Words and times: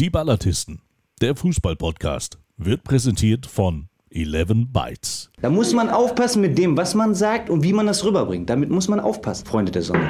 Die 0.00 0.10
Ballatisten, 0.10 0.82
der 1.20 1.36
Fußball-Podcast, 1.36 2.40
wird 2.56 2.82
präsentiert 2.82 3.46
von 3.46 3.88
11 4.10 4.72
Bytes. 4.72 5.30
Da 5.40 5.50
muss 5.50 5.72
man 5.72 5.88
aufpassen 5.88 6.40
mit 6.40 6.58
dem, 6.58 6.76
was 6.76 6.96
man 6.96 7.14
sagt 7.14 7.48
und 7.48 7.62
wie 7.62 7.72
man 7.72 7.86
das 7.86 8.04
rüberbringt. 8.04 8.50
Damit 8.50 8.70
muss 8.70 8.88
man 8.88 8.98
aufpassen, 8.98 9.46
Freunde 9.46 9.70
der 9.70 9.82
Sonne. 9.82 10.08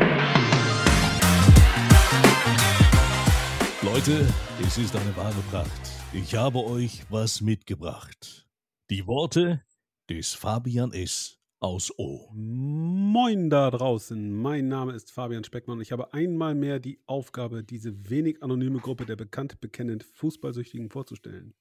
Leute, 3.82 4.26
es 4.66 4.78
ist 4.78 4.96
eine 4.96 5.14
wahre 5.18 5.42
Pracht. 5.50 5.70
Ich 6.14 6.34
habe 6.34 6.64
euch 6.64 7.02
was 7.10 7.42
mitgebracht. 7.42 8.48
Die 8.88 9.06
Worte 9.06 9.60
des 10.08 10.32
Fabian 10.32 10.92
S. 10.92 11.36
aus 11.64 11.98
O. 11.98 12.28
Moin 12.34 13.48
da 13.48 13.70
draußen, 13.70 14.36
mein 14.36 14.68
Name 14.68 14.92
ist 14.92 15.10
Fabian 15.10 15.44
Speckmann 15.44 15.78
und 15.78 15.82
ich 15.82 15.92
habe 15.92 16.12
einmal 16.12 16.54
mehr 16.54 16.78
die 16.78 17.00
Aufgabe, 17.06 17.64
diese 17.64 18.10
wenig 18.10 18.42
anonyme 18.42 18.80
Gruppe 18.80 19.06
der 19.06 19.16
bekannt 19.16 19.62
bekennend 19.62 20.04
Fußballsüchtigen 20.04 20.90
vorzustellen. 20.90 21.54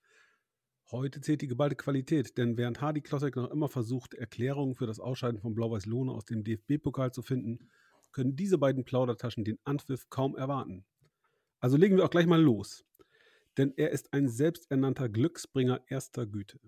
Heute 0.91 1.21
zählt 1.21 1.41
die 1.41 1.47
geballte 1.47 1.77
Qualität, 1.77 2.37
denn 2.37 2.57
während 2.57 2.81
Hardy 2.81 2.99
Klossek 2.99 3.37
noch 3.37 3.49
immer 3.49 3.69
versucht, 3.69 4.13
Erklärungen 4.13 4.75
für 4.75 4.87
das 4.87 4.99
Ausscheiden 4.99 5.39
von 5.39 5.55
Blau-Weiß 5.55 5.85
Lohne 5.85 6.11
aus 6.11 6.25
dem 6.25 6.43
DFB-Pokal 6.43 7.13
zu 7.13 7.21
finden, 7.21 7.59
können 8.11 8.35
diese 8.35 8.57
beiden 8.57 8.83
Plaudertaschen 8.83 9.45
den 9.45 9.57
Anpfiff 9.63 10.09
kaum 10.09 10.35
erwarten. 10.35 10.83
Also 11.61 11.77
legen 11.77 11.95
wir 11.95 12.03
auch 12.03 12.09
gleich 12.09 12.27
mal 12.27 12.41
los. 12.41 12.83
Denn 13.57 13.71
er 13.77 13.91
ist 13.91 14.11
ein 14.11 14.27
selbsternannter 14.27 15.07
Glücksbringer 15.07 15.79
erster 15.87 16.25
Güte. 16.25 16.59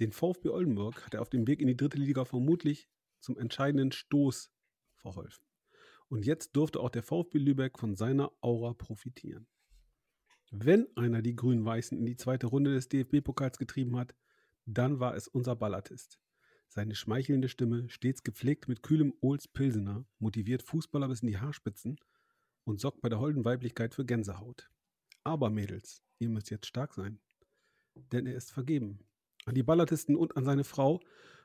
Den 0.00 0.12
VfB 0.12 0.48
Oldenburg 0.48 1.04
hat 1.04 1.12
er 1.12 1.20
auf 1.20 1.28
dem 1.28 1.46
Weg 1.46 1.60
in 1.60 1.68
die 1.68 1.76
dritte 1.76 1.98
Liga 1.98 2.24
vermutlich 2.24 2.88
zum 3.20 3.38
entscheidenden 3.38 3.92
Stoß 3.92 4.50
verholfen. 4.94 5.44
Und 6.08 6.24
jetzt 6.24 6.56
durfte 6.56 6.80
auch 6.80 6.88
der 6.88 7.02
VfB 7.02 7.38
Lübeck 7.38 7.78
von 7.78 7.94
seiner 7.94 8.32
Aura 8.40 8.72
profitieren. 8.72 9.46
Wenn 10.50 10.88
einer 10.96 11.20
die 11.20 11.36
Grün-Weißen 11.36 11.98
in 11.98 12.06
die 12.06 12.16
zweite 12.16 12.46
Runde 12.46 12.72
des 12.72 12.88
DFB-Pokals 12.88 13.58
getrieben 13.58 13.96
hat, 13.98 14.16
dann 14.64 15.00
war 15.00 15.14
es 15.14 15.28
unser 15.28 15.54
Ballartist. 15.54 16.18
Seine 16.66 16.94
schmeichelnde 16.94 17.48
Stimme, 17.48 17.88
stets 17.90 18.22
gepflegt 18.22 18.68
mit 18.68 18.82
kühlem 18.82 19.12
Ohls 19.20 19.48
Pilsener, 19.48 20.06
motiviert 20.18 20.62
Fußballer 20.62 21.08
bis 21.08 21.20
in 21.20 21.28
die 21.28 21.38
Haarspitzen 21.38 22.00
und 22.64 22.80
sorgt 22.80 23.02
bei 23.02 23.10
der 23.10 23.20
holden 23.20 23.44
Weiblichkeit 23.44 23.94
für 23.94 24.06
Gänsehaut. 24.06 24.70
Aber 25.24 25.50
Mädels, 25.50 26.02
ihr 26.18 26.30
müsst 26.30 26.50
jetzt 26.50 26.66
stark 26.66 26.94
sein. 26.94 27.20
Denn 27.94 28.26
er 28.26 28.34
ist 28.34 28.50
vergeben. 28.50 29.09
An 29.46 29.54
die 29.54 29.62
Ballartisten 29.62 30.16
und 30.16 30.36
an 30.36 30.44
seine 30.44 30.64
Frau, 30.64 31.00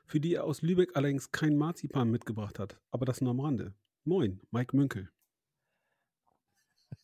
für 0.06 0.20
die 0.20 0.34
er 0.34 0.44
aus 0.44 0.62
Lübeck 0.62 0.96
allerdings 0.96 1.32
kein 1.32 1.56
Marzipan 1.56 2.10
mitgebracht 2.10 2.58
hat. 2.58 2.80
Aber 2.90 3.06
das 3.06 3.20
nur 3.20 3.30
am 3.30 3.40
Rande. 3.40 3.74
Moin, 4.04 4.40
Mike 4.50 4.76
Münkel. 4.76 5.10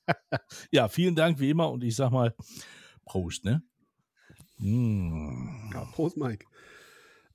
ja, 0.70 0.88
vielen 0.88 1.14
Dank 1.14 1.40
wie 1.40 1.50
immer 1.50 1.70
und 1.70 1.82
ich 1.82 1.96
sag 1.96 2.10
mal 2.10 2.34
Prost, 3.04 3.44
ne? 3.44 3.62
Mm. 4.58 5.70
Ja, 5.72 5.84
Prost, 5.92 6.16
Mike. 6.16 6.46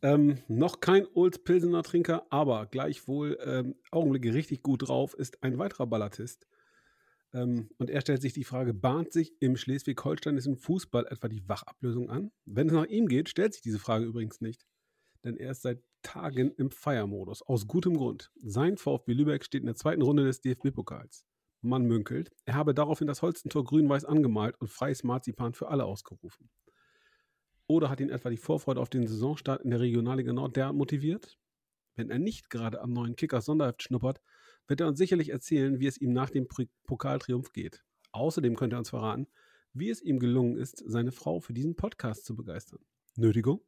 Ähm, 0.02 0.38
noch 0.48 0.80
kein 0.80 1.08
Olds 1.16 1.44
Pilsener 1.44 1.84
Trinker, 1.84 2.28
aber 2.30 2.68
gleichwohl 2.68 3.38
ähm, 3.44 3.76
Augenblicke 3.92 4.34
richtig 4.34 4.62
gut 4.62 4.88
drauf 4.88 5.14
ist 5.16 5.44
ein 5.44 5.58
weiterer 5.58 5.88
Ballatist. 5.88 6.48
Ähm, 7.34 7.70
und 7.78 7.90
er 7.90 8.02
stellt 8.02 8.22
sich 8.22 8.34
die 8.34 8.44
Frage, 8.44 8.74
bahnt 8.74 9.12
sich 9.12 9.34
im 9.42 9.58
Schleswig-Holsteinischen 9.58 10.58
Fußball 10.58 11.08
etwa 11.08 11.28
die 11.28 11.48
Wachablösung 11.48 12.10
an? 12.10 12.32
Wenn 12.46 12.68
es 12.68 12.74
nach 12.74 12.86
ihm 12.86 13.08
geht, 13.08 13.30
stellt 13.30 13.54
sich 13.54 13.62
diese 13.62 13.80
Frage 13.80 14.06
übrigens 14.06 14.42
nicht. 14.42 14.66
Denn 15.24 15.38
er 15.38 15.52
ist 15.52 15.64
seit 15.64 15.84
Tagen 16.04 16.52
im 16.52 16.72
Feiermodus, 16.72 17.42
aus 17.42 17.68
gutem 17.68 17.98
Grund. 17.98 18.32
Sein 18.42 18.78
VfB 18.78 19.14
Lübeck 19.14 19.44
steht 19.44 19.62
in 19.62 19.66
der 19.66 19.76
zweiten 19.76 20.02
Runde 20.02 20.24
des 20.24 20.42
DFB-Pokals. 20.42 21.26
Man 21.62 21.84
münkelt, 21.84 22.32
er 22.46 22.54
habe 22.54 22.74
daraufhin 22.74 23.08
das 23.08 23.22
Holstentor 23.22 23.64
grün-weiß 23.64 24.06
angemalt 24.06 24.56
und 24.62 24.70
freies 24.70 25.04
Marzipan 25.04 25.54
für 25.54 25.68
alle 25.70 25.86
ausgerufen. 25.86 26.50
Oder 27.68 27.90
hat 27.90 28.00
ihn 28.00 28.10
etwa 28.10 28.30
die 28.30 28.38
Vorfreude 28.38 28.80
auf 28.80 28.90
den 28.90 29.08
Saisonstart 29.08 29.64
in 29.64 29.72
der 29.72 29.82
Regionalliga 29.82 30.32
Nord 30.32 30.56
derart 30.56 30.76
motiviert? 30.76 31.38
Wenn 31.96 32.10
er 32.10 32.20
nicht 32.20 32.50
gerade 32.50 32.80
am 32.80 32.94
neuen 32.94 33.16
Kickers 33.16 33.46
Sonderheft 33.46 33.84
schnuppert, 33.84 34.22
wird 34.68 34.82
er 34.82 34.88
uns 34.88 34.98
sicherlich 34.98 35.30
erzählen, 35.30 35.80
wie 35.80 35.88
es 35.88 35.98
ihm 35.98 36.14
nach 36.14 36.30
dem 36.30 36.48
Pokaltriumph 36.86 37.54
geht. 37.54 37.84
Außerdem 38.12 38.56
könnte 38.56 38.76
er 38.76 38.80
uns 38.80 38.90
verraten, 38.90 39.28
wie 39.74 39.90
es 39.90 40.02
ihm 40.02 40.20
gelungen 40.20 40.58
ist, 40.58 40.84
seine 40.86 41.12
Frau 41.12 41.40
für 41.40 41.54
diesen 41.54 41.76
Podcast 41.76 42.26
zu 42.26 42.36
begeistern. 42.36 42.80
Nötigung, 43.16 43.62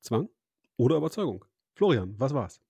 Zwang 0.00 0.28
oder 0.76 0.96
Überzeugung? 0.96 1.44
Florian, 1.74 2.14
was 2.18 2.34
war's? 2.34 2.60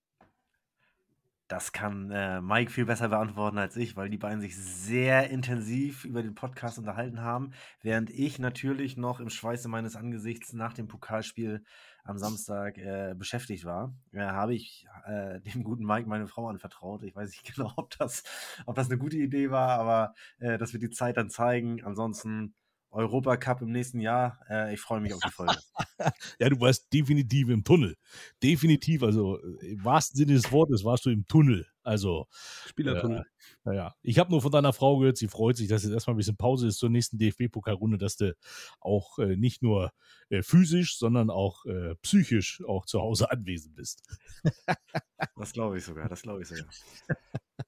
Das 1.47 1.73
kann 1.73 2.09
äh, 2.09 2.41
Mike 2.41 2.71
viel 2.71 2.85
besser 2.85 3.09
beantworten 3.09 3.57
als 3.57 3.75
ich, 3.75 3.97
weil 3.97 4.09
die 4.09 4.17
beiden 4.17 4.39
sich 4.39 4.57
sehr 4.57 5.29
intensiv 5.29 6.05
über 6.05 6.23
den 6.23 6.35
Podcast 6.35 6.79
unterhalten 6.79 7.21
haben, 7.21 7.51
während 7.81 8.09
ich 8.09 8.39
natürlich 8.39 8.95
noch 8.95 9.19
im 9.19 9.29
Schweiße 9.29 9.67
meines 9.67 9.95
Angesichts 9.95 10.53
nach 10.53 10.73
dem 10.73 10.87
Pokalspiel 10.87 11.63
am 12.05 12.17
Samstag 12.17 12.77
äh, 12.77 13.13
beschäftigt 13.17 13.65
war. 13.65 13.93
Äh, 14.13 14.21
habe 14.21 14.55
ich 14.55 14.87
äh, 15.05 15.41
dem 15.41 15.63
guten 15.63 15.85
Mike 15.85 16.07
meine 16.07 16.27
Frau 16.27 16.47
anvertraut. 16.47 17.03
Ich 17.03 17.15
weiß 17.15 17.29
nicht 17.29 17.43
genau, 17.55 17.73
ob 17.75 17.95
das, 17.97 18.23
ob 18.65 18.75
das 18.75 18.89
eine 18.89 18.97
gute 18.97 19.17
Idee 19.17 19.51
war, 19.51 19.79
aber 19.79 20.13
äh, 20.39 20.57
das 20.57 20.73
wird 20.73 20.83
die 20.83 20.89
Zeit 20.89 21.17
dann 21.17 21.29
zeigen. 21.29 21.83
Ansonsten 21.83 22.55
Europacup 22.93 23.61
im 23.61 23.71
nächsten 23.71 23.99
Jahr. 23.99 24.39
Äh, 24.49 24.73
ich 24.73 24.79
freue 24.79 25.01
mich 25.01 25.13
auf 25.13 25.19
die 25.19 25.31
Folge. 25.31 25.55
ja, 26.39 26.49
du 26.49 26.59
warst 26.59 26.93
definitiv 26.93 27.49
im 27.49 27.63
Tunnel. 27.63 27.95
Definitiv, 28.41 29.03
also 29.03 29.39
im 29.39 29.83
wahrsten 29.83 30.17
Sinne 30.17 30.33
des 30.33 30.51
Wortes 30.51 30.83
warst 30.83 31.05
du 31.05 31.09
im 31.09 31.27
Tunnel. 31.27 31.65
Also 31.81 32.27
Spielertunnel. 32.67 33.19
Äh, 33.19 33.23
naja, 33.65 33.95
ich 34.01 34.19
habe 34.19 34.31
nur 34.31 34.41
von 34.41 34.51
deiner 34.51 34.73
Frau 34.73 34.97
gehört, 34.99 35.17
sie 35.17 35.27
freut 35.27 35.57
sich, 35.57 35.67
dass 35.67 35.83
jetzt 35.83 35.91
erstmal 35.91 36.13
ein 36.13 36.17
bisschen 36.17 36.37
Pause 36.37 36.67
ist 36.67 36.77
zur 36.77 36.89
nächsten 36.89 37.17
DFB-Pokalrunde, 37.17 37.97
dass 37.97 38.15
du 38.15 38.35
auch 38.79 39.19
äh, 39.19 39.35
nicht 39.35 39.63
nur 39.63 39.91
äh, 40.29 40.43
physisch, 40.43 40.97
sondern 40.97 41.29
auch 41.29 41.65
äh, 41.65 41.95
psychisch 42.03 42.63
auch 42.65 42.85
zu 42.85 43.01
Hause 43.01 43.31
anwesend 43.31 43.75
bist. 43.75 44.03
das 45.35 45.51
glaube 45.51 45.77
ich 45.77 45.83
sogar, 45.83 46.07
das 46.07 46.21
glaube 46.21 46.43
ich 46.43 46.47
sogar. 46.47 46.67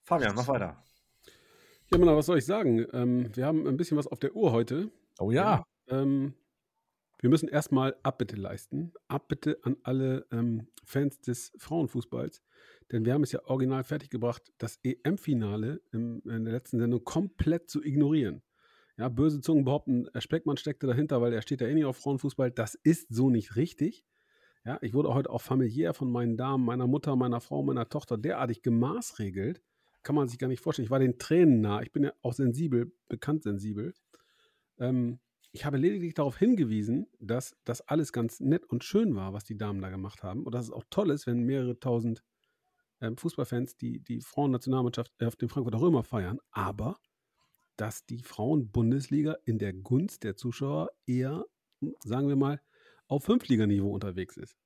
Fabian, 0.03 0.35
mach 0.35 0.47
weiter. 0.47 0.83
Ja, 1.91 1.97
Mann, 1.97 2.15
was 2.15 2.25
soll 2.25 2.37
ich 2.37 2.45
sagen? 2.45 2.85
Ähm, 2.93 3.35
wir 3.35 3.45
haben 3.45 3.67
ein 3.67 3.77
bisschen 3.77 3.97
was 3.97 4.07
auf 4.07 4.19
der 4.19 4.35
Uhr 4.35 4.51
heute. 4.51 4.91
Oh 5.19 5.31
ja. 5.31 5.65
ja 5.89 6.01
ähm, 6.01 6.33
wir 7.21 7.29
müssen 7.29 7.49
erstmal 7.49 7.95
Abbitte 8.03 8.35
leisten. 8.35 8.93
Abbitte 9.07 9.57
an 9.63 9.77
alle 9.83 10.27
ähm, 10.31 10.67
Fans 10.83 11.21
des 11.21 11.53
Frauenfußballs. 11.57 12.43
Denn 12.91 13.05
wir 13.05 13.13
haben 13.13 13.23
es 13.23 13.31
ja 13.31 13.43
original 13.45 13.83
fertiggebracht, 13.83 14.53
das 14.57 14.79
EM-Finale 14.83 15.81
in 15.91 16.21
der 16.23 16.53
letzten 16.53 16.77
Sendung 16.77 17.03
komplett 17.03 17.69
zu 17.69 17.83
ignorieren. 17.83 18.43
Ja, 18.97 19.09
böse 19.09 19.41
Zungen 19.41 19.65
behaupten, 19.65 20.07
Speckmann 20.19 20.57
steckte 20.57 20.87
dahinter, 20.87 21.21
weil 21.21 21.33
er 21.33 21.41
steht 21.41 21.61
ja 21.61 21.67
eh 21.67 21.73
nicht 21.73 21.85
auf 21.85 21.97
Frauenfußball. 21.97 22.51
Das 22.51 22.75
ist 22.75 23.13
so 23.13 23.29
nicht 23.29 23.55
richtig. 23.55 24.05
Ja, 24.63 24.77
ich 24.81 24.93
wurde 24.93 25.13
heute 25.13 25.29
auch 25.29 25.41
familiär 25.41 25.93
von 25.93 26.11
meinen 26.11 26.37
Damen, 26.37 26.63
meiner 26.63 26.87
Mutter, 26.87 27.15
meiner 27.15 27.41
Frau, 27.41 27.61
meiner 27.63 27.89
Tochter 27.89 28.17
derartig 28.17 28.61
gemaßregelt. 28.61 29.61
Kann 30.03 30.15
man 30.15 30.27
sich 30.27 30.39
gar 30.39 30.47
nicht 30.47 30.61
vorstellen. 30.61 30.85
Ich 30.85 30.91
war 30.91 30.99
den 30.99 31.17
Tränen 31.17 31.61
nah. 31.61 31.81
Ich 31.81 31.91
bin 31.91 32.03
ja 32.03 32.13
auch 32.21 32.33
sensibel, 32.33 32.93
bekannt 33.09 33.43
sensibel. 33.43 33.93
Ähm, 34.79 35.19
ich 35.51 35.63
habe 35.63 35.77
lediglich 35.77 36.13
darauf 36.13 36.37
hingewiesen, 36.37 37.07
dass 37.19 37.55
das 37.63 37.81
alles 37.81 38.11
ganz 38.11 38.41
nett 38.41 38.65
und 38.65 38.83
schön 38.83 39.15
war, 39.15 39.31
was 39.33 39.45
die 39.45 39.57
Damen 39.57 39.81
da 39.81 39.89
gemacht 39.89 40.21
haben. 40.21 40.43
Und 40.43 40.53
dass 40.53 40.65
es 40.65 40.71
auch 40.71 40.83
toll 40.89 41.11
ist, 41.11 41.27
wenn 41.27 41.43
mehrere 41.43 41.79
tausend 41.79 42.23
ähm, 42.99 43.15
Fußballfans 43.17 43.77
die, 43.77 44.01
die 44.01 44.21
Frauennationalmannschaft 44.21 45.13
äh, 45.19 45.25
auf 45.25 45.37
dem 45.37 45.49
Frankfurter 45.49 45.79
Römer 45.79 46.03
feiern. 46.03 46.39
Aber 46.51 46.99
dass 47.77 48.05
die 48.05 48.21
Frauen-Bundesliga 48.21 49.37
in 49.45 49.59
der 49.59 49.73
Gunst 49.73 50.23
der 50.23 50.35
Zuschauer 50.35 50.89
eher, 51.05 51.45
hm, 51.81 51.95
sagen 52.03 52.27
wir 52.27 52.35
mal, 52.35 52.61
auf 53.07 53.23
Fünftliganiveau 53.23 53.89
unterwegs 53.89 54.37
ist. 54.37 54.57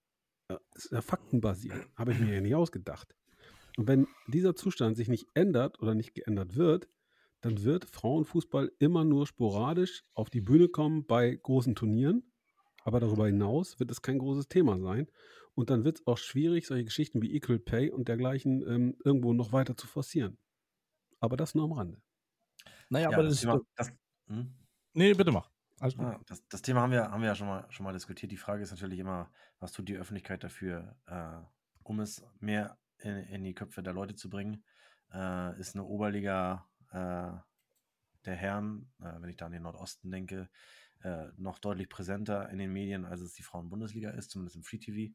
Das 0.48 0.86
ist 0.86 0.92
ja 0.92 1.02
faktenbasiert. 1.02 1.88
Habe 1.96 2.14
ich 2.14 2.20
mir 2.20 2.34
ja 2.34 2.42
nicht 2.42 2.56
ausgedacht. 2.56 3.16
Und 3.78 3.88
wenn 3.88 4.08
dieser 4.28 4.56
Zustand 4.56 4.98
sich 4.98 5.08
nicht 5.08 5.28
ändert 5.36 5.80
oder 5.82 5.94
nicht 5.94 6.16
geändert 6.16 6.56
wird, 6.56 6.88
dann 7.42 7.64
wird 7.64 7.86
Frauenfußball 7.86 8.72
immer 8.80 9.06
nur 9.06 9.26
sporadisch 9.28 10.04
auf 10.14 10.30
die 10.30 10.42
Bühne 10.42 10.68
kommen 10.68 11.06
bei 11.06 11.36
großen 11.36 11.76
Turnieren. 11.76 12.32
Aber 12.84 13.00
darüber 13.00 13.28
hinaus 13.28 13.80
wird 13.80 13.92
es 13.92 14.02
kein 14.02 14.20
großes 14.20 14.48
Thema 14.48 14.80
sein. 14.80 15.10
Und 15.54 15.70
dann 15.70 15.84
wird 15.84 16.00
es 16.00 16.08
auch 16.08 16.18
schwierig, 16.18 16.68
solche 16.68 16.86
Geschichten 16.86 17.22
wie 17.22 17.36
Equal 17.36 17.60
Pay 17.60 17.92
und 17.92 18.08
dergleichen 18.08 18.62
ähm, 18.68 18.98
irgendwo 19.04 19.34
noch 19.34 19.52
weiter 19.52 19.76
zu 19.76 19.88
forcieren. 19.88 20.38
Aber 21.20 21.38
das 21.38 21.56
nur 21.56 21.66
am 21.66 21.74
Rande. 21.74 22.02
Naja, 22.90 23.10
ja, 23.10 23.18
aber 23.18 23.24
das, 23.24 23.34
das, 23.34 23.42
Thema, 23.42 23.62
das 23.76 23.92
hm? 24.28 24.54
Nee, 24.94 25.14
bitte 25.14 25.32
mach. 25.32 25.50
Ah, 25.82 26.20
das, 26.28 26.46
das, 26.50 26.62
Thema 26.62 26.82
haben 26.82 26.92
wir, 26.92 27.10
haben 27.10 27.22
wir 27.22 27.30
ja 27.30 27.36
schon 27.36 27.48
mal, 27.48 27.66
schon 27.70 27.86
mal 27.86 27.94
diskutiert. 27.94 28.32
Die 28.32 28.38
Frage 28.38 28.64
ist 28.64 28.72
natürlich 28.72 29.00
immer, 29.00 29.32
was 29.60 29.72
tut 29.72 29.88
die 29.88 29.98
Öffentlichkeit 29.98 30.44
dafür, 30.44 30.96
äh, 31.06 31.38
um 31.84 32.02
es 32.02 32.26
mehr 32.40 32.78
in, 32.98 33.16
in, 33.16 33.44
die 33.44 33.54
Köpfe 33.54 33.82
der 33.82 33.94
Leute 33.94 34.16
zu 34.16 34.30
bringen? 34.30 34.64
Äh, 35.14 35.58
ist 35.60 35.76
eine 35.76 35.86
Oberliga 35.86 36.69
der 36.94 38.36
Herren, 38.36 38.92
äh, 39.00 39.22
wenn 39.22 39.30
ich 39.30 39.38
da 39.38 39.46
an 39.46 39.52
den 39.52 39.64
Nordosten 39.64 40.12
denke, 40.12 40.50
äh, 41.04 41.28
noch 41.38 41.60
deutlich 41.60 41.90
präsenter 41.90 42.50
in 42.50 42.58
den 42.58 42.74
Medien, 42.74 43.06
als 43.06 43.22
es 43.22 43.34
die 43.34 43.44
Frauen-Bundesliga 43.44 44.12
ist, 44.12 44.32
zumindest 44.32 44.58
im 44.58 44.64
Free 44.64 44.80
TV. 44.80 45.14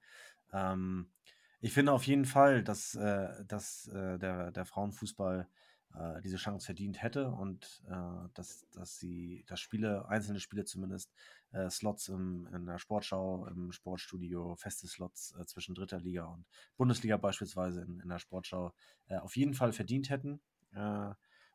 Ähm, 0.52 1.12
ich 1.60 1.72
finde 1.72 1.92
auf 1.92 2.04
jeden 2.04 2.24
Fall, 2.24 2.62
dass, 2.62 2.94
äh, 2.94 3.44
dass 3.46 3.84
der, 3.92 4.50
der 4.50 4.64
Frauenfußball 4.66 5.48
äh, 5.94 6.20
diese 6.22 6.36
Chance 6.36 6.66
verdient 6.66 7.02
hätte 7.02 7.30
und 7.30 7.82
äh, 7.88 8.28
dass, 8.34 8.66
dass 8.70 8.98
sie, 8.98 9.44
dass 9.46 9.60
Spiele, 9.60 10.08
einzelne 10.08 10.40
Spiele 10.40 10.64
zumindest, 10.64 11.12
äh, 11.52 11.70
Slots 11.70 12.08
im, 12.08 12.48
in 12.52 12.66
der 12.66 12.78
Sportschau, 12.78 13.46
im 13.46 13.72
Sportstudio, 13.72 14.56
feste 14.56 14.88
Slots 14.88 15.34
äh, 15.38 15.46
zwischen 15.46 15.74
dritter 15.74 16.00
Liga 16.00 16.24
und 16.24 16.46
Bundesliga 16.76 17.16
beispielsweise 17.16 17.82
in, 17.82 18.00
in 18.00 18.08
der 18.08 18.18
Sportschau 18.18 18.74
äh, 19.06 19.16
auf 19.18 19.36
jeden 19.36 19.54
Fall 19.54 19.72
verdient 19.72 20.10
hätten, 20.10 20.40
äh, 20.72 21.10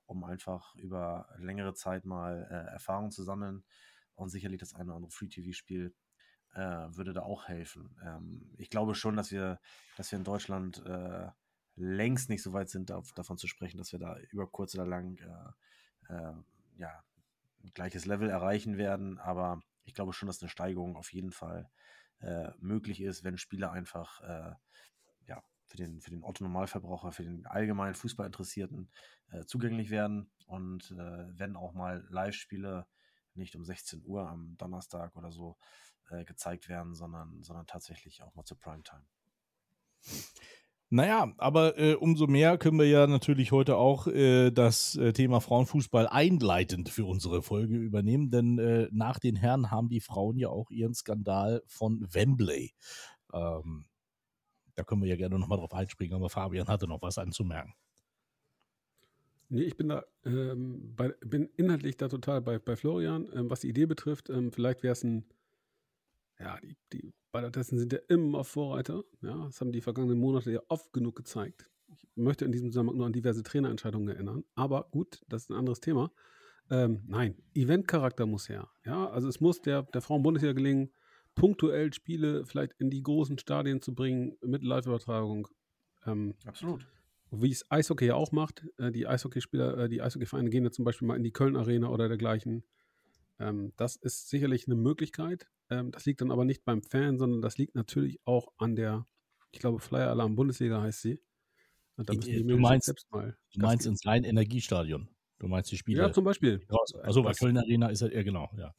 um 0.09 0.23
einfach 0.23 0.75
über 0.75 1.27
längere 1.37 1.73
Zeit 1.73 2.05
mal 2.05 2.43
Erfahrung 2.71 3.11
zu 3.11 3.23
sammeln 3.23 3.63
und 4.15 4.29
sicherlich 4.29 4.59
das 4.59 4.73
eine 4.73 4.85
oder 4.85 4.95
andere 4.95 5.11
Free-TV-Spiel 5.11 5.93
würde 6.55 7.13
da 7.13 7.21
auch 7.21 7.47
helfen. 7.47 7.95
Ähm, 8.03 8.49
ich 8.57 8.71
glaube 8.71 8.95
schon, 8.95 9.15
dass 9.15 9.31
wir, 9.31 9.59
dass 9.97 10.11
wir 10.11 10.17
in 10.17 10.25
Deutschland 10.25 10.83
längst 11.79 12.29
nicht 12.29 12.43
so 12.43 12.53
weit 12.53 12.69
sind, 12.69 12.89
da, 12.89 13.01
davon 13.15 13.37
zu 13.37 13.47
sprechen, 13.47 13.77
dass 13.77 13.91
wir 13.91 13.99
da 13.99 14.17
über 14.31 14.47
kurz 14.47 14.75
oder 14.75 14.85
lang 14.85 15.17
äh, 15.17 16.13
äh, 16.13 16.33
ja, 16.77 17.03
ein 17.63 17.71
gleiches 17.73 18.05
Level 18.05 18.29
erreichen 18.29 18.77
werden. 18.77 19.17
Aber 19.17 19.61
ich 19.85 19.93
glaube 19.93 20.13
schon, 20.13 20.27
dass 20.27 20.41
eine 20.41 20.49
Steigerung 20.49 20.97
auf 20.97 21.13
jeden 21.13 21.31
Fall 21.31 21.69
äh, 22.19 22.51
möglich 22.59 23.01
ist, 23.01 23.23
wenn 23.23 23.37
Spieler 23.37 23.71
einfach 23.71 24.21
äh, 24.21 24.53
für 25.69 25.77
den, 25.77 26.01
für 26.01 26.09
den 26.09 26.23
Otto-Normalverbraucher, 26.23 27.11
für 27.11 27.23
den 27.23 27.45
allgemeinen 27.45 27.95
Fußballinteressierten 27.95 28.91
äh, 29.31 29.45
zugänglich 29.45 29.89
werden 29.89 30.29
und 30.47 30.91
äh, 30.91 31.27
wenn 31.37 31.55
auch 31.55 31.73
mal 31.73 32.05
Live-Spiele 32.09 32.85
nicht 33.35 33.55
um 33.55 33.63
16 33.63 34.03
Uhr 34.03 34.27
am 34.27 34.57
Donnerstag 34.57 35.15
oder 35.15 35.31
so 35.31 35.57
gezeigt 36.25 36.69
werden, 36.69 36.95
sondern, 36.95 37.43
sondern 37.43 37.67
tatsächlich 37.67 38.23
auch 38.23 38.33
mal 38.33 38.43
zur 38.43 38.57
Primetime. 38.57 39.05
Naja, 40.91 41.31
aber 41.37 41.77
äh, 41.77 41.93
umso 41.93 42.25
mehr 42.25 42.57
können 42.57 42.79
wir 42.79 42.87
ja 42.87 43.05
natürlich 43.05 43.51
heute 43.51 43.77
auch 43.77 44.07
äh, 44.07 44.49
das 44.49 44.95
äh, 44.95 45.13
Thema 45.13 45.39
Frauenfußball 45.39 46.07
einleitend 46.07 46.89
für 46.89 47.05
unsere 47.05 47.43
Folge 47.43 47.75
übernehmen, 47.75 48.31
denn 48.31 48.57
äh, 48.57 48.87
nach 48.91 49.19
den 49.19 49.35
Herren 49.35 49.69
haben 49.69 49.89
die 49.89 50.01
Frauen 50.01 50.39
ja 50.39 50.49
auch 50.49 50.71
ihren 50.71 50.95
Skandal 50.95 51.61
von 51.67 52.03
Wembley. 52.11 52.73
Ähm, 53.31 53.85
da 54.79 54.83
können 54.83 55.01
wir 55.01 55.09
ja 55.09 55.17
gerne 55.17 55.37
nochmal 55.37 55.57
drauf 55.57 55.73
einspringen, 55.73 56.15
aber 56.15 56.29
Fabian 56.29 56.67
hatte 56.67 56.87
noch 56.87 57.01
was 57.01 57.17
anzumerken. 57.17 57.73
Nee, 59.49 59.63
ich 59.63 59.75
bin 59.75 59.89
da, 59.89 60.05
ähm, 60.25 60.93
bei, 60.95 61.09
bin 61.25 61.49
inhaltlich 61.57 61.97
da 61.97 62.07
total 62.07 62.41
bei, 62.41 62.59
bei 62.59 62.75
Florian. 62.75 63.27
Ähm, 63.33 63.49
was 63.49 63.61
die 63.61 63.69
Idee 63.69 63.87
betrifft, 63.87 64.29
ähm, 64.29 64.51
vielleicht 64.51 64.83
wäre 64.83 64.93
es 64.93 65.03
ein, 65.03 65.25
ja, 66.39 66.57
die, 66.61 66.77
die 66.93 67.13
Badetessen 67.31 67.77
sind 67.79 67.91
ja 67.91 67.99
immer 68.07 68.43
Vorreiter. 68.43 69.03
Ja, 69.21 69.45
das 69.45 69.59
haben 69.59 69.71
die 69.71 69.81
vergangenen 69.81 70.19
Monate 70.19 70.51
ja 70.51 70.61
oft 70.67 70.93
genug 70.93 71.15
gezeigt. 71.15 71.69
Ich 71.87 72.07
möchte 72.15 72.45
in 72.45 72.51
diesem 72.51 72.71
Zusammenhang 72.71 72.97
nur 72.97 73.07
an 73.07 73.13
diverse 73.13 73.41
Trainerentscheidungen 73.41 74.07
erinnern. 74.07 74.43
Aber 74.53 74.87
gut, 74.91 75.21
das 75.27 75.43
ist 75.43 75.49
ein 75.49 75.57
anderes 75.57 75.79
Thema. 75.79 76.11
Ähm, 76.69 77.03
nein, 77.07 77.35
Eventcharakter 77.55 78.27
muss 78.27 78.47
her. 78.47 78.69
Ja, 78.85 79.09
also 79.09 79.27
es 79.27 79.41
muss 79.41 79.61
der, 79.61 79.83
der 79.83 80.01
Frauen-Bundesliga 80.01 80.53
gelingen, 80.53 80.91
punktuell 81.39 81.93
Spiele 81.93 82.45
vielleicht 82.45 82.73
in 82.79 82.89
die 82.89 83.01
großen 83.01 83.37
Stadien 83.37 83.81
zu 83.81 83.95
bringen 83.95 84.37
mit 84.41 84.63
Live-Übertragung. 84.63 85.47
Ähm, 86.05 86.35
Absolut. 86.45 86.85
Wie 87.31 87.51
es 87.51 87.69
Eishockey 87.69 88.07
ja 88.07 88.15
auch 88.15 88.31
macht. 88.31 88.65
Äh, 88.77 88.91
die 88.91 89.07
Eishockeyspieler, 89.07 89.77
äh, 89.77 89.89
die 89.89 90.01
Eishockeyvereine 90.01 90.49
gehen 90.49 90.63
ja 90.63 90.71
zum 90.71 90.85
Beispiel 90.85 91.07
mal 91.07 91.15
in 91.15 91.23
die 91.23 91.31
Köln-Arena 91.31 91.87
oder 91.89 92.07
dergleichen. 92.07 92.63
Ähm, 93.39 93.71
das 93.77 93.95
ist 93.95 94.29
sicherlich 94.29 94.67
eine 94.67 94.75
Möglichkeit. 94.75 95.47
Ähm, 95.69 95.91
das 95.91 96.05
liegt 96.05 96.21
dann 96.21 96.31
aber 96.31 96.43
nicht 96.43 96.65
beim 96.65 96.83
Fan, 96.83 97.17
sondern 97.17 97.41
das 97.41 97.57
liegt 97.57 97.75
natürlich 97.75 98.19
auch 98.25 98.51
an 98.57 98.75
der, 98.75 99.07
ich 99.51 99.59
glaube, 99.59 99.79
Flyer 99.79 100.09
Alarm 100.09 100.35
Bundesliga 100.35 100.81
heißt 100.81 101.01
sie. 101.01 101.21
Und 101.95 102.09
da 102.09 102.13
müssen 102.13 102.31
die 102.31 102.43
du 102.43 102.57
meinst, 102.57 102.87
selbst 102.87 103.09
mal. 103.11 103.37
Du 103.53 103.61
meinst 103.61 103.85
ins 103.85 104.05
Rhein-Energiestadion. 104.05 105.09
Du 105.37 105.47
meinst 105.47 105.71
die 105.71 105.77
Spiele. 105.77 106.01
Ja, 106.01 106.11
zum 106.11 106.25
Beispiel. 106.25 106.61
Also 107.03 107.23
bei 107.23 107.31
Köln 107.31 107.57
Arena 107.57 107.87
ist 107.87 108.01
ja, 108.01 108.07
ja 108.09 108.23
genau, 108.23 108.49
ja. 108.57 108.73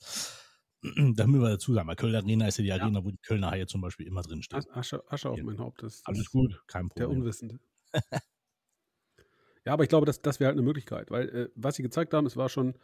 Da 1.17 1.27
müssen 1.27 1.43
wir 1.43 1.51
dazu 1.51 1.75
sagen, 1.75 1.87
bei 1.87 1.95
Köln 1.95 2.15
Arena 2.15 2.49
ist 2.49 2.59
ja 2.59 2.65
die 2.65 2.73
Arena, 2.73 3.01
ja. 3.01 3.05
wo 3.05 3.11
die 3.11 3.19
Kölner 3.19 3.51
Haie 3.51 3.67
zum 3.67 3.81
Beispiel 3.81 4.07
immer 4.07 4.23
drin 4.23 4.43
stehen. 4.43 4.65
Asche, 4.71 5.03
Asche 5.11 5.31
auf 5.31 5.41
mein 5.43 5.59
Haupt. 5.59 5.83
Das, 5.83 6.03
Alles 6.05 6.31
gut, 6.31 6.63
kein 6.67 6.89
Problem. 6.89 7.11
Der 7.11 7.19
Unwissende. 7.19 7.61
ja, 9.67 9.73
aber 9.73 9.83
ich 9.83 9.89
glaube, 9.89 10.07
das, 10.07 10.23
das 10.23 10.41
wäre 10.41 10.49
halt 10.49 10.57
eine 10.57 10.65
Möglichkeit, 10.65 11.11
weil 11.11 11.29
äh, 11.29 11.49
was 11.55 11.77
sie 11.77 11.83
gezeigt 11.83 12.15
haben, 12.15 12.27
es 12.27 12.37
war 12.37 12.49
schon 12.49 12.75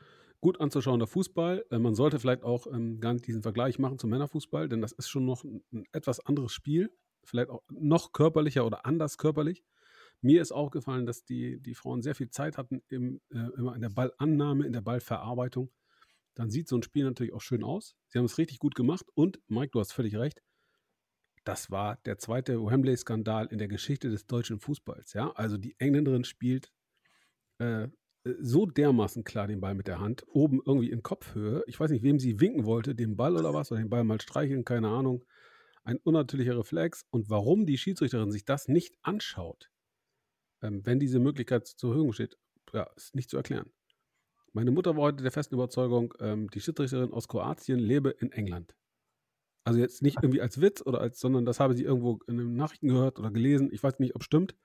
gut 0.41 0.61
anzuschauender 0.61 1.07
Fußball. 1.07 1.65
Äh, 1.71 1.79
man 1.79 1.95
sollte 1.95 2.19
vielleicht 2.19 2.43
auch 2.43 2.67
ähm, 2.67 3.01
gar 3.01 3.15
nicht 3.15 3.27
diesen 3.27 3.43
Vergleich 3.43 3.79
machen 3.79 3.99
zum 3.99 4.11
Männerfußball, 4.11 4.69
denn 4.69 4.81
das 4.81 4.93
ist 4.93 5.09
schon 5.09 5.25
noch 5.25 5.45
ein, 5.45 5.63
ein 5.73 5.85
etwas 5.93 6.21
anderes 6.21 6.53
Spiel. 6.53 6.91
Vielleicht 7.25 7.51
auch 7.51 7.63
noch 7.71 8.13
körperlicher 8.13 8.65
oder 8.67 8.87
anders 8.87 9.19
körperlich. 9.19 9.65
Mir 10.21 10.41
ist 10.41 10.53
auch 10.53 10.71
gefallen, 10.71 11.07
dass 11.07 11.25
die, 11.25 11.61
die 11.61 11.75
Frauen 11.75 12.03
sehr 12.03 12.15
viel 12.15 12.31
Zeit 12.31 12.59
hatten 12.59 12.83
im, 12.89 13.21
äh, 13.31 13.39
immer 13.57 13.75
in 13.75 13.81
der 13.81 13.91
Ballannahme, 13.91 14.67
in 14.67 14.73
der 14.73 14.81
Ballverarbeitung. 14.81 15.71
Dann 16.37 16.51
sieht 16.51 16.69
so 16.69 16.77
ein 16.77 16.83
Spiel 16.83 17.05
natürlich 17.05 17.33
auch 17.33 17.41
schön 17.41 17.65
aus. 17.65 17.97
Sie 18.09 18.19
haben 18.19 18.27
es 18.27 18.39
richtig 18.39 18.59
gut 18.59 18.75
gemacht 18.75 19.07
und, 19.15 19.41
Mike, 19.49 19.71
du 19.73 19.81
hast 19.81 19.93
völlig 19.93 20.17
recht, 20.17 20.43
das 21.45 21.71
war 21.71 21.97
der 22.05 22.19
zweite 22.19 22.61
Wembley-Skandal 22.61 23.47
in 23.47 23.59
der 23.59 23.69
Geschichte 23.69 24.11
des 24.11 24.27
deutschen 24.27 24.61
Fußballs. 24.61 25.15
Ja? 25.15 25.33
Also 25.33 25.57
die 25.57 25.75
Engländerin 25.79 26.25
spielt 26.25 26.73
äh, 27.59 27.89
so 28.41 28.67
dermaßen 28.67 29.25
klar 29.25 29.47
den 29.47 29.61
Ball 29.61 29.75
mit 29.75 29.87
der 29.87 30.01
Hand, 30.01 30.25
oben 30.29 30.61
irgendwie 30.67 30.91
in 30.91 31.03
Kopfhöhe. 31.03 31.65
Ich 31.67 31.81
weiß 31.81 31.91
nicht, 31.91 32.03
wem 32.03 32.19
sie 32.19 32.41
winken 32.41 32.67
wollte, 32.67 32.95
den 32.95 33.17
Ball 33.17 33.37
oder 33.37 33.55
was, 33.55 33.73
oder 33.73 33.81
den 33.81 33.89
Ball 33.89 34.05
mal 34.05 34.21
streicheln, 34.21 34.65
keine 34.65 34.89
Ahnung. 34.89 35.25
Ein 35.85 35.99
unnatürlicher 35.99 36.59
Reflex. 36.59 37.07
Und 37.11 37.31
warum 37.31 37.65
die 37.65 37.79
Schiedsrichterin 37.79 38.33
sich 38.33 38.45
das 38.45 38.69
nicht 38.69 38.97
anschaut, 39.03 39.71
ähm, 40.61 40.85
wenn 40.85 40.99
diese 40.99 41.21
Möglichkeit 41.21 41.67
zur 41.67 41.93
Verfügung 41.93 42.13
steht, 42.13 42.37
ja, 42.73 42.83
ist 42.97 43.15
nicht 43.15 43.31
zu 43.31 43.37
erklären. 43.37 43.71
Meine 44.57 44.71
Mutter 44.71 44.97
war 44.97 45.03
heute 45.03 45.23
der 45.23 45.33
festen 45.33 45.55
Überzeugung, 45.55 46.15
ähm, 46.19 46.49
die 46.49 46.63
Schiedsrichterin 46.63 47.13
aus 47.13 47.29
Kroatien 47.29 47.79
lebe 47.79 48.09
in 48.09 48.33
England. 48.33 48.75
Also 49.65 49.79
jetzt 49.79 50.01
nicht 50.01 50.17
irgendwie 50.23 50.41
als 50.41 50.63
Witz 50.63 50.81
oder 50.81 50.99
als, 50.99 51.21
sondern 51.21 51.45
das 51.45 51.61
habe 51.61 51.75
sie 51.75 51.85
irgendwo 51.85 52.21
in 52.27 52.39
den 52.39 52.57
Nachrichten 52.57 52.89
gehört 52.89 53.19
oder 53.19 53.31
gelesen. 53.31 53.69
Ich 53.71 53.83
weiß 53.83 53.99
nicht, 53.99 54.15
ob 54.15 54.23
es 54.23 54.25
stimmt. 54.25 54.57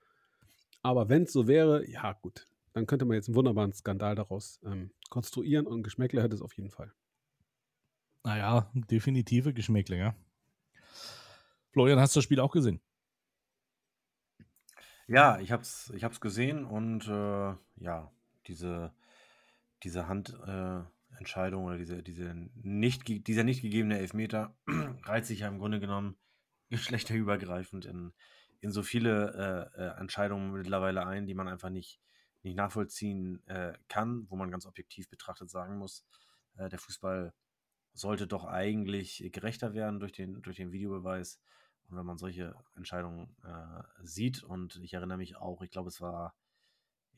Aber 0.80 1.10
wenn 1.10 1.24
es 1.24 1.32
so 1.34 1.46
wäre, 1.46 1.86
ja 1.86 2.14
gut, 2.14 2.46
dann 2.72 2.86
könnte 2.86 3.04
man 3.04 3.16
jetzt 3.16 3.28
einen 3.28 3.34
wunderbaren 3.34 3.74
Skandal 3.74 4.14
daraus 4.14 4.60
ähm, 4.64 4.92
konstruieren 5.10 5.66
und 5.66 5.82
Geschmäckle 5.82 6.22
hat 6.22 6.32
es 6.32 6.40
auf 6.40 6.56
jeden 6.56 6.70
Fall. 6.70 6.90
Naja, 8.24 8.70
definitive 8.72 9.52
Geschmäckle, 9.52 9.98
ja. 9.98 10.16
Florian, 11.70 12.00
hast 12.00 12.16
du 12.16 12.20
das 12.20 12.24
Spiel 12.24 12.40
auch 12.40 12.52
gesehen? 12.52 12.80
Ja, 15.06 15.38
ich 15.38 15.52
habe 15.52 15.60
es 15.60 15.92
ich 15.94 16.02
hab's 16.02 16.22
gesehen 16.22 16.64
und 16.64 17.06
äh, 17.08 17.54
ja, 17.76 18.10
diese, 18.46 18.94
diese 19.82 20.08
Handentscheidung 20.08 21.64
äh, 21.64 21.66
oder 21.66 21.78
diese, 21.78 22.02
diese 22.02 22.34
nicht, 22.54 23.06
dieser 23.06 23.44
nicht 23.44 23.62
gegebene 23.62 23.98
Elfmeter 23.98 24.56
reiht 25.04 25.26
sich 25.26 25.40
ja 25.40 25.48
im 25.48 25.58
Grunde 25.58 25.80
genommen 25.80 26.16
geschlechterübergreifend 26.70 27.84
in, 27.84 28.12
in 28.60 28.70
so 28.70 28.82
viele 28.82 29.70
äh, 29.76 29.82
äh 29.82 30.00
Entscheidungen 30.00 30.52
mittlerweile 30.52 31.06
ein, 31.06 31.26
die 31.26 31.34
man 31.34 31.48
einfach 31.48 31.70
nicht, 31.70 32.00
nicht 32.42 32.56
nachvollziehen 32.56 33.46
äh, 33.46 33.74
kann, 33.88 34.26
wo 34.28 34.36
man 34.36 34.50
ganz 34.50 34.66
objektiv 34.66 35.08
betrachtet 35.08 35.50
sagen 35.50 35.78
muss, 35.78 36.06
äh, 36.56 36.68
der 36.68 36.78
Fußball 36.78 37.34
sollte 37.94 38.26
doch 38.26 38.44
eigentlich 38.44 39.28
gerechter 39.32 39.74
werden 39.74 40.00
durch 40.00 40.12
den, 40.12 40.40
durch 40.42 40.56
den 40.56 40.72
Videobeweis. 40.72 41.40
Und 41.88 41.98
wenn 41.98 42.06
man 42.06 42.16
solche 42.16 42.54
Entscheidungen 42.74 43.36
äh, 43.44 43.82
sieht, 44.02 44.42
und 44.42 44.76
ich 44.76 44.94
erinnere 44.94 45.18
mich 45.18 45.36
auch, 45.36 45.60
ich 45.62 45.70
glaube, 45.70 45.88
es 45.88 46.00
war 46.00 46.34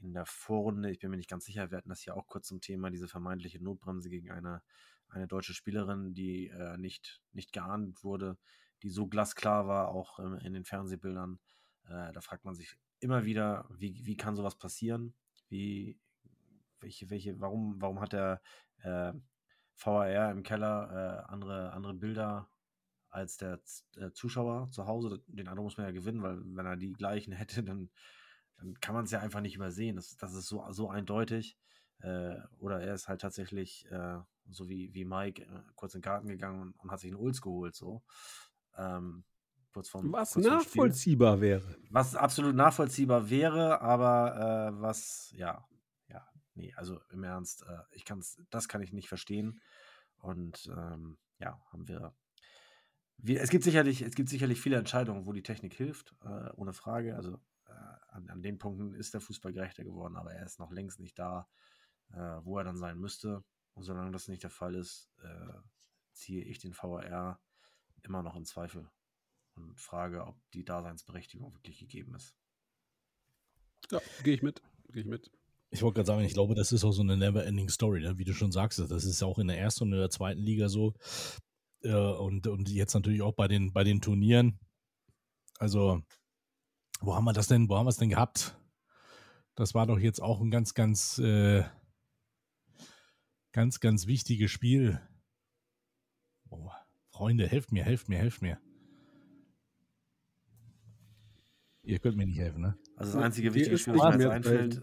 in 0.01 0.13
der 0.13 0.27
Vorrunde, 0.27 0.91
ich 0.91 0.99
bin 0.99 1.11
mir 1.11 1.17
nicht 1.17 1.31
ganz 1.31 1.45
sicher, 1.45 1.71
wir 1.71 1.79
hatten 1.79 1.89
das 1.89 2.05
ja 2.05 2.15
auch 2.15 2.27
kurz 2.27 2.49
zum 2.49 2.61
Thema, 2.61 2.91
diese 2.91 3.09
vermeintliche 3.09 3.63
Notbremse 3.63 4.11
gegen 4.11 4.31
eine, 4.31 4.63
eine 5.09 5.27
deutsche 5.27 5.55
Spielerin, 5.55 6.15
die 6.15 6.49
äh, 6.49 6.77
nicht, 6.77 7.23
nicht 7.33 7.53
geahndet 7.53 8.05
wurde, 8.05 8.37
die 8.83 8.91
so 8.91 9.07
glasklar 9.07 9.67
war, 9.67 9.89
auch 9.89 10.19
ähm, 10.19 10.39
in 10.39 10.53
den 10.53 10.65
Fernsehbildern. 10.65 11.39
Äh, 11.87 12.13
da 12.13 12.21
fragt 12.21 12.45
man 12.45 12.55
sich 12.55 12.77
immer 13.01 13.25
wieder, 13.25 13.67
wie, 13.71 14.05
wie 14.05 14.17
kann 14.17 14.37
sowas 14.37 14.57
passieren? 14.57 15.15
Wie, 15.49 15.99
welche, 16.81 17.11
welche, 17.11 17.41
warum, 17.41 17.81
warum 17.81 18.01
hat 18.01 18.13
der 18.13 18.41
äh, 18.83 19.13
VAR 19.77 20.31
im 20.31 20.43
Keller 20.43 21.25
äh, 21.29 21.33
andere, 21.33 21.73
andere 21.73 21.95
Bilder 21.95 22.49
als 23.09 23.37
der 23.37 23.61
äh, 23.97 24.11
Zuschauer 24.13 24.71
zu 24.71 24.87
Hause? 24.87 25.23
Den 25.27 25.49
anderen 25.49 25.65
muss 25.65 25.77
man 25.77 25.87
ja 25.87 25.93
gewinnen, 25.93 26.23
weil 26.23 26.41
wenn 26.45 26.67
er 26.67 26.77
die 26.77 26.93
gleichen 26.93 27.33
hätte, 27.33 27.63
dann, 27.63 27.91
dann 28.65 28.81
kann 28.81 28.95
man 28.95 29.05
es 29.05 29.11
ja 29.11 29.21
einfach 29.21 29.41
nicht 29.41 29.57
übersehen. 29.57 29.97
Das, 29.97 30.17
das 30.17 30.35
ist 30.35 30.49
so, 30.49 30.65
so 30.71 30.89
eindeutig. 30.89 31.59
Äh, 31.99 32.37
oder 32.59 32.81
er 32.81 32.95
ist 32.95 33.09
halt 33.09 33.21
tatsächlich, 33.21 33.87
äh, 33.91 34.19
so 34.49 34.69
wie, 34.69 34.93
wie 34.95 35.05
Mike, 35.05 35.43
äh, 35.43 35.63
kurz 35.75 35.95
in 35.95 36.01
den 36.01 36.05
Garten 36.05 36.29
gegangen 36.29 36.61
und, 36.61 36.81
und 36.81 36.91
hat 36.91 37.01
sich 37.01 37.11
einen 37.11 37.21
Ulz 37.21 37.41
geholt. 37.41 37.75
So. 37.75 38.03
Ähm, 38.77 39.25
kurz 39.73 39.89
vom, 39.89 40.13
was 40.13 40.33
kurz 40.33 40.47
nachvollziehbar 40.47 41.41
wäre. 41.41 41.77
Was 41.91 42.15
absolut 42.15 42.55
nachvollziehbar 42.55 43.29
wäre, 43.31 43.81
aber 43.81 44.73
äh, 44.73 44.81
was, 44.81 45.33
ja, 45.37 45.67
ja, 46.09 46.27
nee, 46.55 46.73
also 46.77 47.01
im 47.11 47.25
Ernst, 47.25 47.65
äh, 47.69 47.79
ich 47.93 48.05
kann's, 48.05 48.39
das 48.51 48.69
kann 48.69 48.83
ich 48.83 48.93
nicht 48.93 49.09
verstehen. 49.09 49.61
Und 50.17 50.71
ähm, 50.75 51.19
ja, 51.39 51.61
haben 51.71 51.87
wir. 51.87 52.15
Es 53.27 53.51
gibt 53.51 53.65
sicherlich, 53.65 54.03
es 54.03 54.15
gibt 54.15 54.29
sicherlich 54.29 54.61
viele 54.61 54.77
Entscheidungen, 54.77 55.27
wo 55.27 55.33
die 55.33 55.43
Technik 55.43 55.75
hilft, 55.75 56.15
äh, 56.25 56.51
ohne 56.57 56.73
Frage. 56.73 57.15
Also 57.15 57.39
an, 58.09 58.29
an, 58.29 58.43
den 58.43 58.59
Punkten 58.59 58.95
ist 58.95 59.15
der 59.15 59.21
Fußball 59.21 59.53
gerechter 59.53 59.85
geworden, 59.85 60.17
aber 60.17 60.33
er 60.33 60.45
ist 60.45 60.59
noch 60.59 60.71
längst 60.71 61.01
nicht 61.01 61.19
da, 61.19 61.49
äh, 62.13 62.41
wo 62.43 62.59
er 62.59 62.65
dann 62.65 62.77
sein 62.77 62.99
müsste. 62.99 63.45
Und 63.75 63.83
solange 63.83 64.13
das 64.13 64.29
nicht 64.29 64.43
der 64.43 64.51
Fall 64.51 64.75
ist, 64.75 65.11
äh, 65.23 65.59
ziehe 66.13 66.45
ich 66.45 66.59
den 66.59 66.75
VAR 66.75 67.41
immer 68.03 68.23
noch 68.23 68.37
in 68.37 68.45
Zweifel 68.45 68.89
und 69.57 69.81
frage, 69.81 70.27
ob 70.27 70.37
die 70.53 70.65
Daseinsberechtigung 70.65 71.55
wirklich 71.55 71.79
gegeben 71.79 72.15
ist. 72.15 72.35
Ja, 73.91 74.01
gehe 74.23 74.35
ich 74.35 74.43
mit. 74.43 74.63
Gehe 74.93 75.03
ich 75.03 75.09
mit. 75.09 75.31
Ich 75.71 75.83
wollte 75.83 75.97
gerade 75.97 76.07
sagen, 76.07 76.25
ich 76.25 76.35
glaube, 76.35 76.55
das 76.55 76.73
ist 76.73 76.85
auch 76.85 76.93
so 76.93 77.03
eine 77.03 77.17
never-ending 77.17 77.69
Story, 77.69 78.01
ne? 78.01 78.17
wie 78.17 78.25
du 78.25 78.33
schon 78.33 78.53
sagst. 78.53 78.79
Das 78.79 79.05
ist 79.05 79.21
ja 79.21 79.27
auch 79.27 79.39
in 79.39 79.49
der 79.49 79.59
ersten 79.59 79.85
und 79.85 79.93
in 79.93 79.99
der 79.99 80.11
zweiten 80.11 80.41
Liga 80.41 80.69
so. 80.69 80.95
Äh, 81.83 81.95
und, 81.95 82.47
und 82.47 82.69
jetzt 82.69 82.95
natürlich 82.95 83.23
auch 83.23 83.35
bei 83.35 83.49
den, 83.49 83.73
bei 83.73 83.83
den 83.83 84.01
Turnieren. 84.01 84.59
Also, 85.59 86.03
wo 87.07 87.15
haben 87.15 87.25
wir 87.25 87.33
das 87.33 87.49
denn, 87.49 87.69
wo 87.69 87.77
haben 87.77 87.87
wir 87.87 87.91
es 87.91 87.97
denn 87.97 88.09
gehabt? 88.09 88.57
Das 89.55 89.75
war 89.75 89.87
doch 89.87 89.99
jetzt 89.99 90.21
auch 90.21 90.41
ein 90.41 90.51
ganz, 90.51 90.75
ganz, 90.75 91.19
äh, 91.19 91.65
ganz, 93.53 93.81
ganz 93.81 94.07
wichtiges 94.07 94.51
Spiel. 94.51 95.01
Oh, 96.51 96.71
Freunde, 97.11 97.47
helft 97.47 97.73
mir, 97.73 97.85
helft 97.85 98.09
mir, 98.09 98.19
helft 98.19 98.43
mir. 98.43 98.59
Ihr 101.83 101.99
könnt 101.99 102.17
mir 102.17 102.27
nicht 102.27 102.39
helfen, 102.39 102.63
ne? 102.63 102.79
Also 102.97 103.13
das 103.13 103.23
einzige 103.23 103.55
wichtige 103.55 103.79
Spiel, 103.79 103.99
was 103.99 104.17
mir 104.17 104.25
jetzt 104.25 104.33
einfällt. 104.33 104.83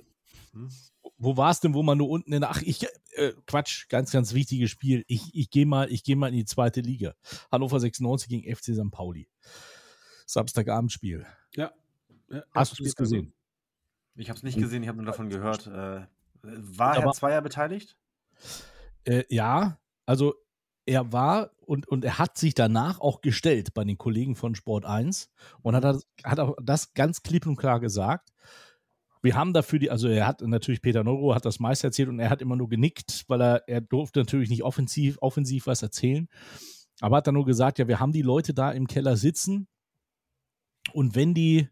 Hm? 0.53 0.69
Wo 1.17 1.35
war 1.35 1.51
es 1.51 1.59
denn, 1.59 1.73
wo 1.73 1.83
man 1.83 1.97
nur 1.97 2.09
unten 2.09 2.31
in 2.31 2.41
der, 2.41 2.51
ach, 2.51 2.61
ich, 2.61 2.85
äh, 3.13 3.33
Quatsch, 3.45 3.89
ganz, 3.89 4.11
ganz 4.11 4.33
wichtiges 4.33 4.69
Spiel. 4.69 5.03
Ich, 5.07 5.33
ich 5.33 5.49
gehe 5.49 5.65
mal, 5.65 5.91
ich 5.91 6.07
mal 6.15 6.29
in 6.29 6.35
die 6.35 6.45
zweite 6.45 6.81
Liga. 6.81 7.15
Hannover 7.51 7.79
96 7.79 8.29
gegen 8.29 8.55
FC 8.55 8.75
St. 8.75 8.91
Pauli. 8.91 9.27
Samstagabendspiel. 10.25 11.25
Ja. 11.55 11.73
Ja 12.31 12.43
Hast 12.51 12.79
du 12.79 12.83
es 12.83 12.95
gesehen? 12.95 13.33
Ich 14.15 14.29
habe 14.29 14.37
es 14.37 14.43
nicht 14.43 14.57
gesehen, 14.57 14.83
ich 14.83 14.89
habe 14.89 14.97
nur 14.97 15.05
davon 15.05 15.29
gehört. 15.29 15.67
Äh, 15.67 16.05
war 16.43 16.99
Herr 16.99 17.11
Zweier 17.11 17.41
beteiligt? 17.41 17.97
Äh, 19.05 19.23
ja, 19.29 19.79
also 20.05 20.35
er 20.85 21.13
war 21.13 21.51
und, 21.59 21.87
und 21.87 22.03
er 22.03 22.17
hat 22.17 22.37
sich 22.37 22.53
danach 22.53 22.99
auch 22.99 23.21
gestellt 23.21 23.73
bei 23.73 23.83
den 23.83 23.97
Kollegen 23.97 24.35
von 24.35 24.55
Sport 24.55 24.85
1 24.85 25.29
und 25.61 25.75
hat, 25.75 26.03
hat 26.23 26.39
auch 26.39 26.55
das 26.61 26.93
ganz 26.93 27.23
klipp 27.23 27.45
und 27.45 27.55
klar 27.55 27.79
gesagt. 27.79 28.29
Wir 29.21 29.35
haben 29.35 29.53
dafür 29.53 29.77
die, 29.77 29.91
also 29.91 30.07
er 30.07 30.27
hat 30.27 30.41
natürlich 30.41 30.81
Peter 30.81 31.03
Neuro 31.03 31.35
hat 31.35 31.45
das 31.45 31.59
meist 31.59 31.83
erzählt 31.83 32.09
und 32.09 32.19
er 32.19 32.31
hat 32.31 32.41
immer 32.41 32.55
nur 32.55 32.67
genickt, 32.67 33.25
weil 33.27 33.41
er, 33.41 33.63
er 33.67 33.79
durfte 33.79 34.19
natürlich 34.19 34.49
nicht 34.49 34.63
offensiv, 34.63 35.17
offensiv 35.21 35.67
was 35.67 35.83
erzählen. 35.83 36.27
Aber 36.99 37.17
hat 37.17 37.27
dann 37.27 37.35
nur 37.35 37.45
gesagt, 37.45 37.77
ja, 37.77 37.87
wir 37.87 37.99
haben 37.99 38.11
die 38.11 38.23
Leute 38.23 38.53
da 38.53 38.71
im 38.71 38.87
Keller 38.87 39.15
sitzen 39.15 39.67
und 40.93 41.15
wenn 41.15 41.33
die, 41.33 41.69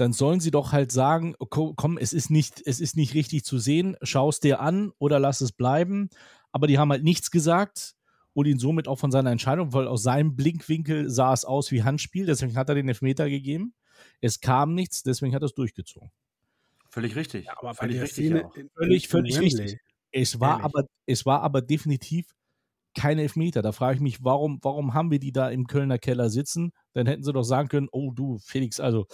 dann 0.00 0.12
sollen 0.14 0.40
sie 0.40 0.50
doch 0.50 0.72
halt 0.72 0.92
sagen, 0.92 1.34
komm, 1.50 1.98
es 1.98 2.12
ist 2.12 2.30
nicht, 2.30 2.62
es 2.64 2.80
ist 2.80 2.96
nicht 2.96 3.14
richtig 3.14 3.44
zu 3.44 3.58
sehen, 3.58 3.96
schau 4.02 4.30
es 4.30 4.40
dir 4.40 4.60
an 4.60 4.92
oder 4.98 5.18
lass 5.18 5.42
es 5.42 5.52
bleiben. 5.52 6.08
Aber 6.52 6.66
die 6.66 6.78
haben 6.78 6.90
halt 6.90 7.04
nichts 7.04 7.30
gesagt 7.30 7.94
und 8.32 8.46
ihn 8.46 8.58
somit 8.58 8.88
auch 8.88 8.98
von 8.98 9.10
seiner 9.10 9.30
Entscheidung, 9.30 9.72
weil 9.74 9.86
aus 9.86 10.02
seinem 10.02 10.36
Blinkwinkel 10.36 11.10
sah 11.10 11.32
es 11.34 11.44
aus 11.44 11.70
wie 11.70 11.82
Handspiel, 11.82 12.26
deswegen 12.26 12.56
hat 12.56 12.68
er 12.70 12.74
den 12.74 12.88
Elfmeter 12.88 13.28
gegeben. 13.28 13.74
Es 14.22 14.40
kam 14.40 14.74
nichts, 14.74 15.02
deswegen 15.02 15.34
hat 15.34 15.42
er 15.42 15.46
es 15.46 15.54
durchgezogen. 15.54 16.10
Völlig 16.88 17.14
richtig. 17.14 17.46
Ja, 17.46 17.54
aber 17.58 17.74
völlig 17.74 18.00
richtig. 18.00 18.26
Szene, 18.26 18.50
völlig, 18.74 19.08
völlig 19.08 19.38
richtig. 19.38 19.78
Es 20.12 20.40
war, 20.40 20.64
aber, 20.64 20.86
es 21.06 21.26
war 21.26 21.42
aber 21.42 21.62
definitiv 21.62 22.26
kein 22.94 23.18
Elfmeter. 23.18 23.62
Da 23.62 23.72
frage 23.72 23.96
ich 23.96 24.00
mich, 24.00 24.24
warum, 24.24 24.58
warum 24.62 24.94
haben 24.94 25.10
wir 25.10 25.20
die 25.20 25.32
da 25.32 25.50
im 25.50 25.66
Kölner 25.66 25.98
Keller 25.98 26.30
sitzen? 26.30 26.72
Dann 26.92 27.06
hätten 27.06 27.22
sie 27.22 27.32
doch 27.32 27.44
sagen 27.44 27.68
können, 27.68 27.88
oh 27.92 28.12
du, 28.12 28.38
Felix, 28.38 28.80
also, 28.80 29.06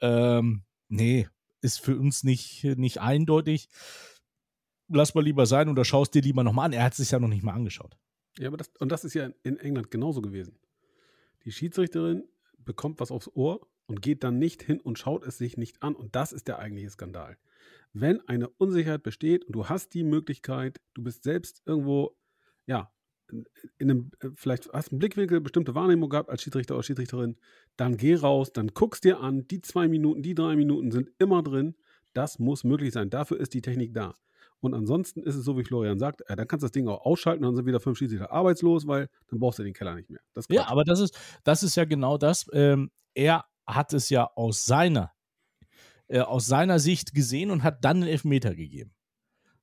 ähm, 0.00 0.62
nee, 0.88 1.28
ist 1.60 1.80
für 1.80 1.96
uns 1.98 2.24
nicht, 2.24 2.64
nicht 2.64 3.00
eindeutig. 3.00 3.68
Lass 4.88 5.14
mal 5.14 5.24
lieber 5.24 5.46
sein 5.46 5.68
oder 5.68 5.84
schaust 5.84 6.14
dir 6.14 6.22
lieber 6.22 6.44
nochmal 6.44 6.66
an. 6.66 6.72
Er 6.72 6.84
hat 6.84 6.92
es 6.92 6.98
sich 6.98 7.10
ja 7.10 7.18
noch 7.18 7.28
nicht 7.28 7.42
mal 7.42 7.54
angeschaut. 7.54 7.96
Ja, 8.38 8.48
aber 8.48 8.56
das, 8.56 8.70
und 8.78 8.92
das 8.92 9.04
ist 9.04 9.14
ja 9.14 9.30
in 9.42 9.58
England 9.58 9.90
genauso 9.90 10.20
gewesen. 10.20 10.58
Die 11.44 11.52
Schiedsrichterin 11.52 12.24
bekommt 12.58 13.00
was 13.00 13.10
aufs 13.10 13.30
Ohr 13.34 13.66
und 13.86 14.02
geht 14.02 14.24
dann 14.24 14.38
nicht 14.38 14.62
hin 14.62 14.80
und 14.80 14.98
schaut 14.98 15.24
es 15.24 15.38
sich 15.38 15.56
nicht 15.56 15.82
an. 15.82 15.94
Und 15.94 16.14
das 16.14 16.32
ist 16.32 16.48
der 16.48 16.58
eigentliche 16.58 16.90
Skandal. 16.90 17.36
Wenn 17.92 18.20
eine 18.28 18.48
Unsicherheit 18.48 19.02
besteht 19.02 19.44
und 19.44 19.54
du 19.54 19.68
hast 19.68 19.94
die 19.94 20.04
Möglichkeit, 20.04 20.80
du 20.94 21.02
bist 21.02 21.22
selbst 21.22 21.62
irgendwo, 21.64 22.16
ja, 22.66 22.92
in 23.78 23.90
einem, 23.90 24.10
äh, 24.20 24.28
vielleicht 24.34 24.72
hast 24.72 24.92
einen 24.92 24.98
Blickwinkel, 24.98 25.40
bestimmte 25.40 25.74
Wahrnehmung 25.74 26.10
gehabt 26.10 26.30
als 26.30 26.42
Schiedsrichter 26.42 26.74
oder 26.74 26.82
Schiedsrichterin, 26.82 27.36
dann 27.76 27.96
geh 27.96 28.14
raus, 28.14 28.52
dann 28.52 28.68
guckst 28.68 29.04
dir 29.04 29.20
an, 29.20 29.46
die 29.48 29.60
zwei 29.60 29.88
Minuten, 29.88 30.22
die 30.22 30.34
drei 30.34 30.56
Minuten 30.56 30.90
sind 30.90 31.10
immer 31.18 31.42
drin. 31.42 31.76
Das 32.12 32.38
muss 32.38 32.64
möglich 32.64 32.92
sein. 32.92 33.10
Dafür 33.10 33.38
ist 33.38 33.52
die 33.54 33.60
Technik 33.60 33.92
da. 33.92 34.14
Und 34.60 34.74
ansonsten 34.74 35.22
ist 35.22 35.34
es 35.34 35.44
so, 35.44 35.58
wie 35.58 35.64
Florian 35.64 35.98
sagt, 35.98 36.22
äh, 36.28 36.36
dann 36.36 36.48
kannst 36.48 36.62
du 36.62 36.66
das 36.66 36.72
Ding 36.72 36.88
auch 36.88 37.04
ausschalten, 37.04 37.42
dann 37.42 37.54
sind 37.54 37.66
wieder 37.66 37.80
fünf 37.80 37.98
Schiedsrichter 37.98 38.32
arbeitslos, 38.32 38.86
weil 38.86 39.08
dann 39.28 39.38
brauchst 39.38 39.58
du 39.58 39.62
den 39.62 39.74
Keller 39.74 39.94
nicht 39.94 40.10
mehr. 40.10 40.20
ja, 40.48 40.68
aber 40.68 40.84
das 40.84 41.00
ist, 41.00 41.18
das 41.44 41.62
ist 41.62 41.76
ja 41.76 41.84
genau 41.84 42.16
das. 42.16 42.46
Ähm, 42.52 42.90
er 43.14 43.44
hat 43.66 43.92
es 43.92 44.08
ja 44.08 44.30
aus 44.34 44.64
seiner, 44.64 45.12
äh, 46.08 46.20
aus 46.20 46.46
seiner 46.46 46.78
Sicht 46.78 47.12
gesehen 47.12 47.50
und 47.50 47.62
hat 47.62 47.84
dann 47.84 48.00
den 48.00 48.08
Elfmeter 48.08 48.54
gegeben. 48.54 48.94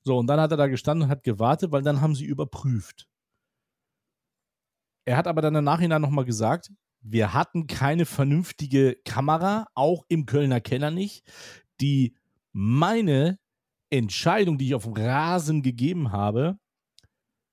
So, 0.03 0.17
und 0.17 0.27
dann 0.27 0.39
hat 0.39 0.51
er 0.51 0.57
da 0.57 0.67
gestanden 0.67 1.05
und 1.05 1.09
hat 1.09 1.23
gewartet, 1.23 1.71
weil 1.71 1.81
dann 1.81 2.01
haben 2.01 2.13
sie 2.13 2.25
überprüft. 2.25 3.07
Er 5.05 5.17
hat 5.17 5.27
aber 5.27 5.41
dann 5.41 5.55
im 5.55 5.63
Nachhinein 5.63 6.01
nochmal 6.01 6.25
gesagt, 6.25 6.71
wir 7.01 7.33
hatten 7.33 7.67
keine 7.67 8.05
vernünftige 8.05 8.97
Kamera, 9.05 9.67
auch 9.75 10.05
im 10.07 10.25
Kölner 10.25 10.61
Keller 10.61 10.91
nicht, 10.91 11.29
die 11.81 12.15
meine 12.53 13.39
Entscheidung, 13.89 14.57
die 14.57 14.67
ich 14.67 14.75
auf 14.75 14.83
dem 14.83 14.93
Rasen 14.93 15.61
gegeben 15.61 16.11
habe, 16.11 16.57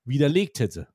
widerlegt 0.04 0.60
hätte. 0.60 0.88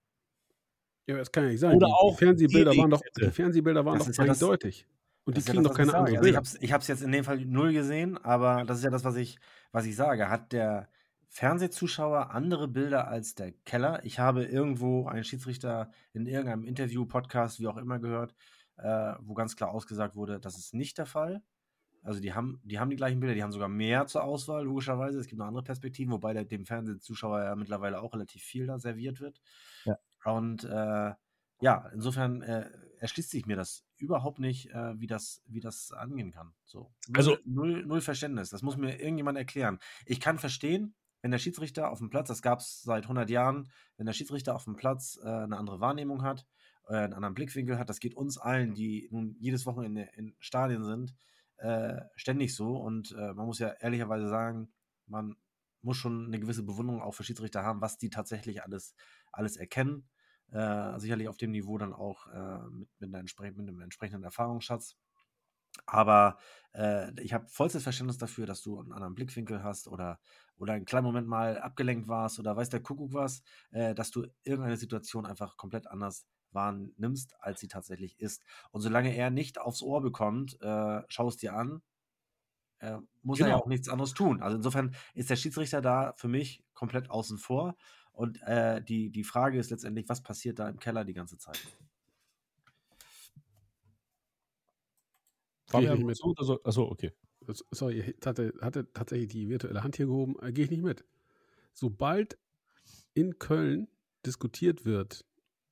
Ja, 1.08 1.18
das 1.18 1.32
kann 1.32 1.44
ja 1.44 1.52
nicht 1.52 1.60
sein. 1.60 1.76
Oder 1.76 1.88
die, 1.88 1.94
auch 1.94 2.18
die 2.18 2.26
Fernsehbilder 2.26 2.78
waren 2.78 2.90
doch, 2.90 3.02
die 3.16 3.30
Fernsehbilder 3.30 3.86
waren 3.86 4.00
doch 4.00 4.18
eindeutig. 4.18 4.88
Und 5.26 5.38
die 5.38 5.42
kriegen 5.42 5.58
ja 5.58 5.70
doch 5.70 5.76
keine 5.76 5.94
andere 5.94 6.18
also 6.38 6.58
Ich 6.62 6.72
habe 6.72 6.82
es 6.82 6.88
jetzt 6.88 7.02
in 7.02 7.12
dem 7.12 7.24
Fall 7.24 7.44
null 7.46 7.74
gesehen, 7.74 8.18
aber 8.18 8.64
das 8.64 8.78
ist 8.78 8.84
ja 8.84 8.90
das, 8.90 9.04
was 9.04 9.16
ich, 9.16 9.38
was 9.72 9.86
ich 9.86 9.96
sage. 9.96 10.30
Hat 10.30 10.52
der 10.52 10.88
Fernsehzuschauer 11.36 12.32
andere 12.32 12.70
Bilder 12.70 13.10
als 13.10 13.36
der 13.36 13.52
Keller? 13.52 14.00
Ich 14.06 14.20
habe 14.20 14.46
irgendwo 14.46 15.06
einen 15.08 15.26
Schiedsrichter 15.26 15.92
in 16.14 16.28
irgendeinem 16.28 16.64
Interview, 16.64 17.06
Podcast, 17.06 17.60
wie 17.60 17.68
auch 17.68 17.76
immer 17.76 18.00
gehört, 18.00 18.34
äh, 18.78 19.16
wo 19.20 19.34
ganz 19.34 19.58
klar 19.58 19.72
ausgesagt 19.72 20.16
wurde, 20.16 20.40
das 20.40 20.58
ist 20.58 20.74
nicht 20.74 20.98
der 20.98 21.06
Fall. 21.06 21.44
Also 22.04 22.22
die 22.22 22.34
haben, 22.34 22.62
die 22.64 22.80
haben 22.80 22.90
die 22.90 22.96
gleichen 22.96 23.20
Bilder, 23.20 23.36
die 23.36 23.44
haben 23.44 23.52
sogar 23.52 23.68
mehr 23.68 24.08
zur 24.08 24.24
Auswahl, 24.24 24.64
logischerweise. 24.64 25.20
Es 25.20 25.28
gibt 25.28 25.40
noch 25.40 25.48
andere 25.48 25.66
Perspektiven, 25.66 26.14
wobei 26.14 26.32
der, 26.32 26.46
dem 26.46 26.66
Fernsehzuschauer 26.66 27.44
ja 27.44 27.56
mittlerweile 27.58 28.00
auch 28.00 28.14
relativ 28.14 28.42
viel 28.42 28.66
da 28.66 28.80
serviert 28.80 29.20
wird. 29.20 29.42
Ja. 29.84 29.98
Und 30.24 30.64
äh, 30.64 31.12
ja, 31.60 31.90
insofern 31.94 32.44
äh, 32.44 32.70
erschließt 33.00 33.32
sich 33.32 33.46
mir 33.46 33.58
das 33.58 33.84
überhaupt 33.98 34.40
nicht, 34.40 34.70
äh, 34.70 34.98
wie, 35.02 35.08
das, 35.08 35.42
wie 35.48 35.60
das 35.60 35.92
angehen 35.92 36.32
kann. 36.32 36.54
So. 36.64 36.94
Null, 37.10 37.18
also 37.18 37.38
null, 37.44 37.86
null 37.86 38.00
Verständnis. 38.00 38.52
Das 38.52 38.62
muss 38.62 38.78
mir 38.78 39.02
irgendjemand 39.02 39.38
erklären. 39.38 39.80
Ich 40.06 40.22
kann 40.22 40.40
verstehen, 40.40 40.96
wenn 41.26 41.32
der 41.32 41.40
Schiedsrichter 41.40 41.90
auf 41.90 41.98
dem 41.98 42.12
Platz, 42.12 42.28
das 42.28 42.44
gab 42.44 42.60
es 42.60 42.84
seit 42.84 43.06
100 43.06 43.32
Jahren, 43.32 43.68
wenn 43.98 44.06
der 44.06 44.14
Schiedsrichter 44.14 44.54
auf 44.54 44.66
dem 44.66 44.76
Platz 44.76 45.20
äh, 45.24 45.28
eine 45.28 45.58
andere 45.58 45.80
Wahrnehmung 45.80 46.22
hat, 46.22 46.46
äh, 46.88 46.98
einen 46.98 47.16
anderen 47.16 47.34
Blickwinkel 47.34 47.80
hat, 47.80 47.90
das 47.90 48.00
geht 48.00 48.14
uns 48.14 48.38
allen, 48.38 48.76
die 48.76 49.10
nun 49.10 49.36
jedes 49.40 49.66
Wochenende 49.66 50.08
in 50.14 50.36
Stadien 50.38 50.84
sind, 50.84 51.16
äh, 51.58 52.00
ständig 52.16 52.56
so. 52.56 52.78
Und 52.78 53.14
äh, 53.14 53.34
man 53.34 53.48
muss 53.48 53.58
ja 53.58 53.70
ehrlicherweise 53.70 54.30
sagen, 54.30 54.72
man 55.08 55.36
muss 55.82 55.98
schon 55.98 56.28
eine 56.28 56.40
gewisse 56.40 56.62
Bewunderung 56.62 57.02
auch 57.02 57.16
für 57.16 57.24
Schiedsrichter 57.24 57.64
haben, 57.64 57.82
was 57.82 57.98
die 57.98 58.12
tatsächlich 58.12 58.62
alles, 58.62 58.94
alles 59.32 59.58
erkennen. 59.58 60.08
Äh, 60.52 61.00
sicherlich 61.00 61.28
auf 61.28 61.38
dem 61.38 61.50
Niveau 61.50 61.80
dann 61.80 61.94
auch 61.94 62.28
äh, 62.28 62.60
mit, 62.70 62.88
mit, 63.00 63.12
mit, 63.40 63.68
einem 63.68 63.82
entsprechenden 63.82 64.24
Erfahrungsschatz. 64.24 64.96
Aber 65.88 66.38
äh, 66.74 67.20
ich 67.20 67.34
habe 67.34 67.48
vollstes 67.48 67.82
Verständnis 67.82 68.20
dafür, 68.20 68.46
dass 68.46 68.62
du 68.62 68.80
einen 68.80 68.94
anderen 68.94 69.16
Blickwinkel 69.16 69.64
hast 69.64 69.88
oder, 69.88 70.20
oder 70.58 70.74
einen 70.74 70.86
kleinen 70.86 71.06
Moment 71.06 71.28
mal 71.28 71.58
abgelenkt 71.60 72.08
warst 72.08 72.40
oder 72.40 72.56
weiß 72.56 72.70
der 72.70 72.82
Kuckuck 72.82 73.14
was, 73.14 73.44
äh, 73.72 73.94
dass 73.94 74.12
du 74.12 74.26
irgendeine 74.44 74.78
Situation 74.78 75.26
einfach 75.26 75.58
komplett 75.58 75.88
anders 75.88 76.26
wahrnimmst, 76.52 77.36
als 77.40 77.60
sie 77.60 77.68
tatsächlich 77.68 78.20
ist. 78.20 78.44
Und 78.72 78.82
solange 78.82 79.16
er 79.16 79.30
nicht 79.30 79.60
aufs 79.60 79.82
Ohr 79.82 80.02
bekommt, 80.02 80.60
äh, 80.62 81.02
schau 81.08 81.28
es 81.28 81.38
dir 81.38 81.54
an, 81.54 81.82
äh, 82.80 82.98
muss 83.22 83.38
genau. 83.38 83.48
er 83.48 83.50
ja 83.50 83.56
genau. 83.56 83.64
auch 83.64 83.68
nichts 83.68 83.90
anderes 83.90 84.14
tun. 84.14 84.42
Also 84.42 84.58
insofern 84.58 84.96
ist 85.14 85.30
der 85.30 85.36
Schiedsrichter 85.36 85.82
da 85.82 86.14
für 86.14 86.28
mich 86.28 86.64
komplett 86.74 87.10
außen 87.10 87.38
vor. 87.38 87.76
Und 88.12 88.42
äh, 88.44 88.82
die, 88.82 89.10
die 89.12 89.24
Frage 89.24 89.60
ist 89.60 89.72
letztendlich, 89.72 90.08
was 90.08 90.24
passiert 90.24 90.60
da 90.60 90.70
im 90.70 90.80
Keller 90.80 91.04
die 91.04 91.14
ganze 91.14 91.38
Zeit? 91.38 91.60
Fabian, 95.68 96.04
mit. 96.04 96.20
Also, 96.38 96.64
achso, 96.64 96.84
okay. 96.84 97.12
Sorry, 97.72 98.16
hatte, 98.26 98.54
hatte 98.62 98.92
tatsächlich 98.94 99.30
die 99.30 99.50
virtuelle 99.50 99.84
Hand 99.84 99.96
hier 99.96 100.08
gehoben. 100.08 100.36
Äh, 100.42 100.52
Gehe 100.52 100.66
ich 100.66 100.72
nicht 100.72 100.84
mit. 100.84 101.06
Sobald 101.74 102.38
in 103.14 103.40
Köln 103.40 103.88
diskutiert 104.26 104.86
wird, 104.86 105.26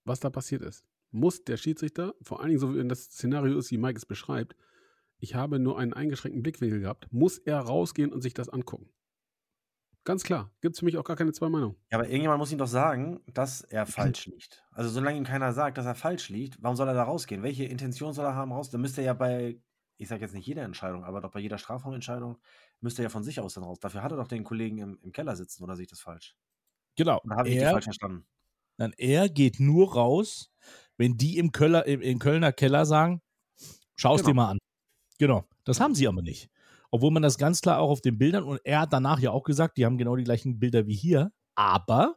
was 0.06 0.20
da 0.20 0.30
passiert 0.30 0.62
ist, 0.62 0.84
muss 1.12 1.44
der 1.44 1.58
Schiedsrichter, 1.58 2.16
vor 2.22 2.40
allen 2.40 2.50
Dingen 2.50 2.60
so 2.60 2.76
wie 2.76 2.88
das 2.88 3.04
Szenario 3.04 3.58
ist, 3.58 3.72
wie 3.72 3.78
Mike 3.78 3.98
es 3.98 4.06
beschreibt, 4.06 4.56
ich 5.20 5.36
habe 5.36 5.60
nur 5.60 5.80
einen 5.80 5.94
eingeschränkten 5.94 6.44
Blickwinkel 6.44 6.82
gehabt, 6.82 7.08
muss 7.12 7.38
er 7.38 7.60
rausgehen 7.60 8.12
und 8.12 8.22
sich 8.22 8.34
das 8.34 8.50
angucken. 8.50 8.90
Ganz 10.04 10.24
klar. 10.24 10.52
Gibt 10.60 10.76
es 10.76 10.80
für 10.80 10.86
mich 10.86 10.98
auch 10.98 11.06
gar 11.06 11.16
keine 11.16 11.32
zwei 11.32 11.48
Meinungen. 11.48 11.78
Ja, 11.90 11.98
aber 11.98 12.08
irgendjemand 12.10 12.40
muss 12.40 12.52
ihm 12.52 12.58
doch 12.58 12.68
sagen, 12.68 13.22
dass 13.34 13.62
er 13.62 13.86
falsch 13.86 14.26
liegt. 14.26 14.66
Also 14.72 14.90
solange 14.90 15.18
ihm 15.18 15.24
keiner 15.24 15.54
sagt, 15.54 15.78
dass 15.78 15.86
er 15.86 15.96
falsch 15.96 16.28
liegt, 16.28 16.62
warum 16.62 16.76
soll 16.76 16.90
er 16.90 16.94
da 16.94 17.04
rausgehen? 17.04 17.42
Welche 17.42 17.64
Intention 17.64 18.12
soll 18.12 18.26
er 18.26 18.36
haben 18.36 18.52
raus? 18.52 18.70
Dann 18.70 18.82
müsste 18.82 19.00
er 19.00 19.06
ja 19.06 19.14
bei, 19.14 19.62
ich 19.98 20.08
sage 20.08 20.22
jetzt 20.22 20.34
nicht 20.34 20.48
jeder 20.48 20.64
Entscheidung, 20.64 21.04
aber 21.04 21.22
doch 21.22 21.32
bei 21.32 21.40
jeder 21.40 21.58
Strafraumentscheidung, 21.58 22.38
müsste 22.82 23.02
er 23.02 23.06
ja 23.06 23.10
von 23.10 23.24
sich 23.24 23.40
aus 23.40 23.54
dann 23.54 23.64
raus. 23.64 23.80
Dafür 23.80 24.04
hat 24.04 24.12
er 24.12 24.18
doch 24.18 24.28
den 24.28 24.44
Kollegen 24.44 24.78
im, 24.80 25.00
im 25.02 25.12
Keller 25.12 25.36
sitzen, 25.36 25.64
oder 25.64 25.76
sehe 25.76 25.84
ich 25.84 25.90
das 25.90 26.02
falsch? 26.02 26.36
Genau. 26.96 27.22
Oder 27.24 27.36
habe 27.36 27.50
ich 27.50 27.60
das 27.60 27.72
falsch 27.72 27.86
verstanden? 27.86 28.26
dann 28.78 28.94
er 28.98 29.30
geht 29.30 29.60
nur 29.60 29.94
raus, 29.94 30.52
wenn 30.98 31.18
die 31.18 31.38
im, 31.38 31.52
Köller, 31.52 31.86
im, 31.86 32.02
im 32.02 32.20
Kölner 32.20 32.52
Keller 32.52 32.86
sagen, 32.86 33.22
schau 33.96 34.16
es 34.16 34.22
Genau. 34.22 34.32
dir 34.32 34.36
mal 34.36 34.50
an. 34.52 34.58
Genau. 35.20 35.46
Das 35.64 35.80
haben 35.80 35.96
sie 35.96 36.08
aber 36.08 36.22
nicht. 36.22 36.50
Obwohl 36.92 37.12
man 37.12 37.24
das 37.24 37.38
ganz 37.38 37.62
klar 37.62 37.80
auch 37.80 37.90
auf 37.90 38.02
den 38.02 38.18
Bildern, 38.18 38.44
und 38.44 38.60
er 38.64 38.82
hat 38.82 38.94
danach 38.94 39.20
ja 39.20 39.32
auch 39.32 39.44
gesagt, 39.44 39.78
die 39.78 39.86
haben 39.86 39.98
genau 39.98 40.16
die 40.16 40.24
gleichen 40.24 40.60
Bilder 40.60 40.86
wie 40.88 40.96
hier, 40.96 41.32
aber 41.56 42.16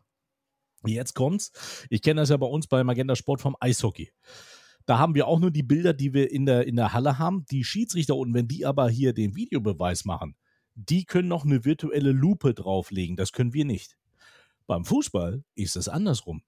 jetzt 0.85 1.14
kommt's. 1.14 1.87
Ich 1.90 2.02
kenne 2.02 2.21
das 2.21 2.30
ja 2.30 2.37
bei 2.37 2.47
uns 2.47 2.66
bei 2.66 2.85
Magenta 2.85 3.16
Sport 3.16 3.40
vom 3.40 3.56
Eishockey. 3.61 4.12
Da 4.87 4.99
haben 4.99 5.14
wir 5.14 5.26
auch 5.26 5.40
nur 5.40 5.50
die 5.50 5.64
Bilder, 5.64 5.93
die 5.93 6.14
wir 6.14 6.31
in 6.31 6.47
der, 6.47 6.66
in 6.66 6.76
der 6.76 6.93
Halle 6.93 7.19
haben. 7.19 7.45
Die 7.50 7.64
Schiedsrichter 7.64 8.16
unten, 8.16 8.35
wenn 8.35 8.49
die 8.49 8.64
aber 8.64 8.88
hier 8.88 9.12
den 9.12 9.35
Videobeweis 9.35 10.05
machen, 10.05 10.37
die 10.75 11.05
können 11.05 11.28
noch 11.28 11.45
eine 11.45 11.64
virtuelle 11.64 12.12
Lupe 12.12 12.55
drauflegen. 12.55 13.16
Das 13.16 13.33
können 13.33 13.52
wir 13.52 13.64
nicht. 13.64 13.99
Beim 14.66 14.85
Fußball 14.85 15.45
ist 15.55 15.76
es 15.76 15.88
andersrum. 15.88 16.43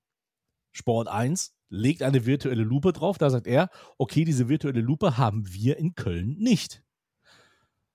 Sport 0.73 1.09
1 1.09 1.55
legt 1.71 2.03
eine 2.03 2.27
virtuelle 2.27 2.63
Lupe 2.63 2.93
drauf. 2.93 3.19
Da 3.19 3.31
sagt 3.31 3.47
er, 3.47 3.71
okay, 3.97 4.25
diese 4.25 4.49
virtuelle 4.49 4.81
Lupe 4.81 5.19
haben 5.19 5.53
wir 5.53 5.79
in 5.79 5.95
Köln 5.95 6.37
nicht. 6.39 6.83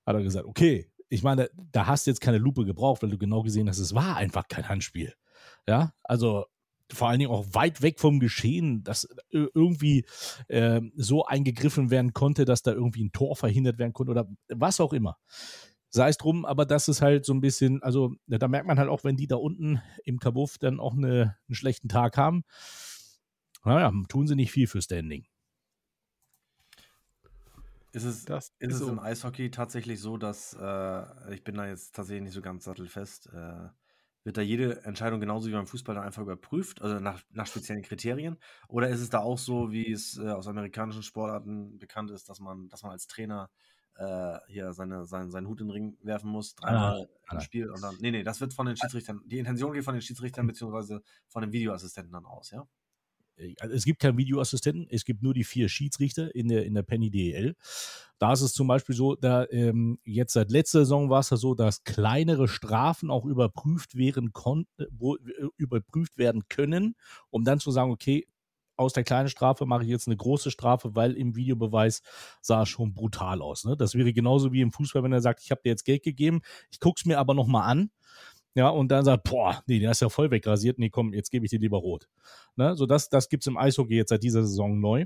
Hat 0.05 0.15
er 0.15 0.23
gesagt, 0.23 0.45
okay, 0.45 0.91
ich 1.09 1.23
meine, 1.23 1.50
da 1.71 1.88
hast 1.88 2.05
du 2.05 2.12
jetzt 2.12 2.21
keine 2.21 2.39
Lupe 2.39 2.65
gebraucht, 2.65 3.03
weil 3.03 3.12
du 3.12 3.17
genau 3.17 3.43
gesehen 3.43 3.69
hast, 3.69 3.79
es 3.79 3.95
war 3.95 4.17
einfach 4.17 4.47
kein 4.47 4.67
Handspiel. 4.67 5.13
Ja, 5.67 5.93
also 6.03 6.45
vor 6.93 7.09
allen 7.09 7.19
Dingen 7.19 7.31
auch 7.31 7.45
weit 7.53 7.81
weg 7.81 8.00
vom 8.00 8.19
Geschehen, 8.19 8.83
dass 8.83 9.05
äh, 9.31 9.45
irgendwie 9.53 10.05
äh, 10.47 10.81
so 10.95 11.25
eingegriffen 11.25 11.89
werden 11.91 12.13
konnte, 12.13 12.45
dass 12.45 12.62
da 12.62 12.71
irgendwie 12.71 13.03
ein 13.03 13.12
Tor 13.12 13.35
verhindert 13.35 13.77
werden 13.77 13.93
konnte 13.93 14.12
oder 14.12 14.27
was 14.50 14.79
auch 14.79 14.93
immer. 14.93 15.17
Sei 15.89 16.09
es 16.09 16.17
drum, 16.17 16.45
aber 16.45 16.65
das 16.65 16.88
ist 16.88 17.01
halt 17.01 17.25
so 17.25 17.33
ein 17.33 17.41
bisschen, 17.41 17.83
also 17.83 18.15
da 18.27 18.47
merkt 18.47 18.67
man 18.67 18.79
halt 18.79 18.89
auch, 18.89 19.03
wenn 19.03 19.15
die 19.15 19.27
da 19.27 19.35
unten 19.35 19.81
im 20.05 20.19
Kabuff 20.19 20.57
dann 20.57 20.79
auch 20.79 20.93
eine, 20.93 21.38
einen 21.47 21.55
schlechten 21.55 21.88
Tag 21.88 22.17
haben, 22.17 22.43
naja, 23.63 23.91
tun 24.09 24.27
sie 24.27 24.35
nicht 24.35 24.51
viel 24.51 24.67
für 24.67 24.81
Standing. 24.81 25.25
Ist 27.93 28.05
es, 28.05 28.25
Das 28.25 28.51
ist 28.59 28.69
ist 28.69 28.73
es 28.73 28.79
so. 28.79 28.89
im 28.89 29.00
Eishockey 29.00 29.51
tatsächlich 29.51 30.00
so, 30.01 30.17
dass, 30.17 30.53
äh, 30.59 31.33
ich 31.33 31.43
bin 31.43 31.55
da 31.55 31.67
jetzt 31.67 31.93
tatsächlich 31.93 32.23
nicht 32.23 32.33
so 32.33 32.41
ganz 32.41 32.63
sattelfest, 32.63 33.27
äh, 33.31 33.69
wird 34.23 34.37
da 34.37 34.41
jede 34.41 34.83
Entscheidung 34.83 35.19
genauso 35.19 35.47
wie 35.47 35.53
beim 35.53 35.67
Fußball 35.67 35.95
dann 35.95 36.03
einfach 36.03 36.21
überprüft, 36.21 36.81
also 36.81 36.99
nach, 36.99 37.21
nach 37.31 37.47
speziellen 37.47 37.81
Kriterien? 37.83 38.37
Oder 38.67 38.89
ist 38.89 39.01
es 39.01 39.09
da 39.09 39.19
auch 39.19 39.37
so, 39.37 39.71
wie 39.71 39.91
es 39.91 40.17
äh, 40.17 40.29
aus 40.29 40.47
amerikanischen 40.47 41.03
Sportarten 41.03 41.77
bekannt 41.77 42.11
ist, 42.11 42.29
dass 42.29 42.39
man, 42.39 42.69
dass 42.69 42.83
man 42.83 42.91
als 42.91 43.07
Trainer 43.07 43.49
äh, 43.95 44.39
hier 44.47 44.73
seine, 44.73 45.05
sein, 45.05 45.29
seinen 45.29 45.47
Hut 45.47 45.61
in 45.61 45.67
den 45.67 45.71
Ring 45.71 45.97
werfen 46.01 46.29
muss, 46.29 46.55
Nein, 46.61 46.73
dreimal 46.73 47.01
im 47.01 47.07
nein. 47.31 47.41
Spiel 47.41 47.69
und 47.69 47.81
dann. 47.83 47.95
Nee, 47.99 48.11
nee, 48.11 48.23
das 48.23 48.41
wird 48.41 48.53
von 48.53 48.65
den 48.65 48.77
Schiedsrichtern, 48.77 49.21
die 49.25 49.39
Intention 49.39 49.73
geht 49.73 49.83
von 49.83 49.93
den 49.93 50.01
Schiedsrichtern 50.01 50.47
beziehungsweise 50.47 51.03
von 51.27 51.41
den 51.41 51.51
Videoassistenten 51.51 52.13
dann 52.13 52.25
aus, 52.25 52.51
ja? 52.51 52.65
Also 53.59 53.75
es 53.75 53.85
gibt 53.85 53.99
keinen 53.99 54.17
Videoassistenten, 54.17 54.87
es 54.89 55.05
gibt 55.05 55.23
nur 55.23 55.33
die 55.33 55.43
vier 55.43 55.69
Schiedsrichter 55.69 56.33
in 56.35 56.47
der, 56.47 56.65
in 56.65 56.73
der 56.73 56.83
Penny 56.83 57.09
DL. 57.09 57.55
Da 58.19 58.33
ist 58.33 58.41
es 58.41 58.53
zum 58.53 58.67
Beispiel 58.67 58.95
so, 58.95 59.15
da 59.15 59.45
ähm, 59.49 59.99
jetzt 60.03 60.33
seit 60.33 60.51
letzter 60.51 60.79
Saison 60.79 61.09
war 61.09 61.19
es 61.19 61.29
ja 61.29 61.37
so, 61.37 61.55
dass 61.55 61.83
kleinere 61.83 62.47
Strafen 62.47 63.09
auch 63.09 63.25
überprüft 63.25 63.97
werden 63.97 64.31
wo, 64.91 65.15
äh, 65.15 65.19
überprüft 65.57 66.17
werden 66.17 66.47
können, 66.47 66.95
um 67.29 67.43
dann 67.43 67.59
zu 67.59 67.71
sagen, 67.71 67.91
okay, 67.91 68.27
aus 68.75 68.93
der 68.93 69.03
kleinen 69.03 69.29
Strafe 69.29 69.65
mache 69.65 69.83
ich 69.83 69.89
jetzt 69.89 70.07
eine 70.07 70.17
große 70.17 70.51
Strafe, 70.51 70.95
weil 70.95 71.13
im 71.13 71.35
Videobeweis 71.35 72.01
sah 72.41 72.63
es 72.63 72.69
schon 72.69 72.93
brutal 72.93 73.41
aus. 73.41 73.65
Ne? 73.65 73.77
Das 73.77 73.95
wäre 73.95 74.13
genauso 74.13 74.51
wie 74.51 74.62
im 74.62 74.71
Fußball, 74.71 75.03
wenn 75.03 75.13
er 75.13 75.21
sagt, 75.21 75.41
ich 75.43 75.51
habe 75.51 75.62
dir 75.63 75.69
jetzt 75.69 75.86
Geld 75.86 76.03
gegeben, 76.03 76.41
ich 76.71 76.79
gucke 76.79 76.99
es 76.99 77.05
mir 77.05 77.19
aber 77.19 77.34
nochmal 77.34 77.69
an. 77.69 77.91
Ja, 78.55 78.69
und 78.69 78.89
dann 78.89 79.03
sagt, 79.03 79.23
boah, 79.23 79.63
nee, 79.65 79.79
der 79.79 79.91
ist 79.91 80.01
ja 80.01 80.09
voll 80.09 80.29
wegrasiert. 80.29 80.77
Nee, 80.77 80.89
komm, 80.89 81.13
jetzt 81.13 81.31
gebe 81.31 81.45
ich 81.45 81.49
dir 81.49 81.59
lieber 81.59 81.77
rot. 81.77 82.07
Ne? 82.55 82.75
So, 82.75 82.85
das, 82.85 83.09
das 83.09 83.29
gibt 83.29 83.43
es 83.43 83.47
im 83.47 83.57
Eishockey 83.57 83.95
jetzt 83.95 84.09
seit 84.09 84.23
dieser 84.23 84.43
Saison 84.43 84.79
neu. 84.79 85.05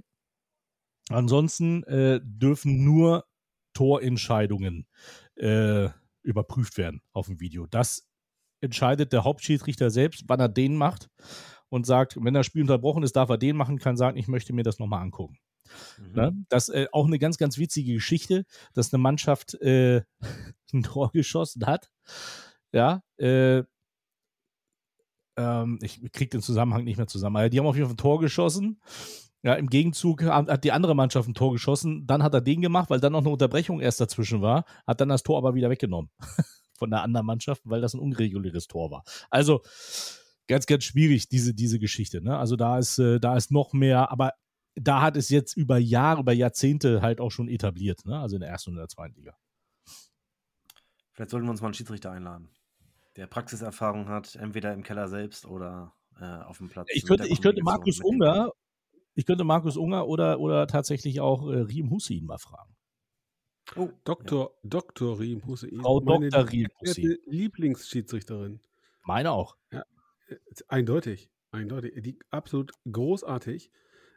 Ansonsten 1.09 1.83
äh, 1.83 2.19
dürfen 2.21 2.83
nur 2.83 3.25
Torentscheidungen 3.73 4.87
äh, 5.35 5.89
überprüft 6.23 6.77
werden 6.77 7.01
auf 7.13 7.27
dem 7.27 7.39
Video. 7.39 7.67
Das 7.67 8.07
entscheidet 8.59 9.13
der 9.13 9.23
Hauptschiedsrichter 9.23 9.89
selbst, 9.89 10.25
wann 10.27 10.39
er 10.39 10.49
den 10.49 10.75
macht 10.75 11.09
und 11.69 11.85
sagt, 11.85 12.17
wenn 12.21 12.33
das 12.33 12.45
Spiel 12.45 12.63
unterbrochen 12.63 13.03
ist, 13.03 13.15
darf 13.15 13.29
er 13.29 13.37
den 13.37 13.55
machen, 13.55 13.77
kann 13.77 13.97
sagen, 13.97 14.17
ich 14.17 14.27
möchte 14.27 14.53
mir 14.53 14.63
das 14.63 14.79
nochmal 14.79 15.01
angucken. 15.01 15.37
Mhm. 15.99 16.13
Ne? 16.13 16.45
Das 16.49 16.69
äh, 16.69 16.87
auch 16.91 17.05
eine 17.05 17.19
ganz, 17.19 17.37
ganz 17.37 17.57
witzige 17.57 17.93
Geschichte, 17.93 18.45
dass 18.73 18.93
eine 18.93 19.01
Mannschaft 19.01 19.53
äh, 19.61 20.01
ein 20.73 20.83
Tor 20.83 21.11
geschossen 21.11 21.65
hat. 21.65 21.89
Ja, 22.71 23.01
äh, 23.17 23.63
ähm, 25.37 25.79
ich 25.81 26.01
kriege 26.11 26.29
den 26.29 26.41
Zusammenhang 26.41 26.83
nicht 26.83 26.97
mehr 26.97 27.07
zusammen. 27.07 27.37
Aber 27.37 27.49
die 27.49 27.59
haben 27.59 27.67
auf 27.67 27.75
jeden 27.75 27.87
Fall 27.87 27.93
ein 27.93 27.97
Tor 27.97 28.19
geschossen. 28.19 28.81
Ja, 29.43 29.53
im 29.53 29.69
Gegenzug 29.69 30.23
hat 30.23 30.49
hat 30.49 30.63
die 30.63 30.71
andere 30.71 30.95
Mannschaft 30.95 31.29
ein 31.29 31.35
Tor 31.35 31.53
geschossen. 31.53 32.05
Dann 32.07 32.23
hat 32.23 32.33
er 32.33 32.41
den 32.41 32.61
gemacht, 32.61 32.89
weil 32.89 32.99
dann 32.99 33.13
noch 33.13 33.21
eine 33.21 33.29
Unterbrechung 33.29 33.79
erst 33.79 34.01
dazwischen 34.01 34.41
war. 34.41 34.65
Hat 34.85 34.99
dann 34.99 35.09
das 35.09 35.23
Tor 35.23 35.37
aber 35.37 35.55
wieder 35.55 35.69
weggenommen 35.69 36.09
von 36.77 36.89
der 36.89 37.03
anderen 37.03 37.25
Mannschaft, 37.25 37.61
weil 37.65 37.81
das 37.81 37.93
ein 37.93 37.99
unreguläres 37.99 38.67
Tor 38.67 38.91
war. 38.91 39.03
Also 39.29 39.61
ganz, 40.47 40.65
ganz 40.65 40.83
schwierig, 40.83 41.29
diese, 41.29 41.53
diese 41.53 41.79
Geschichte. 41.79 42.21
Ne? 42.21 42.37
Also 42.37 42.55
da 42.55 42.79
ist, 42.79 42.97
äh, 42.99 43.19
da 43.19 43.37
ist 43.37 43.51
noch 43.51 43.73
mehr, 43.73 44.11
aber 44.11 44.33
da 44.75 45.01
hat 45.01 45.17
es 45.17 45.29
jetzt 45.29 45.55
über 45.55 45.77
Jahre, 45.77 46.21
über 46.21 46.33
Jahrzehnte 46.33 47.01
halt 47.01 47.19
auch 47.19 47.31
schon 47.31 47.47
etabliert. 47.47 48.05
Ne? 48.05 48.19
Also 48.19 48.35
in 48.35 48.41
der 48.41 48.49
ersten 48.49 48.71
und 48.71 48.77
der 48.77 48.87
zweiten 48.87 49.15
Liga. 49.15 49.35
Vielleicht 51.13 51.31
sollten 51.31 51.47
wir 51.47 51.51
uns 51.51 51.61
mal 51.61 51.67
einen 51.67 51.73
Schiedsrichter 51.73 52.11
einladen, 52.11 52.49
der 53.17 53.27
Praxiserfahrung 53.27 54.07
hat, 54.07 54.35
entweder 54.35 54.73
im 54.73 54.83
Keller 54.83 55.07
selbst 55.07 55.45
oder 55.45 55.93
äh, 56.19 56.25
auf 56.25 56.59
dem 56.59 56.69
Platz. 56.69 56.87
Ich 56.91 57.05
könnte, 57.05 57.27
ich 57.27 57.41
könnte 57.41 57.63
Markus 57.63 57.99
Unger, 57.99 58.51
ich 59.15 59.25
könnte 59.25 59.43
Markus 59.43 59.75
Unger 59.75 60.07
oder, 60.07 60.39
oder 60.39 60.67
tatsächlich 60.67 61.19
auch 61.19 61.49
äh, 61.49 61.61
Riem 61.61 61.89
Hussein 61.89 62.23
mal 62.25 62.37
fragen. 62.37 62.75
Oh, 63.75 63.89
Dr. 64.05 64.53
Dr. 64.63 65.19
Riem 65.19 65.45
Hussein. 65.45 65.79
Frau 65.81 65.99
meine 65.99 66.29
Dr. 66.29 66.51
Riem 66.51 66.67
Hussein. 66.79 67.17
Lieblingsschiedsrichterin. 67.25 68.61
Meine 69.03 69.31
auch. 69.31 69.57
Äh, 69.71 69.81
Eindeutig, 70.67 71.29
eindeutig. 71.51 72.01
Die 72.01 72.19
absolut 72.29 72.71
großartig. 72.91 73.71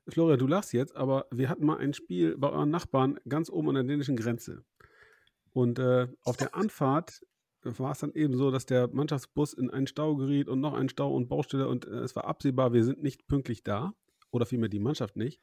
Florian, 0.08 0.38
du 0.38 0.46
lachst 0.46 0.72
jetzt, 0.72 0.94
aber 0.96 1.26
wir 1.30 1.48
hatten 1.48 1.64
mal 1.64 1.78
ein 1.78 1.94
Spiel 1.94 2.36
bei 2.36 2.50
euren 2.50 2.70
Nachbarn 2.70 3.18
ganz 3.28 3.48
oben 3.48 3.68
an 3.70 3.74
der 3.76 3.84
dänischen 3.84 4.16
Grenze. 4.16 4.64
Und 5.52 5.78
äh, 5.78 6.08
auf 6.22 6.36
der 6.36 6.54
Anfahrt 6.54 7.20
war 7.62 7.92
es 7.92 7.99
dann 7.99 8.12
eben 8.12 8.37
so, 8.37 8.51
dass 8.51 8.66
der 8.66 8.88
Mannschaftsbus 8.88 9.53
in 9.53 9.70
einen 9.70 9.87
Stau 9.87 10.16
geriet 10.16 10.49
und 10.49 10.61
noch 10.61 10.75
einen 10.75 10.88
Stau 10.88 11.14
und 11.14 11.29
Baustelle 11.29 11.68
und 11.68 11.87
äh, 11.87 12.01
es 12.01 12.16
war 12.16 12.25
absehbar, 12.25 12.73
wir 12.73 12.85
sind 12.85 13.03
nicht 13.03 13.27
pünktlich 13.27 13.62
da 13.62 13.94
oder 14.31 14.46
vielmehr 14.46 14.68
die 14.68 14.79
Mannschaft 14.79 15.16
nicht. 15.16 15.40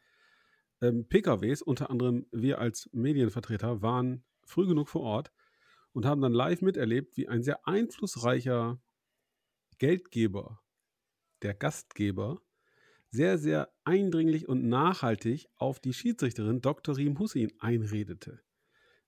Ähm, 0.81 1.07
PKWs, 1.07 1.61
unter 1.61 1.89
anderem 1.89 2.25
wir 2.31 2.59
als 2.59 2.89
Medienvertreter, 2.91 3.81
waren 3.81 4.23
früh 4.45 4.67
genug 4.67 4.89
vor 4.89 5.01
Ort 5.01 5.31
und 5.93 6.05
haben 6.05 6.21
dann 6.21 6.33
live 6.33 6.61
miterlebt, 6.61 7.17
wie 7.17 7.27
ein 7.27 7.43
sehr 7.43 7.67
einflussreicher 7.67 8.79
Geldgeber, 9.79 10.61
der 11.41 11.53
Gastgeber, 11.53 12.41
sehr, 13.09 13.37
sehr 13.37 13.71
eindringlich 13.83 14.47
und 14.47 14.67
nachhaltig 14.67 15.47
auf 15.55 15.79
die 15.79 15.93
Schiedsrichterin 15.93 16.61
Dr. 16.61 16.97
Riem 16.97 17.19
Hussein 17.19 17.51
einredete. 17.59 18.41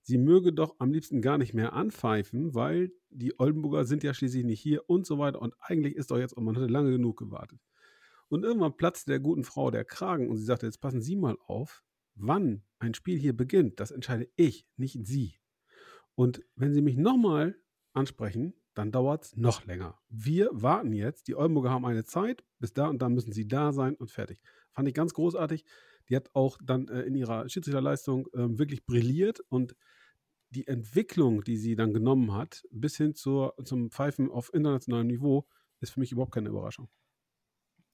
Sie 0.01 0.17
möge 0.17 0.53
doch 0.53 0.75
am 0.79 0.91
liebsten 0.91 1.21
gar 1.21 1.37
nicht 1.37 1.53
mehr 1.53 1.73
anpfeifen, 1.73 2.55
weil 2.55 2.91
die 3.09 3.39
Oldenburger 3.39 3.85
sind 3.85 4.03
ja 4.03 4.13
schließlich 4.13 4.45
nicht 4.45 4.61
hier 4.61 4.89
und 4.89 5.05
so 5.05 5.19
weiter. 5.19 5.41
Und 5.41 5.55
eigentlich 5.59 5.95
ist 5.95 6.11
doch 6.11 6.17
jetzt, 6.17 6.33
und 6.33 6.43
man 6.43 6.55
hatte 6.55 6.67
lange 6.67 6.91
genug 6.91 7.17
gewartet. 7.17 7.59
Und 8.29 8.43
irgendwann 8.43 8.77
platzte 8.77 9.11
der 9.11 9.19
guten 9.19 9.43
Frau 9.43 9.71
der 9.71 9.85
Kragen 9.85 10.29
und 10.29 10.37
sie 10.37 10.45
sagte, 10.45 10.65
jetzt 10.65 10.81
passen 10.81 11.01
Sie 11.01 11.15
mal 11.15 11.37
auf, 11.47 11.83
wann 12.15 12.63
ein 12.77 12.93
Spiel 12.93 13.17
hier 13.17 13.35
beginnt, 13.35 13.79
das 13.79 13.91
entscheide 13.91 14.29
ich, 14.35 14.67
nicht 14.77 15.05
Sie. 15.05 15.35
Und 16.15 16.43
wenn 16.55 16.73
Sie 16.73 16.81
mich 16.81 16.97
nochmal 16.97 17.55
ansprechen, 17.93 18.53
dann 18.79 18.91
dauert 18.91 19.23
es 19.25 19.35
noch 19.35 19.65
länger. 19.65 19.99
Wir 20.09 20.49
warten 20.53 20.93
jetzt, 20.93 21.27
die 21.27 21.35
Oldenburger 21.35 21.71
haben 21.71 21.85
eine 21.85 22.05
Zeit, 22.05 22.45
bis 22.59 22.73
da 22.73 22.87
und 22.87 23.01
da 23.01 23.09
müssen 23.09 23.33
sie 23.33 23.47
da 23.47 23.73
sein 23.73 23.95
und 23.95 24.11
fertig. 24.11 24.41
Fand 24.71 24.87
ich 24.87 24.93
ganz 24.93 25.13
großartig. 25.13 25.65
Die 26.09 26.15
hat 26.15 26.29
auch 26.33 26.57
dann 26.63 26.87
äh, 26.87 27.01
in 27.01 27.15
ihrer 27.15 27.47
Schiedsrichterleistung 27.47 28.27
äh, 28.33 28.57
wirklich 28.57 28.85
brilliert 28.85 29.39
und 29.49 29.75
die 30.51 30.67
Entwicklung, 30.67 31.43
die 31.43 31.57
sie 31.57 31.75
dann 31.75 31.93
genommen 31.93 32.33
hat, 32.33 32.63
bis 32.71 32.97
hin 32.97 33.13
zur, 33.13 33.53
zum 33.63 33.91
Pfeifen 33.91 34.31
auf 34.31 34.51
internationalem 34.53 35.07
Niveau, 35.07 35.47
ist 35.79 35.91
für 35.91 35.99
mich 35.99 36.11
überhaupt 36.11 36.33
keine 36.33 36.49
Überraschung. 36.49 36.89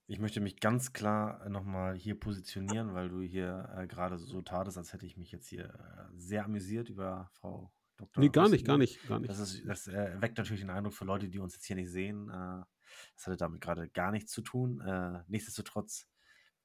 ich 0.08 0.20
möchte 0.20 0.40
mich 0.40 0.60
ganz 0.60 0.94
klar 0.94 1.50
nochmal 1.50 1.96
hier 1.96 2.18
positionieren, 2.20 2.94
weil 2.94 3.10
du 3.10 3.22
hier 3.22 3.70
äh, 3.76 3.88
gerade 3.88 4.18
so 4.18 4.42
tatest, 4.42 4.78
als 4.78 4.94
hätte 4.94 5.06
ich 5.06 5.18
mich 5.18 5.32
jetzt 5.32 5.48
hier 5.48 5.66
äh, 5.66 6.18
sehr 6.18 6.46
amüsiert 6.46 6.90
über 6.90 7.30
Frau 7.34 7.72
Dr. 7.98 8.24
Nee, 8.24 8.30
gar 8.30 8.50
nicht, 8.50 8.66
gar 8.66 8.78
nicht, 8.78 9.06
gar 9.08 9.20
nicht. 9.20 9.30
Das, 9.30 9.40
ist, 9.40 9.66
das 9.66 9.88
äh, 9.88 10.22
weckt 10.22 10.38
natürlich 10.38 10.62
den 10.62 10.70
Eindruck 10.70 10.94
für 10.94 11.06
Leute, 11.06 11.30
die 11.30 11.40
uns 11.40 11.54
jetzt 11.54 11.66
hier 11.66 11.76
nicht 11.76 11.90
sehen. 11.90 12.30
Äh, 12.30 12.64
das 13.16 13.26
hatte 13.26 13.38
damit 13.38 13.62
gerade 13.62 13.90
gar 13.90 14.12
nichts 14.12 14.32
zu 14.32 14.42
tun. 14.42 14.82
Äh, 14.82 15.24
nichtsdestotrotz 15.28 16.08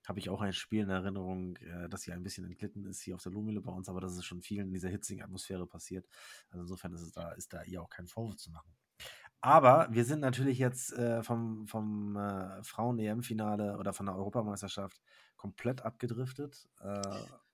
habe 0.07 0.19
ich 0.19 0.31
auch 0.31 0.41
ein 0.41 0.53
Spiel 0.53 0.83
in 0.83 0.91
Erinnerung, 0.91 1.57
äh, 1.57 1.89
das 1.89 2.05
hier 2.05 2.15
ein 2.15 2.23
bisschen 2.23 2.45
entglitten 2.45 2.85
ist, 2.85 3.01
hier 3.01 3.15
auf 3.15 3.23
der 3.23 3.33
Lohmühle 3.33 3.61
bei 3.61 3.73
uns, 3.73 3.89
aber 3.89 4.01
das 4.01 4.17
ist 4.17 4.25
schon 4.25 4.43
vielen 4.43 4.69
in 4.69 4.73
dieser 4.73 4.89
hitzigen 4.89 5.23
Atmosphäre 5.23 5.67
passiert. 5.67 6.09
Also 6.51 6.63
insofern 6.63 6.93
ist 6.95 7.03
es 7.03 7.13
da, 7.13 7.33
ist 7.33 7.53
da 7.53 7.63
ihr 7.63 7.83
auch 7.83 7.91
kein 7.91 8.09
Vorwurf 8.09 8.37
zu 8.37 8.51
machen. 8.51 8.75
Aber 9.43 9.89
wir 9.91 10.05
sind 10.05 10.21
natürlich 10.21 10.59
jetzt 10.59 10.93
äh, 10.93 11.23
vom, 11.23 11.67
vom 11.67 12.17
äh, 12.17 12.63
Frauen-EM-Finale 12.63 13.79
oder 13.79 13.95
von 13.95 14.07
der 14.07 14.15
Europameisterschaft 14.17 15.01
komplett 15.37 15.83
abgedriftet 15.83 16.69
äh, 16.83 17.01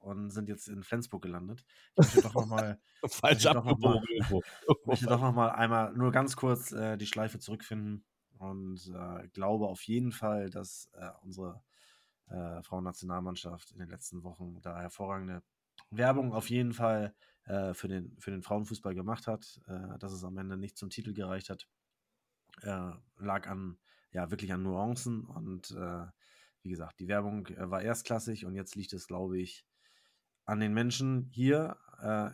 und 0.00 0.30
sind 0.30 0.48
jetzt 0.48 0.66
in 0.68 0.82
Flensburg 0.82 1.22
gelandet. 1.22 1.64
Ich 1.92 1.98
möchte 1.98 2.22
doch 2.22 2.34
nochmal 2.34 2.80
Falsch 3.08 3.44
noch 3.44 3.54
abgebogen 3.56 4.02
irgendwo. 4.08 4.42
möchte 4.84 5.06
doch 5.06 5.20
noch 5.20 5.32
mal 5.32 5.50
einmal 5.50 5.92
nur 5.92 6.10
ganz 6.10 6.34
kurz 6.34 6.72
äh, 6.72 6.96
die 6.96 7.06
Schleife 7.06 7.38
zurückfinden 7.38 8.04
und 8.38 8.92
äh, 8.92 9.28
glaube 9.28 9.68
auf 9.68 9.82
jeden 9.82 10.10
Fall, 10.10 10.50
dass 10.50 10.90
äh, 10.94 11.10
unsere 11.22 11.62
äh, 12.28 12.62
Frauennationalmannschaft 12.62 13.72
in 13.72 13.78
den 13.78 13.88
letzten 13.88 14.22
Wochen 14.22 14.60
da 14.62 14.80
hervorragende 14.80 15.42
Werbung 15.90 16.32
auf 16.32 16.50
jeden 16.50 16.72
Fall 16.72 17.14
äh, 17.44 17.74
für, 17.74 17.88
den, 17.88 18.16
für 18.18 18.30
den 18.30 18.42
Frauenfußball 18.42 18.94
gemacht 18.94 19.26
hat. 19.26 19.60
Äh, 19.66 19.98
dass 19.98 20.12
es 20.12 20.24
am 20.24 20.36
Ende 20.38 20.56
nicht 20.56 20.76
zum 20.76 20.90
Titel 20.90 21.12
gereicht 21.12 21.50
hat, 21.50 21.68
äh, 22.62 22.90
lag 23.18 23.46
an, 23.46 23.78
ja, 24.10 24.30
wirklich 24.30 24.52
an 24.52 24.62
Nuancen 24.62 25.24
und 25.24 25.70
äh, 25.70 26.06
wie 26.62 26.70
gesagt, 26.70 26.98
die 26.98 27.08
Werbung 27.08 27.46
äh, 27.46 27.70
war 27.70 27.82
erstklassig 27.82 28.44
und 28.44 28.54
jetzt 28.54 28.74
liegt 28.74 28.92
es, 28.92 29.06
glaube 29.06 29.38
ich, 29.38 29.64
an 30.44 30.60
den 30.60 30.74
Menschen 30.74 31.28
hier 31.32 31.76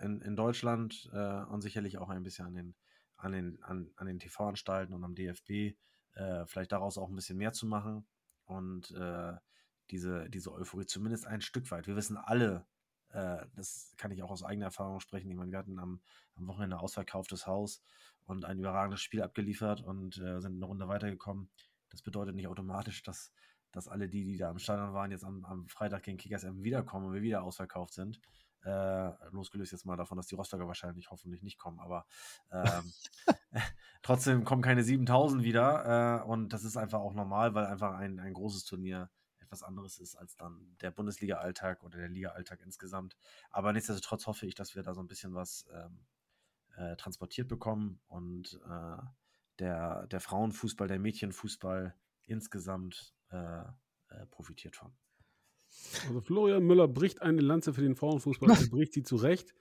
in, 0.02 0.20
in 0.20 0.36
Deutschland 0.36 1.08
und 1.48 1.62
sicherlich 1.62 1.96
auch 1.96 2.10
ein 2.10 2.22
bisschen 2.22 2.44
an 2.44 2.54
den, 2.54 2.74
an 3.16 3.32
den, 3.32 3.62
an, 3.62 3.90
an 3.96 4.06
den 4.06 4.18
TV-Anstalten 4.18 4.92
und 4.92 5.02
am 5.02 5.14
DFB, 5.14 5.78
vielleicht 6.44 6.72
daraus 6.72 6.98
auch 6.98 7.08
ein 7.08 7.14
bisschen 7.14 7.38
mehr 7.38 7.54
zu 7.54 7.66
machen 7.66 8.06
und 8.44 8.90
äh, 8.90 9.32
diese, 9.92 10.28
diese 10.30 10.52
Euphorie 10.52 10.86
zumindest 10.86 11.26
ein 11.26 11.42
Stück 11.42 11.70
weit. 11.70 11.86
Wir 11.86 11.94
wissen 11.94 12.16
alle, 12.16 12.66
äh, 13.10 13.44
das 13.54 13.94
kann 13.98 14.10
ich 14.10 14.22
auch 14.22 14.30
aus 14.30 14.42
eigener 14.42 14.66
Erfahrung 14.66 15.00
sprechen, 15.00 15.30
ich 15.30 15.36
meine, 15.36 15.52
wir 15.52 15.58
hatten 15.58 15.78
am, 15.78 16.00
am 16.34 16.46
Wochenende 16.48 16.80
ausverkauftes 16.80 17.46
Haus 17.46 17.82
und 18.24 18.44
ein 18.44 18.58
überragendes 18.58 19.00
Spiel 19.00 19.22
abgeliefert 19.22 19.82
und 19.82 20.18
äh, 20.18 20.40
sind 20.40 20.56
eine 20.56 20.64
Runde 20.64 20.88
weitergekommen. 20.88 21.50
Das 21.90 22.02
bedeutet 22.02 22.34
nicht 22.34 22.48
automatisch, 22.48 23.02
dass, 23.02 23.32
dass 23.70 23.86
alle 23.86 24.08
die, 24.08 24.24
die 24.24 24.38
da 24.38 24.50
am 24.50 24.58
Stadion 24.58 24.94
waren, 24.94 25.10
jetzt 25.10 25.24
am, 25.24 25.44
am 25.44 25.68
Freitag 25.68 26.04
gegen 26.04 26.16
Kickers 26.16 26.44
M 26.44 26.64
wiederkommen 26.64 27.06
und 27.06 27.12
wir 27.12 27.22
wieder 27.22 27.42
ausverkauft 27.42 27.92
sind. 27.92 28.20
Äh, 28.64 29.10
losgelöst 29.32 29.72
jetzt 29.72 29.84
mal 29.84 29.96
davon, 29.96 30.16
dass 30.16 30.28
die 30.28 30.36
Rostocker 30.36 30.68
wahrscheinlich 30.68 31.10
hoffentlich 31.10 31.42
nicht 31.42 31.58
kommen, 31.58 31.80
aber 31.80 32.06
ähm, 32.50 32.92
trotzdem 34.02 34.44
kommen 34.44 34.62
keine 34.62 34.84
7000 34.84 35.42
wieder 35.42 36.22
äh, 36.22 36.24
und 36.24 36.52
das 36.52 36.62
ist 36.62 36.76
einfach 36.76 37.00
auch 37.00 37.12
normal, 37.12 37.54
weil 37.54 37.66
einfach 37.66 37.94
ein, 37.94 38.20
ein 38.20 38.32
großes 38.32 38.64
Turnier 38.64 39.10
etwas 39.52 39.62
anderes 39.62 39.98
ist 39.98 40.16
als 40.16 40.36
dann 40.36 40.74
der 40.80 40.90
Bundesliga-Alltag 40.90 41.84
oder 41.84 41.98
der 41.98 42.08
Liga-Alltag 42.08 42.62
insgesamt. 42.64 43.16
Aber 43.50 43.72
nichtsdestotrotz 43.74 44.26
hoffe 44.26 44.46
ich, 44.46 44.54
dass 44.54 44.74
wir 44.74 44.82
da 44.82 44.94
so 44.94 45.00
ein 45.00 45.08
bisschen 45.08 45.34
was 45.34 45.66
ähm, 45.74 45.98
äh, 46.76 46.96
transportiert 46.96 47.48
bekommen 47.48 48.00
und 48.08 48.58
äh, 48.66 49.02
der, 49.58 50.06
der 50.06 50.20
Frauenfußball, 50.20 50.88
der 50.88 50.98
Mädchenfußball 50.98 51.94
insgesamt 52.24 53.12
äh, 53.30 53.36
äh, 53.36 54.26
profitiert 54.30 54.74
von. 54.74 54.92
Also 56.08 56.22
Florian 56.22 56.64
Müller 56.64 56.88
bricht 56.88 57.20
eine 57.20 57.42
Lanze 57.42 57.74
für 57.74 57.82
den 57.82 57.94
Frauenfußball, 57.94 58.50
er 58.58 58.68
bricht 58.70 58.94
sie 58.94 59.02
zurecht. 59.02 59.54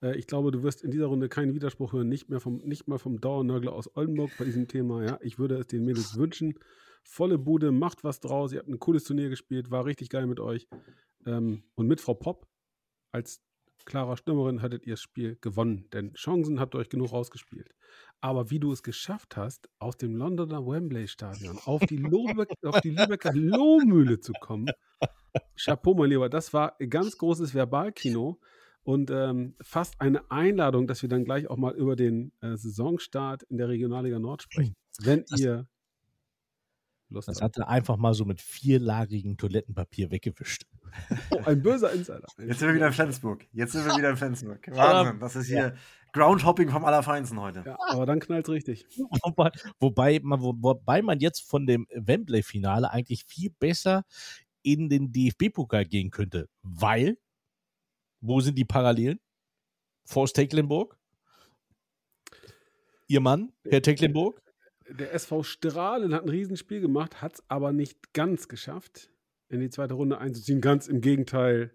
Äh, 0.00 0.16
ich 0.16 0.28
glaube, 0.28 0.52
du 0.52 0.62
wirst 0.62 0.84
in 0.84 0.92
dieser 0.92 1.06
Runde 1.06 1.28
keinen 1.28 1.54
Widerspruch 1.54 1.92
hören, 1.92 2.08
nicht 2.08 2.30
mehr 2.30 2.38
vom, 2.38 2.58
nicht 2.58 2.86
mal 2.86 2.98
vom 2.98 3.20
Dauernörgler 3.20 3.72
aus 3.72 3.96
Oldenburg 3.96 4.30
bei 4.38 4.44
diesem 4.44 4.68
Thema. 4.68 5.02
Ja, 5.02 5.18
ich 5.22 5.40
würde 5.40 5.56
es 5.56 5.66
den 5.66 5.84
Mädels 5.84 6.16
wünschen. 6.16 6.54
Volle 7.04 7.38
Bude, 7.38 7.70
macht 7.70 8.02
was 8.04 8.20
draus. 8.20 8.52
Ihr 8.52 8.58
habt 8.60 8.68
ein 8.68 8.78
cooles 8.78 9.04
Turnier 9.04 9.28
gespielt, 9.28 9.70
war 9.70 9.84
richtig 9.84 10.08
geil 10.08 10.26
mit 10.26 10.40
euch. 10.40 10.66
Ähm, 11.26 11.62
und 11.74 11.86
mit 11.86 12.00
Frau 12.00 12.14
Popp 12.14 12.46
als 13.12 13.40
klarer 13.86 14.16
Stürmerin 14.16 14.62
hattet 14.62 14.86
ihr 14.86 14.94
das 14.94 15.02
Spiel 15.02 15.36
gewonnen, 15.42 15.88
denn 15.92 16.14
Chancen 16.14 16.58
habt 16.58 16.74
ihr 16.74 16.78
euch 16.78 16.88
genug 16.88 17.12
rausgespielt. 17.12 17.74
Aber 18.20 18.50
wie 18.50 18.58
du 18.58 18.72
es 18.72 18.82
geschafft 18.82 19.36
hast, 19.36 19.68
aus 19.78 19.96
dem 19.98 20.16
Londoner 20.16 20.66
Wembley 20.66 21.06
Stadion 21.06 21.58
auf 21.66 21.82
die, 21.84 21.98
Lobe, 21.98 22.46
auf 22.64 22.80
die 22.80 22.90
Lübecker 22.90 23.32
Lohmühle 23.34 24.20
zu 24.20 24.32
kommen, 24.40 24.70
Chapeau, 25.56 25.94
mein 25.94 26.10
Lieber, 26.10 26.28
das 26.30 26.52
war 26.54 26.80
ein 26.80 26.88
ganz 26.88 27.18
großes 27.18 27.52
Verbalkino 27.54 28.40
und 28.84 29.10
ähm, 29.10 29.54
fast 29.60 30.00
eine 30.00 30.30
Einladung, 30.30 30.86
dass 30.86 31.02
wir 31.02 31.08
dann 31.10 31.24
gleich 31.24 31.48
auch 31.50 31.56
mal 31.58 31.74
über 31.74 31.96
den 31.96 32.32
äh, 32.40 32.56
Saisonstart 32.56 33.42
in 33.44 33.58
der 33.58 33.68
Regionalliga 33.68 34.18
Nord 34.18 34.42
sprechen. 34.42 34.74
Wenn 35.00 35.24
Das- 35.28 35.40
ihr 35.40 35.66
Lust 37.10 37.28
Das 37.28 37.40
hat 37.42 37.56
er 37.58 37.68
einfach 37.68 37.96
mal 37.96 38.14
so 38.14 38.24
mit 38.24 38.40
vierlagigem 38.40 39.36
Toilettenpapier 39.36 40.10
weggewischt. 40.10 40.64
Oh, 41.30 41.38
ein 41.46 41.60
böser 41.60 41.90
Insider. 41.92 42.26
Jetzt 42.38 42.60
sind 42.60 42.68
wir 42.68 42.74
wieder 42.76 42.86
in 42.86 42.92
Flensburg. 42.92 43.46
Jetzt 43.52 43.72
sind 43.72 43.84
wir 43.84 43.96
wieder 43.96 44.10
in 44.10 44.16
Flensburg. 44.16 44.64
Wahnsinn. 44.70 45.18
Das 45.18 45.34
ist 45.34 45.48
hier 45.48 45.74
Groundhopping 46.12 46.68
vom 46.70 46.84
Allerfeinsten 46.84 47.40
heute. 47.40 47.64
Ja, 47.66 47.76
aber 47.88 48.06
dann 48.06 48.20
knallt 48.20 48.48
richtig. 48.48 48.86
Wobei, 49.24 49.50
wobei, 49.80 50.20
man, 50.22 50.40
wo- 50.40 50.54
wobei 50.56 51.02
man 51.02 51.18
jetzt 51.18 51.40
von 51.40 51.66
dem 51.66 51.88
Wembley-Finale 51.92 52.90
eigentlich 52.92 53.24
viel 53.24 53.50
besser 53.58 54.04
in 54.62 54.88
den 54.88 55.10
DFB-Pokal 55.10 55.84
gehen 55.84 56.10
könnte. 56.12 56.48
Weil, 56.62 57.18
wo 58.20 58.40
sind 58.40 58.56
die 58.56 58.64
Parallelen? 58.64 59.18
Forst 60.04 60.36
Tecklenburg? 60.36 60.96
Ihr 63.08 63.20
Mann, 63.20 63.52
Herr 63.68 63.82
Tecklenburg? 63.82 64.40
Der 64.88 65.12
SV 65.14 65.42
Strahlen 65.42 66.14
hat 66.14 66.24
ein 66.24 66.28
Riesenspiel 66.28 66.80
gemacht, 66.80 67.22
hat 67.22 67.34
es 67.34 67.44
aber 67.48 67.72
nicht 67.72 68.12
ganz 68.12 68.48
geschafft, 68.48 69.10
in 69.48 69.60
die 69.60 69.70
zweite 69.70 69.94
Runde 69.94 70.18
einzuziehen. 70.18 70.60
Ganz 70.60 70.88
im 70.88 71.00
Gegenteil. 71.00 71.74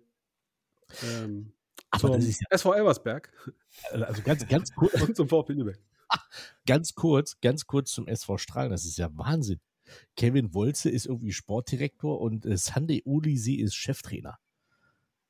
Ähm, 1.03 1.53
Aber 1.89 2.01
zum 2.01 2.11
das 2.13 2.25
ist 2.25 2.43
SV 2.49 2.73
Elversberg 2.73 3.31
ja, 3.93 4.01
also 4.01 4.21
ganz, 4.21 4.47
ganz, 4.47 4.73
kurz, 4.73 4.93
und 5.01 5.15
zum 5.15 5.29
VfB 5.29 5.53
Lübeck. 5.53 5.79
ganz 6.65 6.93
kurz, 6.93 7.39
ganz 7.41 7.65
kurz 7.65 7.91
zum 7.91 8.07
SV 8.07 8.37
Strahlen. 8.37 8.71
Das 8.71 8.85
ist 8.85 8.97
ja 8.97 9.09
Wahnsinn. 9.17 9.59
Kevin 10.15 10.53
Wolze 10.53 10.89
ist 10.89 11.07
irgendwie 11.07 11.31
Sportdirektor 11.31 12.21
und 12.21 12.45
äh, 12.45 12.57
Sunday 12.57 13.01
Ulisi 13.05 13.55
ist 13.55 13.75
Cheftrainer. 13.75 14.37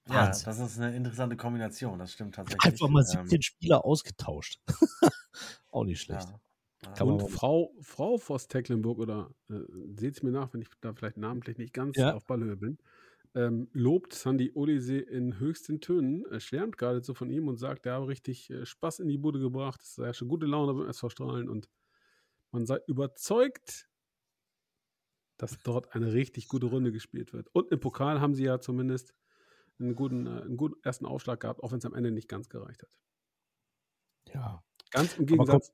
Ja, 0.09 0.27
das 0.27 0.45
ist 0.45 0.79
eine 0.79 0.95
interessante 0.95 1.37
Kombination. 1.37 1.99
Das 1.99 2.13
stimmt 2.13 2.35
tatsächlich. 2.35 2.63
Einfach 2.63 2.89
mal 2.89 3.01
Ähm, 3.01 3.27
17 3.27 3.41
Spieler 3.43 3.85
ausgetauscht. 3.85 4.59
Auch 5.69 5.83
nicht 5.83 6.01
schlecht. 6.01 6.27
ja. 6.27 6.41
Man 6.85 7.09
Und 7.09 7.29
Frau, 7.29 7.73
Frau 7.81 8.17
Voss 8.17 8.47
Tecklenburg, 8.47 8.99
oder 8.99 9.33
äh, 9.49 9.59
seht 9.95 10.15
es 10.15 10.23
mir 10.23 10.31
nach, 10.31 10.53
wenn 10.53 10.61
ich 10.61 10.69
da 10.81 10.93
vielleicht 10.93 11.17
namentlich 11.17 11.57
nicht 11.57 11.73
ganz 11.73 11.97
Ja. 11.97 12.13
auf 12.15 12.25
Ballhöhe 12.25 12.55
bin, 12.55 12.77
ähm, 13.35 13.69
lobt 13.73 14.13
Sandy 14.13 14.51
Olise 14.55 14.97
in 14.97 15.39
höchsten 15.39 15.81
Tönen, 15.81 16.25
äh, 16.27 16.39
schwärmt 16.39 16.77
geradezu 16.77 17.13
von 17.13 17.29
ihm 17.29 17.47
und 17.47 17.57
sagt, 17.57 17.85
er 17.85 17.93
habe 17.93 18.07
richtig 18.07 18.49
äh, 18.49 18.65
Spaß 18.65 18.99
in 18.99 19.09
die 19.09 19.17
Bude 19.17 19.39
gebracht, 19.39 19.81
es 19.81 19.95
sei 19.95 20.13
schon 20.13 20.29
gute 20.29 20.45
Laune 20.45 20.73
beim 20.73 20.87
SV 20.87 21.09
Strahlen 21.09 21.49
und 21.49 21.69
man 22.51 22.65
sei 22.65 22.79
überzeugt, 22.87 23.87
dass 25.37 25.61
dort 25.63 25.93
eine 25.93 26.13
richtig 26.13 26.47
gute 26.47 26.65
Runde 26.67 26.91
gespielt 26.91 27.33
wird. 27.33 27.49
Und 27.53 27.71
im 27.71 27.79
Pokal 27.79 28.19
haben 28.21 28.33
sie 28.35 28.43
ja 28.45 28.59
zumindest 28.59 29.13
einen 29.79 29.95
guten, 29.95 30.27
äh, 30.27 30.41
einen 30.41 30.57
guten 30.57 30.81
ersten 30.83 31.05
Aufschlag 31.05 31.41
gehabt, 31.41 31.61
auch 31.61 31.71
wenn 31.71 31.79
es 31.79 31.85
am 31.85 31.93
Ende 31.93 32.11
nicht 32.11 32.27
ganz 32.29 32.49
gereicht 32.49 32.83
hat. 32.83 32.97
Ja. 34.33 34.63
Ganz 34.91 35.13
im 35.17 35.23
Aber 35.23 35.27
komm- 35.27 35.45
Gegensatz, 35.45 35.73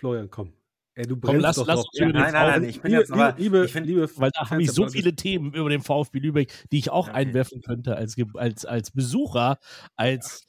Florian, 0.00 0.30
komm. 0.30 0.52
Ey, 0.94 1.06
du 1.06 1.16
Komm, 1.18 1.36
lass- 1.38 1.56
doch 1.56 1.66
lass 1.66 1.76
noch. 1.78 1.84
uns 1.92 1.98
über 2.00 2.12
den 2.12 2.20
Nein, 2.22 2.32
nein, 2.32 2.60
nein, 2.62 2.64
ich 2.68 2.80
bin 2.82 2.90
liebe, 2.90 3.00
jetzt 3.00 3.12
aber. 3.12 3.38
liebe, 3.38 3.64
ich 3.64 3.72
find, 3.72 3.86
liebe, 3.86 4.10
Weil 4.16 4.30
da 4.32 4.50
habe 4.50 4.62
ich 4.62 4.72
so 4.72 4.88
viele 4.88 5.14
Themen 5.14 5.54
über 5.54 5.68
den 5.70 5.82
VfB 5.82 6.18
Lübeck, 6.18 6.52
die 6.72 6.78
ich 6.78 6.90
auch 6.90 7.06
Okay. 7.08 7.16
einwerfen 7.16 7.60
könnte 7.62 7.96
als, 7.96 8.16
als, 8.34 8.64
als 8.64 8.90
Besucher, 8.90 9.58
als 9.96 10.46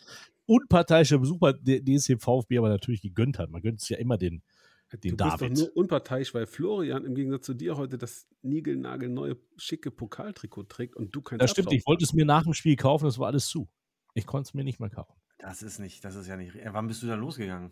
unparteiischer 0.48 1.20
Besucher, 1.20 1.54
der- 1.54 1.82
den 1.82 1.96
es 1.96 2.06
dem 2.06 2.20
VfB 2.20 2.58
aber 2.58 2.70
natürlich 2.70 3.02
gegönnt 3.02 3.38
hat. 3.40 3.50
Man 3.52 3.62
gönnt 3.62 3.82
es 3.82 3.90
ja 3.90 3.98
immer 3.98 4.18
den, 4.18 4.42
den 5.04 5.16
du 5.16 5.24
bist 5.24 5.42
David. 5.42 5.52
doch 5.58 5.64
nur 5.66 5.78
unparteiisch, 5.78 6.34
weil 6.34 6.48
Florian 6.48 7.06
im 7.06 7.14
Gegensatz 7.16 7.46
zu 7.46 7.54
dir 7.54 7.78
heute 7.78 7.98
das 7.98 8.28
niegelnagelneue 8.42 9.38
schicke 9.58 9.92
Pokaltrikot 9.92 10.64
trägt 10.64 10.96
und 10.96 11.16
du 11.16 11.22
kein 11.22 11.40
Das 11.40 11.52
stimmt, 11.52 11.72
ich 11.72 11.86
wollte 11.86 12.04
es 12.04 12.14
mir 12.14 12.26
nach 12.26 12.44
dem 12.44 12.54
Spiel 12.54 12.76
kaufen, 12.76 13.06
das 13.06 13.20
war 13.20 13.28
alles 13.28 13.48
zu. 13.48 13.70
Ich 14.16 14.26
konnte 14.26 14.48
es 14.50 14.54
mir 14.54 14.64
nicht 14.64 14.80
mehr 14.80 14.90
kaufen. 14.90 15.14
das 15.38 15.62
ist 15.62 15.80
nicht, 15.80 16.04
das 16.04 16.16
ist 16.16 16.28
ja 16.28 16.36
nicht. 16.36 16.54
Wann 16.72 16.88
bist 16.88 17.02
du 17.04 17.08
da 17.08 17.16
losgegangen? 17.16 17.72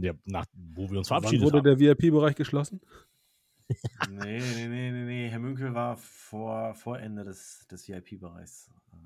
Ja, 0.00 0.12
nach, 0.24 0.46
wo 0.52 0.88
wir 0.90 0.98
uns 0.98 1.10
Wann 1.10 1.20
verabschiedet 1.22 1.44
wurde 1.44 1.58
haben. 1.58 1.78
der 1.78 1.78
VIP-Bereich 1.98 2.36
geschlossen? 2.36 2.80
Nee, 4.08 4.38
nee, 4.38 4.66
nee, 4.66 4.90
nee, 4.92 5.04
nee. 5.04 5.28
Herr 5.28 5.40
Münkel 5.40 5.74
war 5.74 5.98
vor, 5.98 6.74
vor 6.74 6.98
Ende 6.98 7.22
des, 7.24 7.66
des 7.70 7.86
VIP-Bereichs. 7.86 8.70
Äh, 8.92 8.96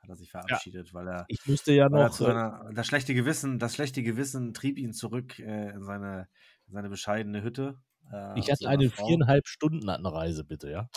hat 0.00 0.08
er 0.10 0.14
sich 0.14 0.30
verabschiedet, 0.30 0.94
weil 0.94 1.08
er, 1.08 1.24
Ich 1.26 1.44
musste 1.46 1.72
ja 1.72 1.88
noch. 1.88 2.10
zu 2.10 2.22
äh, 2.22 2.26
seiner, 2.28 2.70
das 2.72 2.86
schlechte 2.86 3.14
Gewissen, 3.14 3.58
das 3.58 3.74
schlechte 3.74 4.04
Gewissen 4.04 4.54
trieb 4.54 4.78
ihn 4.78 4.92
zurück 4.92 5.40
äh, 5.40 5.70
in 5.70 5.82
seine, 5.82 6.28
in 6.68 6.74
seine 6.74 6.88
bescheidene 6.88 7.42
Hütte. 7.42 7.80
Äh, 8.12 8.38
Ich 8.38 8.48
hatte 8.48 8.68
eine 8.68 8.90
viereinhalb 8.90 9.48
Stunden 9.48 9.88
Anreise, 9.88 10.44
bitte, 10.44 10.70
ja. 10.70 10.88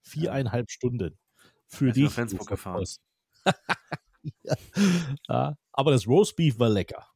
Viereinhalb 0.00 0.70
Stunden. 0.70 1.18
Für 1.66 1.92
dich. 1.92 2.08
Flensburg 2.10 2.48
gefahren. 2.48 2.86
Ja. 3.44 4.54
ja. 5.28 5.56
Aber 5.72 5.90
das 5.90 6.06
Roastbeef 6.06 6.58
war 6.58 6.70
lecker. 6.70 7.06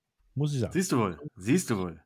Muss 0.40 0.54
ich 0.54 0.60
sagen. 0.60 0.72
Siehst 0.72 0.90
du 0.92 0.96
wohl, 0.98 1.18
siehst 1.36 1.68
du 1.68 1.76
wohl. 1.76 2.02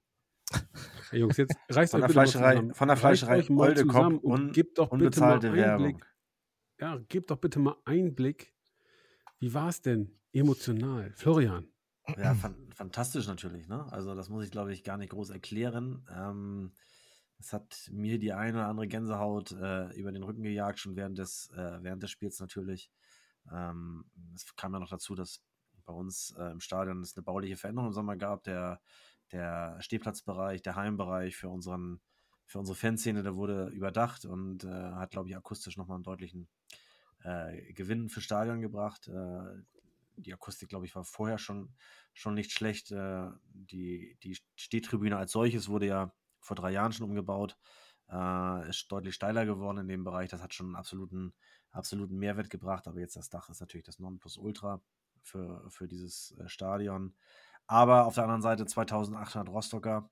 Hey 1.11 1.21
Jungs, 1.21 1.37
jetzt 1.37 1.55
reißt 1.71 1.93
Von 1.93 2.03
euch 2.03 2.09
der 2.09 2.09
bitte 2.09 2.17
mal 2.17 2.25
Fleischerei- 2.27 2.53
zusammen. 2.57 2.75
von 2.75 2.89
der 2.89 2.97
Fleischerei 2.97 3.49
Oldekop 3.49 3.93
zusammen 3.93 4.19
und 4.19 4.41
un- 4.47 4.53
gebt 4.53 4.79
doch 4.79 4.91
bitte 4.91 5.21
mal 5.21 5.35
Unbezahlte 5.37 5.47
Einblick. 5.51 5.65
Werbung. 5.67 6.05
Ja, 6.81 6.99
gebt 7.09 7.31
doch 7.31 7.37
bitte 7.39 7.61
mal 7.61 7.77
Einblick. 7.85 8.53
Wie 9.39 9.55
war 9.55 9.69
es 9.69 9.83
denn 9.83 10.19
emotional? 10.33 11.13
Florian. 11.15 11.69
Ja, 12.19 12.35
fan 12.35 12.57
fantastisch 12.75 13.29
natürlich, 13.29 13.69
ne? 13.69 13.91
Also 13.93 14.17
das 14.17 14.29
muss 14.29 14.45
ich, 14.45 14.51
glaube 14.51 14.73
ich, 14.73 14.83
gar 14.83 14.97
nicht 14.99 15.11
groß 15.11 15.31
erklären. 15.31 16.05
Ähm, 16.13 16.73
es 17.39 17.53
hat 17.53 17.89
mir 17.93 18.19
die 18.19 18.33
eine 18.33 18.59
oder 18.59 18.67
andere 18.67 18.89
Gänsehaut 18.89 19.53
äh, 19.53 19.91
über 19.95 20.11
den 20.11 20.25
Rücken 20.25 20.43
gejagt, 20.43 20.81
schon 20.81 20.97
während 20.97 21.19
des, 21.19 21.51
äh, 21.55 21.79
während 21.83 22.03
des 22.03 22.11
Spiels 22.11 22.41
natürlich. 22.41 22.91
Ähm, 23.53 24.05
es 24.35 24.55
kam 24.57 24.73
ja 24.73 24.81
noch 24.81 24.91
dazu, 24.91 25.15
dass 25.15 25.41
bei 25.85 25.93
uns 25.93 26.35
äh, 26.39 26.51
im 26.51 26.61
Stadion 26.61 27.01
es 27.03 27.17
eine 27.17 27.23
bauliche 27.23 27.57
Veränderung 27.57 27.89
im 27.89 27.95
Sommer 27.95 28.17
gab. 28.17 28.45
Der, 28.45 28.81
der 29.33 29.77
Stehplatzbereich, 29.81 30.63
der 30.63 30.77
Heimbereich 30.77 31.37
für 31.37 31.49
unseren, 31.49 32.01
für 32.47 32.59
unsere 32.59 32.77
Fanszene, 32.77 33.23
der 33.23 33.37
wurde 33.37 33.69
überdacht 33.69 34.25
und 34.25 34.65
äh, 34.65 34.69
hat, 34.69 35.11
glaube 35.11 35.29
ich, 35.29 35.37
akustisch 35.37 35.77
nochmal 35.77 35.97
einen 35.97 36.05
deutlichen 36.05 36.49
äh, 37.23 37.73
Gewinn 37.73 38.09
für 38.09 38.21
Stadion 38.21 38.61
gebracht. 38.61 39.09
Äh, 39.09 39.63
die 40.17 40.33
Akustik, 40.33 40.69
glaube 40.69 40.87
ich, 40.87 40.95
war 40.95 41.05
vorher 41.05 41.39
schon, 41.39 41.75
schon 42.13 42.35
nicht 42.35 42.53
schlecht. 42.53 42.93
Äh, 42.93 43.31
die, 43.47 44.17
die 44.23 44.39
Stehtribüne 44.55 45.17
als 45.17 45.33
solches 45.33 45.69
wurde 45.69 45.87
ja 45.87 46.13
vor 46.41 46.57
drei 46.57 46.71
Jahren 46.71 46.93
schon 46.93 47.09
umgebaut. 47.09 47.57
Äh, 48.11 48.69
ist 48.69 48.91
deutlich 48.93 49.15
steiler 49.15 49.47
geworden 49.47 49.79
in 49.79 49.89
dem 49.89 50.05
Bereich. 50.05 50.31
Das 50.31 50.43
hat 50.43 50.55
schon 50.55 50.67
einen 50.67 50.77
absoluten, 50.77 51.35
absoluten 51.71 52.19
Mehrwert 52.19 52.51
gebracht. 52.51 52.87
Aber 52.87 53.01
jetzt 53.01 53.17
das 53.17 53.31
Dach 53.31 53.49
ist 53.49 53.61
natürlich 53.61 53.87
das 53.87 53.99
Nonplusultra 53.99 54.81
für, 55.25 55.69
für 55.71 55.89
dieses 55.89 56.33
äh, 56.39 56.49
Stadion. 56.49 57.15
Aber 57.67 58.07
auf 58.07 58.15
der 58.15 58.25
anderen 58.25 58.43
Seite 58.43 58.67
2800 58.67 59.49
Rostocker, 59.49 60.11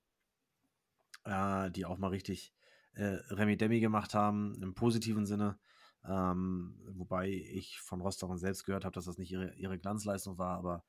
äh, 1.25 1.70
die 1.70 1.85
auch 1.85 1.98
mal 1.98 2.09
richtig 2.09 2.55
äh, 2.94 3.18
Remi 3.31 3.57
Demi 3.57 3.81
gemacht 3.81 4.14
haben, 4.14 4.61
im 4.62 4.75
positiven 4.75 5.27
Sinne. 5.27 5.59
Ähm, 6.05 6.81
wobei 6.94 7.29
ich 7.29 7.81
von 7.81 8.01
Rostockern 8.01 8.38
selbst 8.38 8.64
gehört 8.64 8.85
habe, 8.85 8.94
dass 8.94 9.05
das 9.05 9.18
nicht 9.18 9.31
ihre, 9.31 9.55
ihre 9.55 9.79
Glanzleistung 9.79 10.37
war, 10.37 10.59
aber 10.59 10.85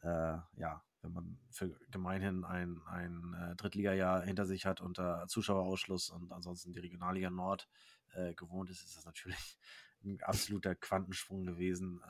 äh, 0.00 0.38
ja, 0.58 0.82
wenn 1.02 1.12
man 1.12 1.38
für 1.50 1.78
gemeinhin 1.90 2.44
ein, 2.44 2.80
ein 2.86 3.34
äh, 3.34 3.56
Drittligajahr 3.56 4.22
hinter 4.22 4.46
sich 4.46 4.64
hat 4.64 4.80
unter 4.80 5.26
Zuschauerausschluss 5.28 6.10
und 6.10 6.32
ansonsten 6.32 6.72
die 6.72 6.80
Regionalliga 6.80 7.30
Nord 7.30 7.68
äh, 8.14 8.34
gewohnt 8.34 8.70
ist, 8.70 8.82
ist 8.82 8.96
das 8.96 9.04
natürlich 9.04 9.58
ein 10.04 10.18
absoluter 10.22 10.74
Quantensprung 10.74 11.44
gewesen. 11.44 12.02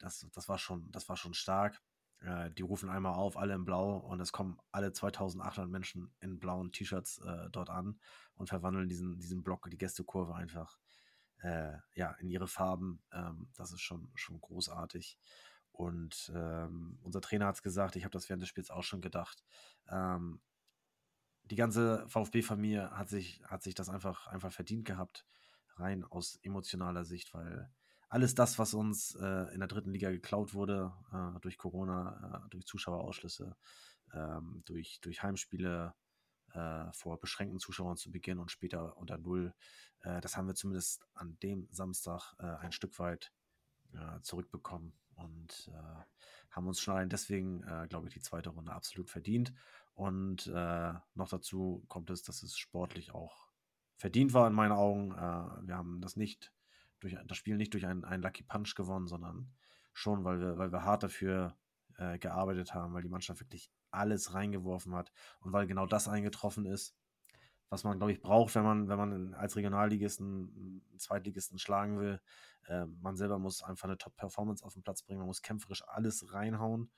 Das, 0.00 0.26
das, 0.32 0.48
war 0.48 0.58
schon, 0.58 0.90
das 0.90 1.08
war 1.08 1.16
schon 1.16 1.34
stark. 1.34 1.80
Äh, 2.20 2.50
die 2.50 2.62
rufen 2.62 2.88
einmal 2.90 3.14
auf, 3.14 3.36
alle 3.36 3.54
in 3.54 3.64
Blau 3.64 3.96
und 3.98 4.20
es 4.20 4.32
kommen 4.32 4.58
alle 4.72 4.92
2800 4.92 5.70
Menschen 5.70 6.12
in 6.20 6.38
blauen 6.38 6.72
T-Shirts 6.72 7.18
äh, 7.18 7.50
dort 7.50 7.70
an 7.70 8.00
und 8.34 8.48
verwandeln 8.48 8.88
diesen, 8.88 9.18
diesen 9.18 9.42
Block, 9.42 9.68
die 9.70 9.78
Gästekurve 9.78 10.34
einfach 10.34 10.78
äh, 11.42 11.76
ja, 11.94 12.12
in 12.12 12.28
ihre 12.28 12.48
Farben. 12.48 13.02
Ähm, 13.12 13.48
das 13.56 13.72
ist 13.72 13.80
schon, 13.80 14.10
schon 14.14 14.40
großartig. 14.40 15.18
Und 15.72 16.30
ähm, 16.34 16.98
unser 17.02 17.20
Trainer 17.20 17.46
hat 17.46 17.56
es 17.56 17.62
gesagt, 17.62 17.96
ich 17.96 18.04
habe 18.04 18.12
das 18.12 18.28
während 18.28 18.42
des 18.42 18.48
Spiels 18.48 18.70
auch 18.70 18.82
schon 18.82 19.00
gedacht. 19.00 19.44
Ähm, 19.88 20.40
die 21.44 21.56
ganze 21.56 22.06
VfB-Familie 22.08 22.90
hat 22.90 23.08
sich, 23.08 23.42
hat 23.44 23.62
sich 23.62 23.74
das 23.74 23.88
einfach, 23.88 24.26
einfach 24.26 24.52
verdient 24.52 24.84
gehabt, 24.84 25.26
rein 25.76 26.04
aus 26.04 26.38
emotionaler 26.42 27.04
Sicht, 27.04 27.32
weil 27.34 27.72
alles 28.10 28.34
das, 28.34 28.58
was 28.58 28.74
uns 28.74 29.14
äh, 29.14 29.54
in 29.54 29.60
der 29.60 29.68
dritten 29.68 29.92
Liga 29.92 30.10
geklaut 30.10 30.52
wurde, 30.52 30.92
äh, 31.12 31.40
durch 31.40 31.56
Corona, 31.56 32.44
äh, 32.44 32.50
durch 32.50 32.66
Zuschauerausschlüsse, 32.66 33.56
ähm, 34.12 34.62
durch, 34.66 35.00
durch 35.00 35.22
Heimspiele 35.22 35.94
äh, 36.52 36.92
vor 36.92 37.20
beschränkten 37.20 37.60
Zuschauern 37.60 37.96
zu 37.96 38.10
Beginn 38.10 38.40
und 38.40 38.50
später 38.50 38.96
unter 38.96 39.16
Null, 39.16 39.54
äh, 40.00 40.20
das 40.20 40.36
haben 40.36 40.48
wir 40.48 40.56
zumindest 40.56 41.06
an 41.14 41.38
dem 41.44 41.68
Samstag 41.70 42.34
äh, 42.40 42.46
ein 42.46 42.72
Stück 42.72 42.98
weit 42.98 43.32
zurückbekommen 44.22 44.92
und 45.16 45.68
haben 46.52 46.68
uns 46.68 46.80
schon 46.80 46.94
allein 46.94 47.08
deswegen, 47.08 47.62
glaube 47.88 48.06
ich, 48.06 48.14
die 48.14 48.20
zweite 48.20 48.50
Runde 48.50 48.70
absolut 48.70 49.10
verdient. 49.10 49.52
Und 49.94 50.46
noch 50.46 51.28
dazu 51.28 51.84
kommt 51.88 52.08
es, 52.10 52.22
dass 52.22 52.44
es 52.44 52.56
sportlich 52.56 53.10
auch 53.10 53.48
verdient 53.96 54.32
war 54.32 54.46
in 54.46 54.52
meinen 54.52 54.70
Augen. 54.70 55.10
Wir 55.66 55.76
haben 55.76 56.00
das 56.00 56.14
nicht 56.14 56.52
durch 57.00 57.16
das 57.26 57.36
Spiel 57.36 57.56
nicht 57.56 57.74
durch 57.74 57.86
einen, 57.86 58.04
einen 58.04 58.22
Lucky 58.22 58.42
Punch 58.42 58.74
gewonnen, 58.74 59.08
sondern 59.08 59.52
schon, 59.92 60.24
weil 60.24 60.40
wir, 60.40 60.58
weil 60.58 60.72
wir 60.72 60.84
hart 60.84 61.02
dafür 61.02 61.56
äh, 61.96 62.18
gearbeitet 62.18 62.74
haben, 62.74 62.94
weil 62.94 63.02
die 63.02 63.08
Mannschaft 63.08 63.40
wirklich 63.40 63.70
alles 63.90 64.34
reingeworfen 64.34 64.94
hat 64.94 65.12
und 65.40 65.52
weil 65.52 65.66
genau 65.66 65.86
das 65.86 66.08
eingetroffen 66.08 66.66
ist, 66.66 66.94
was 67.68 67.84
man, 67.84 67.98
glaube 67.98 68.12
ich, 68.12 68.20
braucht, 68.20 68.54
wenn 68.54 68.64
man, 68.64 68.88
wenn 68.88 68.98
man 68.98 69.34
als 69.34 69.56
Regionalligisten 69.56 70.82
einen 70.90 70.98
Zweitligisten 70.98 71.58
schlagen 71.58 71.98
will. 71.98 72.20
Äh, 72.66 72.86
man 73.00 73.16
selber 73.16 73.38
muss 73.38 73.62
einfach 73.62 73.88
eine 73.88 73.98
Top-Performance 73.98 74.64
auf 74.64 74.74
den 74.74 74.82
Platz 74.82 75.02
bringen, 75.02 75.18
man 75.18 75.28
muss 75.28 75.42
kämpferisch 75.42 75.84
alles 75.86 76.32
reinhauen 76.32 76.90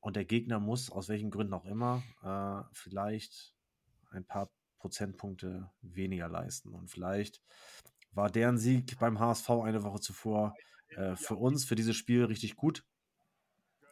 und 0.00 0.16
der 0.16 0.24
Gegner 0.24 0.58
muss, 0.58 0.90
aus 0.90 1.08
welchen 1.08 1.30
Gründen 1.30 1.54
auch 1.54 1.64
immer, 1.64 2.02
äh, 2.22 2.68
vielleicht 2.72 3.54
ein 4.10 4.24
paar 4.24 4.50
Prozentpunkte 4.78 5.70
weniger 5.82 6.28
leisten. 6.28 6.74
Und 6.74 6.90
vielleicht 6.90 7.42
war 8.12 8.30
deren 8.30 8.58
Sieg 8.58 8.98
beim 8.98 9.18
HSV 9.18 9.50
eine 9.50 9.82
Woche 9.82 10.00
zuvor 10.00 10.54
äh, 10.96 11.16
für 11.16 11.36
uns, 11.36 11.64
für 11.64 11.74
dieses 11.74 11.96
Spiel 11.96 12.24
richtig 12.24 12.56
gut, 12.56 12.84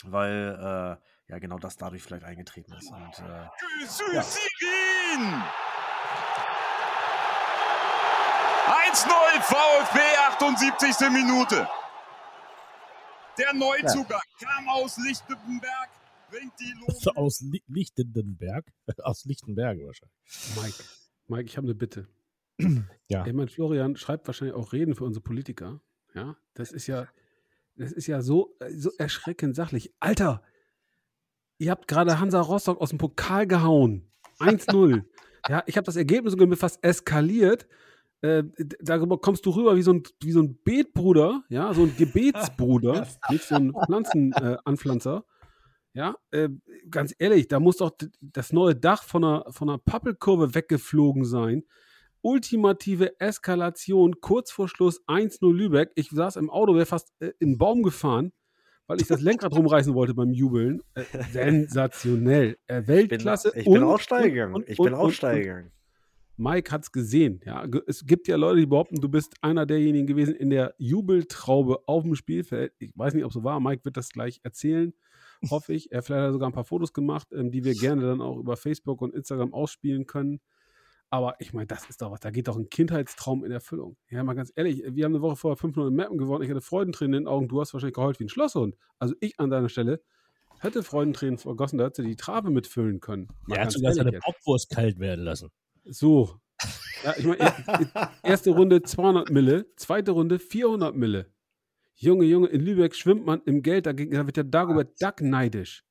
weil 0.04 0.56
äh, 0.58 1.32
ja 1.32 1.38
genau 1.38 1.58
das 1.58 1.76
dadurch 1.76 2.02
vielleicht 2.02 2.24
eingetreten 2.24 2.72
ist. 2.72 2.90
Und 2.90 3.18
äh, 3.20 3.48
ja. 4.14 4.24
1-0 8.68 9.42
VfB, 9.42 9.98
78. 10.28 11.10
Minute. 11.10 11.68
Der 13.38 13.54
Neuzugang 13.54 14.20
kam 14.40 14.68
aus 14.68 14.96
Lichtenberg, 14.96 15.90
bringt 16.30 16.52
die 16.58 16.72
Lohn. 16.72 17.16
Aus 17.16 17.40
Li 17.40 17.62
Lichtenberg. 17.68 18.66
Aus 19.04 19.24
Lichtenberg 19.24 19.78
wahrscheinlich. 19.78 20.56
Mike, 20.56 20.84
Mike, 21.28 21.44
ich 21.44 21.56
habe 21.56 21.66
eine 21.66 21.74
Bitte. 21.74 22.08
Ja. 23.10 23.24
Ich 23.26 23.32
meine, 23.32 23.48
Florian 23.48 23.96
schreibt 23.96 24.26
wahrscheinlich 24.26 24.54
auch 24.54 24.74
Reden 24.74 24.94
für 24.94 25.04
unsere 25.04 25.22
Politiker. 25.22 25.80
Ja, 26.14 26.36
das 26.52 26.72
ist 26.72 26.86
ja, 26.88 27.08
das 27.76 27.90
ist 27.90 28.06
ja 28.06 28.20
so, 28.20 28.54
äh, 28.60 28.70
so 28.70 28.90
erschreckend 28.98 29.56
sachlich. 29.56 29.94
Alter, 29.98 30.42
ihr 31.56 31.70
habt 31.70 31.88
gerade 31.88 32.20
Hansa 32.20 32.38
Rostock 32.40 32.78
aus 32.82 32.90
dem 32.90 32.98
Pokal 32.98 33.46
gehauen. 33.46 34.10
1-0. 34.40 35.04
ja, 35.48 35.62
ich 35.66 35.78
habe 35.78 35.86
das 35.86 35.96
Ergebnis 35.96 36.32
sogar 36.32 36.46
mit 36.46 36.58
fast 36.58 36.84
eskaliert. 36.84 37.66
Äh, 38.20 38.42
d- 38.58 38.76
darüber 38.80 39.18
kommst 39.18 39.46
du 39.46 39.50
rüber 39.50 39.74
wie 39.74 39.82
so 39.82 39.94
ein, 39.94 40.02
wie 40.20 40.32
so 40.32 40.42
ein 40.42 40.58
Betbruder, 40.62 41.44
ja, 41.48 41.72
so 41.72 41.84
ein 41.84 41.96
Gebetsbruder, 41.96 43.06
nicht 43.30 43.44
so 43.44 43.54
ein 43.54 43.72
Pflanzenanpflanzer. 43.72 45.24
Äh, 45.94 45.98
ja, 45.98 46.14
äh, 46.30 46.50
ganz 46.90 47.14
ehrlich, 47.18 47.48
da 47.48 47.58
muss 47.58 47.78
doch 47.78 47.92
das 48.20 48.52
neue 48.52 48.76
Dach 48.76 49.02
von 49.02 49.24
einer, 49.24 49.46
von 49.50 49.70
einer 49.70 49.78
Pappelkurve 49.78 50.54
weggeflogen 50.54 51.24
sein. 51.24 51.64
Ultimative 52.22 53.18
Eskalation, 53.20 54.20
kurz 54.20 54.50
vor 54.50 54.68
Schluss 54.68 55.00
1-0 55.06 55.52
Lübeck. 55.54 55.90
Ich 55.94 56.10
saß 56.10 56.36
im 56.36 56.50
Auto, 56.50 56.74
wäre 56.74 56.86
fast 56.86 57.12
äh, 57.20 57.32
in 57.38 57.52
den 57.52 57.58
Baum 57.58 57.82
gefahren, 57.82 58.32
weil 58.86 59.00
ich 59.00 59.06
das 59.06 59.20
Lenkrad 59.22 59.52
rumreißen 59.54 59.94
wollte 59.94 60.14
beim 60.14 60.32
Jubeln. 60.32 60.82
Äh, 60.94 61.04
sensationell. 61.30 62.56
Äh, 62.66 62.80
ich 62.80 62.86
bin, 62.86 62.94
Weltklasse. 62.96 63.52
ich 63.54 63.64
bin 63.64 63.82
und- 63.82 63.84
auch 63.84 64.00
steil 64.00 64.30
gegangen. 64.30 64.64
Ich 64.66 64.78
bin 64.78 64.94
auch 64.94 65.10
steil 65.10 65.40
gegangen. 65.42 65.72
Mike 66.40 66.70
hat 66.70 66.82
es 66.84 66.92
gesehen. 66.92 67.40
Ja. 67.44 67.66
Es 67.88 68.06
gibt 68.06 68.28
ja 68.28 68.36
Leute, 68.36 68.60
die 68.60 68.66
behaupten, 68.66 69.00
du 69.00 69.08
bist 69.08 69.34
einer 69.40 69.66
derjenigen 69.66 70.06
gewesen 70.06 70.36
in 70.36 70.50
der 70.50 70.72
Jubeltraube 70.78 71.80
auf 71.86 72.04
dem 72.04 72.14
Spielfeld. 72.14 72.72
Ich 72.78 72.92
weiß 72.94 73.14
nicht, 73.14 73.24
ob 73.24 73.30
es 73.30 73.34
so 73.34 73.42
war. 73.42 73.58
Mike 73.58 73.84
wird 73.84 73.96
das 73.96 74.10
gleich 74.10 74.38
erzählen, 74.44 74.94
hoffe 75.50 75.72
ich. 75.74 75.90
Er 75.90 76.00
vielleicht 76.02 76.26
hat 76.26 76.32
sogar 76.32 76.48
ein 76.48 76.52
paar 76.52 76.62
Fotos 76.62 76.92
gemacht, 76.92 77.26
ähm, 77.32 77.50
die 77.50 77.64
wir 77.64 77.72
gerne 77.74 78.02
dann 78.02 78.20
auch 78.20 78.38
über 78.38 78.56
Facebook 78.56 79.02
und 79.02 79.14
Instagram 79.16 79.52
ausspielen 79.52 80.06
können. 80.06 80.40
Aber 81.10 81.36
ich 81.38 81.54
meine, 81.54 81.66
das 81.66 81.88
ist 81.88 82.02
doch 82.02 82.10
was. 82.10 82.20
Da 82.20 82.30
geht 82.30 82.48
doch 82.48 82.56
ein 82.56 82.68
Kindheitstraum 82.68 83.44
in 83.44 83.50
Erfüllung. 83.50 83.96
Ja, 84.10 84.22
mal 84.24 84.34
ganz 84.34 84.52
ehrlich, 84.56 84.82
wir 84.86 85.04
haben 85.06 85.12
eine 85.14 85.22
Woche 85.22 85.36
vorher 85.36 85.56
500 85.56 85.92
Mappen 85.92 86.18
gewonnen. 86.18 86.44
Ich 86.44 86.50
hatte 86.50 86.60
Freudentränen 86.60 87.14
in 87.14 87.22
den 87.24 87.28
Augen. 87.28 87.48
Du 87.48 87.60
hast 87.60 87.72
wahrscheinlich 87.72 87.94
geheult 87.94 88.20
wie 88.20 88.24
ein 88.24 88.28
Schlosshund. 88.28 88.76
Also 88.98 89.14
ich 89.20 89.40
an 89.40 89.48
deiner 89.50 89.68
Stelle 89.70 90.02
hätte 90.60 90.82
Freudentränen 90.82 91.38
vergossen. 91.38 91.78
Da 91.78 91.86
hätte 91.86 92.02
die 92.02 92.16
Trave 92.16 92.50
mitfüllen 92.50 93.00
können. 93.00 93.28
Mal 93.46 93.54
Er 93.56 93.60
hat 93.62 93.64
ganz 93.66 93.74
sogar 93.74 93.88
ehrlich 93.90 93.96
seine 94.02 94.12
jetzt. 94.12 94.24
Bockwurst 94.26 94.70
kalt 94.70 94.98
werden 94.98 95.24
lassen. 95.24 95.50
So. 95.84 96.38
Ja, 97.04 97.14
ich 97.16 97.24
meine, 97.24 97.38
er- 97.40 98.10
erste 98.22 98.50
Runde 98.50 98.82
200 98.82 99.30
Mille, 99.30 99.66
zweite 99.76 100.10
Runde 100.10 100.38
400 100.38 100.94
Mille. 100.94 101.32
Junge, 101.94 102.24
Junge, 102.26 102.48
in 102.48 102.60
Lübeck 102.60 102.94
schwimmt 102.94 103.24
man 103.24 103.40
im 103.46 103.62
Geld, 103.62 103.86
dagegen, 103.86 104.12
da 104.12 104.26
wird 104.26 104.36
der 104.36 104.44
Dagobert 104.44 105.00
Duck 105.00 105.20
neidisch. 105.20 105.84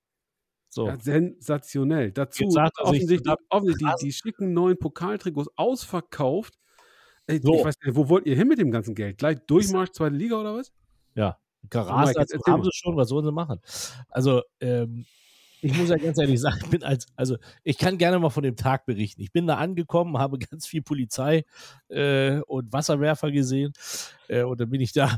So. 0.69 0.88
Ja, 0.88 0.99
sensationell. 0.99 2.12
Dazu 2.12 2.43
er 2.56 2.69
offensichtlich, 2.80 3.36
offensichtlich 3.49 3.91
die, 3.99 4.06
die 4.06 4.12
schicken 4.12 4.53
neuen 4.53 4.77
Pokaltrikots 4.77 5.49
ausverkauft. 5.56 6.58
Ey, 7.27 7.41
So. 7.41 7.56
Ich 7.56 7.65
weiß 7.65 7.75
nicht, 7.84 7.95
wo 7.95 8.10
wollt 8.10 8.25
ihr 8.25 8.36
hin 8.36 8.47
mit 8.47 8.60
dem 8.60 8.71
ganzen 8.71 8.95
Geld? 8.95 9.17
Gleich 9.17 9.39
Durchmarsch, 9.47 9.91
zweite 9.91 10.15
Liga 10.15 10.39
oder 10.39 10.56
was? 10.56 10.71
Ja, 11.15 11.38
jetzt 12.08 12.34
dazu 12.34 12.36
erzähl 12.36 12.53
haben 12.53 12.63
sie 12.63 12.71
schon, 12.73 12.95
was 12.95 13.10
sollen 13.10 13.25
sie 13.25 13.32
machen? 13.32 13.60
Also, 14.10 14.41
ähm, 14.60 15.06
ich 15.62 15.75
muss 15.75 15.89
ja 15.89 15.97
ganz 15.97 16.19
ehrlich 16.19 16.39
sagen, 16.39 16.60
ich 16.63 16.69
bin 16.69 16.84
als, 16.84 17.08
also 17.15 17.38
ich 17.63 17.77
kann 17.77 17.97
gerne 17.97 18.19
mal 18.19 18.30
von 18.30 18.43
dem 18.43 18.56
Tag 18.56 18.86
berichten. 18.86 19.21
Ich 19.21 19.32
bin 19.32 19.47
da 19.47 19.56
angekommen, 19.58 20.17
habe 20.17 20.38
ganz 20.51 20.67
viel 20.67 20.82
Polizei 20.82 21.43
äh, 21.89 22.39
und 22.41 22.71
Wasserwerfer 22.71 23.32
gesehen 23.32 23.73
äh, 24.27 24.43
und 24.43 24.60
dann 24.62 24.69
bin 24.69 24.82
ich 24.82 24.93
da, 24.93 25.17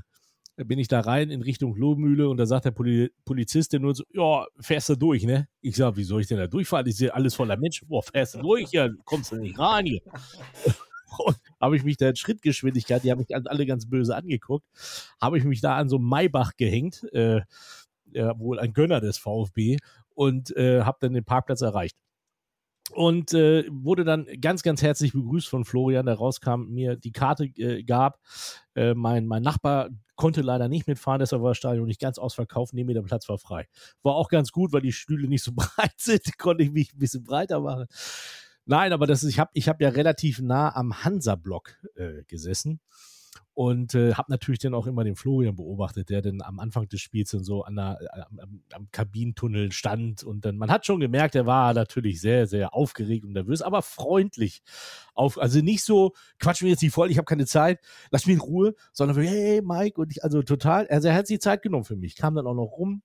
bin 0.65 0.80
ich 0.80 0.88
da 0.88 1.00
rein 1.00 1.30
in 1.30 1.41
Richtung 1.41 1.76
Lohmühle 1.76 2.30
und 2.30 2.38
da 2.38 2.45
sagt 2.45 2.65
der 2.65 2.72
Poli 2.72 3.12
Polizist 3.26 3.74
nur 3.74 3.95
so, 3.95 4.04
ja, 4.12 4.45
fährst 4.60 4.89
du 4.89 4.95
durch, 4.95 5.24
ne? 5.24 5.48
Ich 5.62 5.76
sag, 5.76 5.95
wie 5.95 6.04
soll 6.04 6.22
ich 6.22 6.28
denn 6.28 6.38
da 6.38 6.48
durchfahren? 6.48 6.86
Ich 6.88 6.98
sehe 6.98 7.13
alles 7.13 7.36
voller 7.36 7.58
Menschen. 7.58 7.88
Boah, 7.88 8.04
fährst 8.04 8.36
du 8.36 8.39
durch? 8.39 8.72
Ja, 8.72 8.89
kommst 9.06 9.32
du 9.32 9.38
nicht 9.38 9.58
rein 9.58 9.86
hier. 9.86 10.02
Habe 11.60 11.76
ich 11.76 11.84
mich 11.84 11.98
da 11.98 12.10
in 12.10 12.15
Schrittgeschwindigkeit, 12.15 13.04
die 13.04 13.12
haben 13.12 13.19
mich 13.19 13.36
alle 13.36 13.65
ganz 13.65 13.89
böse 13.89 14.15
angeguckt, 14.15 14.65
habe 15.19 15.38
ich 15.38 15.43
mich 15.43 15.60
da 15.60 15.76
an 15.76 15.89
so 15.89 15.98
Maybach 15.98 16.52
gehängt, 16.56 17.04
äh, 17.13 17.41
ja, 18.12 18.38
wohl 18.39 18.60
ein 18.60 18.74
Gönner 18.74 19.02
des 19.02 19.17
VfB, 19.17 19.78
und 20.13 20.56
äh, 20.56 20.82
habe 20.82 20.98
dann 21.02 21.13
den 21.13 21.26
Parkplatz 21.26 21.62
erreicht. 21.62 21.98
Und 22.91 23.34
äh, 23.34 23.65
wurde 23.69 24.04
dann 24.04 24.25
ganz, 24.41 24.63
ganz 24.63 24.82
herzlich 24.82 25.13
begrüßt 25.13 25.47
von 25.47 25.65
Florian, 25.65 26.06
der 26.06 26.15
rauskam, 26.15 26.65
mir 26.69 26.95
die 26.95 27.12
Karte 27.12 27.45
äh, 27.45 27.84
gab. 27.84 28.19
Äh, 28.75 28.93
mein, 28.93 29.25
mein 29.28 29.43
Nachbar 29.43 29.89
konnte 30.15 30.41
leider 30.41 30.67
nicht 30.67 30.88
mitfahren, 30.88 31.19
deshalb 31.19 31.41
war 31.41 31.52
das 31.52 31.58
Stadion 31.58 31.88
nicht 31.88 32.02
ganz 32.02 32.17
ausverkauft. 32.17 32.73
Neben 32.73 32.88
mir 32.88 32.93
der 32.93 33.04
Platz 33.04 33.30
war 33.30 33.38
frei. 33.38 33.67
War 34.04 34.15
auch 34.15 34.30
ganz 34.30 34.52
gut, 34.52 34.73
weil 34.73 34.82
die 34.82 34.91
Stühle 34.91 35.28
nicht 35.28 35.43
so 35.43 35.52
breit 35.56 35.93
sind, 35.97 36.38
konnte 36.38 36.63
ich 36.63 36.71
mich 36.71 36.93
ein 36.93 36.99
bisschen 36.99 37.23
breiter 37.23 37.60
machen. 37.62 37.86
Nein, 38.65 38.93
aber 38.93 39.08
das 39.08 39.23
ist, 39.23 39.30
ich 39.30 39.39
habe 39.39 39.52
ich 39.54 39.67
hab 39.67 39.82
ja 39.82 39.89
relativ 39.89 40.41
nah 40.41 40.75
am 40.75 41.04
Hansa-Block 41.04 41.71
äh, 41.95 42.23
gesessen 42.28 42.80
und 43.54 43.93
äh, 43.93 44.13
habe 44.13 44.32
natürlich 44.32 44.60
dann 44.60 44.73
auch 44.73 44.88
immer 44.88 45.04
den 45.04 45.15
Florian 45.15 45.56
beobachtet, 45.56 46.10
der 46.10 46.21
dann 46.21 46.41
am 46.41 46.60
Anfang 46.60 46.88
des 46.88 47.02
Spiels 47.02 47.32
dann 47.32 47.43
so 47.43 47.63
an 47.63 47.75
der, 47.75 47.99
am, 48.30 48.39
am, 48.39 48.63
am 48.73 48.88
Kabinentunnel 48.91 49.71
stand 49.71 50.23
und 50.23 50.45
dann, 50.45 50.58
man 50.58 50.71
hat 50.71 50.86
schon 50.86 50.99
gemerkt, 50.99 51.36
er 51.36 51.45
war 51.45 51.73
natürlich 51.73 52.21
sehr, 52.21 52.47
sehr 52.47 52.73
aufgeregt 52.73 53.25
und 53.25 53.34
nervös, 53.34 53.62
aber 53.62 53.82
freundlich. 53.82 54.62
Auf, 55.13 55.38
also 55.38 55.60
nicht 55.62 55.84
so, 55.84 56.13
quatsch 56.39 56.62
mir 56.62 56.69
jetzt 56.69 56.82
nicht 56.82 56.93
voll, 56.93 57.12
ich 57.12 57.17
habe 57.17 57.25
keine 57.25 57.45
Zeit, 57.45 57.80
lass 58.12 58.25
mich 58.25 58.36
in 58.36 58.41
Ruhe, 58.41 58.75
sondern 58.93 59.15
so, 59.15 59.21
hey 59.21 59.62
Mike 59.62 59.99
und 59.99 60.12
ich, 60.12 60.23
also 60.23 60.41
total, 60.41 60.88
also 60.88 61.10
er 61.10 61.15
hat 61.15 61.28
sich 61.28 61.41
Zeit 61.41 61.62
genommen 61.62 61.84
für 61.84 61.97
mich, 61.97 62.15
kam 62.15 62.36
dann 62.36 62.47
auch 62.47 62.56
noch 62.56 62.78
rum, 62.78 63.02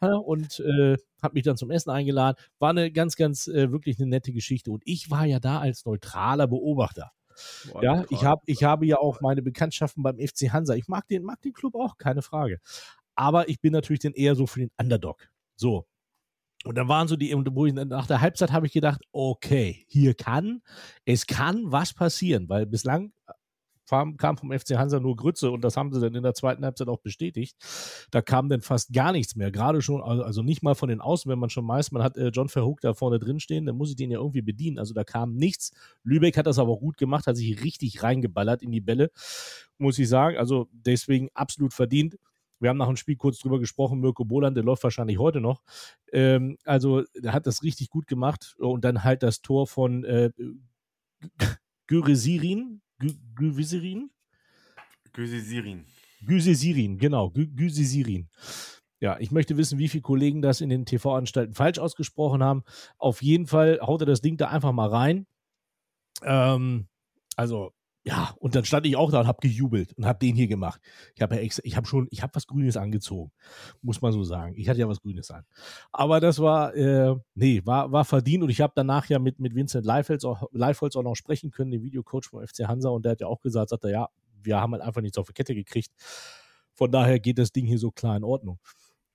ja, 0.00 0.14
und 0.14 0.60
äh, 0.60 0.96
hat 1.20 1.34
mich 1.34 1.42
dann 1.42 1.56
zum 1.56 1.70
Essen 1.70 1.90
eingeladen. 1.90 2.36
War 2.58 2.70
eine 2.70 2.92
ganz, 2.92 3.16
ganz 3.16 3.48
äh, 3.48 3.72
wirklich 3.72 3.98
eine 3.98 4.08
nette 4.08 4.32
Geschichte. 4.32 4.70
Und 4.70 4.82
ich 4.86 5.10
war 5.10 5.24
ja 5.26 5.40
da 5.40 5.58
als 5.58 5.84
neutraler 5.84 6.46
Beobachter. 6.46 7.10
Boah, 7.72 7.82
Ja, 7.82 8.04
ich, 8.10 8.24
hab, 8.24 8.42
ich 8.46 8.64
habe 8.64 8.86
ja 8.86 8.98
auch 8.98 9.20
meine 9.20 9.42
Bekanntschaften 9.42 10.02
beim 10.02 10.18
FC 10.18 10.52
Hansa. 10.52 10.74
Ich 10.74 10.88
mag 10.88 11.06
den, 11.08 11.22
mag 11.22 11.40
den 11.42 11.52
Club 11.52 11.74
auch, 11.74 11.96
keine 11.96 12.22
Frage. 12.22 12.60
Aber 13.14 13.48
ich 13.48 13.60
bin 13.60 13.72
natürlich 13.72 14.00
dann 14.00 14.12
eher 14.12 14.34
so 14.34 14.46
für 14.46 14.60
den 14.60 14.70
Underdog. 14.78 15.28
So. 15.56 15.86
Und 16.64 16.76
dann 16.76 16.88
waren 16.88 17.08
so 17.08 17.16
die, 17.16 17.32
wo 17.32 17.66
ich, 17.66 17.72
nach 17.72 18.06
der 18.06 18.20
Halbzeit 18.20 18.52
habe 18.52 18.66
ich 18.66 18.72
gedacht, 18.72 19.00
okay, 19.12 19.84
hier 19.88 20.14
kann, 20.14 20.60
es 21.04 21.26
kann 21.26 21.70
was 21.70 21.94
passieren, 21.94 22.48
weil 22.48 22.66
bislang 22.66 23.12
kam, 23.88 24.36
vom 24.36 24.52
FC 24.52 24.76
Hansa 24.76 25.00
nur 25.00 25.16
Grütze 25.16 25.50
und 25.50 25.62
das 25.62 25.76
haben 25.76 25.92
sie 25.92 26.00
dann 26.00 26.14
in 26.14 26.22
der 26.22 26.34
zweiten 26.34 26.64
Halbzeit 26.64 26.88
auch 26.88 27.00
bestätigt. 27.00 27.56
Da 28.10 28.22
kam 28.22 28.48
dann 28.48 28.60
fast 28.60 28.92
gar 28.92 29.12
nichts 29.12 29.36
mehr. 29.36 29.50
Gerade 29.50 29.82
schon, 29.82 30.02
also 30.02 30.22
also 30.22 30.42
nicht 30.42 30.62
mal 30.62 30.74
von 30.74 30.88
den 30.88 31.00
Außen, 31.00 31.30
wenn 31.30 31.38
man 31.38 31.50
schon 31.50 31.66
weiß, 31.66 31.92
man 31.92 32.02
hat 32.02 32.16
äh, 32.16 32.28
John 32.28 32.48
Verhoek 32.48 32.80
da 32.80 32.94
vorne 32.94 33.18
drin 33.18 33.40
stehen, 33.40 33.66
dann 33.66 33.76
muss 33.76 33.90
ich 33.90 33.96
den 33.96 34.10
ja 34.10 34.18
irgendwie 34.18 34.42
bedienen. 34.42 34.78
Also 34.78 34.94
da 34.94 35.04
kam 35.04 35.34
nichts. 35.34 35.72
Lübeck 36.04 36.36
hat 36.36 36.46
das 36.46 36.58
aber 36.58 36.72
auch 36.72 36.80
gut 36.80 36.96
gemacht, 36.96 37.26
hat 37.26 37.36
sich 37.36 37.64
richtig 37.64 38.02
reingeballert 38.02 38.62
in 38.62 38.70
die 38.70 38.80
Bälle, 38.80 39.10
muss 39.78 39.98
ich 39.98 40.08
sagen. 40.08 40.36
Also 40.36 40.68
deswegen 40.72 41.28
absolut 41.34 41.72
verdient. 41.74 42.16
Wir 42.60 42.70
haben 42.70 42.76
nach 42.76 42.88
dem 42.88 42.96
Spiel 42.96 43.16
kurz 43.16 43.38
drüber 43.38 43.58
gesprochen, 43.58 44.00
Mirko 44.00 44.24
Boland, 44.24 44.56
der 44.56 44.64
läuft 44.64 44.82
wahrscheinlich 44.82 45.18
heute 45.18 45.40
noch. 45.40 45.62
Ähm, 46.12 46.58
also, 46.64 47.04
der 47.14 47.32
hat 47.32 47.46
das 47.46 47.62
richtig 47.62 47.90
gut 47.90 48.06
gemacht. 48.06 48.56
Und 48.58 48.84
dann 48.84 49.04
halt 49.04 49.22
das 49.22 49.42
Tor 49.42 49.66
von 49.66 50.04
äh, 50.04 50.30
Güresirin, 51.86 52.80
Gü- 53.00 53.18
Güvisirin? 53.36 54.10
Gösi 55.12 55.40
Sirin. 55.40 55.84
Güsesirin, 56.22 56.98
genau, 56.98 57.30
Gü 57.30 57.46
Güsesirin. 57.54 58.28
Ja, 59.00 59.18
ich 59.20 59.30
möchte 59.30 59.56
wissen, 59.56 59.78
wie 59.78 59.88
viele 59.88 60.02
Kollegen 60.02 60.42
das 60.42 60.60
in 60.60 60.68
den 60.70 60.84
TV-Anstalten 60.84 61.54
falsch 61.54 61.78
ausgesprochen 61.78 62.42
haben. 62.42 62.64
Auf 62.98 63.22
jeden 63.22 63.46
Fall 63.46 63.78
haut 63.80 64.02
er 64.02 64.06
das 64.06 64.20
Ding 64.20 64.36
da 64.36 64.48
einfach 64.48 64.72
mal 64.72 64.88
rein. 64.88 65.26
Ähm, 66.22 66.88
also, 67.36 67.72
ja, 68.04 68.34
und 68.38 68.54
dann 68.54 68.64
stand 68.64 68.86
ich 68.86 68.96
auch 68.96 69.10
da 69.10 69.20
und 69.20 69.26
habe 69.26 69.40
gejubelt 69.40 69.92
und 69.94 70.06
habe 70.06 70.18
den 70.18 70.34
hier 70.34 70.46
gemacht. 70.46 70.80
Ich 71.14 71.22
habe 71.22 71.34
ja 71.36 71.42
extra, 71.42 71.62
ich 71.64 71.76
habe 71.76 71.86
schon, 71.86 72.06
ich 72.10 72.22
habe 72.22 72.34
was 72.34 72.46
Grünes 72.46 72.76
angezogen, 72.76 73.32
muss 73.82 74.00
man 74.00 74.12
so 74.12 74.24
sagen. 74.24 74.54
Ich 74.56 74.68
hatte 74.68 74.80
ja 74.80 74.88
was 74.88 75.00
Grünes 75.00 75.30
an. 75.30 75.44
Aber 75.92 76.20
das 76.20 76.38
war, 76.38 76.74
äh, 76.74 77.16
nee, 77.34 77.60
war, 77.64 77.92
war 77.92 78.04
verdient 78.04 78.44
und 78.44 78.50
ich 78.50 78.60
habe 78.60 78.72
danach 78.76 79.06
ja 79.08 79.18
mit, 79.18 79.40
mit 79.40 79.54
Vincent 79.54 79.84
Leifholz 79.84 80.24
auch, 80.24 80.48
Leifholz 80.52 80.96
auch 80.96 81.02
noch 81.02 81.16
sprechen 81.16 81.50
können, 81.50 81.70
dem 81.70 81.82
Videocoach 81.82 82.28
vom 82.30 82.46
FC 82.46 82.66
Hansa 82.66 82.88
und 82.88 83.04
der 83.04 83.12
hat 83.12 83.20
ja 83.20 83.26
auch 83.26 83.40
gesagt, 83.40 83.70
sagt 83.70 83.84
er, 83.84 83.90
ja, 83.90 84.08
wir 84.42 84.60
haben 84.60 84.72
halt 84.72 84.82
einfach 84.82 85.02
nichts 85.02 85.18
auf 85.18 85.26
die 85.26 85.32
Kette 85.34 85.54
gekriegt. 85.54 85.90
Von 86.74 86.92
daher 86.92 87.18
geht 87.18 87.38
das 87.38 87.52
Ding 87.52 87.66
hier 87.66 87.78
so 87.78 87.90
klar 87.90 88.16
in 88.16 88.24
Ordnung. 88.24 88.58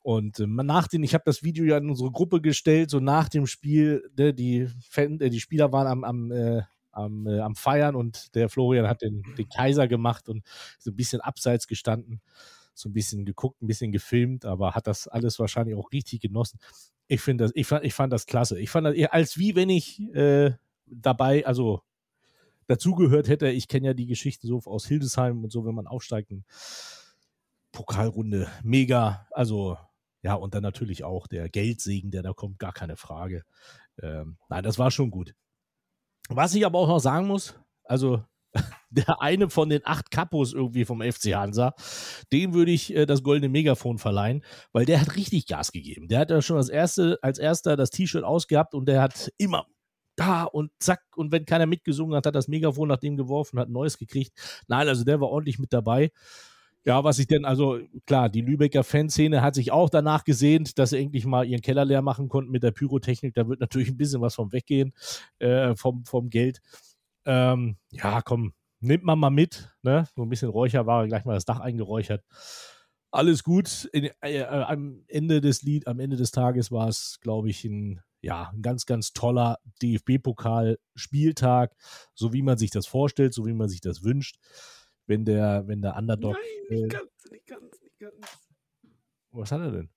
Und 0.03 0.39
äh, 0.39 0.45
nach 0.45 0.87
den, 0.89 1.01
ich 1.01 1.13
habe 1.13 1.23
das 1.25 1.43
Video 1.43 1.63
ja 1.63 1.77
in 1.77 1.89
unsere 1.89 2.11
Gruppe 2.11 2.41
gestellt, 2.41 2.89
so 2.89 2.99
nach 2.99 3.29
dem 3.29 3.47
Spiel, 3.47 4.03
ne, 4.17 4.33
die, 4.33 4.67
Fan, 4.89 5.19
äh, 5.21 5.29
die 5.29 5.39
Spieler 5.39 5.71
waren 5.71 5.87
am, 5.87 6.03
am, 6.03 6.31
äh, 6.31 6.63
am, 6.93 7.27
äh, 7.27 7.39
am 7.39 7.55
Feiern 7.55 7.95
und 7.95 8.33
der 8.35 8.49
Florian 8.49 8.87
hat 8.87 9.01
den, 9.01 9.23
den 9.37 9.49
Kaiser 9.49 9.87
gemacht 9.87 10.29
und 10.29 10.43
so 10.79 10.91
ein 10.91 10.95
bisschen 10.95 11.21
abseits 11.21 11.67
gestanden, 11.67 12.21
so 12.73 12.89
ein 12.89 12.93
bisschen 12.93 13.25
geguckt, 13.25 13.61
ein 13.61 13.67
bisschen 13.67 13.91
gefilmt, 13.91 14.45
aber 14.45 14.75
hat 14.75 14.87
das 14.87 15.07
alles 15.07 15.39
wahrscheinlich 15.39 15.75
auch 15.75 15.91
richtig 15.91 16.21
genossen. 16.21 16.59
Ich 17.07 17.21
finde 17.21 17.45
das, 17.45 17.51
ich 17.55 17.67
fand, 17.67 17.83
ich 17.83 17.93
fand 17.93 18.13
das 18.13 18.25
klasse. 18.25 18.59
Ich 18.59 18.69
fand 18.69 18.87
das 18.87 18.95
als 19.11 19.37
wie 19.37 19.55
wenn 19.55 19.69
ich 19.69 19.99
äh, 20.15 20.51
dabei, 20.85 21.45
also 21.45 21.81
dazugehört 22.67 23.27
hätte. 23.27 23.49
Ich 23.49 23.67
kenne 23.67 23.87
ja 23.87 23.93
die 23.93 24.05
Geschichten 24.05 24.47
so 24.47 24.61
aus 24.65 24.87
Hildesheim 24.87 25.43
und 25.43 25.51
so, 25.51 25.65
wenn 25.65 25.75
man 25.75 25.87
aufsteigt. 25.87 26.31
und 26.31 26.45
Pokalrunde, 27.71 28.47
mega. 28.63 29.27
Also, 29.31 29.77
ja, 30.21 30.35
und 30.35 30.53
dann 30.53 30.63
natürlich 30.63 31.03
auch 31.03 31.27
der 31.27 31.49
Geldsegen, 31.49 32.11
der 32.11 32.21
da 32.21 32.33
kommt, 32.33 32.59
gar 32.59 32.71
keine 32.71 32.95
Frage. 32.95 33.43
Ähm, 34.01 34.37
nein, 34.47 34.63
das 34.63 34.79
war 34.79 34.91
schon 34.91 35.11
gut. 35.11 35.35
Was 36.29 36.55
ich 36.55 36.65
aber 36.65 36.79
auch 36.79 36.87
noch 36.87 36.99
sagen 36.99 37.27
muss, 37.27 37.55
also 37.83 38.23
der 38.89 39.21
eine 39.21 39.49
von 39.49 39.69
den 39.69 39.81
acht 39.85 40.11
Kapos 40.11 40.53
irgendwie 40.53 40.85
vom 40.85 41.01
FC 41.01 41.33
Hansa, 41.33 41.73
dem 42.31 42.53
würde 42.53 42.71
ich 42.71 42.95
äh, 42.95 43.05
das 43.05 43.23
goldene 43.23 43.49
Megafon 43.49 43.97
verleihen, 43.97 44.43
weil 44.71 44.85
der 44.85 45.01
hat 45.01 45.15
richtig 45.15 45.47
Gas 45.47 45.71
gegeben. 45.71 46.07
Der 46.07 46.19
hat 46.19 46.29
ja 46.29 46.41
schon 46.41 46.57
als, 46.57 46.69
erste, 46.69 47.17
als 47.21 47.39
erster 47.39 47.75
das 47.75 47.89
T-Shirt 47.89 48.23
ausgehabt 48.23 48.73
und 48.73 48.87
der 48.87 49.01
hat 49.01 49.31
immer 49.37 49.65
da 50.15 50.43
und 50.43 50.71
zack 50.79 51.01
und 51.15 51.31
wenn 51.31 51.45
keiner 51.45 51.65
mitgesungen 51.65 52.15
hat, 52.15 52.27
hat 52.27 52.35
das 52.35 52.47
Megafon 52.47 52.87
nach 52.87 52.97
dem 52.97 53.17
geworfen, 53.17 53.59
hat 53.59 53.69
ein 53.69 53.73
neues 53.73 53.97
gekriegt. 53.97 54.33
Nein, 54.67 54.87
also 54.87 55.03
der 55.03 55.19
war 55.19 55.29
ordentlich 55.29 55.57
mit 55.57 55.73
dabei. 55.73 56.11
Ja, 56.85 57.03
was 57.05 57.17
ich 57.19 57.27
denn, 57.27 57.45
also 57.45 57.79
klar, 58.05 58.27
die 58.29 58.41
Lübecker 58.41 58.83
Fanszene 58.83 59.41
hat 59.41 59.55
sich 59.55 59.71
auch 59.71 59.89
danach 59.89 60.25
gesehnt, 60.25 60.77
dass 60.77 60.89
sie 60.89 60.99
endlich 60.99 61.25
mal 61.25 61.45
ihren 61.45 61.61
Keller 61.61 61.85
leer 61.85 62.01
machen 62.01 62.27
konnten 62.27 62.51
mit 62.51 62.61
der 62.63 62.71
Pyrotechnik. 62.71 63.33
Da 63.33 63.47
wird 63.47 63.61
natürlich 63.61 63.87
ein 63.89 63.97
bisschen 63.97 64.19
was 64.19 64.35
vom 64.35 64.51
Weggehen, 64.51 64.93
äh, 65.39 65.75
vom, 65.75 66.03
vom 66.03 66.29
Geld. 66.29 66.61
Ähm, 67.25 67.77
ja, 67.91 68.21
komm, 68.21 68.53
nimmt 68.81 69.05
man 69.05 69.17
mal 69.17 69.29
mit. 69.29 69.73
Ne? 69.81 70.07
So 70.15 70.23
ein 70.23 70.29
bisschen 70.29 70.49
Räucherware, 70.49 71.07
gleich 71.07 71.23
mal 71.23 71.35
das 71.35 71.45
Dach 71.45 71.61
eingeräuchert. 71.61 72.23
Alles 73.11 73.43
gut. 73.43 73.85
In, 73.93 74.09
äh, 74.21 74.39
äh, 74.39 74.43
am 74.45 75.03
Ende 75.07 75.39
des 75.39 75.61
Lied, 75.61 75.87
am 75.87 75.99
Ende 76.01 76.17
des 76.17 76.31
Tages 76.31 76.69
war 76.71 76.89
es, 76.89 77.19
glaube 77.21 77.49
ich, 77.49 77.63
ein, 77.63 78.01
ja, 78.21 78.49
ein 78.53 78.61
ganz, 78.61 78.85
ganz 78.85 79.13
toller 79.13 79.59
DFB-Pokal-Spieltag, 79.81 81.75
so 82.13 82.33
wie 82.33 82.41
man 82.41 82.57
sich 82.57 82.71
das 82.71 82.87
vorstellt, 82.87 83.33
so 83.33 83.45
wie 83.45 83.53
man 83.53 83.69
sich 83.69 83.79
das 83.81 84.03
wünscht. 84.03 84.37
Wenn 85.05 85.25
der, 85.25 85.67
wenn 85.67 85.81
der 85.81 85.95
Underdog. 85.95 86.33
Nein, 86.33 86.79
nicht 86.79 86.91
ganz, 86.91 87.31
nicht 87.31 87.45
ganz, 87.45 87.81
nicht 87.81 87.99
ganz. 87.99 88.15
was 89.31 89.51
hat 89.51 89.61
er 89.61 89.71
denn? 89.71 89.89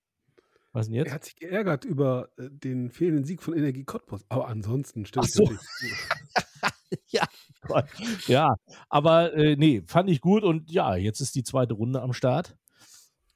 Was 0.73 0.87
denn 0.87 0.95
jetzt? 0.97 1.09
Er 1.09 1.15
hat 1.15 1.25
sich 1.25 1.37
geärgert 1.37 1.85
über 1.85 2.29
äh, 2.37 2.51
den 2.51 2.91
fehlenden 2.91 3.25
Sieg 3.25 3.43
von 3.43 3.57
Energie 3.57 3.85
Cottbus. 3.85 4.27
Aber 4.29 4.49
ansonsten 4.49 5.07
stimmt 5.07 5.27
Ach 5.27 5.31
so. 5.31 5.51
ja, 7.09 7.25
Gott. 7.63 7.87
ja, 8.27 8.57
aber 8.89 9.33
äh, 9.35 9.57
nee, 9.57 9.83
fand 9.87 10.11
ich 10.11 10.21
gut 10.21 10.43
und 10.43 10.71
ja, 10.71 10.97
jetzt 10.97 11.21
ist 11.21 11.35
die 11.35 11.45
zweite 11.45 11.75
Runde 11.75 12.03
am 12.03 12.13
Start. 12.13 12.59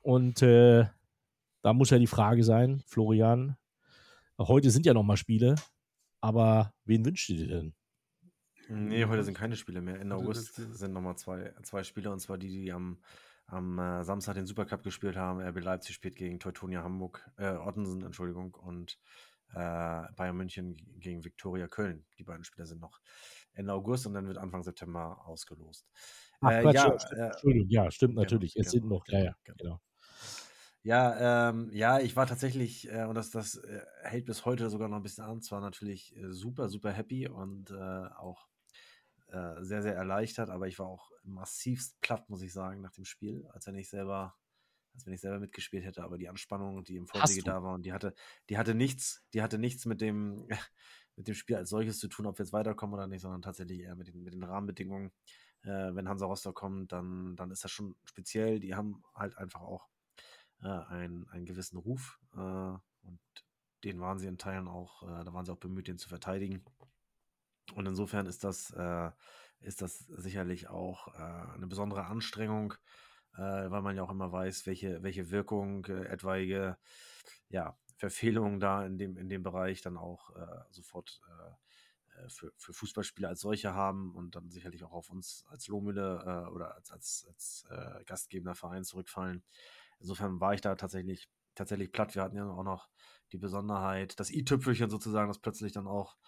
Und 0.02 0.42
äh, 0.42 0.86
da 1.62 1.72
muss 1.72 1.90
ja 1.90 1.98
die 1.98 2.06
Frage 2.06 2.44
sein, 2.44 2.82
Florian, 2.86 3.56
heute 4.38 4.70
sind 4.70 4.86
ja 4.86 4.94
noch 4.94 5.02
mal 5.02 5.16
Spiele, 5.16 5.54
aber 6.20 6.74
wen 6.84 7.04
wünscht 7.04 7.28
ihr 7.30 7.36
dir 7.36 7.48
denn? 7.48 7.74
Nee, 8.70 9.04
heute 9.04 9.24
sind 9.24 9.36
keine 9.36 9.56
Spiele 9.56 9.80
mehr. 9.80 10.00
Ende 10.00 10.14
Heute 10.16 10.24
August 10.26 10.54
sind- 10.54 10.76
sind 10.76 10.92
nochmal 10.92 11.16
zwei, 11.16 11.52
zwei 11.62 11.82
Spiele 11.82 12.10
und 12.12 12.20
zwar 12.20 12.38
die, 12.38 12.48
die 12.48 12.72
am, 12.72 13.02
am 13.46 13.78
äh, 13.78 14.04
Samstag 14.04 14.34
den 14.34 14.46
Supercup 14.46 14.82
gespielt 14.82 15.16
haben. 15.16 15.40
RB 15.40 15.60
Leipzig 15.60 15.94
spielt 15.94 16.14
gegen 16.16 16.38
Teutonia 16.38 16.82
Hamburg, 16.82 17.28
äh, 17.36 17.50
Ottensen, 17.56 18.02
Entschuldigung. 18.02 18.54
Und 18.54 18.98
äh, 19.52 19.54
Bayern 20.14 20.36
München 20.36 20.76
gegen 21.00 21.24
Viktoria 21.24 21.66
Köln. 21.66 22.06
Die 22.18 22.24
beiden 22.24 22.44
Spieler 22.44 22.66
sind 22.66 22.80
noch 22.80 23.00
Ende 23.52 23.72
August 23.72 24.06
und 24.06 24.14
dann 24.14 24.28
wird 24.28 24.38
Anfang 24.38 24.62
September 24.62 25.26
ausgelost. 25.26 25.88
Ach, 26.40 26.50
Äh, 26.52 26.62
Quatsch, 26.62 26.74
ja, 26.76 26.86
ja, 26.88 26.98
stimmt, 27.00 27.20
äh, 27.20 27.26
Entschuldigung, 27.26 27.68
ja, 27.70 27.90
stimmt 27.90 28.12
genau, 28.12 28.22
natürlich. 28.22 28.56
Es 28.56 28.70
sind 28.70 28.82
genau, 28.82 28.94
noch, 28.94 29.06
ja, 29.08 29.18
ja, 29.24 29.34
genau, 29.44 29.56
genau. 29.58 29.80
Ja, 30.82 31.50
ähm, 31.50 31.68
ja, 31.72 31.98
ich 31.98 32.16
war 32.16 32.26
tatsächlich, 32.26 32.90
äh, 32.90 33.04
und 33.04 33.14
das, 33.14 33.30
das 33.30 33.56
äh, 33.56 33.80
hält 34.02 34.24
bis 34.24 34.46
heute 34.46 34.70
sogar 34.70 34.88
noch 34.88 34.96
ein 34.96 35.02
bisschen 35.02 35.24
an, 35.24 35.42
zwar 35.42 35.60
natürlich 35.60 36.16
äh, 36.16 36.32
super, 36.32 36.68
super 36.70 36.90
happy 36.92 37.28
und 37.28 37.70
äh, 37.70 37.74
auch 37.74 38.48
äh, 39.32 39.64
sehr, 39.64 39.82
sehr 39.82 39.94
erleichtert, 39.94 40.50
aber 40.50 40.66
ich 40.66 40.78
war 40.78 40.86
auch 40.86 41.10
massivst 41.22 42.00
platt, 42.00 42.28
muss 42.28 42.42
ich 42.42 42.52
sagen, 42.52 42.80
nach 42.80 42.92
dem 42.92 43.04
Spiel, 43.04 43.46
als 43.52 43.66
wenn 43.66 43.76
ich 43.76 43.88
selber, 43.88 44.36
als 44.94 45.06
wenn 45.06 45.12
ich 45.12 45.20
selber 45.20 45.38
mitgespielt 45.38 45.84
hätte, 45.84 46.02
aber 46.02 46.18
die 46.18 46.28
Anspannung, 46.28 46.84
die 46.84 46.96
im 46.96 47.06
Vorwege 47.06 47.42
da 47.42 47.62
war 47.62 47.74
und 47.74 47.86
die 47.86 47.92
hatte, 47.92 48.14
die 48.48 48.58
hatte 48.58 48.74
nichts, 48.74 49.24
die 49.32 49.42
hatte 49.42 49.58
nichts 49.58 49.86
mit 49.86 50.00
dem, 50.00 50.48
mit 51.16 51.28
dem 51.28 51.34
Spiel 51.34 51.56
als 51.56 51.70
solches 51.70 51.98
zu 51.98 52.08
tun, 52.08 52.26
ob 52.26 52.38
wir 52.38 52.44
jetzt 52.44 52.52
weiterkommen 52.52 52.94
oder 52.94 53.06
nicht, 53.06 53.20
sondern 53.20 53.42
tatsächlich 53.42 53.80
eher 53.80 53.94
mit 53.94 54.08
den, 54.08 54.22
mit 54.22 54.34
den 54.34 54.42
Rahmenbedingungen. 54.42 55.12
Äh, 55.62 55.94
wenn 55.94 56.08
Hansa 56.08 56.26
Rostock 56.26 56.56
kommt, 56.56 56.92
dann, 56.92 57.36
dann 57.36 57.50
ist 57.50 57.62
das 57.64 57.70
schon 57.70 57.94
speziell. 58.04 58.60
Die 58.60 58.74
haben 58.74 59.02
halt 59.14 59.36
einfach 59.36 59.60
auch 59.60 59.88
äh, 60.62 60.68
einen, 60.68 61.28
einen 61.28 61.44
gewissen 61.44 61.76
Ruf 61.76 62.18
äh, 62.34 62.38
und 62.38 63.20
den 63.84 64.00
waren 64.00 64.18
sie 64.18 64.26
in 64.26 64.38
Teilen 64.38 64.68
auch, 64.68 65.02
äh, 65.02 65.24
da 65.24 65.32
waren 65.32 65.44
sie 65.44 65.52
auch 65.52 65.58
bemüht, 65.58 65.88
den 65.88 65.98
zu 65.98 66.08
verteidigen. 66.08 66.64
Und 67.72 67.86
insofern 67.86 68.26
ist 68.26 68.44
das, 68.44 68.70
äh, 68.70 69.10
ist 69.60 69.82
das 69.82 69.98
sicherlich 69.98 70.68
auch 70.68 71.08
äh, 71.14 71.54
eine 71.54 71.66
besondere 71.66 72.06
Anstrengung, 72.06 72.74
äh, 73.34 73.40
weil 73.70 73.82
man 73.82 73.96
ja 73.96 74.02
auch 74.02 74.10
immer 74.10 74.32
weiß, 74.32 74.66
welche, 74.66 75.02
welche 75.02 75.30
Wirkung 75.30 75.84
äh, 75.86 76.06
etwaige 76.06 76.78
ja, 77.48 77.76
Verfehlungen 77.96 78.60
da 78.60 78.84
in 78.84 78.98
dem, 78.98 79.16
in 79.16 79.28
dem 79.28 79.42
Bereich 79.42 79.82
dann 79.82 79.96
auch 79.96 80.34
äh, 80.36 80.64
sofort 80.70 81.20
äh, 81.28 82.28
für, 82.28 82.52
für 82.56 82.72
Fußballspieler 82.72 83.28
als 83.28 83.40
solche 83.40 83.72
haben 83.74 84.14
und 84.14 84.36
dann 84.36 84.50
sicherlich 84.50 84.84
auch 84.84 84.92
auf 84.92 85.08
uns 85.08 85.46
als 85.48 85.68
Lohmühle 85.68 86.50
oder 86.52 86.74
als, 86.74 86.90
als, 86.90 87.24
als 87.28 87.66
gastgebender 88.04 88.54
Verein 88.54 88.84
zurückfallen. 88.84 89.42
Insofern 90.00 90.38
war 90.38 90.52
ich 90.52 90.60
da 90.60 90.74
tatsächlich, 90.74 91.30
tatsächlich 91.54 91.92
platt. 91.92 92.14
Wir 92.14 92.22
hatten 92.22 92.36
ja 92.36 92.46
auch 92.46 92.62
noch 92.62 92.90
die 93.32 93.38
Besonderheit, 93.38 94.20
das 94.20 94.30
i-Tüpfelchen 94.30 94.90
sozusagen, 94.90 95.28
dass 95.28 95.38
plötzlich 95.38 95.72
dann 95.72 95.86
auch 95.86 96.18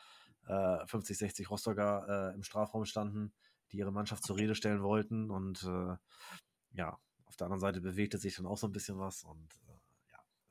äh, 0.47 0.87
50, 0.87 1.19
60 1.19 1.51
Rostocker 1.51 2.31
äh, 2.33 2.35
im 2.35 2.43
Strafraum 2.43 2.85
standen, 2.85 3.33
die 3.71 3.79
ihre 3.79 3.93
Mannschaft 3.93 4.25
zur 4.25 4.37
Rede 4.37 4.55
stellen 4.55 4.83
wollten. 4.83 5.31
Und 5.31 5.63
äh, 5.65 5.97
ja, 6.73 6.99
auf 7.27 7.37
der 7.37 7.47
anderen 7.47 7.61
Seite 7.61 7.81
bewegte 7.81 8.19
sich 8.19 8.37
dann 8.37 8.47
auch 8.47 8.59
so 8.59 8.67
ein 8.67 8.73
bisschen 8.73 8.99
was. 8.99 9.25
Und 9.25 9.49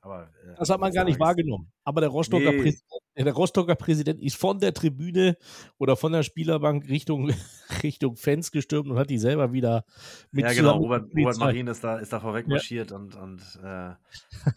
aber. 0.02 0.24
äh, 0.44 0.54
Das 0.58 0.68
hat 0.68 0.80
man 0.80 0.92
gar 0.92 1.04
nicht 1.04 1.18
wahrgenommen. 1.18 1.72
Aber 1.84 2.00
der 2.00 2.10
Rostocker, 2.10 2.52
Nee. 2.52 2.60
Präsident, 2.62 3.02
der 3.16 3.32
Rostocker 3.32 3.74
Präsident 3.76 4.20
ist 4.20 4.36
von 4.36 4.58
der 4.58 4.74
Tribüne 4.74 5.36
oder 5.78 5.96
von 5.96 6.12
der 6.12 6.22
Spielerbank 6.22 6.88
Richtung, 6.88 7.30
Richtung 7.82 8.16
Fans 8.16 8.50
gestürmt 8.50 8.90
und 8.90 8.98
hat 8.98 9.10
die 9.10 9.18
selber 9.18 9.52
wieder 9.52 9.84
mit 10.32 10.44
ja, 10.44 10.52
genau. 10.52 10.78
Robert, 10.78 11.10
Robert 11.14 11.38
Marin 11.38 11.68
ist 11.68 11.82
da, 11.84 11.98
ist 11.98 12.12
da 12.12 12.20
vorweg 12.20 12.48
marschiert 12.48 12.92
und, 12.92 13.14
und 13.14 13.40
äh, 13.62 13.94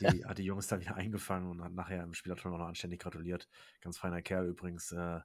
die, 0.02 0.26
hat 0.26 0.38
die 0.38 0.43
Jungs 0.46 0.68
da 0.68 0.80
wieder 0.80 0.96
eingefangen 0.96 1.50
und 1.50 1.64
hat 1.64 1.74
nachher 1.74 2.04
im 2.04 2.14
Spielerton 2.14 2.54
auch 2.54 2.58
noch 2.58 2.68
anständig 2.68 3.00
gratuliert. 3.02 3.48
Ganz 3.82 3.98
feiner 3.98 4.22
Kerl 4.22 4.48
übrigens. 4.48 4.91
Äh, 4.91 5.20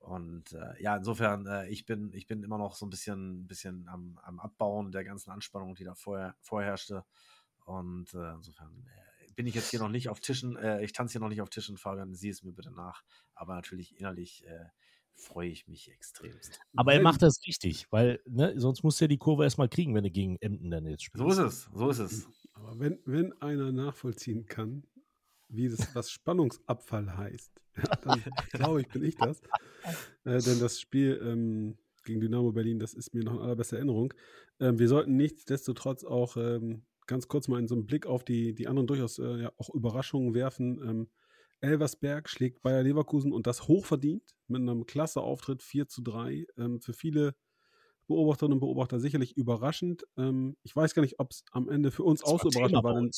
und 0.00 0.52
äh, 0.54 0.82
ja, 0.82 0.96
insofern, 0.96 1.46
äh, 1.46 1.68
ich, 1.68 1.84
bin, 1.84 2.10
ich 2.14 2.26
bin 2.26 2.42
immer 2.42 2.58
noch 2.58 2.74
so 2.74 2.86
ein 2.86 2.90
bisschen, 2.90 3.46
bisschen 3.46 3.86
am, 3.88 4.18
am 4.22 4.40
Abbauen 4.40 4.90
der 4.92 5.04
ganzen 5.04 5.30
Anspannung, 5.30 5.74
die 5.74 5.84
da 5.84 5.94
vorher, 5.94 6.34
vorherrschte. 6.40 7.04
Und 7.66 8.12
äh, 8.14 8.32
insofern 8.32 8.86
äh, 8.88 8.99
bin 9.36 9.46
ich 9.46 9.54
jetzt 9.54 9.70
hier 9.70 9.80
noch 9.80 9.88
nicht 9.88 10.08
auf 10.08 10.20
Tischen, 10.20 10.56
äh, 10.56 10.82
ich 10.84 10.92
tanze 10.92 11.12
hier 11.12 11.20
noch 11.20 11.28
nicht 11.28 11.42
auf 11.42 11.50
Tischen, 11.50 11.76
Fabian, 11.76 12.14
sieh 12.14 12.28
es 12.28 12.42
mir 12.42 12.52
bitte 12.52 12.70
nach. 12.70 13.02
Aber 13.34 13.54
natürlich 13.54 13.98
innerlich 13.98 14.44
äh, 14.46 14.66
freue 15.14 15.48
ich 15.48 15.68
mich 15.68 15.90
extremst. 15.90 16.60
Aber 16.76 16.94
er 16.94 17.02
macht 17.02 17.22
das 17.22 17.40
richtig, 17.46 17.86
weil 17.90 18.20
ne, 18.26 18.54
sonst 18.56 18.82
musst 18.82 19.00
du 19.00 19.04
ja 19.04 19.08
die 19.08 19.18
Kurve 19.18 19.44
erstmal 19.44 19.68
kriegen, 19.68 19.94
wenn 19.94 20.04
du 20.04 20.10
gegen 20.10 20.36
Emden 20.40 20.70
dann 20.70 20.86
jetzt 20.86 21.04
spielst. 21.04 21.22
So 21.22 21.30
ist 21.30 21.38
es, 21.38 21.70
so 21.74 21.90
ist 21.90 21.98
es. 21.98 22.28
Aber 22.54 22.78
wenn, 22.78 22.98
wenn 23.04 23.32
einer 23.40 23.72
nachvollziehen 23.72 24.46
kann, 24.46 24.84
wie 25.48 25.68
das, 25.68 25.94
was 25.94 26.10
Spannungsabfall 26.10 27.16
heißt, 27.16 27.52
dann 28.04 28.22
glaube 28.52 28.82
ich, 28.82 28.88
bin 28.88 29.04
ich 29.04 29.16
das. 29.16 29.40
Äh, 30.24 30.40
denn 30.40 30.60
das 30.60 30.80
Spiel 30.80 31.20
ähm, 31.22 31.78
gegen 32.04 32.20
Dynamo 32.20 32.52
Berlin, 32.52 32.78
das 32.78 32.94
ist 32.94 33.14
mir 33.14 33.24
noch 33.24 33.34
in 33.34 33.40
allerbester 33.40 33.76
Erinnerung. 33.76 34.14
Ähm, 34.58 34.78
wir 34.78 34.88
sollten 34.88 35.16
nichtsdestotrotz 35.16 36.04
auch 36.04 36.36
ähm, 36.36 36.82
ganz 37.10 37.28
kurz 37.28 37.48
mal 37.48 37.58
in 37.60 37.68
so 37.68 37.74
einen 37.74 37.86
Blick 37.86 38.06
auf 38.06 38.24
die, 38.24 38.54
die 38.54 38.68
anderen 38.68 38.86
durchaus 38.86 39.18
äh, 39.18 39.42
ja, 39.42 39.52
auch 39.58 39.68
Überraschungen 39.74 40.34
werfen. 40.34 40.80
Ähm, 40.82 41.10
Elversberg 41.60 42.28
schlägt 42.30 42.62
Bayer 42.62 42.82
Leverkusen 42.82 43.32
und 43.32 43.46
das 43.46 43.68
hochverdient 43.68 44.22
mit 44.48 44.62
einem 44.62 44.86
klasse 44.86 45.20
Auftritt 45.20 45.62
4 45.62 45.88
zu 45.88 46.02
3. 46.02 46.46
Ähm, 46.56 46.80
für 46.80 46.94
viele 46.94 47.34
Beobachterinnen 48.08 48.54
und 48.54 48.60
Beobachter 48.60 49.00
sicherlich 49.00 49.36
überraschend. 49.36 50.04
Ähm, 50.16 50.56
ich 50.62 50.74
weiß 50.74 50.94
gar 50.94 51.02
nicht, 51.02 51.20
ob 51.20 51.30
es 51.32 51.44
am 51.52 51.68
Ende 51.68 51.90
für 51.90 52.04
uns 52.04 52.20
Das 52.20 52.30
auch 52.30 52.40
so 52.42 52.48
überraschend 52.50 52.82
war. 52.84 52.94
Denn, 52.94 53.10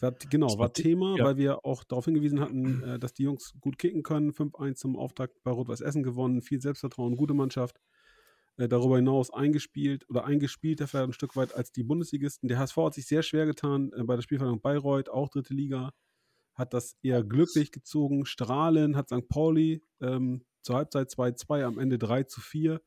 war 0.00 0.12
genau, 0.30 0.46
Das 0.48 0.58
war 0.58 0.64
war 0.66 0.72
The- 0.74 0.82
Thema, 0.82 1.16
ja. 1.16 1.24
weil 1.24 1.36
wir 1.36 1.64
auch 1.64 1.84
darauf 1.84 2.04
hingewiesen 2.04 2.40
hatten, 2.40 2.82
äh, 2.82 2.98
dass 2.98 3.14
die 3.14 3.22
Jungs 3.24 3.52
gut 3.60 3.78
kicken 3.78 4.02
können. 4.02 4.32
5-1 4.32 4.80
zum 4.80 4.96
Auftakt 4.96 5.42
bei 5.42 5.50
Rot-Weiß 5.50 5.80
Essen 5.80 6.02
gewonnen, 6.02 6.42
viel 6.42 6.60
Selbstvertrauen, 6.60 7.16
gute 7.16 7.34
Mannschaft. 7.34 7.78
Äh, 8.58 8.68
darüber 8.68 8.96
hinaus 8.96 9.30
eingespielt 9.30 10.08
oder 10.08 10.24
eingespielter 10.24 10.88
vielleicht 10.88 11.08
ein 11.08 11.12
Stück 11.12 11.36
weit 11.36 11.54
als 11.54 11.72
die 11.72 11.82
Bundesligisten. 11.82 12.48
Der 12.48 12.58
HSV 12.58 12.76
hat 12.78 12.94
sich 12.94 13.06
sehr 13.06 13.22
schwer 13.22 13.44
getan 13.44 13.92
äh, 13.92 14.02
bei 14.02 14.16
der 14.16 14.22
Spielverhandlung 14.22 14.62
Bayreuth, 14.62 15.10
auch 15.10 15.28
dritte 15.28 15.52
Liga. 15.52 15.92
Hat 16.54 16.72
das 16.72 16.96
eher 17.02 17.22
glücklich 17.22 17.70
gezogen. 17.70 18.24
Strahlen 18.24 18.96
hat 18.96 19.08
St. 19.08 19.28
Pauli 19.28 19.82
ähm, 20.00 20.42
zur 20.62 20.76
Halbzeit 20.76 21.10
2-2, 21.10 21.64
am 21.64 21.78
Ende 21.78 21.98
3 21.98 22.22
zu 22.24 22.40
4. 22.40 22.80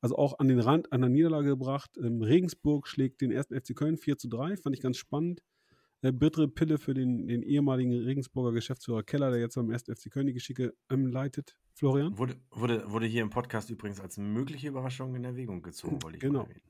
Also 0.00 0.16
auch 0.16 0.38
an 0.38 0.48
den 0.48 0.58
Rand 0.58 0.90
einer 0.90 1.10
Niederlage 1.10 1.50
gebracht. 1.50 1.90
Ähm, 1.98 2.22
Regensburg 2.22 2.88
schlägt 2.88 3.20
den 3.20 3.30
ersten 3.30 3.60
FC 3.60 3.76
Köln 3.76 3.98
4 3.98 4.16
zu 4.16 4.28
3, 4.28 4.56
fand 4.56 4.74
ich 4.74 4.80
ganz 4.80 4.96
spannend. 4.96 5.42
Äh, 6.02 6.12
bittere 6.12 6.48
Pille 6.48 6.78
für 6.78 6.94
den, 6.94 7.26
den 7.28 7.42
ehemaligen 7.42 7.92
Regensburger 7.92 8.52
Geschäftsführer 8.52 9.02
Keller, 9.02 9.30
der 9.30 9.40
jetzt 9.40 9.54
beim 9.54 9.70
ersten 9.70 9.94
FC 9.94 10.10
Köln 10.10 10.26
die 10.26 10.32
Geschicke 10.32 10.74
ähm, 10.90 11.06
leitet. 11.06 11.56
Florian? 11.74 12.16
Wurde, 12.16 12.36
wurde, 12.50 12.90
wurde 12.90 13.06
hier 13.06 13.22
im 13.22 13.30
Podcast 13.30 13.70
übrigens 13.70 14.00
als 14.00 14.16
mögliche 14.18 14.68
Überraschung 14.68 15.14
in 15.14 15.24
Erwägung 15.24 15.62
gezogen, 15.62 16.02
wollte 16.02 16.16
ich 16.16 16.22
Genau. 16.22 16.40
mal 16.40 16.48
erwähnen. 16.48 16.62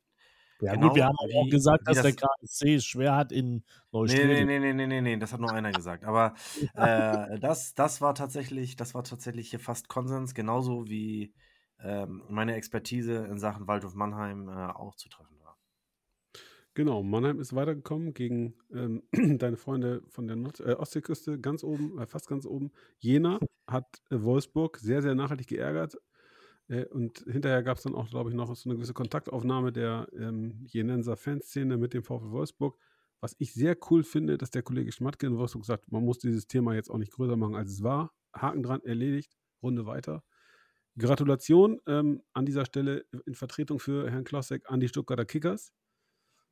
Ja, 0.63 0.73
Genau, 0.75 0.89
gut, 0.89 0.97
wir 0.97 1.05
haben 1.07 1.17
auch 1.17 1.49
gesagt, 1.49 1.89
dass 1.89 2.03
der 2.03 2.13
das- 2.13 2.17
KSC 2.17 2.75
es 2.75 2.85
schwer 2.85 3.17
hat 3.17 3.33
in 3.33 3.55
Nee, 3.55 3.63
Neustrelitz. 3.93 4.39
nee, 4.41 4.45
nee, 4.45 4.59
nee, 4.59 4.73
nee, 4.75 4.87
nee, 4.87 5.01
nee, 5.01 5.17
das 5.17 5.33
hat 5.33 5.41
nur 5.41 5.51
einer 5.53 5.73
gesagt. 5.73 6.05
Aber 6.05 6.35
äh, 6.75 7.39
das, 7.39 7.75
das 7.75 8.01
war 8.03 8.15
tatsächlich, 8.15 8.77
das 8.77 8.95
war 8.95 9.03
tatsächlich 9.05 9.49
hier 9.51 9.59
fast 9.61 9.89
Konsens, 9.89 10.35
genauso 10.35 10.87
wie 10.87 11.33
ähm, 11.83 12.23
meine 12.29 12.57
Expertise 12.57 13.27
in 13.27 13.39
Sachen 13.39 13.67
Waldhof 13.69 13.95
Mannheim 13.95 14.49
äh, 14.49 14.53
auch 14.53 14.97
zu 14.97 15.09
treffen. 15.09 15.40
Genau, 16.75 17.03
Mannheim 17.03 17.41
ist 17.41 17.55
weitergekommen 17.55 18.15
gegen 18.15 18.55
ähm, 18.73 19.03
deine 19.39 19.57
Freunde 19.57 20.03
von 20.09 20.29
der 20.29 20.37
Nord 20.37 20.61
äh, 20.61 20.75
Ostseeküste, 20.75 21.41
ganz 21.41 21.65
oben, 21.65 21.99
äh, 21.99 22.07
fast 22.07 22.29
ganz 22.29 22.47
oben. 22.47 22.71
Jena 23.01 23.41
hat 23.67 24.01
äh, 24.11 24.23
Wolfsburg 24.23 24.79
sehr, 24.79 25.03
sehr 25.03 25.17
nachhaltig 25.17 25.49
geärgert. 25.49 25.97
Äh, 26.69 26.85
und 26.87 27.25
hinterher 27.27 27.65
gab 27.65 27.79
es 27.79 27.83
dann 27.83 27.97
auch, 27.97 28.09
glaube 28.09 28.31
ich, 28.31 28.37
noch 28.37 28.55
so 28.55 28.69
eine 28.69 28.77
gewisse 28.77 28.95
Kontaktaufnahme 28.95 29.73
der 29.73 30.07
ähm, 30.17 30.65
Jenenser 30.67 31.17
Fanszene 31.17 31.77
mit 31.77 31.93
dem 31.93 32.05
VfL 32.05 32.31
Wolfsburg. 32.31 32.79
Was 33.21 33.35
ich 33.39 33.53
sehr 33.53 33.77
cool 33.91 34.05
finde, 34.05 34.39
dass 34.39 34.51
der 34.51 34.63
Kollege 34.63 34.93
Schmatke 34.93 35.27
in 35.27 35.37
Wolfsburg 35.37 35.67
sagt, 35.67 35.91
man 35.91 36.05
muss 36.05 36.19
dieses 36.19 36.47
Thema 36.47 36.75
jetzt 36.75 36.91
auch 36.91 36.99
nicht 36.99 37.13
größer 37.13 37.37
machen, 37.37 37.57
als 37.57 37.71
es 37.73 37.83
war. 37.83 38.13
Haken 38.33 38.63
dran, 38.63 38.81
erledigt, 38.85 39.37
Runde 39.61 39.87
weiter. 39.87 40.23
Gratulation 40.97 41.81
ähm, 41.87 42.23
an 42.33 42.47
dieser 42.47 42.65
Stelle 42.65 43.05
in 43.27 43.35
Vertretung 43.35 43.81
für 43.81 44.09
Herrn 44.11 44.25
Klossek 44.25 44.71
an 44.71 44.81
die 44.81 44.89
Stuttgarter 44.89 45.25
Kickers. 45.25 45.73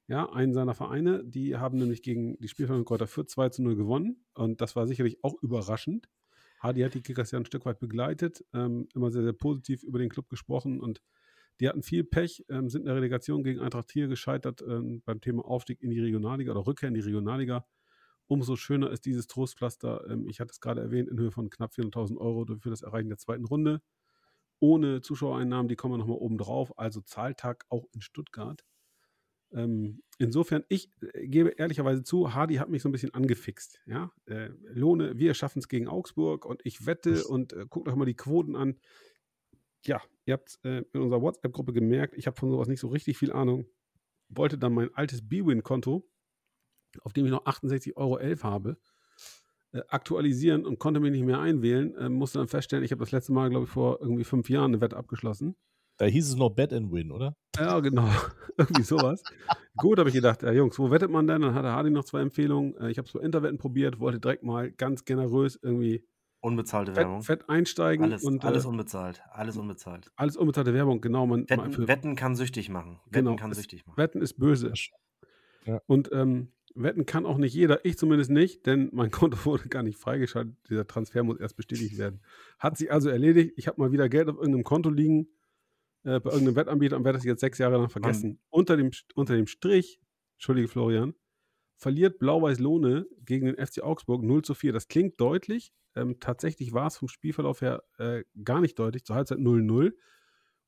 Ja, 0.09 0.33
einen 0.33 0.55
seiner 0.55 0.75
Vereine, 0.75 1.23
die 1.23 1.57
haben 1.57 1.77
nämlich 1.77 2.01
gegen 2.01 2.39
die 2.39 2.49
Spielvereinigung 2.49 2.87
Kräuter 2.87 3.07
Fürth 3.07 3.29
2 3.29 3.51
zu 3.51 3.63
0 3.63 3.77
gewonnen. 3.77 4.25
Und 4.33 4.63
das 4.63 4.75
war 4.75 4.87
sicherlich 4.87 5.23
auch 5.23 5.35
überraschend. 5.43 6.09
Hadi 6.61 6.81
hat 6.81 6.95
die 6.95 7.03
Kickers 7.03 7.31
ja 7.31 7.39
ein 7.39 7.45
Stück 7.45 7.67
weit 7.67 7.79
begleitet, 7.79 8.45
ähm, 8.55 8.89
immer 8.95 9.11
sehr, 9.11 9.23
sehr 9.23 9.35
positiv 9.35 9.83
über 9.83 9.99
den 9.99 10.09
Club 10.09 10.29
gesprochen 10.29 10.81
und 10.81 11.03
die 11.61 11.69
hatten 11.69 11.83
viel 11.83 12.05
Pech, 12.05 12.45
ähm, 12.49 12.69
sind 12.69 12.83
in 12.83 12.87
der 12.87 12.97
Relegation 12.97 13.43
gegen 13.43 13.61
Eintracht 13.61 13.89
Trier 13.89 14.09
gescheitert 14.09 14.63
ähm, 14.63 15.03
beim 15.05 15.21
Thema 15.21 15.45
Aufstieg 15.45 15.83
in 15.83 15.91
die 15.91 16.01
Regionalliga 16.01 16.53
oder 16.53 16.67
Rückkehr 16.67 16.89
in 16.89 16.95
die 16.95 17.01
Regionalliga. 17.01 17.67
Umso 18.29 18.57
schöner 18.57 18.91
ist 18.91 19.07
dieses 19.07 19.27
Trostpflaster, 19.27 20.09
ähm, 20.09 20.29
ich 20.29 20.41
hatte 20.41 20.53
es 20.53 20.61
gerade 20.61 20.81
erwähnt, 20.81 21.09
in 21.09 21.19
Höhe 21.19 21.31
von 21.31 21.51
knapp 21.51 21.73
400.000 21.73 22.17
Euro 22.19 22.47
für 22.61 22.71
das 22.71 22.83
Erreichen 22.83 23.09
der 23.09 23.19
zweiten 23.19 23.45
Runde. 23.45 23.83
Ohne 24.61 25.01
Zuschauereinnahmen, 25.01 25.69
die 25.69 25.77
kommen 25.77 25.99
nochmal 25.99 26.19
oben 26.19 26.39
drauf, 26.39 26.79
also 26.79 27.01
Zahltag 27.01 27.65
auch 27.69 27.87
in 27.93 28.01
Stuttgart. 28.01 28.65
Ähm, 29.53 30.03
insofern, 30.19 30.65
ich 30.69 30.91
äh, 31.01 31.27
gebe 31.27 31.51
ehrlicherweise 31.51 32.03
zu, 32.03 32.35
Hardy 32.35 32.57
hat 32.57 32.69
mich 32.69 32.83
so 32.83 32.89
ein 32.89 32.93
bisschen 32.93 33.15
angefixt. 33.15 33.81
Ja? 33.87 34.13
Äh, 34.27 34.51
Lohne, 34.73 35.19
wir 35.19 35.35
schaffen 35.35 35.61
es 35.61 35.69
gegen 35.69 35.89
Augsburg 35.89 36.45
und 36.45 36.61
ich 36.65 36.87
wette 36.87 37.25
und 37.25 37.53
äh, 37.53 37.67
guckt 37.69 37.89
euch 37.89 37.95
mal 37.95 38.05
die 38.05 38.15
Quoten 38.15 38.57
an. 38.57 38.79
Ja, 39.85 40.03
ihr 40.27 40.35
habt 40.35 40.59
äh, 40.65 40.83
in 40.93 41.01
unserer 41.01 41.23
WhatsApp-Gruppe 41.23 41.73
gemerkt, 41.73 42.15
ich 42.17 42.27
habe 42.27 42.37
von 42.37 42.51
sowas 42.51 42.69
nicht 42.69 42.81
so 42.81 42.89
richtig 42.89 43.17
viel 43.17 43.33
Ahnung. 43.33 43.67
Wollte 44.29 44.59
dann 44.59 44.75
mein 44.75 44.93
altes 44.95 45.27
B-Win-Konto, 45.27 46.07
auf 47.03 47.13
dem 47.13 47.25
ich 47.25 47.31
noch 47.31 47.47
68,11 47.47 47.97
Euro 47.97 48.19
habe, 48.43 48.79
äh, 49.73 49.83
aktualisieren 49.89 50.67
und 50.67 50.79
konnte 50.79 51.01
mich 51.01 51.13
nicht 51.13 51.25
mehr 51.25 51.41
einwählen. 51.41 51.95
Äh, 51.97 52.09
musste 52.09 52.39
dann 52.39 52.49
feststellen, 52.49 52.85
ich 52.85 52.91
habe 52.91 53.01
das 53.01 53.13
letzte 53.13 53.33
Mal, 53.33 53.51
glaube 53.51 53.65
ich, 53.65 53.71
vor 53.71 54.01
irgendwie 54.01 54.25
fünf 54.25 54.51
Jahren 54.51 54.73
eine 54.73 54.81
Wette 54.81 54.97
abgeschlossen. 54.97 55.57
Da 55.99 56.07
hieß 56.07 56.29
es 56.29 56.37
noch 56.37 56.51
Bet 56.51 56.73
and 56.73 56.93
Win, 56.93 57.11
oder? 57.11 57.37
Ja, 57.57 57.81
genau. 57.81 58.09
Irgendwie 58.57 58.83
sowas. 58.83 59.23
Gut, 59.77 59.99
habe 59.99 60.09
ich 60.09 60.15
gedacht, 60.15 60.43
ja, 60.43 60.53
Jungs, 60.53 60.79
wo 60.79 60.91
wettet 60.91 61.11
man 61.11 61.27
denn? 61.27 61.43
Dann 61.43 61.55
hatte 61.55 61.69
Hardy 61.69 61.91
noch 61.91 62.05
zwei 62.05 62.21
Empfehlungen. 62.21 62.77
Äh, 62.79 62.91
ich 62.91 62.99
habe 62.99 63.07
es 63.07 63.13
bei 63.13 63.21
Interwetten 63.21 63.59
probiert, 63.59 63.99
wollte 63.99 64.21
direkt 64.21 64.45
mal 64.45 64.71
ganz 64.71 65.05
generös 65.05 65.59
irgendwie 65.61 66.05
Unbezahlte 66.41 66.95
Werbung. 66.95 67.23
fett, 67.23 67.41
fett 67.41 67.51
einsteigen. 67.51 68.05
Alles, 68.05 68.23
und, 68.23 68.45
alles 68.45 68.65
äh, 68.65 68.69
unbezahlt. 68.69 69.23
Alles 69.31 69.57
unbezahlt. 69.57 70.13
alles 70.15 70.37
unbezahlte 70.37 70.73
Werbung, 70.73 71.01
genau. 71.01 71.27
Man, 71.27 71.41
man 71.41 71.49
Wetten, 71.49 71.73
für, 71.73 71.89
Wetten 71.89 72.15
kann 72.15 72.37
süchtig 72.37 72.69
machen. 72.69 73.01
Wetten 73.07 73.25
Genau, 73.25 73.37
kann 73.37 73.53
süchtig 73.53 73.85
machen. 73.87 73.99
Wetten 73.99 74.21
ist 74.21 74.35
böse. 74.35 74.73
Ja. 75.65 75.81
Und 75.87 76.11
ähm, 76.13 76.53
wetten 76.77 77.07
kann 77.07 77.27
auch 77.27 77.39
nicht 77.39 77.55
jeder, 77.55 77.85
ich 77.85 77.99
zumindest 77.99 78.31
nicht, 78.31 78.67
denn 78.67 78.89
mein 78.93 79.11
Konto 79.11 79.45
wurde 79.45 79.69
gar 79.69 79.83
nicht 79.83 79.99
freigeschaltet. 79.99 80.55
Dieser 80.69 80.87
Transfer 80.87 81.25
muss 81.25 81.41
erst 81.41 81.57
bestätigt 81.57 81.99
werden. 81.99 82.21
Hat 82.61 82.77
sich 82.77 82.93
also 82.93 83.09
erledigt. 83.09 83.55
Ich 83.57 83.67
habe 83.67 83.81
mal 83.81 83.91
wieder 83.91 84.09
Geld 84.09 84.29
auf 84.29 84.37
irgendeinem 84.37 84.65
Konto 84.65 84.91
liegen, 84.91 85.27
äh, 86.09 86.21
bei 86.21 86.31
irgendeinem 86.31 86.57
Wettanbieter 86.57 86.97
und 86.97 87.05
werde 87.05 87.19
das 87.19 87.25
jetzt 87.25 87.41
sechs 87.41 87.59
Jahre 87.59 87.77
lang 87.77 87.91
vergessen. 87.91 88.41
Unter 88.49 88.77
dem, 88.77 88.91
unter 89.15 89.37
dem 89.37 89.47
Strich, 89.47 90.01
Entschuldige 90.37 90.69
Florian, 90.69 91.15
verliert 91.77 92.19
Blau-Weiß 92.19 92.59
Lohne 92.61 93.07
gegen 93.25 93.47
den 93.47 93.57
FC 93.57 93.83
Augsburg 93.83 94.23
0 94.23 94.43
zu 94.43 94.55
4. 94.55 94.73
Das 94.73 94.89
klingt 94.89 95.21
deutlich. 95.21 95.73
Ähm, 95.95 96.19
tatsächlich 96.19 96.73
war 96.73 96.87
es 96.87 96.97
vom 96.97 97.09
Spielverlauf 97.09 97.61
her 97.61 97.83
äh, 97.99 98.25
gar 98.43 98.61
nicht 98.61 98.79
deutlich. 98.79 99.05
Zur 99.05 99.17
Halbzeit 99.17 99.39
0-0. 99.39 99.93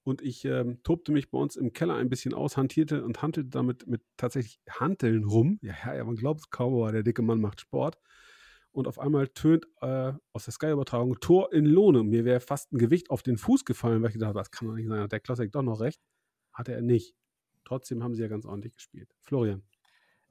Und 0.03 0.23
ich 0.23 0.45
ähm, 0.45 0.83
tobte 0.83 1.13
mich 1.13 1.31
bei 1.31 1.39
uns 1.39 1.57
im 1.57 1.73
Keller 1.73 1.95
ein 1.95 2.11
bisschen 2.11 2.35
aus, 2.35 2.57
hantierte 2.57 3.05
und 3.05 3.23
handelte 3.23 3.51
damit 3.51 3.87
mit 3.87 4.03
tatsächlich 4.17 4.61
Hanteln 4.69 5.25
rum. 5.25 5.59
Ja, 5.63 5.75
ja, 5.87 5.97
ja 5.97 6.05
man 6.05 6.17
glaubt 6.17 6.41
es 6.41 6.51
kaum, 6.51 6.75
aber 6.75 6.93
der 6.93 7.03
dicke 7.03 7.23
Mann 7.23 7.41
macht 7.41 7.61
Sport. 7.61 7.99
Und 8.73 8.87
auf 8.87 8.99
einmal 8.99 9.29
tönt 9.29 9.67
äh, 9.81 10.13
aus 10.33 10.45
der 10.45 10.53
Sky-Übertragung 10.53 11.19
Tor 11.21 11.53
in 11.53 11.65
Lohne. 11.67 12.05
Mir 12.05 12.25
wäre 12.25 12.41
fast 12.41 12.73
ein 12.73 12.79
Gewicht 12.79 13.11
auf 13.11 13.23
den 13.23 13.37
Fuß 13.37 13.65
gefallen, 13.65 14.01
weil 14.03 14.09
ich 14.11 14.15
gedacht 14.15 14.29
habe, 14.29 14.39
das 14.39 14.51
kann 14.51 14.69
doch 14.69 14.75
nicht 14.75 14.89
sein. 14.89 15.01
Hat 15.01 15.13
der 15.13 15.21
Klassik 15.21 15.51
doch 15.53 15.63
noch 15.63 15.81
recht? 15.81 16.01
Hatte 16.53 16.73
er 16.73 16.83
nicht. 16.83 17.15
Trotzdem 17.65 18.03
haben 18.03 18.15
sie 18.15 18.23
ja 18.23 18.29
ganz 18.29 18.47
ordentlich 18.47 18.75
gespielt. 18.75 19.11
Florian. 19.23 19.63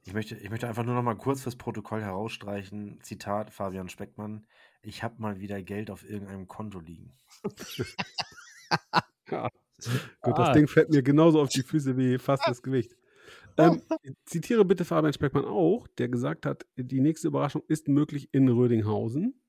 Ich 0.02 0.14
möchte, 0.14 0.34
ich 0.36 0.48
möchte 0.48 0.66
einfach 0.66 0.84
nur 0.84 0.94
noch 0.94 1.02
mal 1.02 1.16
kurz 1.16 1.42
fürs 1.42 1.56
Protokoll 1.56 2.00
herausstreichen. 2.02 2.98
Zitat 3.02 3.50
Fabian 3.50 3.90
Speckmann. 3.90 4.46
Ich 4.80 5.02
habe 5.02 5.20
mal 5.20 5.40
wieder 5.40 5.60
Geld 5.62 5.90
auf 5.90 6.08
irgendeinem 6.08 6.48
Konto 6.48 6.80
liegen. 6.80 7.12
Ja. 9.30 9.48
Gut, 10.22 10.38
das 10.38 10.48
Ah. 10.50 10.52
Ding 10.52 10.68
fällt 10.68 10.90
mir 10.90 11.02
genauso 11.02 11.40
auf 11.40 11.48
die 11.48 11.62
Füße 11.62 11.96
wie 11.96 12.18
fast 12.18 12.46
das 12.46 12.62
Gewicht. 12.62 12.96
Ähm, 13.60 13.82
zitiere 14.24 14.64
bitte 14.64 14.84
Fabian 14.84 15.12
Speckmann 15.12 15.44
auch, 15.44 15.86
der 15.98 16.08
gesagt 16.08 16.46
hat, 16.46 16.66
die 16.76 17.00
nächste 17.00 17.28
Überraschung 17.28 17.62
ist 17.68 17.88
möglich 17.88 18.28
in 18.32 18.48
Rödinghausen. 18.48 19.40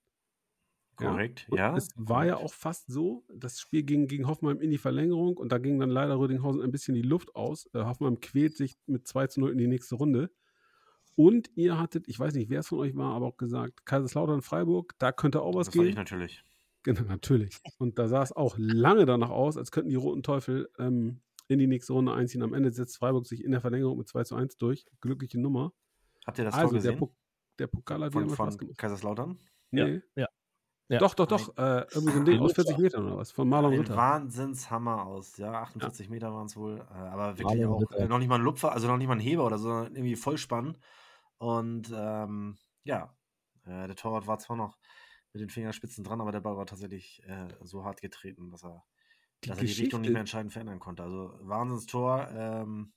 Ja. 1.00 1.12
Korrekt, 1.12 1.48
Und 1.50 1.58
ja. 1.58 1.76
es 1.76 1.90
war 1.96 2.26
ja 2.26 2.38
auch 2.38 2.54
fast 2.54 2.92
so, 2.92 3.24
das 3.34 3.60
Spiel 3.60 3.84
ging 3.84 4.08
gegen 4.08 4.28
Hoffenheim 4.28 4.62
in 4.62 4.70
die 4.70 4.78
Verlängerung 4.78 5.38
und 5.38 5.52
da 5.52 5.58
ging 5.58 5.80
dann 5.80 5.90
leider 5.90 6.20
Rödinghausen 6.20 6.62
ein 6.62 6.72
bisschen 6.72 6.94
die 6.94 7.02
Luft 7.02 7.36
aus. 7.36 7.68
Äh, 7.74 7.80
Hoffenheim 7.84 8.20
quält 8.20 8.56
sich 8.56 8.78
mit 8.86 9.08
2 9.08 9.28
zu 9.28 9.40
0 9.40 9.52
in 9.52 9.58
die 9.58 9.68
nächste 9.68 9.96
Runde. 9.96 10.32
Und 11.16 11.50
ihr 11.56 11.80
hattet, 11.80 12.08
ich 12.08 12.20
weiß 12.20 12.34
nicht, 12.36 12.50
wer 12.50 12.60
es 12.60 12.68
von 12.68 12.80
euch 12.80 12.96
war, 12.96 13.16
aber 13.16 13.28
auch 13.28 13.38
gesagt, 13.38 13.86
Kaiserslautern, 13.86 14.42
Freiburg, 14.42 14.94
da 14.98 15.12
könnte 15.12 15.42
auch 15.42 15.56
was 15.56 15.68
Das 15.68 15.78
war 15.78 15.84
ich 15.84 15.90
gehen. 15.90 15.96
natürlich. 15.96 16.44
Genau, 16.84 17.02
natürlich. 17.02 17.60
Und 17.78 18.00
da 18.00 18.08
sah 18.08 18.24
es 18.24 18.32
auch 18.32 18.56
lange 18.58 19.06
danach 19.06 19.30
aus, 19.30 19.58
als 19.58 19.72
könnten 19.72 19.90
die 19.90 19.96
Roten 19.96 20.24
Teufel 20.24 20.70
ähm, 20.80 21.22
in 21.52 21.60
die 21.60 21.68
nächste 21.68 21.94
Runde 21.94 22.14
einziehen. 22.14 22.44
Am 22.44 22.54
Ende 22.54 22.72
setzt 22.72 22.98
Freiburg 22.98 23.26
sich 23.26 23.44
in 23.44 23.52
der 23.52 23.62
Verlängerung 23.62 23.98
mit 23.98 24.08
2 24.08 24.24
zu 24.24 24.36
1 24.36 24.58
durch. 24.58 24.86
Glückliche 25.02 25.40
Nummer. 25.40 25.74
Habt 26.26 26.38
ihr 26.40 26.46
das 26.46 26.54
also, 26.54 26.68
Tor 26.68 26.74
der, 26.74 26.82
gesehen? 26.82 27.00
Pok 27.00 27.14
der 27.60 27.68
Pokal 27.68 28.04
hat 28.04 28.14
wieder 28.14 28.30
von, 28.30 28.52
von 28.52 28.58
gemacht. 28.58 28.78
Kaiserslautern? 28.78 29.38
Ja, 29.72 29.86
Nee. 29.86 30.02
ja. 30.16 30.28
Ja. 30.92 31.00
Doch, 31.00 31.14
doch, 31.14 31.26
doch. 31.26 31.58
Äh, 31.58 31.86
irgendwie 31.94 32.12
so 32.12 32.20
ein 32.20 32.26
Ding 32.26 32.40
aus 32.42 32.50
Luther. 32.50 32.64
40 32.64 32.78
Metern 32.80 33.06
oder 33.06 33.16
was? 33.16 33.32
Von 33.32 33.48
Marlon 33.48 33.74
Ritter. 33.76 33.96
Wahnsinnshammer 33.96 35.06
aus, 35.06 35.38
ja. 35.38 35.54
48 35.54 36.10
Meter 36.10 36.34
waren 36.34 36.48
es 36.48 36.58
wohl. 36.58 36.80
Äh, 36.80 36.94
aber 36.94 37.38
wirklich 37.38 37.60
Marlon 37.60 37.86
auch 37.86 37.92
äh, 37.94 38.08
noch 38.10 38.20
nicht 38.20 38.28
mal 38.28 38.36
ein 38.36 38.42
Lupfer, 38.42 38.74
also 38.74 38.88
noch 38.90 38.98
nicht 38.98 39.08
mal 39.08 39.14
ein 39.14 39.22
Heber 39.22 39.46
oder 39.46 39.58
so, 39.58 39.70
sondern 39.70 39.96
irgendwie 39.96 40.18
Vollspann. 40.18 40.78
Und 41.38 41.94
ähm, 41.96 42.58
ja, 42.84 43.16
äh, 43.64 43.88
der 43.88 43.96
Torwart 43.96 44.28
war 44.28 44.40
zwar 44.40 44.58
noch 44.58 44.78
mit 45.32 45.42
den 45.42 45.50
Fingerspitzen 45.50 46.04
dran, 46.04 46.20
aber 46.20 46.34
der 46.34 46.42
Ball 46.42 46.58
war 46.58 46.66
tatsächlich 46.66 47.24
äh, 47.26 47.48
so 47.62 47.86
hart 47.86 48.02
getreten, 48.02 48.52
dass 48.52 48.66
er 48.66 48.84
Die 49.44 49.50
dass 49.50 49.58
er 49.60 49.66
die 49.66 49.74
Richtung 49.74 50.02
nicht 50.02 50.12
mehr 50.12 50.20
entscheidend 50.20 50.54
verändern 50.54 50.80
konnte. 50.80 51.04
Also 51.04 51.34
Wahnsinnstor. 51.42 52.30
Ähm, 52.32 52.94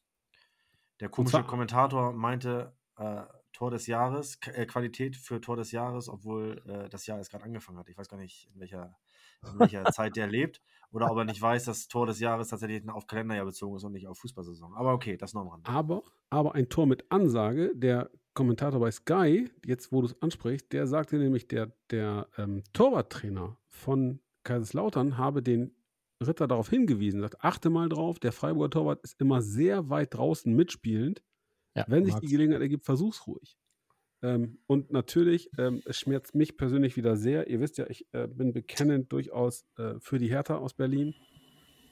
der 1.01 1.09
komische 1.09 1.43
Kommentator 1.43 2.13
meinte 2.13 2.77
äh, 2.97 3.23
Tor 3.53 3.71
des 3.71 3.87
Jahres, 3.87 4.41
K 4.41 4.51
äh, 4.51 4.67
Qualität 4.67 5.17
für 5.17 5.41
Tor 5.41 5.57
des 5.57 5.73
Jahres, 5.73 6.09
obwohl 6.09 6.63
äh, 6.67 6.89
das 6.89 7.07
Jahr 7.07 7.19
erst 7.19 7.31
gerade 7.31 7.45
angefangen 7.45 7.79
hat. 7.79 7.89
Ich 7.89 7.97
weiß 7.97 8.09
gar 8.09 8.19
nicht, 8.19 8.51
in 8.53 8.61
welcher, 8.61 8.97
in 9.43 9.59
welcher 9.59 9.85
Zeit 9.93 10.17
der 10.17 10.27
lebt. 10.27 10.61
Oder 10.91 11.11
ob 11.11 11.19
er 11.19 11.25
nicht 11.25 11.43
weiß, 11.43 11.65
dass 11.65 11.89
Tor 11.89 12.07
des 12.07 12.21
Jahres 12.21 12.49
tatsächlich 12.49 12.89
auf 12.89 13.07
Kalenderjahr 13.07 13.47
bezogen 13.47 13.77
ist 13.77 13.85
und 13.85 13.93
nicht 13.93 14.07
auf 14.07 14.19
Fußballsaison. 14.19 14.75
Aber 14.75 14.93
okay, 14.93 15.17
das 15.17 15.35
noch 15.35 15.43
am 15.43 15.49
Rande. 15.49 15.69
Aber, 15.69 16.03
aber 16.31 16.55
ein 16.55 16.69
Tor 16.69 16.87
mit 16.87 17.11
Ansage, 17.11 17.73
der 17.75 18.11
Kommentator 18.35 18.81
bei 18.81 18.91
Sky, 18.91 19.51
jetzt 19.65 19.93
wo 19.93 20.01
du 20.01 20.09
es 20.09 20.23
ansprichst, 20.23 20.73
der 20.73 20.87
sagte 20.87 21.17
nämlich, 21.17 21.49
der, 21.49 21.73
der 21.91 22.29
ähm, 22.37 22.63
Torwarttrainer 22.73 23.57
von 23.69 24.21
Kaiserslautern 24.45 25.17
habe 25.17 25.43
den 25.43 25.75
Ritter 26.27 26.47
darauf 26.47 26.71
hingewiesen, 26.71 27.21
sagt, 27.21 27.43
achte 27.43 27.71
mal 27.71 27.89
drauf, 27.89 28.19
der 28.19 28.33
Freiburger 28.33 28.71
Torwart 28.71 29.01
ist 29.03 29.21
immer 29.21 29.43
sehr 29.43 29.91
weit 29.91 30.15
draußen 30.15 30.55
mitspielend. 30.55 31.23
Ja, 31.75 31.85
Wenn 31.89 32.05
sich 32.05 32.15
die 32.17 32.29
Gelegenheit 32.29 32.63
ergibt, 32.63 32.85
versuch's 32.85 33.27
ruhig. 33.27 33.57
Ähm, 34.23 34.59
und 34.67 34.91
natürlich, 34.91 35.51
ähm, 35.59 35.83
es 35.85 35.99
schmerzt 35.99 36.35
mich 36.35 36.57
persönlich 36.57 36.97
wieder 36.97 37.17
sehr. 37.17 37.49
Ihr 37.49 37.61
wisst 37.61 37.79
ja, 37.79 37.87
ich 37.89 38.07
äh, 38.13 38.27
bin 38.27 38.53
bekennend 38.53 39.13
durchaus 39.13 39.67
äh, 39.77 39.95
für 39.99 40.19
die 40.19 40.29
Hertha 40.29 40.57
aus 40.57 40.73
Berlin. 40.73 41.15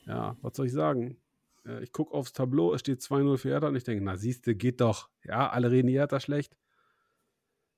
Ja, 0.07 0.37
was 0.41 0.57
soll 0.57 0.67
ich 0.67 0.73
sagen? 0.73 1.21
Äh, 1.67 1.83
ich 1.83 1.93
gucke 1.93 2.15
aufs 2.15 2.33
Tableau, 2.33 2.73
es 2.73 2.81
steht 2.81 3.01
2-0 3.01 3.37
für 3.37 3.49
Hertha 3.51 3.69
und 3.69 3.77
ich 3.77 3.85
denke, 3.85 4.03
na 4.05 4.17
siehste, 4.17 4.55
geht 4.55 4.81
doch. 4.81 5.11
Ja, 5.25 5.51
alle 5.51 5.71
reden 5.71 5.89
die 5.89 5.95
Hertha 5.95 6.21
schlecht. 6.21 6.57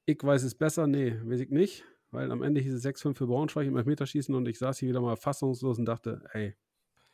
Ich 0.07 0.23
weiß 0.23 0.43
es 0.43 0.55
besser, 0.55 0.87
nee, 0.87 1.19
weiß 1.25 1.41
ich 1.41 1.51
nicht, 1.51 1.85
weil 2.15 2.31
am 2.33 2.43
Ende 2.43 2.61
hieß 2.61 2.73
es 2.75 2.83
6-5 2.83 3.15
für 3.17 3.27
Braunschweig 3.27 3.67
im 3.67 3.77
Elfmeterschießen 3.77 4.35
und 4.35 4.47
ich 4.49 4.59
saß 4.59 4.79
hier 4.79 4.89
wieder 4.89 5.01
mal 5.01 5.17
fassungslos 5.17 5.79
und 5.79 5.85
dachte, 5.87 6.25
ey, 6.33 6.57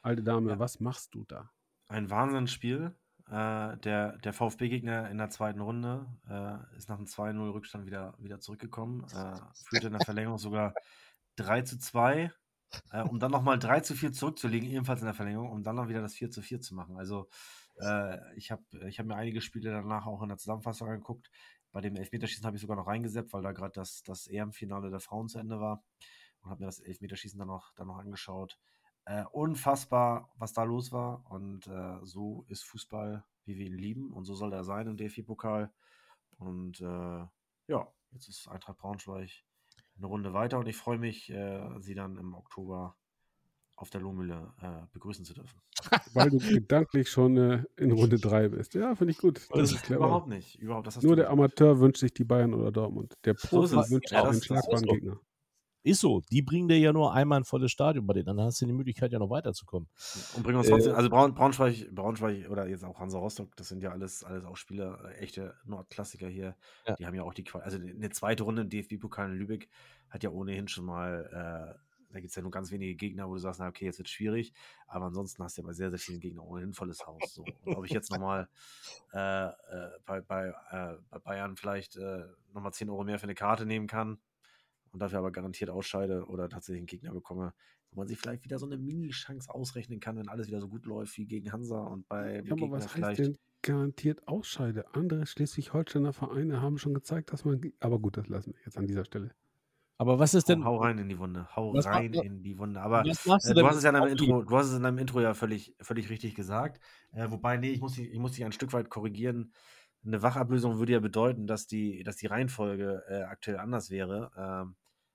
alte 0.02 0.22
Dame, 0.22 0.52
Ja. 0.52 0.58
was 0.58 0.80
machst 0.80 1.14
du 1.14 1.24
da? 1.24 1.50
Ein 1.88 2.10
Wahnsinnsspiel. 2.10 2.94
Äh, 3.28 3.76
der 3.78 4.18
der 4.18 4.32
VfB-Gegner 4.32 5.08
in 5.08 5.18
der 5.18 5.30
zweiten 5.30 5.60
Runde 5.60 6.06
äh, 6.28 6.76
ist 6.76 6.88
nach 6.88 6.96
einem 6.98 7.06
2-0 7.06 7.52
Rückstand 7.52 7.86
wieder, 7.86 8.14
wieder 8.18 8.40
zurückgekommen. 8.40 9.04
Äh, 9.14 9.36
führte 9.68 9.86
in 9.86 9.92
der 9.92 10.02
Verlängerung 10.02 10.38
sogar 10.38 10.74
3 11.36 11.62
zu 11.62 11.78
2, 11.78 12.32
äh, 12.90 13.02
um 13.02 13.20
dann 13.20 13.30
nochmal 13.30 13.58
3 13.60 13.80
zu 13.80 13.94
4 13.94 14.12
zurückzulegen, 14.12 14.68
ebenfalls 14.68 15.00
in 15.00 15.06
der 15.06 15.14
Verlängerung, 15.14 15.50
um 15.52 15.62
dann 15.62 15.76
noch 15.76 15.88
wieder 15.88 16.00
das 16.02 16.14
4 16.14 16.30
zu 16.30 16.42
4 16.42 16.60
zu 16.60 16.74
machen. 16.74 16.96
Also 16.96 17.28
äh, 17.80 18.18
ich 18.36 18.50
habe 18.50 18.64
ich 18.88 18.98
hab 18.98 19.06
mir 19.06 19.14
einige 19.16 19.40
Spiele 19.40 19.70
danach 19.70 20.06
auch 20.06 20.22
in 20.22 20.28
der 20.28 20.38
Zusammenfassung 20.38 20.88
angeguckt. 20.88 21.30
Bei 21.72 21.80
dem 21.80 21.96
Elfmeterschießen 21.96 22.44
habe 22.44 22.56
ich 22.56 22.62
sogar 22.62 22.76
noch 22.76 22.86
reingesetzt, 22.86 23.32
weil 23.32 23.42
da 23.42 23.52
gerade 23.52 23.72
das, 23.72 24.02
das 24.02 24.26
EM-Finale 24.26 24.90
der 24.90 25.00
Frauen 25.00 25.28
zu 25.28 25.38
Ende 25.38 25.60
war. 25.60 25.84
Und 26.40 26.50
habe 26.50 26.62
mir 26.62 26.66
das 26.66 26.80
Elfmeterschießen 26.80 27.38
dann 27.38 27.48
noch, 27.48 27.72
dann 27.74 27.86
noch 27.86 27.98
angeschaut. 27.98 28.58
Äh, 29.04 29.24
unfassbar, 29.32 30.30
was 30.36 30.52
da 30.52 30.64
los 30.64 30.92
war. 30.92 31.30
Und 31.30 31.66
äh, 31.66 31.98
so 32.02 32.44
ist 32.48 32.64
Fußball, 32.64 33.24
wie 33.44 33.56
wir 33.56 33.66
ihn 33.66 33.78
lieben. 33.78 34.12
Und 34.12 34.24
so 34.24 34.34
soll 34.34 34.52
er 34.52 34.64
sein 34.64 34.86
im 34.86 34.96
DFB-Pokal. 34.96 35.72
Und 36.38 36.80
äh, 36.80 37.26
ja, 37.66 37.92
jetzt 38.12 38.28
ist 38.28 38.48
Eintracht 38.48 38.78
Braunschweig 38.78 39.30
eine 39.96 40.06
Runde 40.06 40.32
weiter. 40.32 40.58
Und 40.58 40.66
ich 40.66 40.76
freue 40.76 40.98
mich, 40.98 41.30
äh, 41.30 41.80
sie 41.80 41.94
dann 41.94 42.16
im 42.16 42.34
Oktober 42.34 42.96
auf 43.80 43.88
der 43.90 44.00
Lohmühle 44.02 44.52
äh, 44.60 44.86
begrüßen 44.92 45.24
zu 45.24 45.32
dürfen. 45.32 45.58
Weil 46.12 46.28
du 46.30 46.38
gedanklich 46.38 47.08
schon 47.08 47.36
äh, 47.38 47.64
in 47.76 47.92
Runde 47.92 48.18
3 48.18 48.48
bist. 48.50 48.74
Ja, 48.74 48.94
finde 48.94 49.12
ich 49.12 49.18
gut. 49.18 49.40
Das 49.54 49.72
ist 49.72 49.82
clever. 49.84 50.04
Überhaupt 50.04 50.28
nicht. 50.28 50.56
Überhaupt, 50.60 50.86
das 50.86 50.96
hast 50.96 51.02
Nur 51.02 51.16
der 51.16 51.24
gesagt. 51.24 51.38
Amateur 51.38 51.80
wünscht 51.80 52.00
sich 52.00 52.12
die 52.12 52.24
Bayern 52.24 52.52
oder 52.52 52.70
Dortmund. 52.70 53.14
Der 53.24 53.34
So 53.38 53.48
Profi 53.48 53.78
es. 53.78 53.90
wünscht 53.90 54.12
Ja, 54.12 54.18
sich 54.18 54.26
das- 54.26 54.30
einen 54.32 54.42
schlagbaren 54.42 54.84
ist 54.84 54.88
so. 54.90 54.94
Gegner. 54.94 55.20
Ist 55.82 56.00
so. 56.02 56.20
Die 56.30 56.42
bringen 56.42 56.68
dir 56.68 56.78
ja 56.78 56.92
nur 56.92 57.14
einmal 57.14 57.40
ein 57.40 57.44
volles 57.44 57.70
Stadion 57.72 58.06
bei 58.06 58.12
denen. 58.12 58.26
Dann 58.26 58.40
hast 58.40 58.60
du 58.60 58.66
die 58.66 58.72
Möglichkeit, 58.74 59.12
ja 59.12 59.18
noch 59.18 59.30
weiterzukommen. 59.30 59.88
Und 60.36 60.42
bringen 60.42 60.58
uns 60.58 60.66
Äh, 60.68 60.72
trotzdem, 60.72 60.94
also 60.94 61.08
Braun, 61.08 61.32
Braunschweig, 61.32 61.88
Braunschweig 61.94 62.50
oder 62.50 62.68
jetzt 62.68 62.84
auch 62.84 63.00
Hansa 63.00 63.18
Rostock, 63.18 63.56
das 63.56 63.68
sind 63.68 63.82
ja 63.82 63.90
alles, 63.90 64.22
alles 64.22 64.44
auch 64.44 64.58
Spieler, 64.58 64.98
äh, 65.06 65.14
echte 65.20 65.54
Nordklassiker 65.64 66.28
hier. 66.28 66.54
Ja. 66.86 66.96
Die 66.96 67.06
haben 67.06 67.14
ja 67.14 67.22
auch 67.22 67.32
die 67.32 67.44
Qual 67.44 67.62
Also 67.62 67.78
eine 67.78 68.10
zweite 68.10 68.42
Runde 68.42 68.60
im 68.60 68.68
DFB-Pokal 68.68 69.30
in 69.32 69.38
Lübeck 69.38 69.70
hat 70.10 70.22
ja 70.22 70.28
ohnehin 70.28 70.68
schon 70.68 70.84
mal, 70.84 71.74
äh, 71.74 71.89
da 72.12 72.20
gibt 72.20 72.30
es 72.30 72.36
ja 72.36 72.42
nur 72.42 72.50
ganz 72.50 72.70
wenige 72.70 72.94
Gegner, 72.94 73.28
wo 73.28 73.34
du 73.34 73.40
sagst, 73.40 73.60
na 73.60 73.68
okay, 73.68 73.84
jetzt 73.84 73.98
wird 73.98 74.08
schwierig. 74.08 74.52
Aber 74.86 75.06
ansonsten 75.06 75.42
hast 75.42 75.56
du 75.56 75.62
ja 75.62 75.66
bei 75.66 75.72
sehr, 75.72 75.90
sehr 75.90 75.98
vielen 75.98 76.20
Gegnern 76.20 76.44
ohnehin 76.44 76.72
volles 76.72 77.06
Haus. 77.06 77.34
So. 77.34 77.44
Und 77.64 77.76
ob 77.76 77.84
ich 77.84 77.92
jetzt 77.92 78.10
nochmal 78.10 78.48
äh, 79.12 79.46
äh, 79.46 79.52
bei, 80.06 80.20
bei, 80.20 80.48
äh, 80.70 80.96
bei 81.10 81.18
Bayern 81.18 81.56
vielleicht 81.56 81.96
äh, 81.96 82.24
nochmal 82.52 82.72
10 82.72 82.90
Euro 82.90 83.04
mehr 83.04 83.18
für 83.18 83.24
eine 83.24 83.34
Karte 83.34 83.66
nehmen 83.66 83.86
kann 83.86 84.18
und 84.92 85.00
dafür 85.00 85.18
aber 85.18 85.30
garantiert 85.30 85.70
ausscheide 85.70 86.26
oder 86.26 86.48
tatsächlich 86.48 86.80
einen 86.80 86.86
Gegner 86.86 87.12
bekomme, 87.12 87.54
wo 87.92 88.00
man 88.00 88.08
sich 88.08 88.18
vielleicht 88.18 88.44
wieder 88.44 88.58
so 88.58 88.66
eine 88.66 88.76
Mini-Chance 88.76 89.52
ausrechnen 89.52 90.00
kann, 90.00 90.16
wenn 90.16 90.28
alles 90.28 90.48
wieder 90.48 90.60
so 90.60 90.68
gut 90.68 90.86
läuft 90.86 91.16
wie 91.16 91.26
gegen 91.26 91.52
Hansa 91.52 91.80
und 91.80 92.08
bei 92.08 92.42
Ja, 92.44 92.52
aber 92.52 92.70
was 92.70 92.84
heißt 92.84 92.94
vielleicht 92.94 93.20
denn, 93.20 93.38
garantiert 93.62 94.26
ausscheide. 94.26 94.94
Andere 94.94 95.26
Schleswig-Holsteiner 95.26 96.12
Vereine 96.12 96.60
haben 96.60 96.78
schon 96.78 96.94
gezeigt, 96.94 97.32
dass 97.32 97.44
man. 97.44 97.60
Aber 97.80 97.98
gut, 97.98 98.16
das 98.16 98.28
lassen 98.28 98.54
wir 98.54 98.60
jetzt 98.64 98.78
an 98.78 98.86
dieser 98.86 99.04
Stelle. 99.04 99.32
Aber 100.00 100.18
was 100.18 100.32
ist 100.32 100.48
denn. 100.48 100.64
Hau, 100.64 100.76
hau 100.76 100.78
rein 100.78 100.96
in 100.96 101.10
die 101.10 101.18
Wunde. 101.18 101.46
Hau 101.54 101.74
Was 101.74 101.84
rein 101.84 102.10
macht- 102.10 102.24
in 102.24 102.42
die 102.42 102.58
Wunde. 102.58 102.80
Aber 102.80 103.04
was 103.04 103.26
machst 103.26 103.50
äh, 103.50 103.52
du 103.54 103.66
hast 103.66 103.76
es 103.76 103.82
ja 103.82 103.90
in 103.90 103.96
deinem? 103.96 104.08
Intro, 104.08 104.42
du 104.44 104.56
hast 104.56 104.68
es 104.68 104.74
in 104.76 104.82
deinem 104.82 104.96
Intro 104.96 105.20
ja 105.20 105.34
völlig, 105.34 105.74
völlig 105.82 106.08
richtig 106.08 106.34
gesagt. 106.34 106.80
Äh, 107.12 107.30
wobei, 107.30 107.58
nee, 107.58 107.68
ich 107.68 107.82
muss, 107.82 107.96
dich, 107.96 108.10
ich 108.10 108.18
muss 108.18 108.32
dich 108.32 108.42
ein 108.46 108.52
Stück 108.52 108.72
weit 108.72 108.88
korrigieren. 108.88 109.52
Eine 110.02 110.22
Wachablösung 110.22 110.78
würde 110.78 110.92
ja 110.92 111.00
bedeuten, 111.00 111.46
dass 111.46 111.66
die, 111.66 112.02
dass 112.02 112.16
die 112.16 112.28
Reihenfolge 112.28 113.02
äh, 113.10 113.22
aktuell 113.24 113.58
anders 113.58 113.90
wäre. 113.90 114.30
Ähm, 114.38 114.74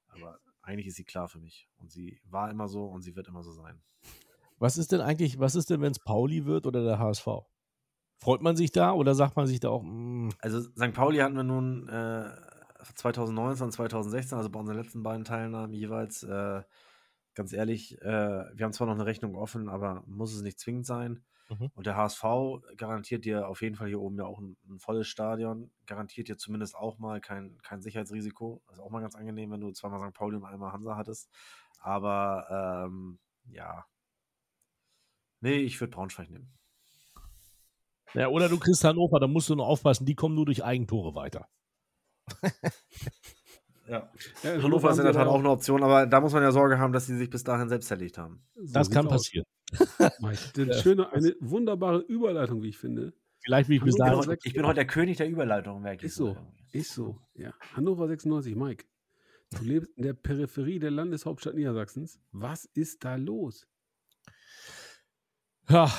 aber 0.09 0.37
eigentlich 0.61 0.85
ist 0.85 0.97
sie 0.97 1.03
klar 1.03 1.27
für 1.29 1.39
mich. 1.39 1.67
Und 1.77 1.91
sie 1.91 2.19
war 2.29 2.51
immer 2.51 2.67
so 2.67 2.85
und 2.85 3.01
sie 3.01 3.15
wird 3.15 3.27
immer 3.27 3.41
so 3.41 3.53
sein. 3.53 3.81
Was 4.59 4.77
ist 4.77 4.91
denn 4.91 5.01
eigentlich, 5.01 5.39
was 5.39 5.55
ist 5.55 5.71
denn, 5.71 5.81
wenn 5.81 5.93
es 5.93 5.99
Pauli 5.99 6.45
wird 6.45 6.67
oder 6.67 6.83
der 6.83 6.99
HSV? 6.99 7.27
Freut 8.19 8.41
man 8.43 8.55
sich 8.55 8.71
da 8.71 8.91
oder 8.93 9.15
sagt 9.15 9.35
man 9.35 9.47
sich 9.47 9.59
da 9.59 9.69
auch, 9.69 9.81
mm, 9.83 10.29
Also 10.41 10.61
St. 10.61 10.93
Pauli 10.93 11.17
hatten 11.17 11.35
wir 11.35 11.43
nun 11.43 11.89
äh, 11.89 12.29
2019 12.93 13.65
und 13.65 13.71
2016, 13.71 14.37
also 14.37 14.49
bei 14.49 14.59
unseren 14.59 14.77
letzten 14.77 15.03
beiden 15.03 15.25
Teilnahmen 15.25 15.73
jeweils, 15.73 16.23
äh, 16.23 16.63
ganz 17.33 17.53
ehrlich, 17.53 18.01
äh, 18.01 18.05
wir 18.53 18.65
haben 18.65 18.73
zwar 18.73 18.87
noch 18.87 18.93
eine 18.93 19.05
Rechnung 19.05 19.35
offen, 19.35 19.69
aber 19.69 20.03
muss 20.05 20.33
es 20.33 20.41
nicht 20.41 20.59
zwingend 20.59 20.85
sein. 20.85 21.23
Mhm. 21.49 21.69
Und 21.75 21.85
der 21.85 21.95
HSV 21.95 22.23
garantiert 22.75 23.25
dir 23.25 23.47
auf 23.47 23.61
jeden 23.61 23.75
Fall 23.75 23.87
hier 23.87 24.01
oben 24.01 24.17
ja 24.17 24.25
auch 24.25 24.39
ein, 24.39 24.57
ein 24.67 24.79
volles 24.79 25.07
Stadion, 25.07 25.71
garantiert 25.85 26.27
dir 26.27 26.37
zumindest 26.37 26.75
auch 26.75 26.97
mal 26.97 27.21
kein, 27.21 27.57
kein 27.61 27.81
Sicherheitsrisiko. 27.81 28.63
Das 28.67 28.77
ist 28.77 28.81
auch 28.81 28.89
mal 28.89 29.01
ganz 29.01 29.15
angenehm, 29.15 29.51
wenn 29.51 29.61
du 29.61 29.71
zweimal 29.71 29.99
St. 29.99 30.15
Pauli 30.15 30.37
und 30.37 30.45
einmal 30.45 30.71
Hansa 30.71 30.95
hattest. 30.95 31.29
Aber 31.79 32.87
ähm, 32.87 33.19
ja. 33.47 33.85
Nee, 35.41 35.57
ich 35.57 35.79
würde 35.79 35.91
Braunschweig 35.91 36.29
nehmen. 36.31 36.51
ja, 38.13 38.27
oder 38.29 38.49
du 38.49 38.57
kriegst 38.57 38.83
Hannover, 38.83 39.19
da 39.19 39.27
musst 39.27 39.49
du 39.49 39.55
nur 39.55 39.67
aufpassen, 39.67 40.05
die 40.05 40.15
kommen 40.15 40.33
nur 40.33 40.45
durch 40.45 40.63
Eigentore 40.63 41.13
weiter. 41.13 41.47
Ja. 43.87 44.09
Ja, 44.41 44.53
in 44.53 44.63
Hannover 44.63 44.89
ist 44.89 44.97
in 44.97 45.03
der 45.03 45.13
Tat 45.13 45.27
auch 45.27 45.39
eine 45.39 45.49
Option, 45.49 45.83
aber 45.83 46.07
da 46.07 46.19
muss 46.19 46.33
man 46.33 46.41
ja 46.41 46.51
Sorge 46.51 46.79
haben, 46.79 46.91
dass 46.91 47.05
sie 47.05 47.15
sich 47.17 47.29
bis 47.29 47.43
dahin 47.43 47.69
selbst 47.69 47.87
zerlegt 47.87 48.17
haben. 48.17 48.41
so 48.55 48.73
Das 48.73 48.89
kann 48.89 49.05
aus. 49.07 49.13
passieren. 49.13 49.45
Das 50.55 50.81
schöne, 50.81 51.11
eine 51.11 51.35
wunderbare 51.39 51.99
Überleitung, 51.99 52.63
wie 52.63 52.69
ich 52.69 52.77
finde. 52.77 53.13
Vielleicht 53.43 53.69
will 53.69 53.77
ich 53.77 53.83
bis 53.83 53.95
dahin. 53.95 54.19
Ich 54.43 54.53
bin, 54.53 54.63
heute, 54.63 54.63
bin 54.63 54.75
der 54.75 54.87
König 54.87 55.17
der 55.17 55.27
Überleitung, 55.27 55.81
merke 55.81 56.05
ich. 56.05 56.11
Ist 56.11 56.15
so. 56.15 56.35
Ist 56.71 56.93
so, 56.93 57.19
ja. 57.35 57.53
Hannover 57.73 58.07
96, 58.07 58.55
Mike. 58.55 58.85
Du 59.51 59.63
lebst 59.63 59.91
in 59.95 60.03
der 60.03 60.13
Peripherie 60.13 60.79
der 60.79 60.91
Landeshauptstadt 60.91 61.55
Niedersachsens. 61.55 62.19
Was 62.31 62.65
ist 62.65 63.03
da 63.03 63.15
los? 63.15 63.67
Ja, 65.69 65.91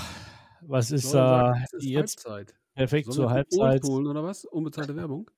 was 0.60 0.90
ist 0.90 1.12
da 1.14 1.54
ist 1.72 1.84
jetzt 1.84 2.26
Halbzeit. 2.26 2.56
perfekt 2.74 3.06
Sollen 3.06 3.16
zur 3.16 3.30
Halbzeit? 3.30 3.60
Old 3.60 3.84
holen 3.84 4.06
oder 4.06 4.22
was? 4.24 4.44
Unbezahlte 4.44 4.96
Werbung. 4.96 5.30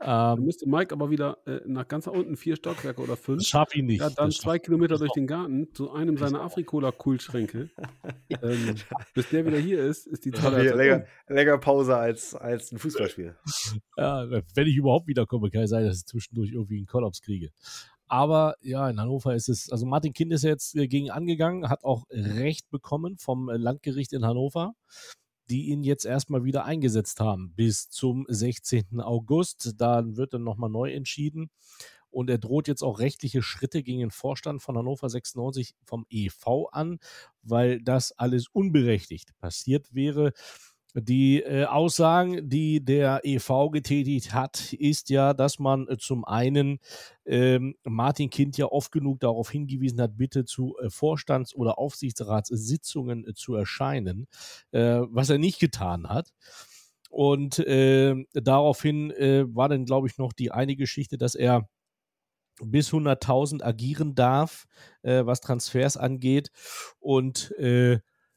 Ähm, 0.00 0.08
Dann 0.08 0.44
müsste 0.44 0.68
Mike 0.68 0.92
aber 0.92 1.08
wieder 1.08 1.38
äh, 1.46 1.60
nach 1.66 1.88
ganz 1.88 2.04
nach 2.04 2.12
unten 2.12 2.36
vier 2.36 2.56
Stockwerke 2.56 3.00
oder 3.00 3.16
fünf. 3.16 3.38
das 3.38 3.46
schaffe 3.48 3.78
ich 3.78 3.82
nicht. 3.84 4.00
Ja, 4.00 4.10
dann 4.10 4.26
Das 4.28 4.36
zwei 4.36 4.56
schaff- 4.56 4.62
Kilometer 4.64 4.98
durch 4.98 5.12
den 5.12 5.26
Garten 5.26 5.72
zu 5.72 5.92
einem 5.92 6.18
seiner 6.18 6.42
Afrikola-Kühlschränke. 6.42 7.70
ähm, 8.42 8.74
bis 9.14 9.28
der 9.30 9.46
wieder 9.46 9.56
hier 9.58 9.82
ist, 9.82 10.06
ist 10.06 10.24
die 10.26 10.32
zweite 10.32 10.56
Halbzeit 10.56 10.76
länger, 10.76 11.04
länger 11.28 11.58
Pause 11.58 11.96
als, 11.96 12.34
als 12.34 12.72
ein 12.72 12.78
Fußballspiel. 12.78 13.34
Ja, 13.96 14.26
wenn 14.28 14.66
ich 14.66 14.76
überhaupt 14.76 15.06
wiederkomme, 15.06 15.50
kann 15.50 15.62
es 15.62 15.70
sein, 15.70 15.84
dass 15.86 15.98
ich 15.98 16.06
zwischendurch 16.06 16.50
irgendwie 16.52 16.78
einen 16.78 16.86
Kollaps 16.86 17.20
kriege. 17.22 17.50
Aber 18.06 18.56
ja, 18.60 18.90
in 18.90 19.00
Hannover 19.00 19.34
ist 19.34 19.48
es, 19.48 19.70
also 19.70 19.86
Martin 19.86 20.12
Kind 20.12 20.32
ist 20.32 20.42
jetzt 20.42 20.74
äh, 20.76 20.88
gegen 20.88 21.10
angegangen, 21.10 21.70
hat 21.70 21.84
auch 21.84 22.04
Recht 22.10 22.68
bekommen 22.70 23.16
vom 23.18 23.48
äh, 23.48 23.56
Landgericht 23.56 24.12
in 24.12 24.24
Hannover, 24.26 24.74
die 25.50 25.68
ihn 25.68 25.82
jetzt 25.82 26.04
erstmal 26.04 26.44
wieder 26.44 26.64
eingesetzt 26.64 27.20
haben 27.20 27.52
bis 27.54 27.88
zum 27.88 28.26
16. 28.28 29.00
August. 29.00 29.74
Dann 29.78 30.16
wird 30.16 30.34
dann 30.34 30.44
nochmal 30.44 30.70
neu 30.70 30.92
entschieden. 30.92 31.50
Und 32.10 32.30
er 32.30 32.38
droht 32.38 32.68
jetzt 32.68 32.82
auch 32.82 33.00
rechtliche 33.00 33.42
Schritte 33.42 33.82
gegen 33.82 33.98
den 33.98 34.12
Vorstand 34.12 34.62
von 34.62 34.78
Hannover 34.78 35.08
96 35.10 35.74
vom 35.84 36.06
EV 36.08 36.68
an, 36.70 36.98
weil 37.42 37.82
das 37.82 38.12
alles 38.12 38.46
unberechtigt 38.46 39.36
passiert 39.38 39.92
wäre. 39.92 40.32
Die 40.96 41.42
äh, 41.42 41.64
Aussagen, 41.64 42.48
die 42.48 42.84
der 42.84 43.22
EV 43.24 43.70
getätigt 43.70 44.32
hat, 44.32 44.72
ist 44.74 45.10
ja, 45.10 45.34
dass 45.34 45.58
man 45.58 45.88
äh, 45.88 45.96
zum 45.98 46.24
einen 46.24 46.78
ähm, 47.26 47.74
Martin 47.82 48.30
Kind 48.30 48.56
ja 48.56 48.66
oft 48.66 48.92
genug 48.92 49.18
darauf 49.18 49.50
hingewiesen 49.50 50.00
hat, 50.00 50.16
bitte 50.16 50.44
zu 50.44 50.76
äh, 50.80 50.90
Vorstands- 50.90 51.52
oder 51.52 51.78
Aufsichtsratssitzungen 51.78 53.26
äh, 53.26 53.34
zu 53.34 53.56
erscheinen, 53.56 54.28
äh, 54.70 55.00
was 55.08 55.30
er 55.30 55.38
nicht 55.38 55.58
getan 55.58 56.08
hat. 56.08 56.32
Und 57.10 57.58
äh, 57.58 58.14
daraufhin 58.32 59.10
äh, 59.10 59.46
war 59.48 59.68
dann, 59.68 59.86
glaube 59.86 60.06
ich, 60.06 60.16
noch 60.16 60.32
die 60.32 60.52
eine 60.52 60.76
Geschichte, 60.76 61.18
dass 61.18 61.34
er 61.34 61.68
bis 62.62 62.90
100.000 62.90 63.64
agieren 63.64 64.14
darf, 64.14 64.66
was 65.02 65.40
Transfers 65.40 65.96
angeht. 65.96 66.52
Und 67.00 67.52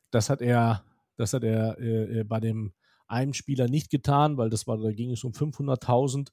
das 0.09 0.31
hat 0.31 0.41
er, 0.41 0.83
das 1.17 1.33
hat 1.33 1.43
er 1.43 1.77
äh, 1.79 2.19
äh, 2.19 2.23
bei 2.23 2.39
dem 2.39 2.73
einem 3.07 3.33
Spieler 3.33 3.67
nicht 3.67 3.89
getan, 3.89 4.37
weil 4.37 4.49
das 4.49 4.67
war, 4.67 4.77
da 4.77 4.91
ging 4.91 5.11
es 5.11 5.23
um 5.23 5.31
500.000 5.31 6.29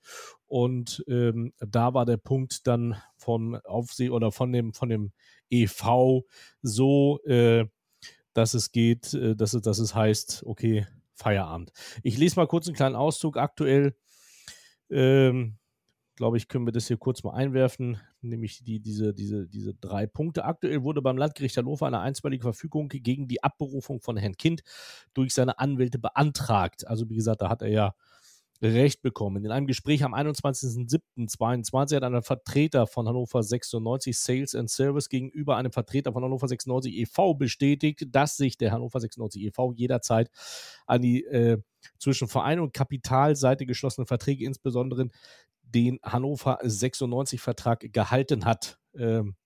und 0.46 1.04
ähm, 1.08 1.52
da 1.58 1.94
war 1.94 2.04
der 2.04 2.16
Punkt 2.16 2.66
dann 2.66 2.96
von 3.16 3.56
Aufseh 3.64 4.10
oder 4.10 4.32
von 4.32 4.52
dem 4.52 4.72
von 4.72 4.88
dem 4.88 5.12
EV 5.50 6.24
so, 6.62 7.20
äh, 7.24 7.66
dass 8.32 8.54
es 8.54 8.72
geht, 8.72 9.14
äh, 9.14 9.36
dass 9.36 9.54
es, 9.54 9.62
dass 9.62 9.78
es 9.78 9.94
heißt, 9.94 10.42
okay, 10.46 10.86
Feierabend. 11.14 11.72
Ich 12.02 12.18
lese 12.18 12.36
mal 12.36 12.48
kurz 12.48 12.66
einen 12.66 12.76
kleinen 12.76 12.96
Auszug. 12.96 13.36
Aktuell 13.36 13.94
ähm, 14.90 15.58
glaube 16.16 16.36
ich, 16.36 16.48
können 16.48 16.66
wir 16.66 16.72
das 16.72 16.86
hier 16.86 16.96
kurz 16.96 17.22
mal 17.24 17.32
einwerfen, 17.32 17.98
nämlich 18.20 18.62
die, 18.62 18.80
diese, 18.80 19.12
diese, 19.14 19.46
diese 19.46 19.74
drei 19.74 20.06
Punkte. 20.06 20.44
Aktuell 20.44 20.82
wurde 20.82 21.02
beim 21.02 21.16
Landgericht 21.16 21.56
Hannover 21.56 21.86
eine 21.86 22.00
einstweilige 22.00 22.42
Verfügung 22.42 22.88
gegen 22.88 23.28
die 23.28 23.42
Abberufung 23.42 24.00
von 24.00 24.16
Herrn 24.16 24.36
Kind 24.36 24.62
durch 25.12 25.34
seine 25.34 25.58
Anwälte 25.58 25.98
beantragt. 25.98 26.86
Also 26.86 27.08
wie 27.10 27.16
gesagt, 27.16 27.42
da 27.42 27.48
hat 27.48 27.62
er 27.62 27.68
ja 27.68 27.94
Recht 28.62 29.02
bekommen. 29.02 29.44
In 29.44 29.50
einem 29.50 29.66
Gespräch 29.66 30.04
am 30.04 30.14
21.07.22 30.14 31.96
hat 31.96 32.02
ein 32.02 32.22
Vertreter 32.22 32.86
von 32.86 33.06
Hannover 33.06 33.42
96 33.42 34.16
Sales 34.16 34.54
and 34.54 34.70
Service 34.70 35.08
gegenüber 35.08 35.56
einem 35.56 35.72
Vertreter 35.72 36.12
von 36.12 36.24
Hannover 36.24 36.48
96 36.48 36.94
e.V. 36.94 37.34
bestätigt, 37.34 38.06
dass 38.08 38.36
sich 38.36 38.56
der 38.56 38.72
Hannover 38.72 39.00
96 39.00 39.42
e.V. 39.42 39.72
jederzeit 39.72 40.30
an 40.86 41.02
die 41.02 41.24
äh, 41.24 41.58
zwischen 41.98 42.28
Verein 42.28 42.60
und 42.60 42.72
Kapitalseite 42.72 43.66
geschlossenen 43.66 44.06
Verträge, 44.06 44.44
insbesondere 44.44 45.08
den 45.74 45.98
Hannover 46.02 46.62
96-Vertrag 46.62 47.92
gehalten 47.92 48.44
hat. 48.44 48.78
Ähm, 48.96 49.36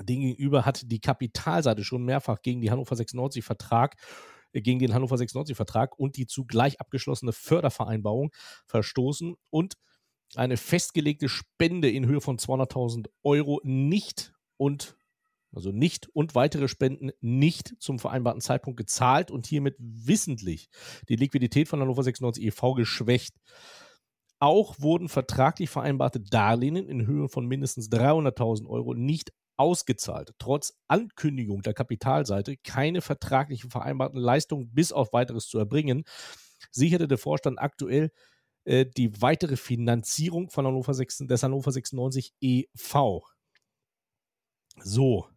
Demgegenüber 0.00 0.64
hat 0.64 0.90
die 0.90 1.00
Kapitalseite 1.00 1.84
schon 1.84 2.04
mehrfach 2.04 2.40
gegen 2.42 2.60
die 2.60 2.70
Hannover 2.70 2.94
96-Vertrag 2.94 3.96
gegen 4.54 4.78
den 4.78 4.92
Hannover 4.92 5.16
96-Vertrag 5.16 5.98
und 5.98 6.16
die 6.16 6.26
zugleich 6.26 6.80
abgeschlossene 6.80 7.32
Fördervereinbarung 7.32 8.32
verstoßen 8.66 9.34
und 9.50 9.74
eine 10.34 10.56
festgelegte 10.56 11.28
Spende 11.28 11.90
in 11.90 12.06
Höhe 12.06 12.20
von 12.20 12.38
200.000 12.38 13.08
Euro 13.22 13.60
nicht 13.64 14.32
und 14.56 14.96
also 15.54 15.70
nicht 15.70 16.08
und 16.14 16.34
weitere 16.34 16.66
Spenden 16.68 17.10
nicht 17.20 17.74
zum 17.78 17.98
vereinbarten 17.98 18.40
Zeitpunkt 18.40 18.78
gezahlt 18.78 19.30
und 19.30 19.46
hiermit 19.46 19.76
wissentlich 19.78 20.70
die 21.08 21.16
Liquidität 21.16 21.68
von 21.68 21.80
Hannover 21.80 22.02
96 22.02 22.44
e.V. 22.44 22.72
geschwächt. 22.74 23.36
Auch 24.42 24.80
wurden 24.80 25.08
vertraglich 25.08 25.70
vereinbarte 25.70 26.18
Darlehen 26.18 26.74
in 26.74 27.06
Höhe 27.06 27.28
von 27.28 27.46
mindestens 27.46 27.88
300.000 27.92 28.66
Euro 28.66 28.92
nicht 28.92 29.32
ausgezahlt. 29.56 30.34
Trotz 30.40 30.74
Ankündigung 30.88 31.62
der 31.62 31.74
Kapitalseite 31.74 32.56
keine 32.56 33.02
vertraglichen 33.02 33.70
vereinbarten 33.70 34.18
Leistungen 34.18 34.68
bis 34.74 34.90
auf 34.90 35.12
weiteres 35.12 35.46
zu 35.46 35.60
erbringen, 35.60 36.02
sicherte 36.72 37.06
der 37.06 37.18
Vorstand 37.18 37.60
aktuell 37.60 38.10
äh, 38.64 38.84
die 38.84 39.22
weitere 39.22 39.54
Finanzierung 39.54 40.50
von 40.50 40.66
Hannover 40.66 40.92
6, 40.92 41.18
des 41.28 41.42
Hannover 41.44 41.70
96 41.70 42.34
e.V. 42.40 43.24
So, 44.82 45.28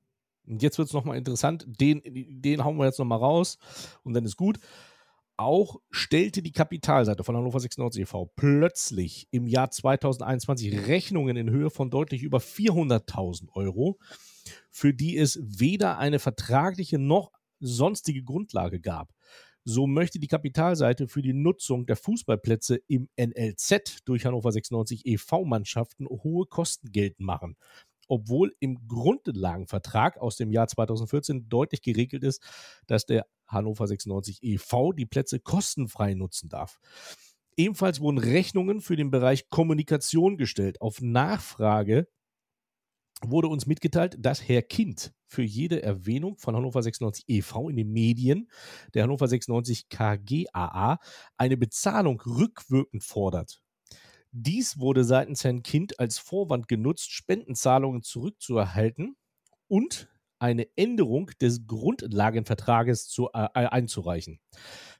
und 0.48 0.64
jetzt 0.64 0.80
wird 0.80 0.88
es 0.88 0.96
nochmal 0.96 1.20
interessant. 1.20 1.64
Den, 1.68 2.02
den 2.42 2.64
hauen 2.64 2.78
wir 2.78 2.86
jetzt 2.86 2.98
nochmal 2.98 3.20
raus 3.20 3.60
und 4.02 4.14
dann 4.16 4.26
ist 4.26 4.36
gut. 4.36 4.58
Auch 5.38 5.82
stellte 5.92 6.42
die 6.42 6.54
Kapitalseite 6.54 7.26
von 7.26 7.36
Hannover 7.36 7.60
96 7.60 8.04
e.V. 8.04 8.32
plötzlich 8.38 9.28
im 9.32 9.48
Jahr 9.48 9.70
2021 9.70 10.88
Rechnungen 10.88 11.36
in 11.36 11.50
Höhe 11.50 11.70
von 11.70 11.90
deutlich 11.90 12.24
über 12.24 12.38
400.000 12.38 13.50
Euro, 13.54 14.00
für 14.72 14.94
die 14.94 15.18
es 15.18 15.38
weder 15.42 15.98
eine 15.98 16.20
vertragliche 16.20 17.00
noch 17.00 17.34
sonstige 17.60 18.24
Grundlage 18.24 18.80
gab. 18.80 19.14
So 19.66 19.88
möchte 19.88 20.20
die 20.20 20.28
Kapitalseite 20.28 21.08
für 21.08 21.22
die 21.22 21.34
Nutzung 21.34 21.86
der 21.86 21.96
Fußballplätze 21.98 22.80
im 22.88 23.10
NLZ 23.20 24.06
durch 24.06 24.26
Hannover 24.26 24.52
96 24.52 25.06
e.V.-Mannschaften 25.06 26.08
hohe 26.08 26.46
Kosten 26.46 26.92
geltend 26.92 27.26
machen. 27.26 27.58
Obwohl 28.08 28.56
im 28.60 28.88
Grundlagenvertrag 28.88 30.18
aus 30.18 30.38
dem 30.38 30.52
Jahr 30.52 30.68
2014 30.68 31.50
deutlich 31.50 31.82
geregelt 31.82 32.24
ist, 32.24 32.44
dass 32.88 33.06
der 33.06 33.26
Hannover 33.48 33.88
96 33.88 34.40
e.V. 34.42 34.92
die 34.92 35.06
Plätze 35.06 35.40
kostenfrei 35.40 36.14
nutzen 36.14 36.50
darf. 36.50 36.80
Ebenfalls 37.58 38.02
wurden 38.02 38.18
Rechnungen 38.18 38.82
für 38.82 38.96
den 38.96 39.12
Bereich 39.12 39.50
Kommunikation 39.50 40.38
gestellt. 40.38 40.82
Auf 40.82 41.02
Nachfrage 41.02 42.08
wurde 43.22 43.48
uns 43.48 43.66
mitgeteilt, 43.66 44.18
dass 44.20 44.48
Herr 44.48 44.62
Kind 44.62 45.14
für 45.26 45.44
jede 45.44 45.82
Erwähnung 45.82 46.38
von 46.38 46.56
Hannover 46.56 46.84
96 46.84 47.26
e.V. 47.28 47.70
in 47.70 47.78
den 47.78 47.92
Medien 47.92 48.50
der 48.94 49.04
Hannover 49.04 49.28
96 49.28 49.90
KGAA 49.90 51.00
eine 51.38 51.58
Bezahlung 51.58 52.22
rückwirkend 52.22 53.04
fordert. 53.04 53.65
Dies 54.38 54.80
wurde 54.80 55.06
seitens 55.06 55.46
Herrn 55.46 55.64
Kind 55.64 55.98
als 55.98 56.18
Vorwand 56.18 56.68
genutzt, 56.68 57.10
Spendenzahlungen 57.10 58.04
zurückzuerhalten 58.04 59.16
und 59.70 60.10
eine 60.40 60.68
Änderung 60.76 61.32
des 61.40 61.66
Grundlagenvertrages 61.66 63.08
zu, 63.08 63.30
äh, 63.34 63.48
einzureichen. 63.54 64.42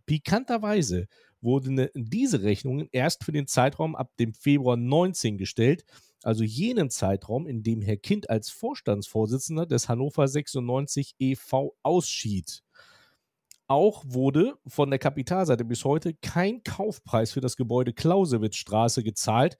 Pikanterweise 0.06 1.08
wurden 1.42 1.90
diese 1.96 2.44
Rechnungen 2.44 2.88
erst 2.94 3.26
für 3.26 3.34
den 3.34 3.46
Zeitraum 3.46 3.98
ab 3.98 4.16
dem 4.22 4.34
Februar 4.34 4.78
19 4.78 5.38
gestellt, 5.38 5.84
also 6.24 6.46
jenen 6.46 6.90
Zeitraum, 6.90 7.46
in 7.46 7.62
dem 7.62 7.82
Herr 7.82 7.98
Kind 7.98 8.30
als 8.30 8.50
Vorstandsvorsitzender 8.50 9.66
des 9.66 9.90
Hannover 9.90 10.30
96 10.30 11.16
e.V. 11.20 11.76
ausschied. 11.84 12.64
Auch 13.68 14.04
wurde 14.06 14.60
von 14.68 14.92
der 14.92 15.00
Kapitalseite 15.00 15.66
bis 15.66 15.86
heute 15.86 16.14
kein 16.14 16.62
Kaufpreis 16.64 17.32
für 17.32 17.42
das 17.42 17.56
Gebäude 17.56 17.94
Clausewitz-Straße 17.94 19.02
gezahlt, 19.02 19.58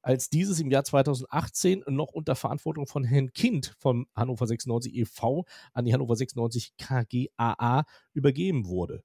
als 0.00 0.30
dieses 0.30 0.60
im 0.60 0.70
Jahr 0.70 0.84
2018 0.84 1.82
noch 1.88 2.12
unter 2.12 2.36
Verantwortung 2.36 2.86
von 2.86 3.02
Herrn 3.02 3.32
Kind 3.32 3.74
vom 3.78 4.06
Hannover 4.14 4.46
96 4.46 4.94
e.V. 4.94 5.44
an 5.72 5.84
die 5.84 5.92
Hannover 5.92 6.14
96 6.14 6.76
KGAA 6.76 7.84
übergeben 8.12 8.68
wurde. 8.68 9.02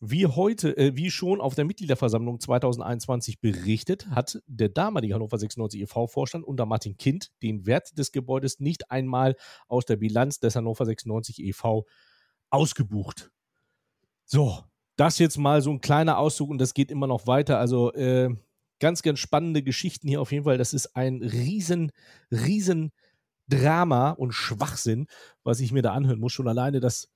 Wie 0.00 0.26
heute, 0.26 0.76
äh, 0.76 0.96
wie 0.96 1.12
schon 1.12 1.40
auf 1.40 1.54
der 1.54 1.64
Mitgliederversammlung 1.64 2.40
2021 2.40 3.40
berichtet, 3.40 4.08
hat 4.08 4.42
der 4.48 4.70
damalige 4.70 5.14
Hannover 5.14 5.38
96 5.38 5.82
e.V.-Vorstand 5.82 6.42
unter 6.42 6.66
Martin 6.66 6.96
Kind 6.96 7.30
den 7.44 7.64
Wert 7.66 7.96
des 7.96 8.10
Gebäudes 8.10 8.58
nicht 8.58 8.90
einmal 8.90 9.36
aus 9.68 9.84
der 9.84 9.94
Bilanz 9.94 10.40
des 10.40 10.56
Hannover 10.56 10.84
96 10.84 11.38
e.V. 11.44 11.86
ausgebucht. 12.50 13.30
So, 14.32 14.64
das 14.96 15.18
jetzt 15.18 15.36
mal 15.36 15.60
so 15.60 15.70
ein 15.70 15.82
kleiner 15.82 16.16
Auszug 16.16 16.48
und 16.48 16.56
das 16.56 16.72
geht 16.72 16.90
immer 16.90 17.06
noch 17.06 17.26
weiter. 17.26 17.58
Also 17.58 17.92
äh, 17.92 18.34
ganz, 18.80 19.02
ganz 19.02 19.18
spannende 19.18 19.62
Geschichten 19.62 20.08
hier 20.08 20.22
auf 20.22 20.32
jeden 20.32 20.44
Fall. 20.44 20.56
Das 20.56 20.72
ist 20.72 20.96
ein 20.96 21.22
riesen, 21.22 21.92
riesen 22.30 22.92
Drama 23.46 24.12
und 24.12 24.32
Schwachsinn, 24.32 25.06
was 25.44 25.60
ich 25.60 25.70
mir 25.70 25.82
da 25.82 25.92
anhören 25.92 26.18
muss. 26.18 26.32
Schon 26.32 26.48
alleine 26.48 26.80
das 26.80 27.10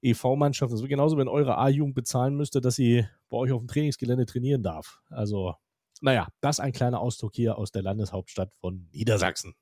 EV-Mannschaft, 0.00 0.72
das 0.72 0.80
ist 0.80 0.88
genauso, 0.88 1.18
wenn 1.18 1.28
eure 1.28 1.58
A-Jugend 1.58 1.94
bezahlen 1.94 2.36
müsste, 2.36 2.62
dass 2.62 2.76
sie 2.76 3.06
bei 3.28 3.36
euch 3.36 3.52
auf 3.52 3.60
dem 3.60 3.68
Trainingsgelände 3.68 4.24
trainieren 4.24 4.62
darf. 4.62 5.02
Also, 5.10 5.54
naja, 6.00 6.28
das 6.40 6.58
ein 6.58 6.72
kleiner 6.72 7.00
Ausdruck 7.00 7.34
hier 7.34 7.58
aus 7.58 7.70
der 7.70 7.82
Landeshauptstadt 7.82 8.54
von 8.54 8.88
Niedersachsen. 8.92 9.54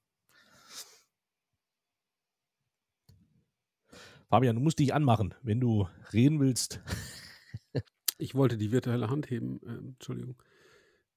Fabian, 4.31 4.55
du 4.55 4.63
musst 4.63 4.79
dich 4.79 4.95
anmachen, 4.95 5.35
wenn 5.43 5.59
du 5.59 5.89
reden 6.13 6.39
willst. 6.39 6.81
ich 8.19 8.37
wollte 8.37 8.57
die 8.57 8.71
virtuelle 8.71 9.11
Hand 9.11 9.29
heben. 9.29 9.61
Äh, 9.65 9.89
Entschuldigung. 9.89 10.41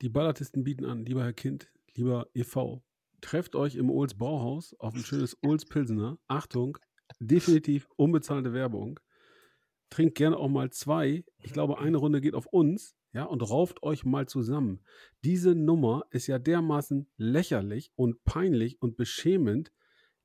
Die 0.02 0.10
Ballartisten 0.10 0.64
bieten 0.64 0.84
an, 0.86 1.06
lieber 1.06 1.24
Herr 1.24 1.34
Kind, 1.34 1.72
lieber 1.94 2.26
e.V., 2.34 2.82
trefft 3.22 3.56
euch 3.56 3.76
im 3.76 3.92
Ohls 3.92 4.16
Bauhaus 4.16 4.74
auf 4.80 4.96
ein 4.96 5.04
schönes 5.04 5.38
Ohls 5.44 5.64
Pilsener. 5.64 6.18
Achtung, 6.28 6.80
definitiv 7.20 7.88
unbezahlte 7.98 8.52
Werbung. 8.52 9.00
Trinkt 9.92 10.16
gerne 10.16 10.38
auch 10.38 10.50
mal 10.50 10.72
zwei. 10.72 11.24
Ich 11.44 11.54
glaube, 11.54 11.78
eine 11.78 11.98
Runde 11.98 12.20
geht 12.20 12.34
auf 12.34 12.48
uns. 12.48 12.96
Ja, 13.12 13.26
und 13.26 13.48
rauft 13.48 13.84
euch 13.84 14.06
mal 14.06 14.28
zusammen. 14.28 14.84
Diese 15.24 15.54
Nummer 15.54 16.02
ist 16.10 16.26
ja 16.26 16.40
dermaßen 16.40 17.08
lächerlich 17.18 17.92
und 17.94 18.24
peinlich 18.24 18.82
und 18.82 18.98
beschämend, 18.98 19.72